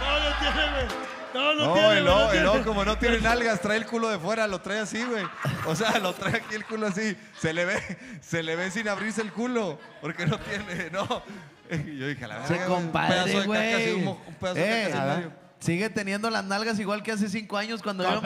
[0.00, 1.13] No, no tiene, güey.
[1.34, 2.44] No, no, No, tiene, luego, no tiene.
[2.46, 5.24] luego como no tiene nalgas, trae el culo de fuera, lo trae así, güey.
[5.66, 7.16] O sea, lo trae aquí el culo así.
[7.38, 7.80] Se le ve,
[8.22, 11.22] se le ve sin abrirse el culo, porque no tiene, no.
[11.70, 14.06] Y yo dije, a la verga, Che, güey, un pedazo compadre, de caca así, güey.
[14.06, 15.32] un, pedazo de Eh, caca en medio.
[15.58, 18.22] Sigue teniendo las nalgas igual que hace cinco años cuando íbamos.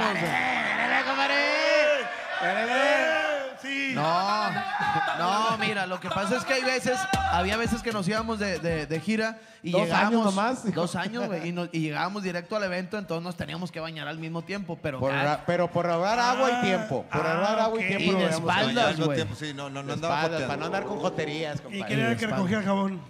[3.94, 4.50] No,
[5.18, 6.98] no, mira, lo que pasa es que hay veces,
[7.32, 10.12] había veces que nos íbamos de, de- de gira y Dos llegábamos.
[10.12, 10.74] años nomás.
[10.74, 14.06] Dos años, güey, y, nos- y llegábamos directo al evento, entonces nos teníamos que bañar
[14.08, 15.00] al mismo tiempo, pero.
[15.00, 17.04] Por cada- ahorrar- pero por ahorrar agua y tiempo.
[17.10, 17.88] Por ah, ahorrar agua y ok.
[17.98, 18.18] tiempo.
[18.18, 19.16] Y de espaldas, al güey.
[19.16, 21.86] tiempo, sí, no, no, no andaba espaldas, para no andar con joterías, ¿Y compadre.
[21.86, 23.00] quién era el que recogía el jabón?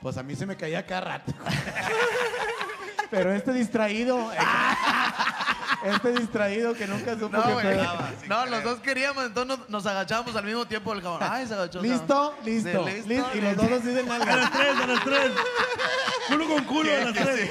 [0.00, 1.32] Pues a mí se me caía cada rato.
[3.10, 4.30] Pero este distraído.
[5.84, 7.78] Este distraído que nunca supo No, que güey.
[8.28, 10.92] No, los dos queríamos, entonces nos, nos agachábamos al mismo tiempo.
[10.92, 11.80] El cabrón, ay, se agachó.
[11.80, 12.06] el ¿Listo?
[12.06, 12.34] cabrón.
[12.44, 12.86] Listo.
[12.88, 13.30] Sí, listo.
[13.36, 14.36] Y los dos así de A nalga.
[14.36, 15.30] las tres, a las tres.
[16.28, 17.50] Culo con culo, a las tres.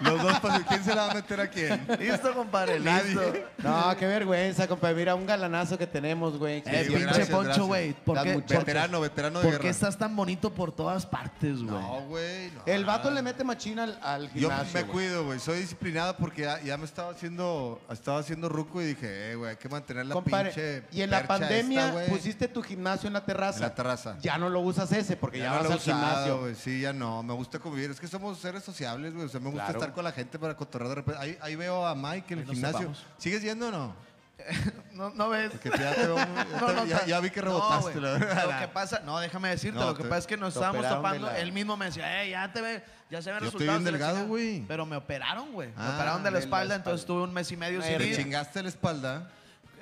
[0.00, 1.86] Los dos, pa- ¿quién se la va a meter a quién?
[1.98, 3.04] Listo, compadre, Nadie.
[3.14, 3.32] listo.
[3.58, 4.94] No, qué vergüenza, compadre.
[4.94, 6.58] Mira, un galanazo que tenemos, güey.
[6.58, 7.92] Eh, Sí, güey, pinche gracias, Poncho, güey.
[7.92, 8.36] ¿Por qué.
[8.36, 9.62] Veterano, veterano de por guerra.
[9.62, 11.66] qué estás tan bonito por todas partes, güey?
[11.66, 12.50] No, güey.
[12.52, 12.62] no.
[12.66, 14.72] El vato le mete machina al, al Yo gimnasio.
[14.74, 14.92] me güey.
[14.92, 15.40] cuido, güey.
[15.40, 17.55] Soy disciplinado porque ya, ya me estaba haciendo,
[17.90, 21.26] estaba haciendo ruco y dije, eh, güey, hay que mantener la pinche y en la
[21.26, 23.56] pandemia esta, pusiste tu gimnasio en la terraza.
[23.58, 24.16] En la terraza.
[24.20, 26.40] Ya no lo usas ese porque ya, Ya no vas lo al usado, gimnasio.
[26.40, 26.54] güey.
[26.54, 27.22] Sí, ya no.
[27.22, 27.90] Me gusta convivir.
[27.90, 29.26] Es que somos seres sociables, güey.
[29.26, 29.78] O sea, me gusta Claro.
[29.80, 31.20] estar con la gente para cotorrear de repente.
[31.20, 32.92] Ahí, ahí veo a Mike en el gimnasio.
[33.18, 34.05] ¿Sigues yendo o no?
[34.96, 35.50] No, no ves.
[35.52, 37.98] Porque ya, te veo muy- ya, No, no, ya- ya vi que no, rebotaste.
[38.00, 38.18] güey.
[38.18, 38.44] verdad.
[38.50, 40.58] Lo que pasa, no, déjame decirte, No, lo que te- pasa es que nos te
[40.58, 41.26] estábamos operaron de topando.
[41.26, 43.82] la- Él mismo me decía, eh, ya te ve, ya se ven Yo estoy resultados.
[43.82, 44.28] bien de la delgado, chingada".
[44.28, 44.64] güey.
[44.66, 45.68] Pero me operaron, güey.
[45.68, 46.74] Me Ah, operaron de la de la espalda, espalda.
[46.76, 48.16] entonces tuve un mes y medio sin Te ir.
[48.16, 49.30] chingaste la espalda,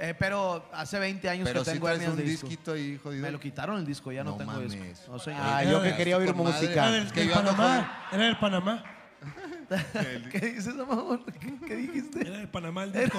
[0.00, 2.48] Eh, pero hace 20 años pero que sí tengo traes hernias un de disco.
[2.48, 3.22] disquito ahí, jodido.
[3.22, 4.72] Me lo quitaron el disco, ya no, No tengo mames.
[4.72, 5.12] disco.
[5.12, 5.40] No, señor.
[5.44, 6.52] Ah, yo que quería oír con madre.
[6.60, 6.72] música.
[6.72, 8.08] Era del, Es que del yo ando Panamá.
[8.10, 8.84] Era del Panamá.
[10.30, 11.20] ¿Qué dices, amor?
[11.40, 12.20] ¿Qué, qué dijiste?
[12.20, 13.18] Era del Panamá el disco.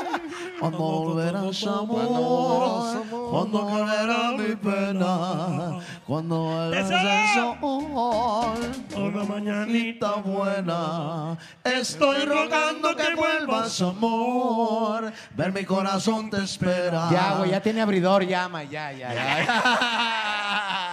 [0.60, 8.58] Cuando volverás amor, cuando volverá mi pena, cuando vuelvas el sol,
[8.96, 17.08] Una mañanita buena, estoy rogando que vuelvas amor, ver mi corazón te espera.
[17.10, 20.82] Ya, güey, ya tiene abridor, llama, ya, ya, ya.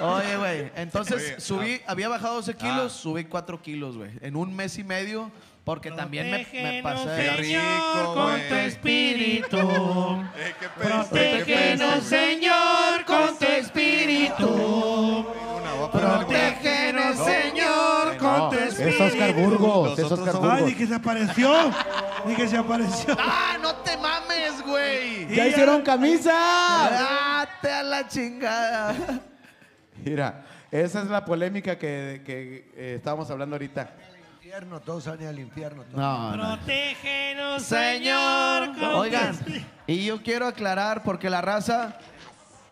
[0.00, 4.54] Oye, güey, entonces Oye, subí, había bajado 12 kilos, subí 4 kilos, güey, en un
[4.54, 5.30] mes y medio,
[5.64, 7.30] porque también me, me pasé.
[7.36, 9.58] rico, con tu espíritu.
[10.36, 15.26] Eh, Protégenos, Señor, con tu espíritu.
[15.92, 19.04] Protégenos, Señor, con tu Es espíritu.
[19.04, 20.68] Oscar Burgos, es Oscar somos- Ay, Burgos.
[20.70, 21.54] ni que se apareció.
[22.26, 23.16] Ni que se apareció.
[23.18, 25.34] ¡Ah, no te mames, güey!
[25.34, 26.32] ¡Ya hicieron camisa!
[26.32, 28.94] ¡Date a la chingada!
[30.08, 33.82] Mira, esa es la polémica que, que, eh, estábamos hablando ahorita.
[33.82, 35.82] Al infierno, todos van al infierno.
[35.84, 35.96] todos.
[35.96, 36.56] No, no.
[36.56, 38.78] Protégenos, Señor.
[38.78, 39.38] Con Oigan,
[39.86, 41.98] y yo quiero aclarar porque la raza.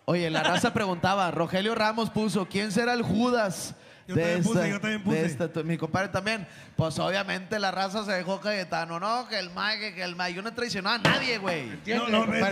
[0.05, 3.75] Oye, la raza preguntaba, Rogelio Ramos puso, ¿quién será el Judas?
[4.09, 5.17] Yo también puse, yo también puse.
[5.21, 6.47] de esta- tu- mi compadre también.
[6.77, 10.35] Pues obviamente la raza se dejó Cayetano, no, que el Mike, que el Mike.
[10.35, 11.71] Yo no he traicionado a nadie, güey.
[11.87, 12.41] No, no, güey.
[12.43, 12.49] a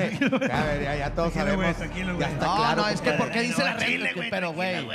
[0.64, 1.76] ver, ya, ya todos Tranquilo, sabemos.
[1.76, 2.32] tranquilo, ya güey.
[2.32, 3.10] está No, claro, no, es que.
[3.12, 4.12] ¿por qué dice la No, gente?
[4.14, 4.88] güey, pero, güey.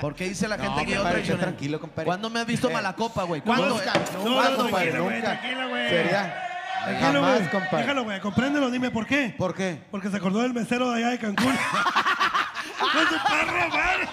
[0.00, 1.40] ¿Por qué dice la gente No, que yo traicioné?
[1.42, 2.04] tranquilo, compadre.
[2.06, 3.40] ¿Cuándo me has visto Eh, mala copa, güey?
[3.40, 3.68] ¿Cuándo?
[3.68, 5.22] No, no, tranquilo, güey, nunca.
[5.40, 5.88] tranquilo, güey.
[5.88, 6.48] Sería
[6.86, 7.50] Déjalo, jamás, güey.
[7.50, 7.78] compadre.
[7.78, 8.20] Déjalo, güey.
[8.20, 9.34] Compréndelo, dime por qué.
[9.38, 9.78] ¿Por qué?
[9.90, 11.46] Porque se acordó del mesero de allá de Cancún.
[12.78, 14.08] ¡Con su perro, madre!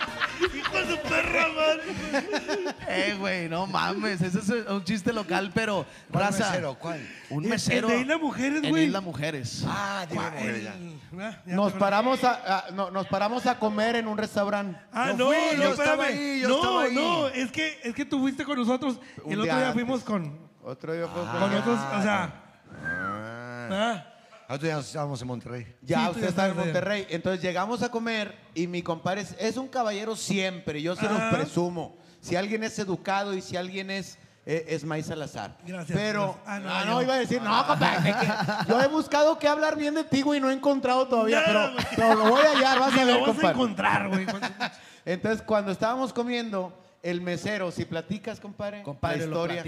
[0.89, 2.75] ¡Hijo de su perro, madre!
[2.87, 4.21] Eh, güey, no mames.
[4.21, 5.85] Ese es un chiste local, pero.
[6.11, 6.75] ¿Cuál raza, mesero?
[6.79, 7.07] ¿Cuál?
[7.29, 7.87] Un mesero.
[7.87, 8.85] de Isla Mujeres, En güey.
[8.85, 9.63] Isla Mujeres.
[9.67, 10.33] Ah, ya.
[11.19, 14.79] Ah, Nos paramos a, a- no, nos paramos a comer en un restaurante.
[14.91, 16.19] Ah, Yo no, fui, no, yo estaba espérame.
[16.33, 16.95] ahí, yo no, estaba ahí.
[16.95, 19.73] no, es que, es que tú fuiste con nosotros el otro día antes.
[19.73, 22.33] fuimos con, Otro día fue con otros, o sea,
[23.71, 24.05] ah,
[24.49, 25.75] Nosotros ya estábamos en Monterrey.
[25.83, 26.65] Ya, Sí, tú usted está en estabas allá.
[26.65, 27.07] Monterrey.
[27.09, 30.81] Entonces llegamos a comer y mi compadre es, es un caballero siempre.
[30.81, 31.29] Yo se los Ajá.
[31.37, 31.95] presumo.
[32.19, 35.55] Si alguien es educado y si alguien es, eh, es May Salazar.
[35.65, 36.65] Gracias, Pero, gracias.
[36.67, 37.01] Ah, ah, no, no, yo.
[37.03, 38.11] iba a decir, no, compadre.
[38.19, 41.43] que- yo he buscado que hablar bien de ti, güey, no he encontrado todavía.
[41.45, 41.85] Pero, güey.
[41.95, 43.53] pero lo voy a hallar, vas ni a ver, lo vas a compadre.
[43.53, 44.25] encontrar, güey.
[45.05, 49.63] Entonces, cuando estábamos comiendo, el mesero, si platicas, compadre, Compadre, la lo historia.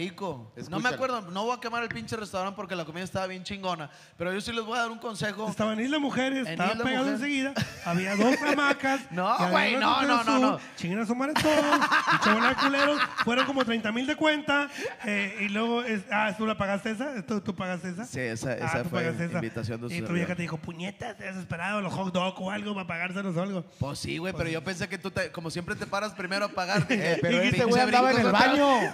[0.70, 3.44] No me acuerdo, no voy a quemar el pinche restaurante porque la comida estaba bien
[3.44, 3.90] chingona.
[4.18, 5.48] Pero yo sí les voy a dar un consejo.
[5.50, 7.22] Estaba en Isla Mujeres, En estaba Isla pegado Mujeres.
[7.22, 7.54] enseguida,
[7.86, 9.02] había dos hamacas.
[9.12, 10.60] No, güey, no, no, no, no.
[10.76, 14.70] Chinguen a su madre todos, de culeros, fueron como 30 mil de cuenta,
[15.06, 17.26] eh, y luego, es- ah, ¿tú la pagaste esa?
[17.26, 18.06] ¿Tú, tú pagaste esa?
[18.06, 19.24] Sí, esa- Ah, esa tú fue esa.
[19.26, 22.36] invitación de su Y tu vieja te dijo, puñetas, te has esperado los hot dog
[22.42, 23.64] o algo para pagárselos o algo.
[23.80, 26.50] Pues sí, güey, pero yo pensé que tú, te- como siempre te paras primero a
[26.50, 26.88] pagar.
[26.88, 28.94] dije, Eh, pero este güey andaba en el brincos, baño.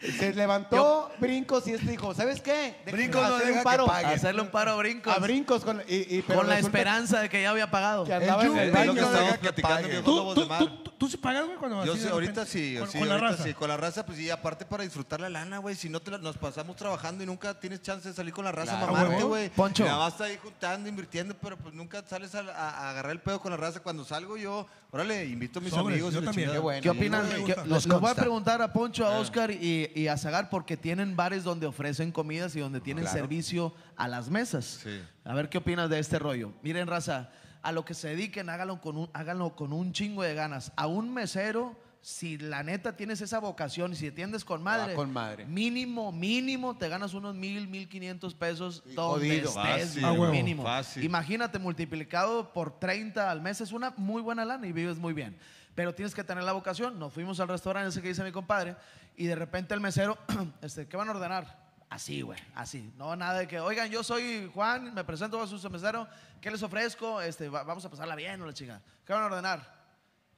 [0.18, 2.76] Se levantó brincos y este dijo, ¿sabes qué?
[2.86, 3.86] De- Brincos no hacer deja un que paro.
[3.86, 4.06] pague.
[4.14, 5.12] Hacerle un paro a brincos.
[5.12, 8.04] A brincos con, y, y- pero con la resulta esperanza de que ya había pagado.
[8.04, 8.94] que andaba El en el yupi Es lo baño.
[8.94, 10.02] que no deja que pague.
[10.02, 10.58] ¿Tú, lobos tú, de mar.
[10.84, 12.50] tú, tú, sí pagas, güey, cuando Yo así sí, de ahorita repente?
[12.50, 13.44] sí, con, sí, con la ahorita raza.
[13.44, 16.10] sí, con la raza, pues sí, aparte para disfrutar la lana, güey, si no te
[16.10, 19.14] la- nos pasamos trabajando y nunca tienes chance de salir con la raza, Claro, mamarte,
[19.16, 19.28] huevo.
[19.28, 19.48] güey.
[19.50, 19.84] Poncho.
[19.84, 23.12] Y Nada más está ahí juntando, invirtiendo, pero pues nunca sales a, a- a agarrar
[23.12, 23.80] el pedo con la raza.
[23.80, 26.12] Cuando salgo yo, órale, invito a mis Sobres, amigos.
[26.14, 26.48] yo y la también.
[26.48, 26.58] chingada.
[26.58, 26.82] Qué bueno.
[26.82, 27.22] ¿Qué opinan?
[27.28, 27.60] me ¿Qué- gusta.
[27.62, 28.22] les Nos les voy a consta.
[28.22, 32.54] preguntar a Poncho, a Oscar y, y a Zagar porque tienen bares donde ofrecen comidas
[32.56, 34.80] y donde tienen servicio a las mesas.
[34.82, 35.00] Sí.
[35.24, 36.52] A ver qué opinas de este rollo.
[36.62, 37.30] Miren, raza,
[37.62, 40.72] a lo que se dediquen, háganlo con un, háganlo con un chingo de ganas.
[40.76, 45.12] A un mesero si la neta tienes esa vocación y si atiendes con madre, con
[45.12, 45.44] madre.
[45.46, 49.48] mínimo, mínimo te ganas unos mil, mil quinientos pesos donde jodido.
[49.48, 50.32] estés, Fácil, huevo.
[50.32, 50.62] mínimo.
[50.62, 51.04] Fácil.
[51.04, 55.36] Imagínate multiplicado por 30 al mes, es una muy buena lana y vives muy bien.
[55.74, 56.98] Pero tienes que tener la vocación.
[56.98, 58.76] Nos fuimos al restaurante ese que dice mi compadre
[59.16, 60.16] y de repente el mesero,
[60.62, 61.67] este, ¿qué van a ordenar?
[61.90, 62.92] Así, güey, así.
[62.96, 66.06] No, nada de que, oigan, yo soy Juan, me presento a su mesero,
[66.40, 67.20] ¿qué les ofrezco?
[67.22, 68.82] Este, va- vamos a pasarla bien o la chica.
[69.06, 69.78] ¿Qué van a ordenar?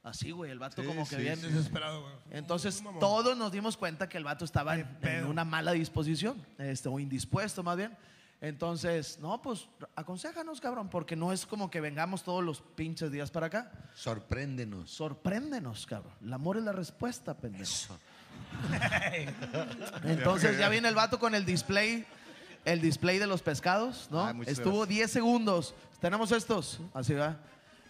[0.02, 1.36] Así, güey, el vato Sí, como que sí, bien.
[1.36, 1.48] sí.
[1.48, 2.14] Desesperado, güey.
[2.30, 3.00] Entonces Mamón.
[3.00, 5.28] todos nos dimos cuenta que el vato estaba en, en pedo.
[5.28, 7.96] una mala disposición, este, o indispuesto más bien.
[8.40, 13.30] Entonces, no, pues aconsejanos, cabrón, porque no es como que vengamos todos los pinches días
[13.30, 13.70] para acá.
[13.94, 14.90] Sorpréndenos.
[14.90, 16.14] Sorpréndenos, cabrón.
[16.24, 17.64] El amor es la respuesta, pendejo.
[17.64, 17.98] Eso.
[20.04, 22.04] Entonces ya viene el vato con el display,
[22.64, 24.26] el display de los pescados, ¿no?
[24.26, 24.88] Ay, Estuvo gracias.
[24.88, 25.74] 10 segundos.
[26.00, 27.36] Tenemos estos, así va.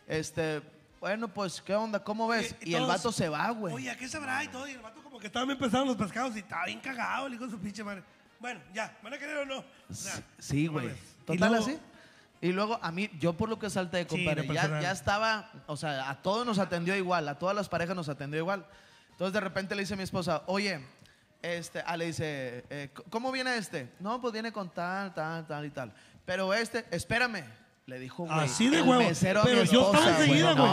[0.07, 0.63] Este,
[1.01, 2.03] bueno, pues, ¿qué onda?
[2.03, 2.55] ¿Cómo ves?
[2.61, 3.75] Y- y Y el todos, vato se va, güey.
[3.75, 4.43] Oye, ¿a qué sabrá?
[4.45, 4.67] Y todo.
[4.69, 7.45] Y el vato como que estaban empezando los pescados y estaba bien cagado, el hijo
[7.45, 8.03] de su pinche madre.
[8.41, 9.59] Bueno, ya, ¿van a querer o no?
[9.59, 10.91] O sea, Sí, güey.
[11.27, 11.79] Total luego- así.
[12.43, 15.77] Y luego a mí, yo por lo que salté, compadre, lo ya, ya estaba, o
[15.77, 18.65] sea, a todos nos atendió igual, a todas las parejas nos atendió igual.
[19.21, 20.81] Entonces de repente le dice a mi esposa, oye,
[21.43, 23.93] este, ah, le dice, eh, ¿cómo viene este?
[24.01, 25.93] No, pues viene con tal, tal, tal y tal.
[26.25, 27.45] Pero este, espérame,
[27.91, 28.39] le dijo, güey.
[28.39, 29.11] Así de huevo.
[29.45, 30.71] Pero yo estaba enseguida, güey.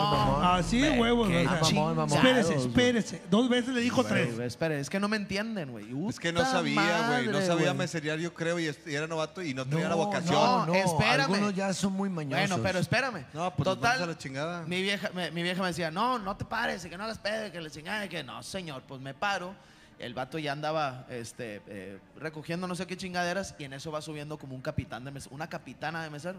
[0.60, 2.68] Así de huevos, qué o sea, chingados, Espérese, güey.
[2.68, 3.22] espérese.
[3.30, 4.36] Dos veces le dijo Güey, tres.
[4.36, 5.88] güey, espere, es que no me entienden, güey.
[6.08, 7.28] Es que no sabía, güey.
[7.28, 7.78] No sabía güey.
[7.78, 10.34] meseriar, yo creo, y, era novato y no tenía la vocación.
[10.34, 11.22] no, no, espérame.
[11.22, 12.48] Algunos ya son muy mañosos.
[12.48, 13.26] Bueno, pero espérame.
[13.34, 14.64] No, pues vamos a la chingada.
[14.68, 17.52] Mi vieja, me, mi vieja me decía, no, no te pares, que no hagas pedo,
[17.52, 19.54] que le chingada, que no, señor, pues me paro.
[20.00, 24.00] El vato ya andaba este, eh, recogiendo no sé qué chingaderas y en eso va
[24.00, 26.38] subiendo como un capitán de mesero, una capitana de mesero.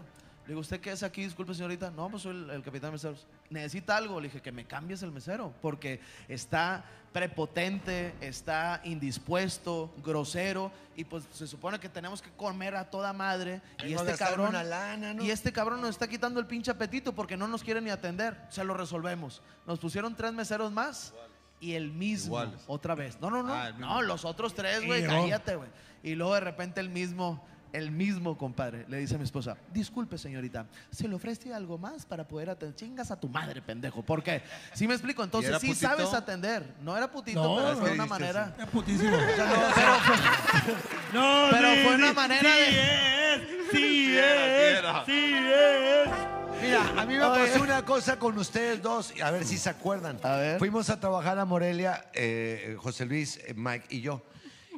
[0.49, 1.25] Le digo, ¿usted qué es aquí?
[1.25, 1.91] Disculpe, señorita.
[1.91, 3.27] No, pues soy el, el capitán de meseros.
[3.51, 4.19] ¿Necesita algo?
[4.19, 11.25] Le dije, que me cambies el mesero, porque está prepotente, está indispuesto, grosero, y pues
[11.31, 13.61] se supone que tenemos que comer a toda madre.
[13.85, 14.49] y este cabrón.
[14.49, 15.23] una lana, ¿no?
[15.23, 18.35] Y este cabrón nos está quitando el pinche apetito porque no nos quiere ni atender.
[18.49, 19.43] Se lo resolvemos.
[19.67, 21.13] Nos pusieron tres meseros más
[21.59, 22.63] y el mismo Iguales.
[22.65, 23.21] otra vez.
[23.21, 23.53] No, no, no.
[23.53, 25.69] Ah, no, los otros tres, güey, cállate, güey.
[26.01, 30.17] Y luego de repente el mismo, el mismo compadre le dice a mi esposa, disculpe
[30.17, 32.75] señorita, ¿se le ofrece algo más para poder atender?
[32.75, 34.01] Chingas a tu madre, pendejo.
[34.03, 34.41] Porque,
[34.73, 35.87] sí me explico, entonces era sí putito?
[35.87, 36.63] sabes atender.
[36.81, 38.55] No era putito, No, pero es fue que una manera...
[38.59, 39.17] Es putísimo.
[39.17, 40.73] Pero fue-
[41.13, 43.41] No, Pero sí, fue una manera sí de- es,
[43.71, 46.61] sí era, es, sí es.
[46.61, 50.19] Mira, a mí me pasó una cosa con ustedes dos, a ver si se acuerdan.
[50.23, 50.59] A ver.
[50.59, 54.21] Fuimos a trabajar a Morelia, eh, José Luis, eh, Mike y yo.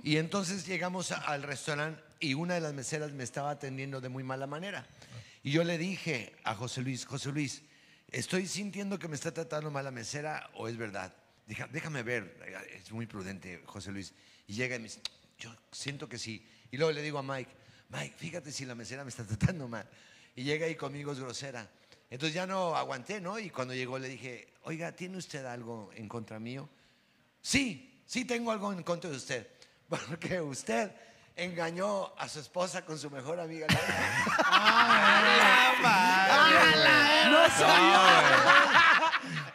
[0.03, 4.09] Y entonces llegamos a- al restaurante y una de las meseras me estaba atendiendo de
[4.09, 4.88] muy mala manera.
[5.43, 7.64] Y yo le dije a José Luis, José Luis,
[8.11, 11.14] estoy sintiendo que me está tratando mal la mesera o es verdad.
[11.48, 12.38] Deja- déjame ver,
[12.74, 14.14] es muy prudente José Luis.
[14.48, 15.01] Y llega y me dice,
[15.40, 16.48] yo siento que sí.
[16.72, 17.51] Y luego le digo a Mike,
[17.90, 19.90] Mike, fíjate si la mesera me está tratando mal.
[20.35, 21.69] Y llega y conmigo es grosera.
[22.09, 23.40] Entonces ya no aguanté, ¿no?
[23.40, 26.69] Y cuando llegó le dije, oiga, ¿tiene usted algo en contra mío?
[27.41, 29.48] Sí, sí tengo algo en contra de usted.
[29.90, 30.91] Porque usted
[31.35, 33.68] engañó a su esposa con su mejor amiga.
[37.30, 38.01] no soy yo.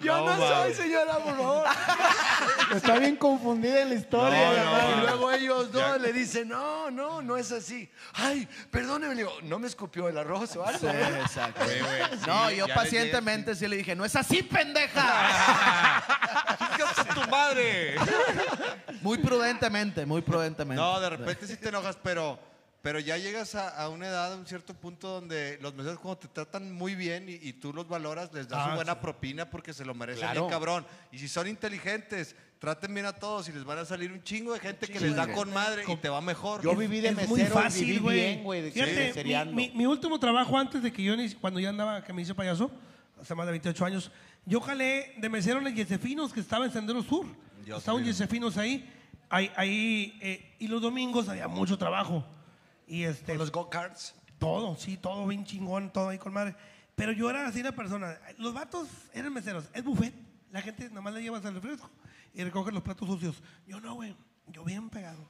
[0.01, 1.67] Yo no, soy, señora, por favor.
[2.75, 4.97] Está bien confundida en la historia.
[4.97, 7.91] Y luego ellos dos le dicen, no, no, no es así.
[8.15, 10.79] Ay, perdóneme, le digo, ¿no me escupió el arroz o algo?
[10.79, 11.65] Sí, exacto.
[12.27, 16.05] No, yo pacientemente sí le dije, no es así, pendeja.
[17.27, 17.95] ¡Chingas a tu madre!
[19.03, 20.81] muy prudentemente, muy prudentemente.
[20.83, 22.39] No, de repente sí te enojas, pero,
[22.83, 26.17] pero ya llegas a, a una edad, a un cierto punto donde los meseros como
[26.17, 28.99] te tratan muy bien y, y tú los valoras, les das Ah, su buena sí.
[29.03, 30.43] propina porque se lo merecen Claro.
[30.43, 30.87] bien cabrón.
[31.13, 34.53] Y si son inteligentes, traten bien a todos y les van a salir un chingo
[34.55, 36.63] de gente que les da con madre y te va mejor.
[36.63, 38.17] Yo viví de es mesero muy y fácil, viví güey.
[38.21, 41.61] bien, güey, de- Fíjate, mi, mi- mi último trabajo antes de que yo, inici- cuando
[41.61, 42.71] ya andaba, que me hice payaso,
[43.21, 44.11] hace más de 28 años,
[44.47, 47.26] yo jalé de mesero en Yesefinos, que estaba en Sendero Sur.
[47.65, 48.12] Dios estaba un mío.
[48.12, 48.89] Yesefinos ahí,
[49.28, 52.25] ahí, ahí eh, y los domingos había mucho trabajo.
[52.86, 54.15] Y este, Con los go-karts.
[54.39, 56.55] todo, sí, todo bien chingón, todo ahí con madre.
[56.94, 58.16] Pero yo era así una persona.
[58.39, 60.15] Los vatos eran meseros, es buffet.
[60.52, 61.91] La gente nada más le lleva el refresco
[62.33, 63.42] y recoge los platos sucios.
[63.66, 64.15] Yo no, güey,
[64.47, 65.28] yo bien pegado.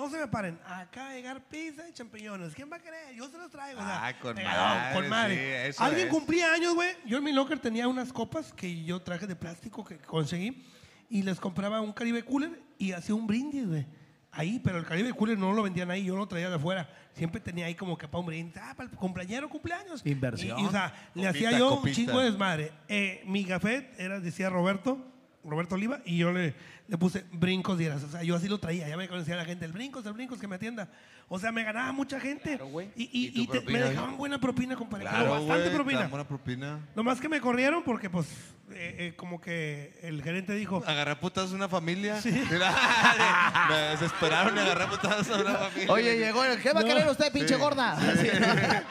[0.00, 0.58] No se me paren.
[0.66, 2.54] Acá llegar pizza y champiñones.
[2.54, 3.14] ¿Quién va a querer?
[3.14, 3.78] Yo se los traigo.
[3.80, 5.34] o sea, Ah, con madre, con madre.
[5.34, 6.14] sí, eso Alguien es.
[6.14, 6.88] cumplía años, güey.
[7.04, 10.64] Yo en mi locker tenía unas copas que yo traje de plástico que conseguí
[11.10, 13.86] y les compraba un Caribe Cooler y hacía un brindis, güey.
[14.32, 16.88] Ahí, pero el Caribe Cooler no lo vendían ahí, yo lo traía de afuera.
[17.12, 18.56] Siempre tenía ahí como que para un brindis.
[18.56, 20.00] Ah, para el cumpleañero, cumpleaños.
[20.06, 20.58] Inversión.
[20.60, 22.72] Y, y, o sea, le hacía yo un chingo de desmadre.
[22.88, 25.09] Eh, mi gafet era, decía Roberto,
[25.44, 26.54] Roberto Oliva, y yo le,
[26.88, 28.02] le puse brincos dieras.
[28.04, 30.38] O sea, yo así lo traía, ya me conocía la gente, el brincos, el brincos
[30.38, 30.88] que me atienda.
[31.28, 32.58] O sea, me ganaba mucha gente.
[32.96, 35.06] y y, y te- me dejaban buena propina, compadre.
[35.10, 36.06] pero bastante güey, te propina.
[36.08, 36.80] buena propina.
[36.94, 38.26] Nomás que me corrieron porque, pues,
[38.72, 40.82] eh, eh, como que el gerente dijo.
[40.86, 42.20] Agarré a putas a una familia.
[42.24, 42.72] Mira,
[43.68, 45.92] me desesperaron y agarré a putas a una familia.
[45.92, 46.60] Oye, llegó el.
[46.60, 47.92] ¿Qué va a querer usted, pinche gorda?
[47.92, 48.54] Así, ¿no?
[48.54, 48.84] Me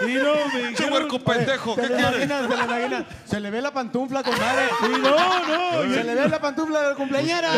[0.00, 0.92] Che dijeron.
[0.92, 2.24] huerco pendejo, Se ¿qué le quieres?
[2.24, 3.06] imagina, se le imagina.
[3.24, 4.68] Se le ve la pantufla, compadre.
[4.82, 5.94] Y no, no.
[5.94, 7.50] Se le ve la pantufla del cumpleañera.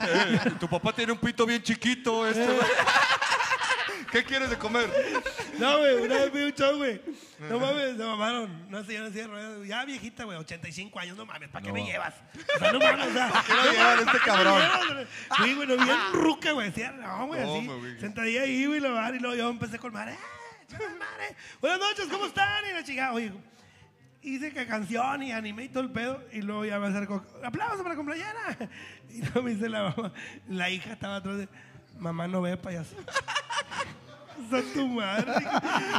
[0.00, 2.58] Eh, tu papá tiene un pito bien chiquito, este, güey.
[4.10, 4.88] ¿Qué quieres de comer?
[5.58, 7.00] No, güey, una vez vi un show, güey.
[7.50, 8.64] No mames, se mamaron.
[8.68, 11.84] Una señora así de ruedas, Ya viejita, güey, 85 años, no mames, ¿para qué me
[11.84, 12.14] llevas?
[12.54, 13.32] O sea, no mames, o sea.
[13.46, 14.62] qué lo llevan este cabrón?
[15.42, 16.68] Sí, güey, no bien ruca, güey.
[16.68, 17.98] Decía, no, güey, No, así.
[17.98, 20.12] Sentadilla ahí, güey, la madre, y luego yo empecé con madre.
[20.12, 21.36] ¡Eh, madre!
[21.60, 22.64] Buenas noches, ¿cómo están?
[22.70, 23.32] Y la chica, oye,
[24.22, 26.22] hice que canción y animé y todo el pedo.
[26.32, 28.56] Y luego ya me acerco, aplausos para la cumpleañera.
[29.10, 30.12] Y luego me dice la mamá,
[30.48, 31.48] la hija estaba atrás de,
[31.98, 32.94] mamá, no ve payaso.
[34.74, 35.32] Tu madre.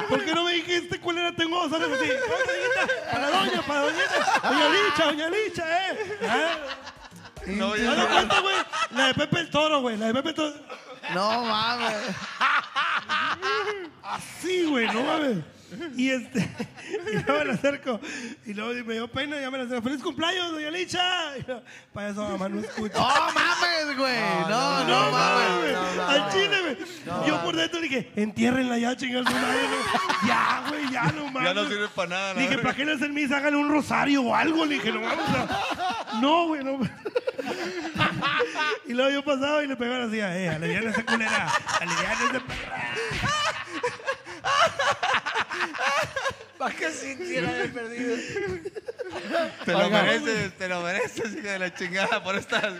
[0.09, 1.31] ¿Por qué no me dijiste cuál era?
[1.35, 2.09] Tengo dos horas así.
[2.09, 4.49] "Oye, doñita, Para la doña, para la doñita.
[4.49, 6.17] Doña Licha, doña Licha, eh.
[6.27, 6.57] Ah.
[7.47, 8.55] No, ¿Te das cuenta, güey?
[8.91, 9.97] La de Pepe el Toro, güey.
[9.97, 10.53] La de Pepe el Toro.
[11.13, 11.95] No mames.
[14.03, 15.37] Así, güey, no mames.
[15.95, 16.39] Y este,
[17.13, 17.99] y luego me la acerco.
[18.45, 19.83] Y luego me dio pena, ya me la acerco.
[19.83, 21.37] ¡Feliz cumpleaños, doña Licha!
[21.37, 21.61] Y yo,
[21.93, 22.97] Para eso mamá no escucha.
[22.97, 24.19] No mames, güey.
[24.49, 25.75] No, no, No, mames.
[26.07, 27.27] al chile, güey.
[27.27, 29.59] Yo por dentro dije, entiérrenla ya, chingar su madre.
[29.63, 30.27] ¿no?
[30.27, 31.43] Ya, güey, ya no mames.
[31.43, 32.33] Ya no sirve para nada.
[32.33, 32.57] Dije.
[32.57, 33.37] ¿para qué le hacen misa?
[33.37, 34.65] Háganle un rosario o algo.
[34.65, 35.19] Le dije, no mames.
[35.19, 36.79] o sea, No, güey, no.
[38.87, 41.51] Y luego yo pasaba y le pegaba así, eh, aliviana esa culera.
[41.79, 42.83] Aliviana esa perra.
[46.57, 48.15] ¿Para qué sintiera haber perdido?
[49.65, 50.03] Te lo Oiga.
[50.03, 52.73] mereces, te lo mereces, hija de la chingada, por estas.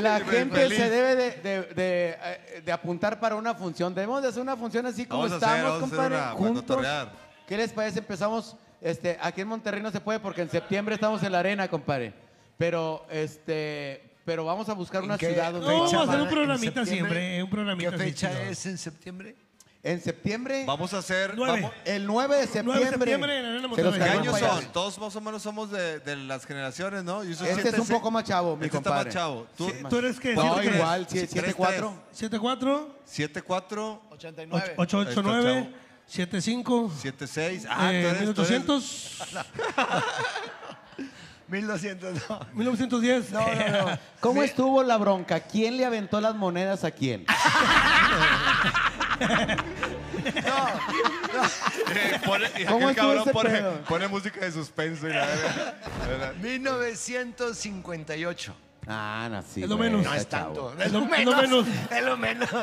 [0.00, 0.30] La Feliz.
[0.52, 3.94] gente se debe de, de- de, eh, de apuntar para una función.
[3.94, 6.14] Debemos de hacer una función así como Vamos a hacer, estamos, vamos a hacer compadre,
[6.16, 6.62] una, para juntos.
[6.64, 7.12] cotorrear.
[7.46, 7.98] ¿Qué les parece?
[8.00, 11.66] Empezamos, este, aquí en Monterrey no se puede porque en septiembre estamos en la arena,
[11.68, 12.12] compadre.
[12.58, 15.66] Pero, este, pero vamos a buscar una ¿En qué ciudad donde...
[15.66, 19.34] No, vamos a hacer un programita siempre, un programita ¿Qué así fecha es en septiembre?
[19.84, 21.34] En septiembre, Vamos a hacer.
[21.36, 21.60] Nueve.
[21.62, 22.80] vamos- el 9 de septiembre.
[22.80, 24.00] de septiembre en la Arena se los Monterrey.
[24.12, 24.60] ¿Qué años payaso.
[24.62, 24.72] son?
[24.72, 27.22] Todos más o menos somos de, de las generaciones, ¿no?
[27.22, 27.92] Yo soy Este siete, es un sí.
[27.92, 29.04] poco más chavo, mi Este está compadre.
[29.06, 29.46] más chavo.
[29.56, 30.34] Tú, ¿Tú eres qué?
[30.34, 30.76] No, ¿Siete qué?
[30.76, 31.92] igual, Sí, 7-4.
[32.10, 34.74] 74 74, 89.
[34.76, 35.74] 889
[36.08, 37.66] 75 76.
[37.70, 39.18] Ah, eh, entonces, tú eres- 1800
[41.46, 42.40] 1200, no.
[42.52, 43.46] 1910 No, no,
[43.90, 43.98] no.
[44.20, 45.38] ¿Cómo estuvo la bronca?
[45.40, 47.24] ¿Quién le aventó las monedas a quién?
[51.94, 53.80] Eh, pone, y ¿Cómo aquel estuvo cabrón ese pone, pedo?
[53.88, 56.34] pone música de suspenso y la verdad.
[56.40, 58.54] 1958.
[58.86, 59.62] Ah, no, sí.
[59.62, 60.04] Es lo güey, menos.
[60.04, 60.74] No es tanto.
[60.78, 61.66] Es Es lo menos.
[61.90, 62.48] Es lo menos.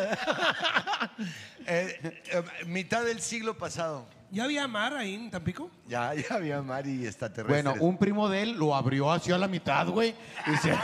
[1.67, 4.05] Eh, eh, mitad del siglo pasado.
[4.31, 5.69] ¿Ya había mar ahí en Tampico?
[5.87, 7.63] Ya, ya había mar y extraterrestres.
[7.63, 10.13] Bueno, un primo de él lo abrió hacia la mitad, güey.
[10.47, 10.69] Y se...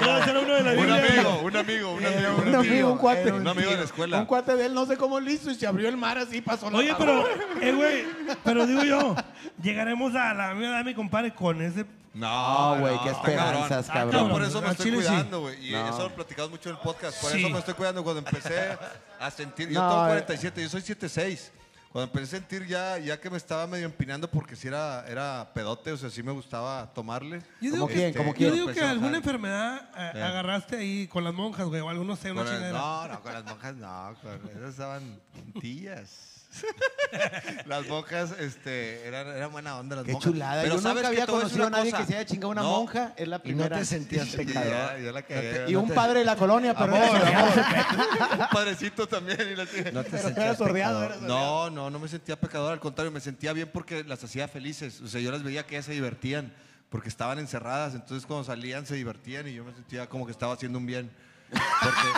[0.00, 3.32] Era era uno de la Un amigo, un amigo, un amigo, un amigo, un cuate.
[3.32, 4.18] Un amigo de la escuela.
[4.18, 6.40] Un cuate de él, no sé cómo lo hizo y se abrió el mar así,
[6.40, 7.24] pasó la Oye, pero,
[7.62, 8.04] eh, güey,
[8.44, 9.16] pero digo yo,
[9.62, 11.84] llegaremos a la edad de mi compadre con ese.
[12.14, 14.12] No, No, güey, qué está esperanzas, Ah, cabrón.
[14.12, 14.38] Yo cabrón.
[14.38, 15.08] por eso me estoy chile sí.
[15.08, 15.66] cuidando, güey.
[15.66, 17.20] Y eso lo platicamos mucho en el podcast.
[17.20, 17.38] Por Sí.
[17.40, 18.78] eso me estoy cuidando cuando empecé
[19.20, 19.68] a sentir.
[19.68, 20.08] Yo No, tengo eh.
[20.08, 21.52] 47, yo soy 76.
[21.96, 25.50] Cuando empecé a sentir ya, ya que me estaba medio empinando porque si era, era
[25.54, 27.38] pedote, o sea, sí me gustaba tomarle.
[27.58, 28.74] Yo ¿Cómo digo, quién?
[28.74, 30.18] que, alguna enfermedad Sí.
[30.20, 32.78] agarraste ahí con las monjas, güey, o algo, no sé, una Con el- chingadera.
[32.78, 35.18] no, no, con las monjas no, con esas estaban
[35.58, 36.35] tías.
[37.66, 40.32] las monjas, este, eran, eran buena onda las Qué monjas.
[40.32, 40.62] chulada.
[40.62, 42.02] Pero Yo ¿sabes nunca había conocido a una nadie cosa.
[42.04, 43.12] que se haya chingado una No, monja.
[43.16, 43.78] Es la Y no primera.
[43.78, 44.68] te sentías pecador.
[44.68, 45.64] ya, ya la cagué.
[45.68, 47.52] y un padre de la colonia, pero Amor, amor.
[48.40, 49.38] Un padrecito también.
[49.40, 51.22] y la- No te Pero sentías sordeado, pecador.
[51.28, 55.00] No, no, no me sentía pecador, al contrario, me sentía bien porque las hacía felices.
[55.00, 56.54] O sea, yo las veía que ellas se divertían
[56.90, 60.54] porque estaban encerradas, entonces cuando salían se divertían y yo me sentía como que estaba
[60.54, 61.10] haciendo un bien.
[61.50, 62.08] Porque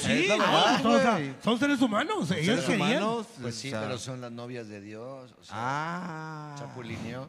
[0.00, 3.02] Sí, es la no, verdad, son, o sea, son seres humanos, ellos seres querían.
[3.02, 5.30] humanos, Pues sí, o sea, pero son las novias de Dios.
[5.40, 7.28] O sea, Ah, chapulineó.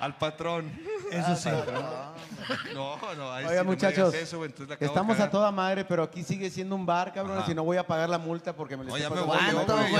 [0.00, 0.70] al patrón.
[1.10, 1.48] Eso sí.
[2.74, 5.50] No, no, ahí sí Oiga, no me muchachos, digas eso, entonces la estamos a toda
[5.52, 7.42] madre, pero aquí sigue siendo un bar, cabrón.
[7.46, 9.92] Si no voy a pagar la multa porque me lo No, estoy yo, ¿Cuánto, güey,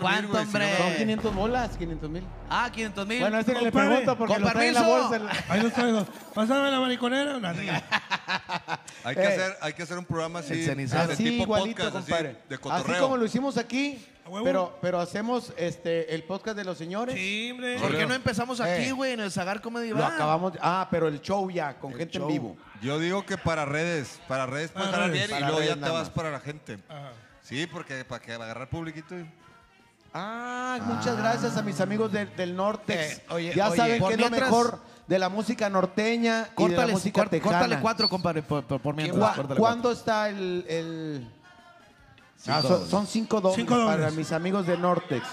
[0.00, 0.76] ¿Cuánto, no hombre?
[0.78, 2.22] Son 500 bolas, 500 mil.
[2.48, 3.20] Ah, 500 mil.
[3.20, 5.20] Bueno, ese que le pregunto porque lo trae en la bolsa.
[5.48, 6.06] Ahí los traigo.
[6.34, 7.38] Pásame la mariconera.
[7.38, 11.84] No, Hay que, Eh, hacer, hay que hacer un programa así, El Así tipo igualito,
[11.84, 14.04] podcast, así, como lo hicimos aquí,
[14.42, 17.14] pero, pero hacemos este el podcast de los señores.
[17.14, 17.78] Sí, hombre.
[17.78, 18.92] ¿Por qué no empezamos aquí, Eh.
[18.92, 20.12] güey, en el Zagar Comedy Lo Bar?
[20.14, 20.52] acabamos.
[20.60, 22.28] Ah, pero el show ya, con El gente show.
[22.28, 22.56] en vivo.
[22.80, 25.28] Yo digo que para redes, para redes Para puedes redes.
[25.28, 26.78] bien y luego ya te vas para la gente.
[26.88, 27.12] Ajá.
[27.42, 29.18] Sí, porque para que agarrar publiquito.
[29.18, 29.26] y-
[30.16, 32.94] Ah, muchas gracias a mis amigos de- del norte.
[33.12, 36.62] Eh, oye, ya oye, saben que es lo mientras- mejor de la música norteña y
[36.62, 37.58] de la Córtale, música córt- tejana.
[37.58, 39.18] córtale cuatro, compadre, por, por, por mientras.
[39.20, 40.64] ¿Cuá- córtale ¿Cuándo está el...?
[40.68, 41.30] el-
[42.46, 43.96] Ah, son, son cinco dobles Cinco dobles.
[43.96, 45.26] para mis amigos de Nortex.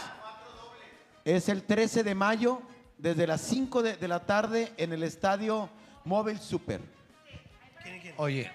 [1.25, 2.61] Es el 13 de mayo,
[2.97, 5.69] desde las 5 de, de la tarde, en el estadio
[6.05, 6.79] Móvil Super.
[8.17, 8.49] Oye,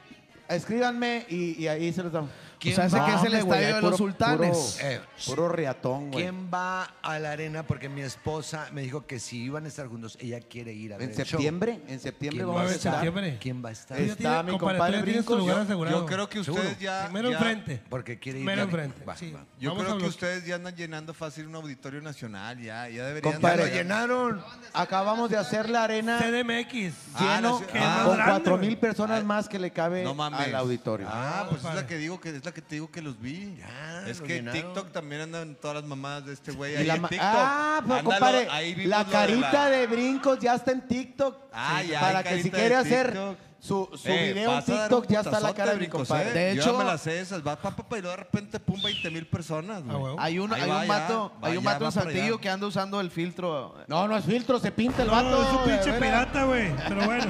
[0.49, 2.31] Escríbanme y, y ahí se los damos.
[2.59, 3.07] ¿Quién O sea, ese va?
[3.07, 4.57] que es el Hombre, güey, estadio hay de los puro- sultanes.
[4.79, 6.25] Puro, Eh, puro riatón, güey.
[6.25, 7.63] ¿Quién va a la arena?
[7.65, 10.97] Porque mi esposa me dijo que si iban a estar juntos, ella quiere ir a
[10.97, 11.27] ver En el show.
[11.39, 12.93] septiembre, en septiembre ¿Quién vamos va a a estar.
[12.95, 13.39] septiembre?
[13.41, 13.99] ¿Quién va a estar?
[13.99, 16.01] Ya Está mi compadre, ya Brincos, lugar yo- asegurado.
[16.01, 17.05] Yo creo que ustedes ya.
[17.05, 17.83] Primero ya- enfrente.
[17.91, 19.05] Porque quiere ir Primero a- enfrente.
[19.05, 19.31] Va, Sí.
[19.33, 19.45] va.
[19.61, 23.05] Yo Vamos a creo que ustedes ya andan llenando fácil un auditorio nacional, ya, ya
[23.07, 23.35] deberían.
[23.35, 24.43] Compadre, Lo llenaron.
[24.73, 26.95] Acabamos de hacer la arena CDMX.
[27.15, 30.41] Ah, lleno ah, es con cuatro mil personas más que le cabe No mames.
[30.41, 31.07] al auditorio.
[31.11, 33.55] Ah, pues es la que digo que es la que te digo que los vi.
[33.59, 34.63] Ya, es que llenaron.
[34.63, 37.29] TikTok también andan todas las mamadas de este güey Y ahí la en ma- TikTok.
[37.31, 41.37] ah, pero Ándalo, compadre, ahí vimos la lo carita de, brincos ya está en TikTok.
[41.53, 43.39] Ah, ya, Para que si carita quiere hacer TikTok.
[43.59, 45.77] Su, su Eh, video en vas a dar TikTok, ya está la putazote, cara de
[45.77, 46.31] mi brincos, compadre.
[46.31, 46.33] ¿eh?
[46.51, 47.45] De Yo hecho- ya me las sé esas.
[47.47, 49.97] Va, pa, pa, pa, y luego de repente, pum, 20 mil personas, güey.
[49.97, 50.17] Ah, huevo.
[50.21, 52.35] Hay un, Ahí hay va, un ya, va, hay un ya, va en para Saltillo
[52.35, 52.41] allá.
[52.41, 53.75] que anda usando el filtro.
[53.89, 55.43] No, no es filtro, se pinta el No, vato.
[55.43, 56.73] es un pinche pirata, güey.
[56.89, 57.25] Pero bueno.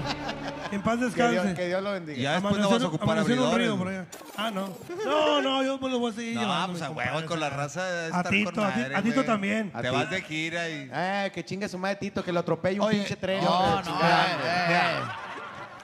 [0.72, 1.54] En paz Que Dios, descanse.
[1.54, 2.18] que Dios lo bendiga.
[2.18, 3.66] Ya después no vas a ocupar Amaneció en un abridores.
[3.68, 4.06] río por allá.
[4.36, 4.68] Ah, no.
[5.04, 6.72] No, no, yo me lo voy a seguir No, llevando.
[6.72, 7.84] pues a compadre, huevo con la raza.
[7.84, 9.26] de A estar Tito, con a Ti- madre, a Tito güey.
[9.26, 9.70] también.
[9.72, 10.90] Te A vas de gira y.
[10.92, 13.44] Eh, que chingue su madre Tito, que lo atropelle un Oye, pinche tren.
[13.44, 14.76] No, hombre, no, chingada, eh, güey.
[14.76, 15.12] eh.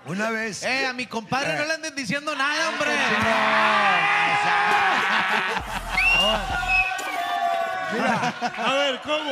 [0.06, 0.62] Una vez.
[0.64, 2.90] Eh, a mi compadre no le anden diciendo nada, hombre.
[8.56, 9.30] A ver, ¿cómo?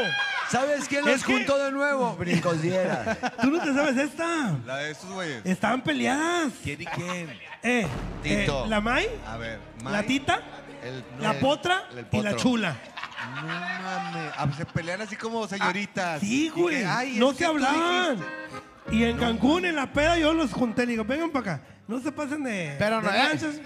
[0.51, 2.17] ¿Sabes quién Es los que- juntó de nuevo?
[2.17, 3.17] Brincos Diera.
[3.41, 4.57] ¿Tú no te sabes esta?
[4.67, 5.43] La de estos güeyes.
[5.47, 6.53] Estaban peleadas.
[6.63, 7.39] ¿Quién y quién?
[7.63, 7.87] Eh,
[8.23, 8.65] Tito.
[8.65, 10.03] eh, la May, A ver, la Mike.
[10.09, 10.41] Tita,
[10.83, 12.37] El- la el- Potra el y la potro.
[12.39, 12.77] Chula.
[13.37, 14.33] No mames.
[14.37, 16.21] Ah, pues se pelean así como señoritas.
[16.21, 16.79] Sí, Y güey.
[16.79, 18.17] que, ay, no es se que tú hablaban.
[18.17, 18.70] dijiste.
[18.93, 20.85] Y en Cancún, en la peda, yo los junté.
[20.85, 21.65] Le digo, vengan para acá.
[21.87, 22.75] No se pasen de.
[22.79, 23.63] Pero no, de eh.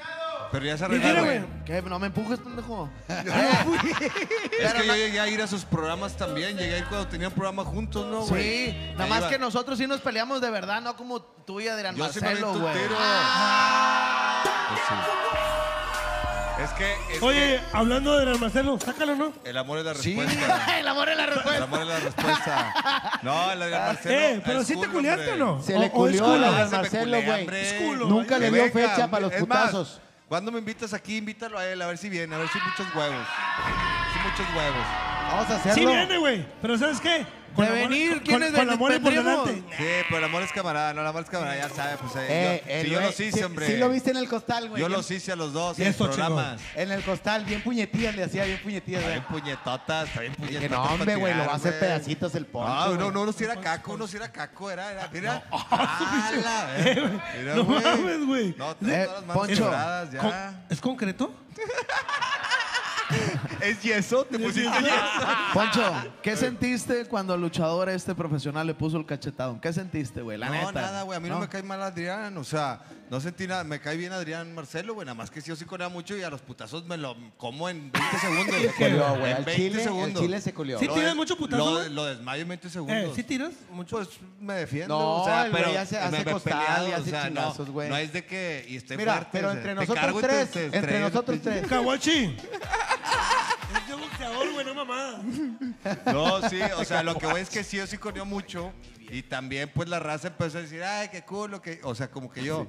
[0.53, 1.25] Pero ya se arreglaron.
[1.25, 1.41] güey.
[1.65, 1.83] ¿Qué?
[1.83, 2.89] No me empujes, pendejo.
[3.09, 6.57] Es que yo llegué a ir a sus programas también.
[6.57, 8.71] Llegué a ir cuando tenían programa juntos, ¿no, güey?
[8.71, 9.31] Sí, nada más iba.
[9.31, 12.27] que nosotros sí nos peleamos de verdad, no como tú y Adrián Yo sí me
[12.29, 12.83] Marcelo, aviento un güey.
[12.85, 12.97] tiro.
[14.69, 14.95] Pues sí.
[16.65, 19.33] Es que, es Oye, hablando de Marcelo, sácalo, ¿no?
[19.45, 20.15] el amor es la Sí.
[20.17, 20.67] respuesta.
[20.79, 21.65] El amor es la El respuesta.
[21.65, 23.21] amor es la respuesta.
[23.23, 24.15] No, el de Marcelo.
[24.21, 25.45] eh, pero es sí te culiaste o hombre.
[25.47, 25.63] no?
[25.63, 26.47] Se le o es culió culo.
[26.47, 27.41] Ah, de se me Marcelo, culea, güey.
[27.41, 27.61] hombre.
[27.63, 30.01] Es culo, Nunca Que le dio venga, fecha para los es más, putazos.
[30.29, 32.95] Cuando me invitas aquí, invítalo a él, a ver si viene, a ver si muchos
[32.95, 33.27] huevos.
[34.13, 34.87] Sí, muchos huevos.
[35.31, 35.91] Vamos a Sí hacerlo.
[35.91, 36.47] viene, güey.
[36.63, 37.27] Pero ¿sabes qué?
[37.63, 39.55] De amor- venir, con- ¿quiénes con, con amor por delante.
[39.77, 42.63] Sí, pero el amor es camarada, no el amor es camarada, ya sabe, pues eh,
[42.67, 43.67] Eh, yo, el sí, yo los hice, sí- hombre.
[43.67, 44.81] Sí lo viste en el costal, güey.
[44.83, 46.61] Yo los hice a los dos en eso, programas.
[46.75, 49.21] En el costal, bien puñetillas, le hacía bien puñetillas, Está güey.
[49.21, 50.63] bien puñetotas, está bien puñetotas.
[50.63, 52.73] Que no, hombre, güey, lo va a hacer pedacitos el poncho.
[52.73, 55.43] Ah, no, no, uno sí era caco, uno sí era caco, era, era, mira.
[56.79, 58.55] Eh, güey, mira, no mames, güey.
[58.59, 59.71] No, Eh, todas las manos Poncho.
[60.21, 61.35] Con- ¿Es concreto?
[63.61, 64.25] ¿Es yeso?
[64.25, 64.95] ¿Te pusiste yeso?
[65.53, 65.83] Poncho,
[66.23, 69.61] ¿qué sentiste cuando el luchador este profesional le puso el cachetado?
[69.61, 70.39] ¿Qué sentiste, güey?
[70.39, 70.73] La no, neta.
[70.73, 71.17] nada, güey.
[71.17, 71.39] A mí no.
[71.39, 72.37] me cae mal Adrián.
[72.39, 73.65] O sea, no sentí nada.
[73.65, 75.07] Me cae bien Adrián Marcelo, güey.
[75.07, 77.69] Nada más que sí, yo sí conea mucho y a los putazos me lo como
[77.69, 78.57] en 20 segundos.
[78.57, 79.31] Se colió, güey.
[79.31, 80.23] En Al 20 chile, el segundos.
[80.23, 80.79] chile se colió.
[80.79, 81.91] Sí, Lo tiras de- mucho putazo, Lo, güey?
[81.91, 83.15] lo desmayo en 20 Eh, segundos.
[83.15, 83.53] ¿Sí tiras?
[83.71, 83.97] Mucho.
[83.97, 84.09] Pues
[84.41, 84.99] me defiendo.
[84.99, 87.29] No, o sea, el güey pero hace- hace me- me he costal peleado, y hace
[87.29, 87.89] chingazos, no, güey.
[87.89, 90.19] no es de que y estoy Mira, fuerte, pero o sea, entre te nosotros cargo
[90.19, 91.67] y te- tres, te entre estrello, nosotros te- tres.
[91.69, 92.37] Caguachi.
[93.89, 95.21] De boxeador, güey, no mamada.
[96.07, 98.73] No, sí, o sea, lo que voy es que sí, yo sí corrió mucho.
[99.11, 101.81] Y también, pues, la raza empezó a decir, ay, qué culo, que...
[101.83, 102.67] O sea, como que yo...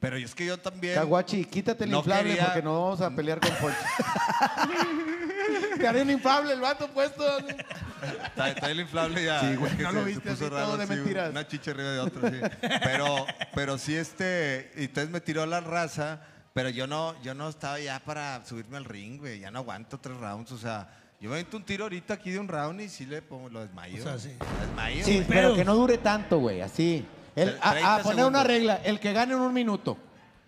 [0.00, 0.94] Pero es que yo también...
[0.94, 3.78] Caguachi, quítate el No inflable quería- porque no vamos a pelear con Poncho.
[5.78, 7.24] Te haré un inflable el vato puesto.
[7.38, 9.40] Está, está el inflable ya.
[9.40, 11.30] Sí, güey, no lo viste así todo de sí, mentiras.
[11.30, 12.36] Una chicha arriba de otra, sí.
[12.84, 14.70] Pero, pero sí, este...
[14.76, 16.20] Y entonces me tiró la raza,
[16.52, 19.40] pero yo no, yo no estaba ya para subirme al ring, güey.
[19.40, 20.88] Ya no aguanto tres rounds, o sea...
[21.20, 23.60] Yo me avento un tiro ahorita aquí de un round y sí le pongo, lo
[23.62, 23.98] desmayo.
[24.00, 24.36] O sea, sí.
[24.38, 25.26] Lo desmayo, Sí, güey.
[25.26, 27.04] pero que no dure tanto, güey, así.
[27.34, 28.46] El- a, 30 a poner una segundos.
[28.46, 29.98] regla, el que gane en un minuto.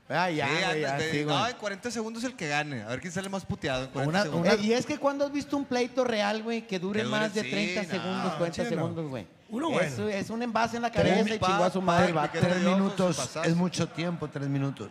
[0.09, 1.37] Ah, ya, Sí, güey, antes ya, de- sí, güey.
[1.37, 2.83] no, en 40 segundos el que gane.
[2.83, 3.83] A ver quién sale más puteado.
[3.87, 4.55] En 40 Una- segundos.
[4.55, 7.19] Eh, y es que cuando has visto un pleito real, güey, que dure Que dure,
[7.19, 8.69] más de sí, 30 no, segundos, 40 sí, no.
[8.69, 9.27] segundos, güey.
[9.49, 10.09] Uno es, bueno.
[10.11, 12.39] es un envase en la cabeza y chingó a su madre el vato.
[12.41, 14.89] Tres minutos es mucho tiempo, tres minutos.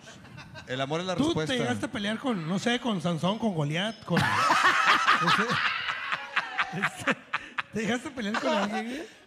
[0.70, 1.52] El amor es la Tú respuesta.
[1.54, 4.20] te llegaste a pelear con, no sé, con Sansón, con Goliat, con.
[4.20, 5.44] no sé.
[6.86, 7.18] Este,
[7.74, 9.20] ¿Te llegaste a pelear con alguien, güey?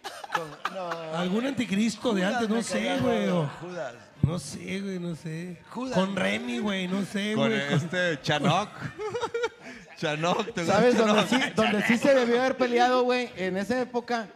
[1.15, 3.27] Algún anticristo de antes, no sé, güey.
[3.29, 3.93] o- Judas.
[4.21, 5.61] No sé, güey, no sé.
[5.69, 6.15] Judas, Con.
[6.15, 7.67] Remy, güey, no sé, Con güey.
[7.67, 8.69] con- este Chanok.
[9.97, 10.53] Chanok.
[10.53, 11.43] ¿te ¿Sabes gusta dónde Chanok?
[11.43, 13.29] sí, donde sí se debió haber peleado, güey?
[13.35, 14.27] En esa época,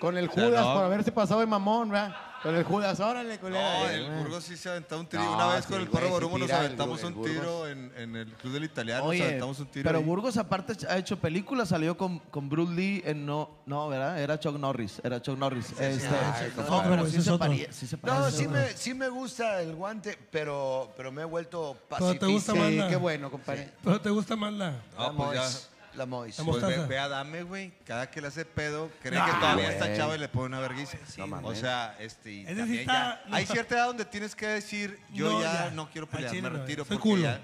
[0.00, 0.74] con el Judas no.
[0.74, 2.14] por haberse pasado de mamón, ¿verdad?
[2.42, 3.92] Con el Judas, órale, No, culera.
[3.94, 5.22] el Burgos sí se aventó un tiro.
[5.22, 7.06] No, Una vez sí, con el güey, Porro sí Borumo nos tira el aventamos Bur-
[7.06, 9.04] el un tiro en, en el Club del Italiano.
[9.04, 10.04] Oye, nos aventamos un tiro pero ahí.
[10.04, 14.18] Burgos aparte ha hecho películas, salió con, con Bruce Lee en no, no, ¿verdad?
[14.20, 15.70] Era Chuck Norris, era Chuck Norris.
[15.78, 16.08] Este,
[16.56, 17.46] no, no, no, pero ese sí es se, otro.
[17.46, 18.36] parie- sí se No, parece.
[18.38, 22.26] sí me, sí me gusta el guante, pero, pero me he vuelto Pero pacifista.
[22.26, 23.70] te gusta Sí, más la- qué bueno, compadre.
[23.84, 24.72] Pero te gusta más la.
[24.98, 25.71] No, pues ya.
[25.94, 26.38] La Mois.
[26.38, 26.86] La Pues ve, mostaza.
[26.86, 27.72] ve a Dame, güey.
[27.86, 30.96] Cada que le hace pedo, cree que todavía está chavo y le pone una vergüenza.
[31.42, 32.32] o sea, este.
[32.32, 35.70] y también está- ya- Hay cierta edad donde tienes que decir, yo No, ya, ya.
[35.70, 37.22] no quiero Al pelear, chile me no, retiro soy porque culo.
[37.22, 37.40] ya.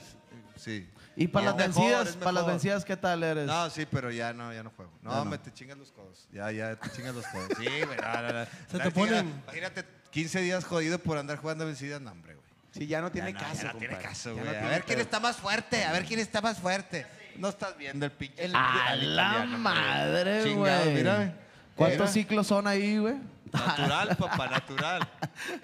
[0.56, 0.88] Sí.
[1.16, 2.52] Y para Es las mejor, vencidas, es para las mejor.
[2.52, 3.46] vencidas, ¿qué tal eres?
[3.46, 4.92] No, sí, pero ya no, ya no juego.
[5.02, 6.28] No, me te chingas los codos.
[6.32, 7.48] Ya, ya te chingas los codos.
[7.58, 7.98] Sí, güey.
[7.98, 8.46] no, no, no.
[8.70, 12.46] te La- ponen- Imagínate 15 días jodido por andar jugando vencidas, no, hombre, güey.
[12.70, 14.08] Sí, ya no tiene Ya caso, ya no tiene compadre.
[14.08, 14.44] caso, Ya güey.
[14.44, 15.02] no a tiene ver quién pedo.
[15.04, 17.06] está más fuerte, a ver quién está más fuerte.
[17.38, 18.44] No estás viendo el pinche.
[18.44, 20.94] El- A la italiano, madre, güey.
[20.94, 21.34] mira.
[21.76, 22.12] ¿Cuántos Mira.
[22.12, 23.14] ciclos son ahí, güey?
[23.52, 25.08] Natural, papá, natural.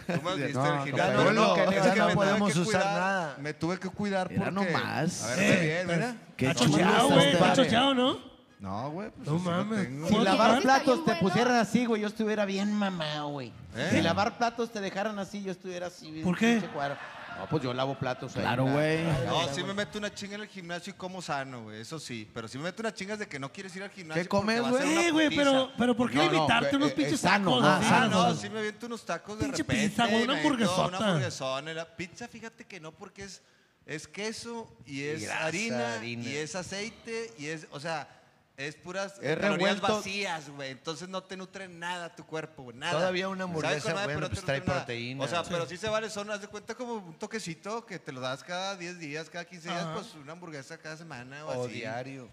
[0.06, 1.14] Tú me has visto No, el compadre.
[1.16, 3.36] No, No, es ya que no me tuve podemos que usar cuidar, nada.
[3.40, 4.72] Me tuve que cuidar Mira porque...
[4.72, 5.22] nomás.
[5.24, 6.16] A ver, ve bien, mira.
[6.36, 6.64] Qué está
[7.04, 7.32] güey.
[7.32, 8.18] Está chochado, ¿no?
[8.60, 9.10] No, güey.
[9.10, 9.88] Pues No mames.
[9.88, 13.52] Si ¿Puedo lavar platos te pusieran así, güey, yo estuviera bien mamado, güey.
[13.76, 13.88] ¿Eh?
[13.90, 16.10] Si lavar platos te dejaran así, yo estuviera así.
[16.12, 16.62] bien ¿Por qué?
[16.72, 16.96] cuadro.
[17.38, 18.34] No, pues yo lavo platos.
[18.36, 19.02] ahí, Claro, güey.
[19.26, 21.80] No, sí me meto una chinga en el gimnasio y como sano, güey.
[21.80, 22.30] Eso sí.
[22.32, 24.22] Pero sí me meto una chinga de que no quieres ir al gimnasio.
[24.22, 25.06] ¿Qué comes, güey?
[25.06, 27.60] Eh, güey, pero, pero ¿por qué No, no, limitarte que- unos eh, pinches es sano,
[27.60, 27.62] tacos?
[27.88, 27.96] ¿no?
[27.96, 29.88] Ah, o no, sí me aviento unos tacos de Pinche repente.
[29.88, 30.88] pizza, güey, una hamburguesota.
[30.88, 31.74] Una hamburguesona.
[31.74, 33.42] La pizza, fíjate que no, porque es,
[33.86, 36.22] es queso y es grasa, harina, harina.
[36.30, 38.08] y es aceite y es, o sea,
[38.56, 39.96] es puras Es calorías revuelto.
[39.96, 40.70] vacías, güey.
[40.70, 42.76] Entonces no te nutre nada tu cuerpo, güey.
[42.76, 42.92] Nada.
[42.92, 45.24] Todavía una hamburguesa, bueno, pues trae proteína.
[45.24, 48.12] O sea, pero sí se vale, son, haz de cuenta como un toquecito que te
[48.12, 49.94] lo das cada 10 días, cada 15 días, Ajá.
[49.94, 51.74] pues una hamburguesa cada semana o, O así.
[51.74, 52.28] diario.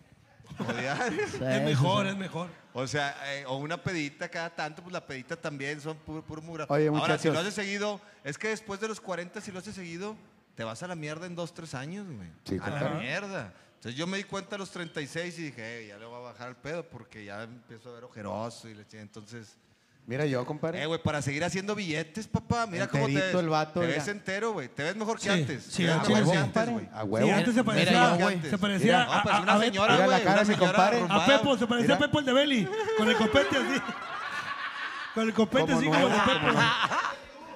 [0.59, 1.21] O diario.
[1.41, 2.49] Es mejor, es mejor.
[2.73, 6.41] O sea, eh, o una pedita cada tanto, pues la pedita también son puro, puro
[6.41, 6.65] mura.
[6.69, 9.73] Oye, Ahora, si lo haces seguido, es que después de los 40, si lo haces
[9.75, 10.15] seguido,
[10.55, 12.29] te vas a la mierda en dos, tres años, güey.
[12.45, 12.99] Sí, a la claro.
[12.99, 13.53] mierda.
[13.81, 16.19] Entonces yo me di cuenta a los 36 y dije, "Eh, ya le voy a
[16.19, 18.85] bajar el pedo porque ya empiezo a ver ojeroso y le.
[18.93, 19.57] Entonces,
[20.05, 20.83] Mira yo, compadre.
[20.83, 24.53] eh, güey, para seguir haciendo billetes, papá, mira cómo te el vato, te ves entero,
[24.53, 24.67] güey.
[24.67, 25.63] Te ves mejor que Sí, antes.
[25.63, 26.71] sí, te ves a mejor huevo, que antes, compadre.
[26.71, 26.85] güey.
[26.85, 28.41] A Sí, antes se Mira, parecía, yo, güey.
[28.49, 31.05] se parecía No, a, pues a- una señora, Mira la güey, cara de mi compadre.
[31.09, 31.25] A.
[31.25, 33.81] Pepo, se parecía a Pepo el de Belly, con el copete así.
[35.15, 36.59] Con el copete así como nuevo, de Pepo.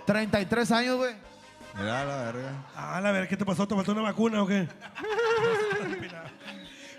[0.06, 1.16] 33 años, güey.
[1.78, 2.52] Mira la verga.
[2.76, 3.68] Ah, la ver, ¿qué te pasó?
[3.68, 4.68] ¿Te faltó una vacuna o qué?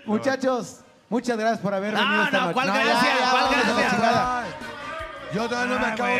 [0.07, 0.77] Muchachos,
[1.09, 2.53] muchas gracias por haber No, venido esta no, noche.
[2.53, 3.03] ¿cuál ya, gracias?
[3.19, 3.91] ya, ¿Cuál vámonos a la gracias?
[3.93, 4.43] chingada.
[5.33, 6.15] Yo todavía no me Ah, acabo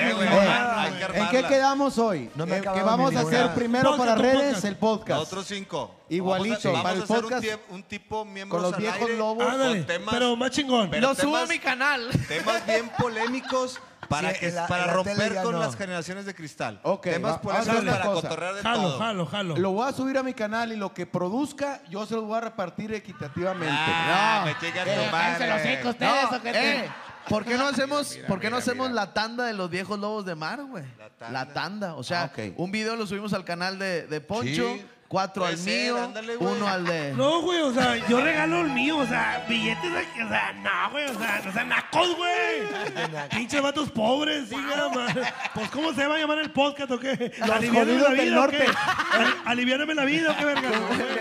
[1.13, 2.29] que ¿En qué quedamos hoy?
[2.35, 4.65] No me Eh, que vamos mi a hacer primero para tu redes podcast.
[4.65, 5.21] el podcast.
[5.21, 5.95] Otros cinco.
[6.09, 8.69] Igualito, Vamos a, para el vamos a hacer podcast, un, tie- un tipo miembros con
[8.71, 9.47] los al viejos aire, lobos.
[9.47, 10.89] Ándale, con temas, pero más chingón.
[10.89, 12.09] Pero Lo subo a temas- mi canal.
[12.27, 15.59] temas bien polémicos para, Sí, que, en la- para en la romper ya con no.
[15.59, 16.79] las generaciones de cristal.
[16.83, 18.29] Ok, temas va- vamos a hacer polémicos una para cosa.
[18.29, 18.99] cotorrear de Jalo, todo.
[18.99, 19.57] jalo, jalo.
[19.57, 22.37] Lo voy a subir a mi canal y lo que produzca, yo se los voy
[22.37, 23.75] a repartir equitativamente.
[23.77, 24.45] Ah, No.
[24.47, 24.93] me chingas ¿Qué?
[24.95, 25.37] tu madre.
[25.37, 26.89] Cállense los hocico ustedes, ¿o qué te- eh,
[27.29, 29.01] ¿Por qué no hacemos, mira, ¿por qué no mira, hacemos mira.
[29.05, 30.85] la tanda de los viejos lobos de mar, güey?
[30.97, 31.31] La tanda.
[31.45, 31.95] La tanda.
[31.95, 32.53] O sea, Ah, ok.
[32.57, 34.85] un video lo subimos al canal de, de Poncho, Sí.
[35.07, 36.53] Cuatro Puede al ser, mío, ándale, güey.
[36.55, 37.13] uno al de.
[37.13, 40.91] No, güey, o sea, yo regalo el mío, o sea, billetes, de- o sea, no,
[40.91, 43.29] güey, o sea, no sean nacos, güey.
[43.29, 45.13] Pinches vatos pobres, sí, nada más.
[45.53, 47.31] Pues, ¿cómo se va a llamar el podcast o qué?
[47.41, 48.57] ¿Aliviáname jodidos la del vida o norte.
[48.57, 49.17] qué?
[49.17, 50.69] Ali- ¿Aliviáname la vida o qué, verga?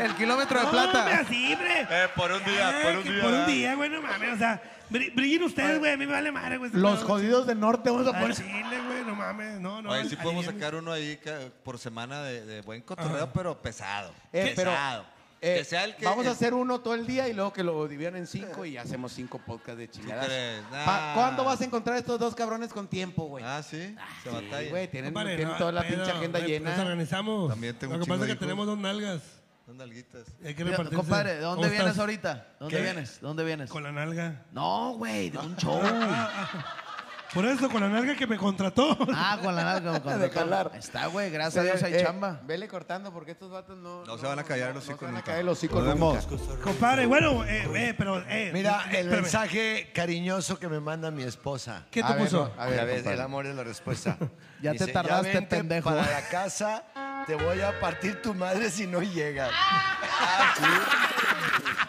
[0.05, 0.99] El kilómetro de No, plata.
[1.01, 1.87] hombre, así, hombre.
[1.91, 3.23] Eh, por un día, Ah, por un que día.
[3.23, 6.13] Por un día, güey, no mames, o sea, bri- brillen ustedes, güey, a mí me
[6.13, 6.71] vale madre, güey.
[6.73, 8.35] Los No, jodidos del norte vamos a poner.
[8.37, 9.91] chile, güey, no mames, no, no.
[9.91, 11.19] Oye, sí podemos sacar uno ahí
[11.63, 14.11] por semana de, de buen cotorreo, pero pesado.
[14.33, 15.05] Eh, pero, pesado.
[15.41, 16.05] eh, que sea el que.
[16.05, 18.77] vamos a hacer uno todo el día y luego que lo dividan en cinco y
[18.77, 20.29] hacemos cinco podcasts de chingadas.
[20.73, 21.15] Nah.
[21.15, 23.45] ¿Cuándo vas a encontrar estos dos cabrones con tiempo, güey?
[23.47, 23.95] Ah, sí.
[24.23, 24.71] Se Sí, batalla.
[24.71, 26.81] güey, tienen, Compadre, tienen no, toda la pero, pinche agenda Nos llena.
[26.83, 27.49] organizamos.
[27.51, 29.23] También tengo Lo que pasa es que tenemos dos nalgas.
[29.67, 30.29] Son nalguitas.
[30.45, 30.97] Hay que Mira, repartirse.
[30.97, 31.99] compadre, ¿de dónde ¿Cómo vienes estás?
[31.99, 32.47] ahorita?
[32.61, 32.83] ¿Dónde ¿Qué?
[32.83, 33.21] vienes?
[33.21, 33.69] ¿Dónde vienes?
[33.69, 34.45] Con la nalga.
[34.53, 35.81] No, güey, de un show.
[37.35, 38.97] Por eso, con la nalga que me contrató.
[39.15, 40.01] Ah, con la nalga.
[40.01, 40.71] Con De calar.
[40.75, 42.41] Está, güey, gracias a Dios hay Eh, chamba.
[42.45, 44.05] Vele cortando porque estos vatos no...
[44.05, 45.95] No se van a callar los no hocico se van a caer los hocicos Nos
[45.95, 46.27] vemos.
[46.31, 46.63] nunca.
[46.63, 48.21] Compadre, bueno, eh, eh, pero.
[48.29, 49.23] Eh, Mira, eh, el espérame.
[49.23, 51.85] mensaje cariñoso que me manda mi esposa.
[51.91, 52.53] ¿Qué A te ver, puso?
[52.57, 53.15] no, a ver, Ya ves, compadre.
[53.17, 54.17] el amor es la respuesta.
[54.63, 55.91] Ya te tardaste, vente pendejo".
[55.91, 56.83] Para la casa
[57.27, 59.51] Te voy a partir tu madre si no llegas.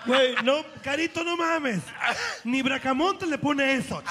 [0.07, 1.81] Güey, no, Carito, no mames.
[2.45, 4.01] Ni Bracamonte le pone eso.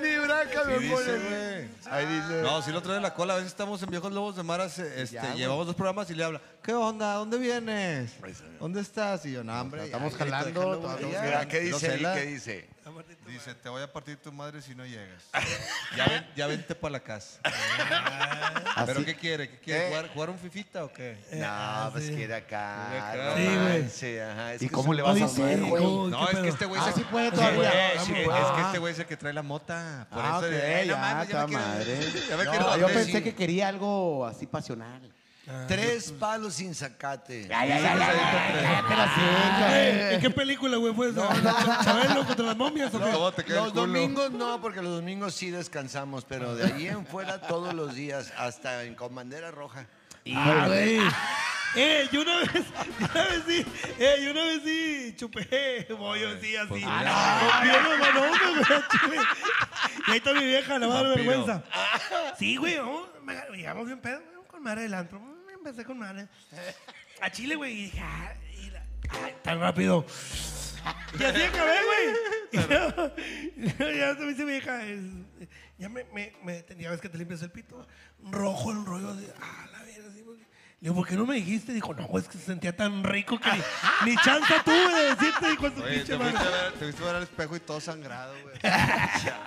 [0.00, 1.12] Ni braca me Sí dice, pone.
[1.18, 1.68] güey.
[1.90, 2.42] Ahí dice.
[2.42, 5.02] No, si lo trae la cola, a veces estamos en Viejos Lobos de Maras, eh,
[5.02, 7.14] este, llevamos dos programas y le habla, ¿qué onda?
[7.14, 8.12] ¿Dónde vienes?
[8.60, 9.24] ¿Dónde estás?
[9.26, 9.84] Y yo, no, hombre.
[9.86, 11.06] Estamos ya, jalando, déjalo, todavía.
[11.06, 11.22] güey, ya".
[11.22, 12.02] Mira, ¿qué dice ahí?
[12.14, 12.68] ¿Qué dice?
[13.26, 15.22] Dice, te voy a partir tu madre si no llegas.
[15.96, 17.38] ya, ven- ya vente para la casa.
[18.86, 19.48] ¿Pero qué quiere?
[19.50, 19.80] ¿Qué quiere?
[19.82, 19.88] ¿Qué?
[19.88, 21.18] ¿Jugar, jugar un fifita o qué?
[21.32, 23.10] No, pues quiere acá.
[23.12, 23.36] acá.
[23.36, 24.20] Sí, güey.
[24.20, 24.54] ajá.
[24.54, 25.82] Es ¿Y cómo le vas a hacer, güey?
[26.10, 26.92] No, ¿Qué es que este güey Ah, se...
[27.00, 27.56] sí puede Sí, todavía.
[27.56, 30.06] güey, Ah, sí, muy es que este güey es el que trae la mota.
[30.10, 32.00] Por Ah, eso ok, de, "Ay, no ya, mames, ya me está quiero- madre.
[32.28, 32.94] ya me No, quiero yo dormir".
[33.04, 35.12] pensé que quería algo así pasional.
[35.66, 37.48] Tres palos sin sacate.
[40.14, 41.26] ¿En qué película, güey, fue eso?
[41.84, 43.10] ¿Chabelo contra las momias o qué?
[43.10, 46.88] ¿Cómo te queda el Los domingos no, porque los domingos sí descansamos, pero de ahí
[46.88, 49.86] en fuera todos los días, hasta en con bandera roja.
[50.34, 51.00] Ah, güey.
[51.76, 52.50] Eh, yo una vez,
[52.98, 53.64] una vez sí,
[53.98, 56.68] eh, yo una vez sí chupé bollo así, así.
[56.68, 59.22] pues, pierna, no, no, güey, chile.
[60.06, 61.62] Y ahí está mi vieja, la va a dar vergüenza.
[62.38, 64.20] Sí, güey, vamos, me- llegamos bien pedo,
[64.50, 65.20] con madre del antro.
[65.68, 66.28] Empecé con madre.
[67.20, 68.32] A Chile, güey, y dije, ah,
[68.62, 70.06] y la- ay, tan rápido.
[71.18, 72.16] Y así acabé, güey.
[72.52, 75.00] Y yo- ya me dice mi vieja, es-
[75.76, 77.86] ya me, me, me, ya ves que te limpias el pito.
[78.22, 80.38] Rojo el rollo de, ah, la así, güey.
[80.38, 80.46] Le
[80.80, 81.72] digo, ¿por qué no me dijiste?
[81.74, 85.50] Dijo, no, es que se sentía tan rico que ni, ni chance tuve de decirte.
[85.50, 87.60] Dijo, su Oye, pinche te fuiste, a ver, te fuiste a ver al espejo y
[87.60, 88.56] todo sangrado, güey.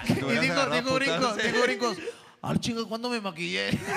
[0.09, 1.97] Y dijo, dijo brincos, dijo brincos.
[2.41, 3.69] Al chingo, ¿cuándo me maquillé?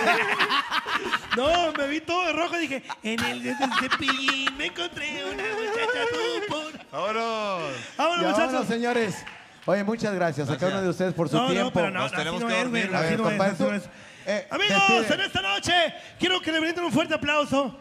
[1.36, 5.24] No, me vi todo de rojo y dije, en el de ese cepillín me encontré
[5.24, 6.72] una muchacha tú por...
[6.92, 7.72] ¡Vámonos!
[7.96, 8.38] Vámonos, muchachos.
[8.46, 9.24] vámonos, señores.
[9.66, 11.64] Oye, muchas gracias, a cada uno de ustedes por su no, tiempo.
[11.64, 13.82] no, pero no, Nos tenemos no que dormir, Compadre, tú- es.
[14.26, 15.14] eh, Amigos, despide.
[15.14, 15.72] en esta noche
[16.20, 17.76] quiero que le brinden un fuerte aplauso.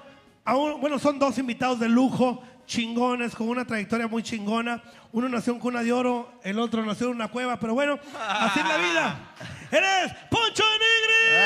[0.46, 4.82] A un- bueno, son dos invitados de lujo, chingones, con una trayectoria muy chingona.
[5.12, 8.60] Uno nació en cuna de oro, el otro nació en una cueva, pero bueno, así
[8.60, 9.20] es la vida.
[9.72, 11.40] ¡Eres Poncho Negri!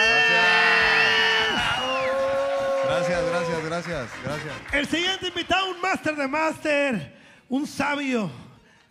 [2.86, 4.54] Gracias, gracias, gracias, gracias.
[4.74, 7.18] El siguiente invitado, un máster de máster,
[7.50, 8.32] un sabio.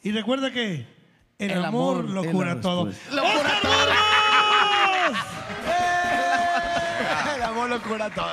[0.03, 0.87] Y recuerda que
[1.39, 2.87] el, El amor, amor lo cura todo.
[2.87, 3.23] respuesta.
[3.23, 3.97] ¡Oscar Burgos!
[7.37, 8.31] El amor lo cura todo.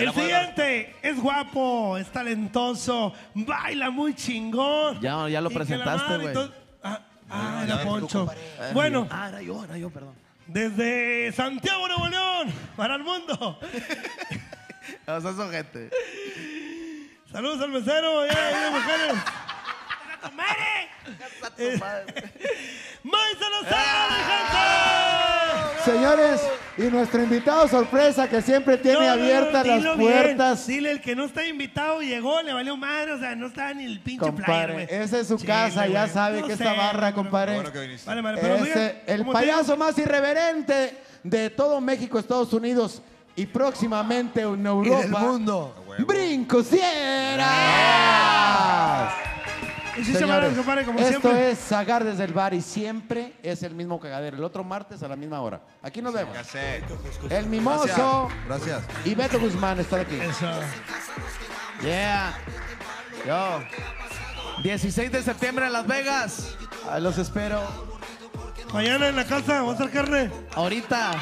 [0.00, 5.00] El siguiente es guapo, es talentoso, baila muy chingón.
[5.00, 6.34] Ya- ya lo presentaste, güey.
[6.34, 8.26] todo- Ah, ah, era Poncho.
[8.72, 10.14] Bueno, Ah, era yo, era yo, perdón.
[10.46, 13.58] desde Santiago, Nuevo León, para el mundo.
[15.06, 15.90] O sea, son gente.
[17.30, 18.70] Saludos al mesero, ya,
[20.22, 20.88] ya, mujeres.
[21.58, 21.78] Eh,
[23.02, 24.60] ¡May Salazar, mi gente!
[25.84, 26.40] Señores,
[26.76, 29.96] y nuestro invitado sorpresa que siempre tiene No, no, no, abiertas las bien.
[29.98, 30.66] puertas.
[30.66, 33.84] Dile, el que no está invitado llegó, le valió madre, o sea, no estaba ni
[33.86, 34.86] el pinche Compadre, güey.
[34.90, 37.54] esa es su Chile, casa, ya sabe No que sé, esta barra, compadre.
[37.54, 38.06] Bueno que viniste.
[38.08, 42.52] Vale, vale, pero Ese, diga, el ¿cómo te payaso más irreverente de todo México, Estados
[42.52, 43.00] Unidos
[43.36, 44.98] y próximamente en Europa.
[44.98, 45.74] Y del mundo.
[46.06, 47.48] ¡Brinco Sierras!
[49.96, 51.50] Muchísimas Señores, compadre, como esto siempre.
[51.50, 54.36] es Sagar desde el bar y siempre es el mismo cagadero.
[54.36, 55.60] El otro martes a la misma hora.
[55.82, 56.36] Aquí nos vemos.
[57.28, 58.82] El mimoso Gracias.
[59.04, 60.16] y Beto Guzmán están aquí.
[60.16, 60.50] Eso.
[61.82, 62.34] Yeah.
[63.26, 63.60] Yo.
[64.62, 66.56] 16 de septiembre en Las Vegas.
[67.00, 67.62] Los espero.
[68.72, 70.30] Mañana en la casa, vamos a hacer carne.
[70.54, 71.12] Ahorita.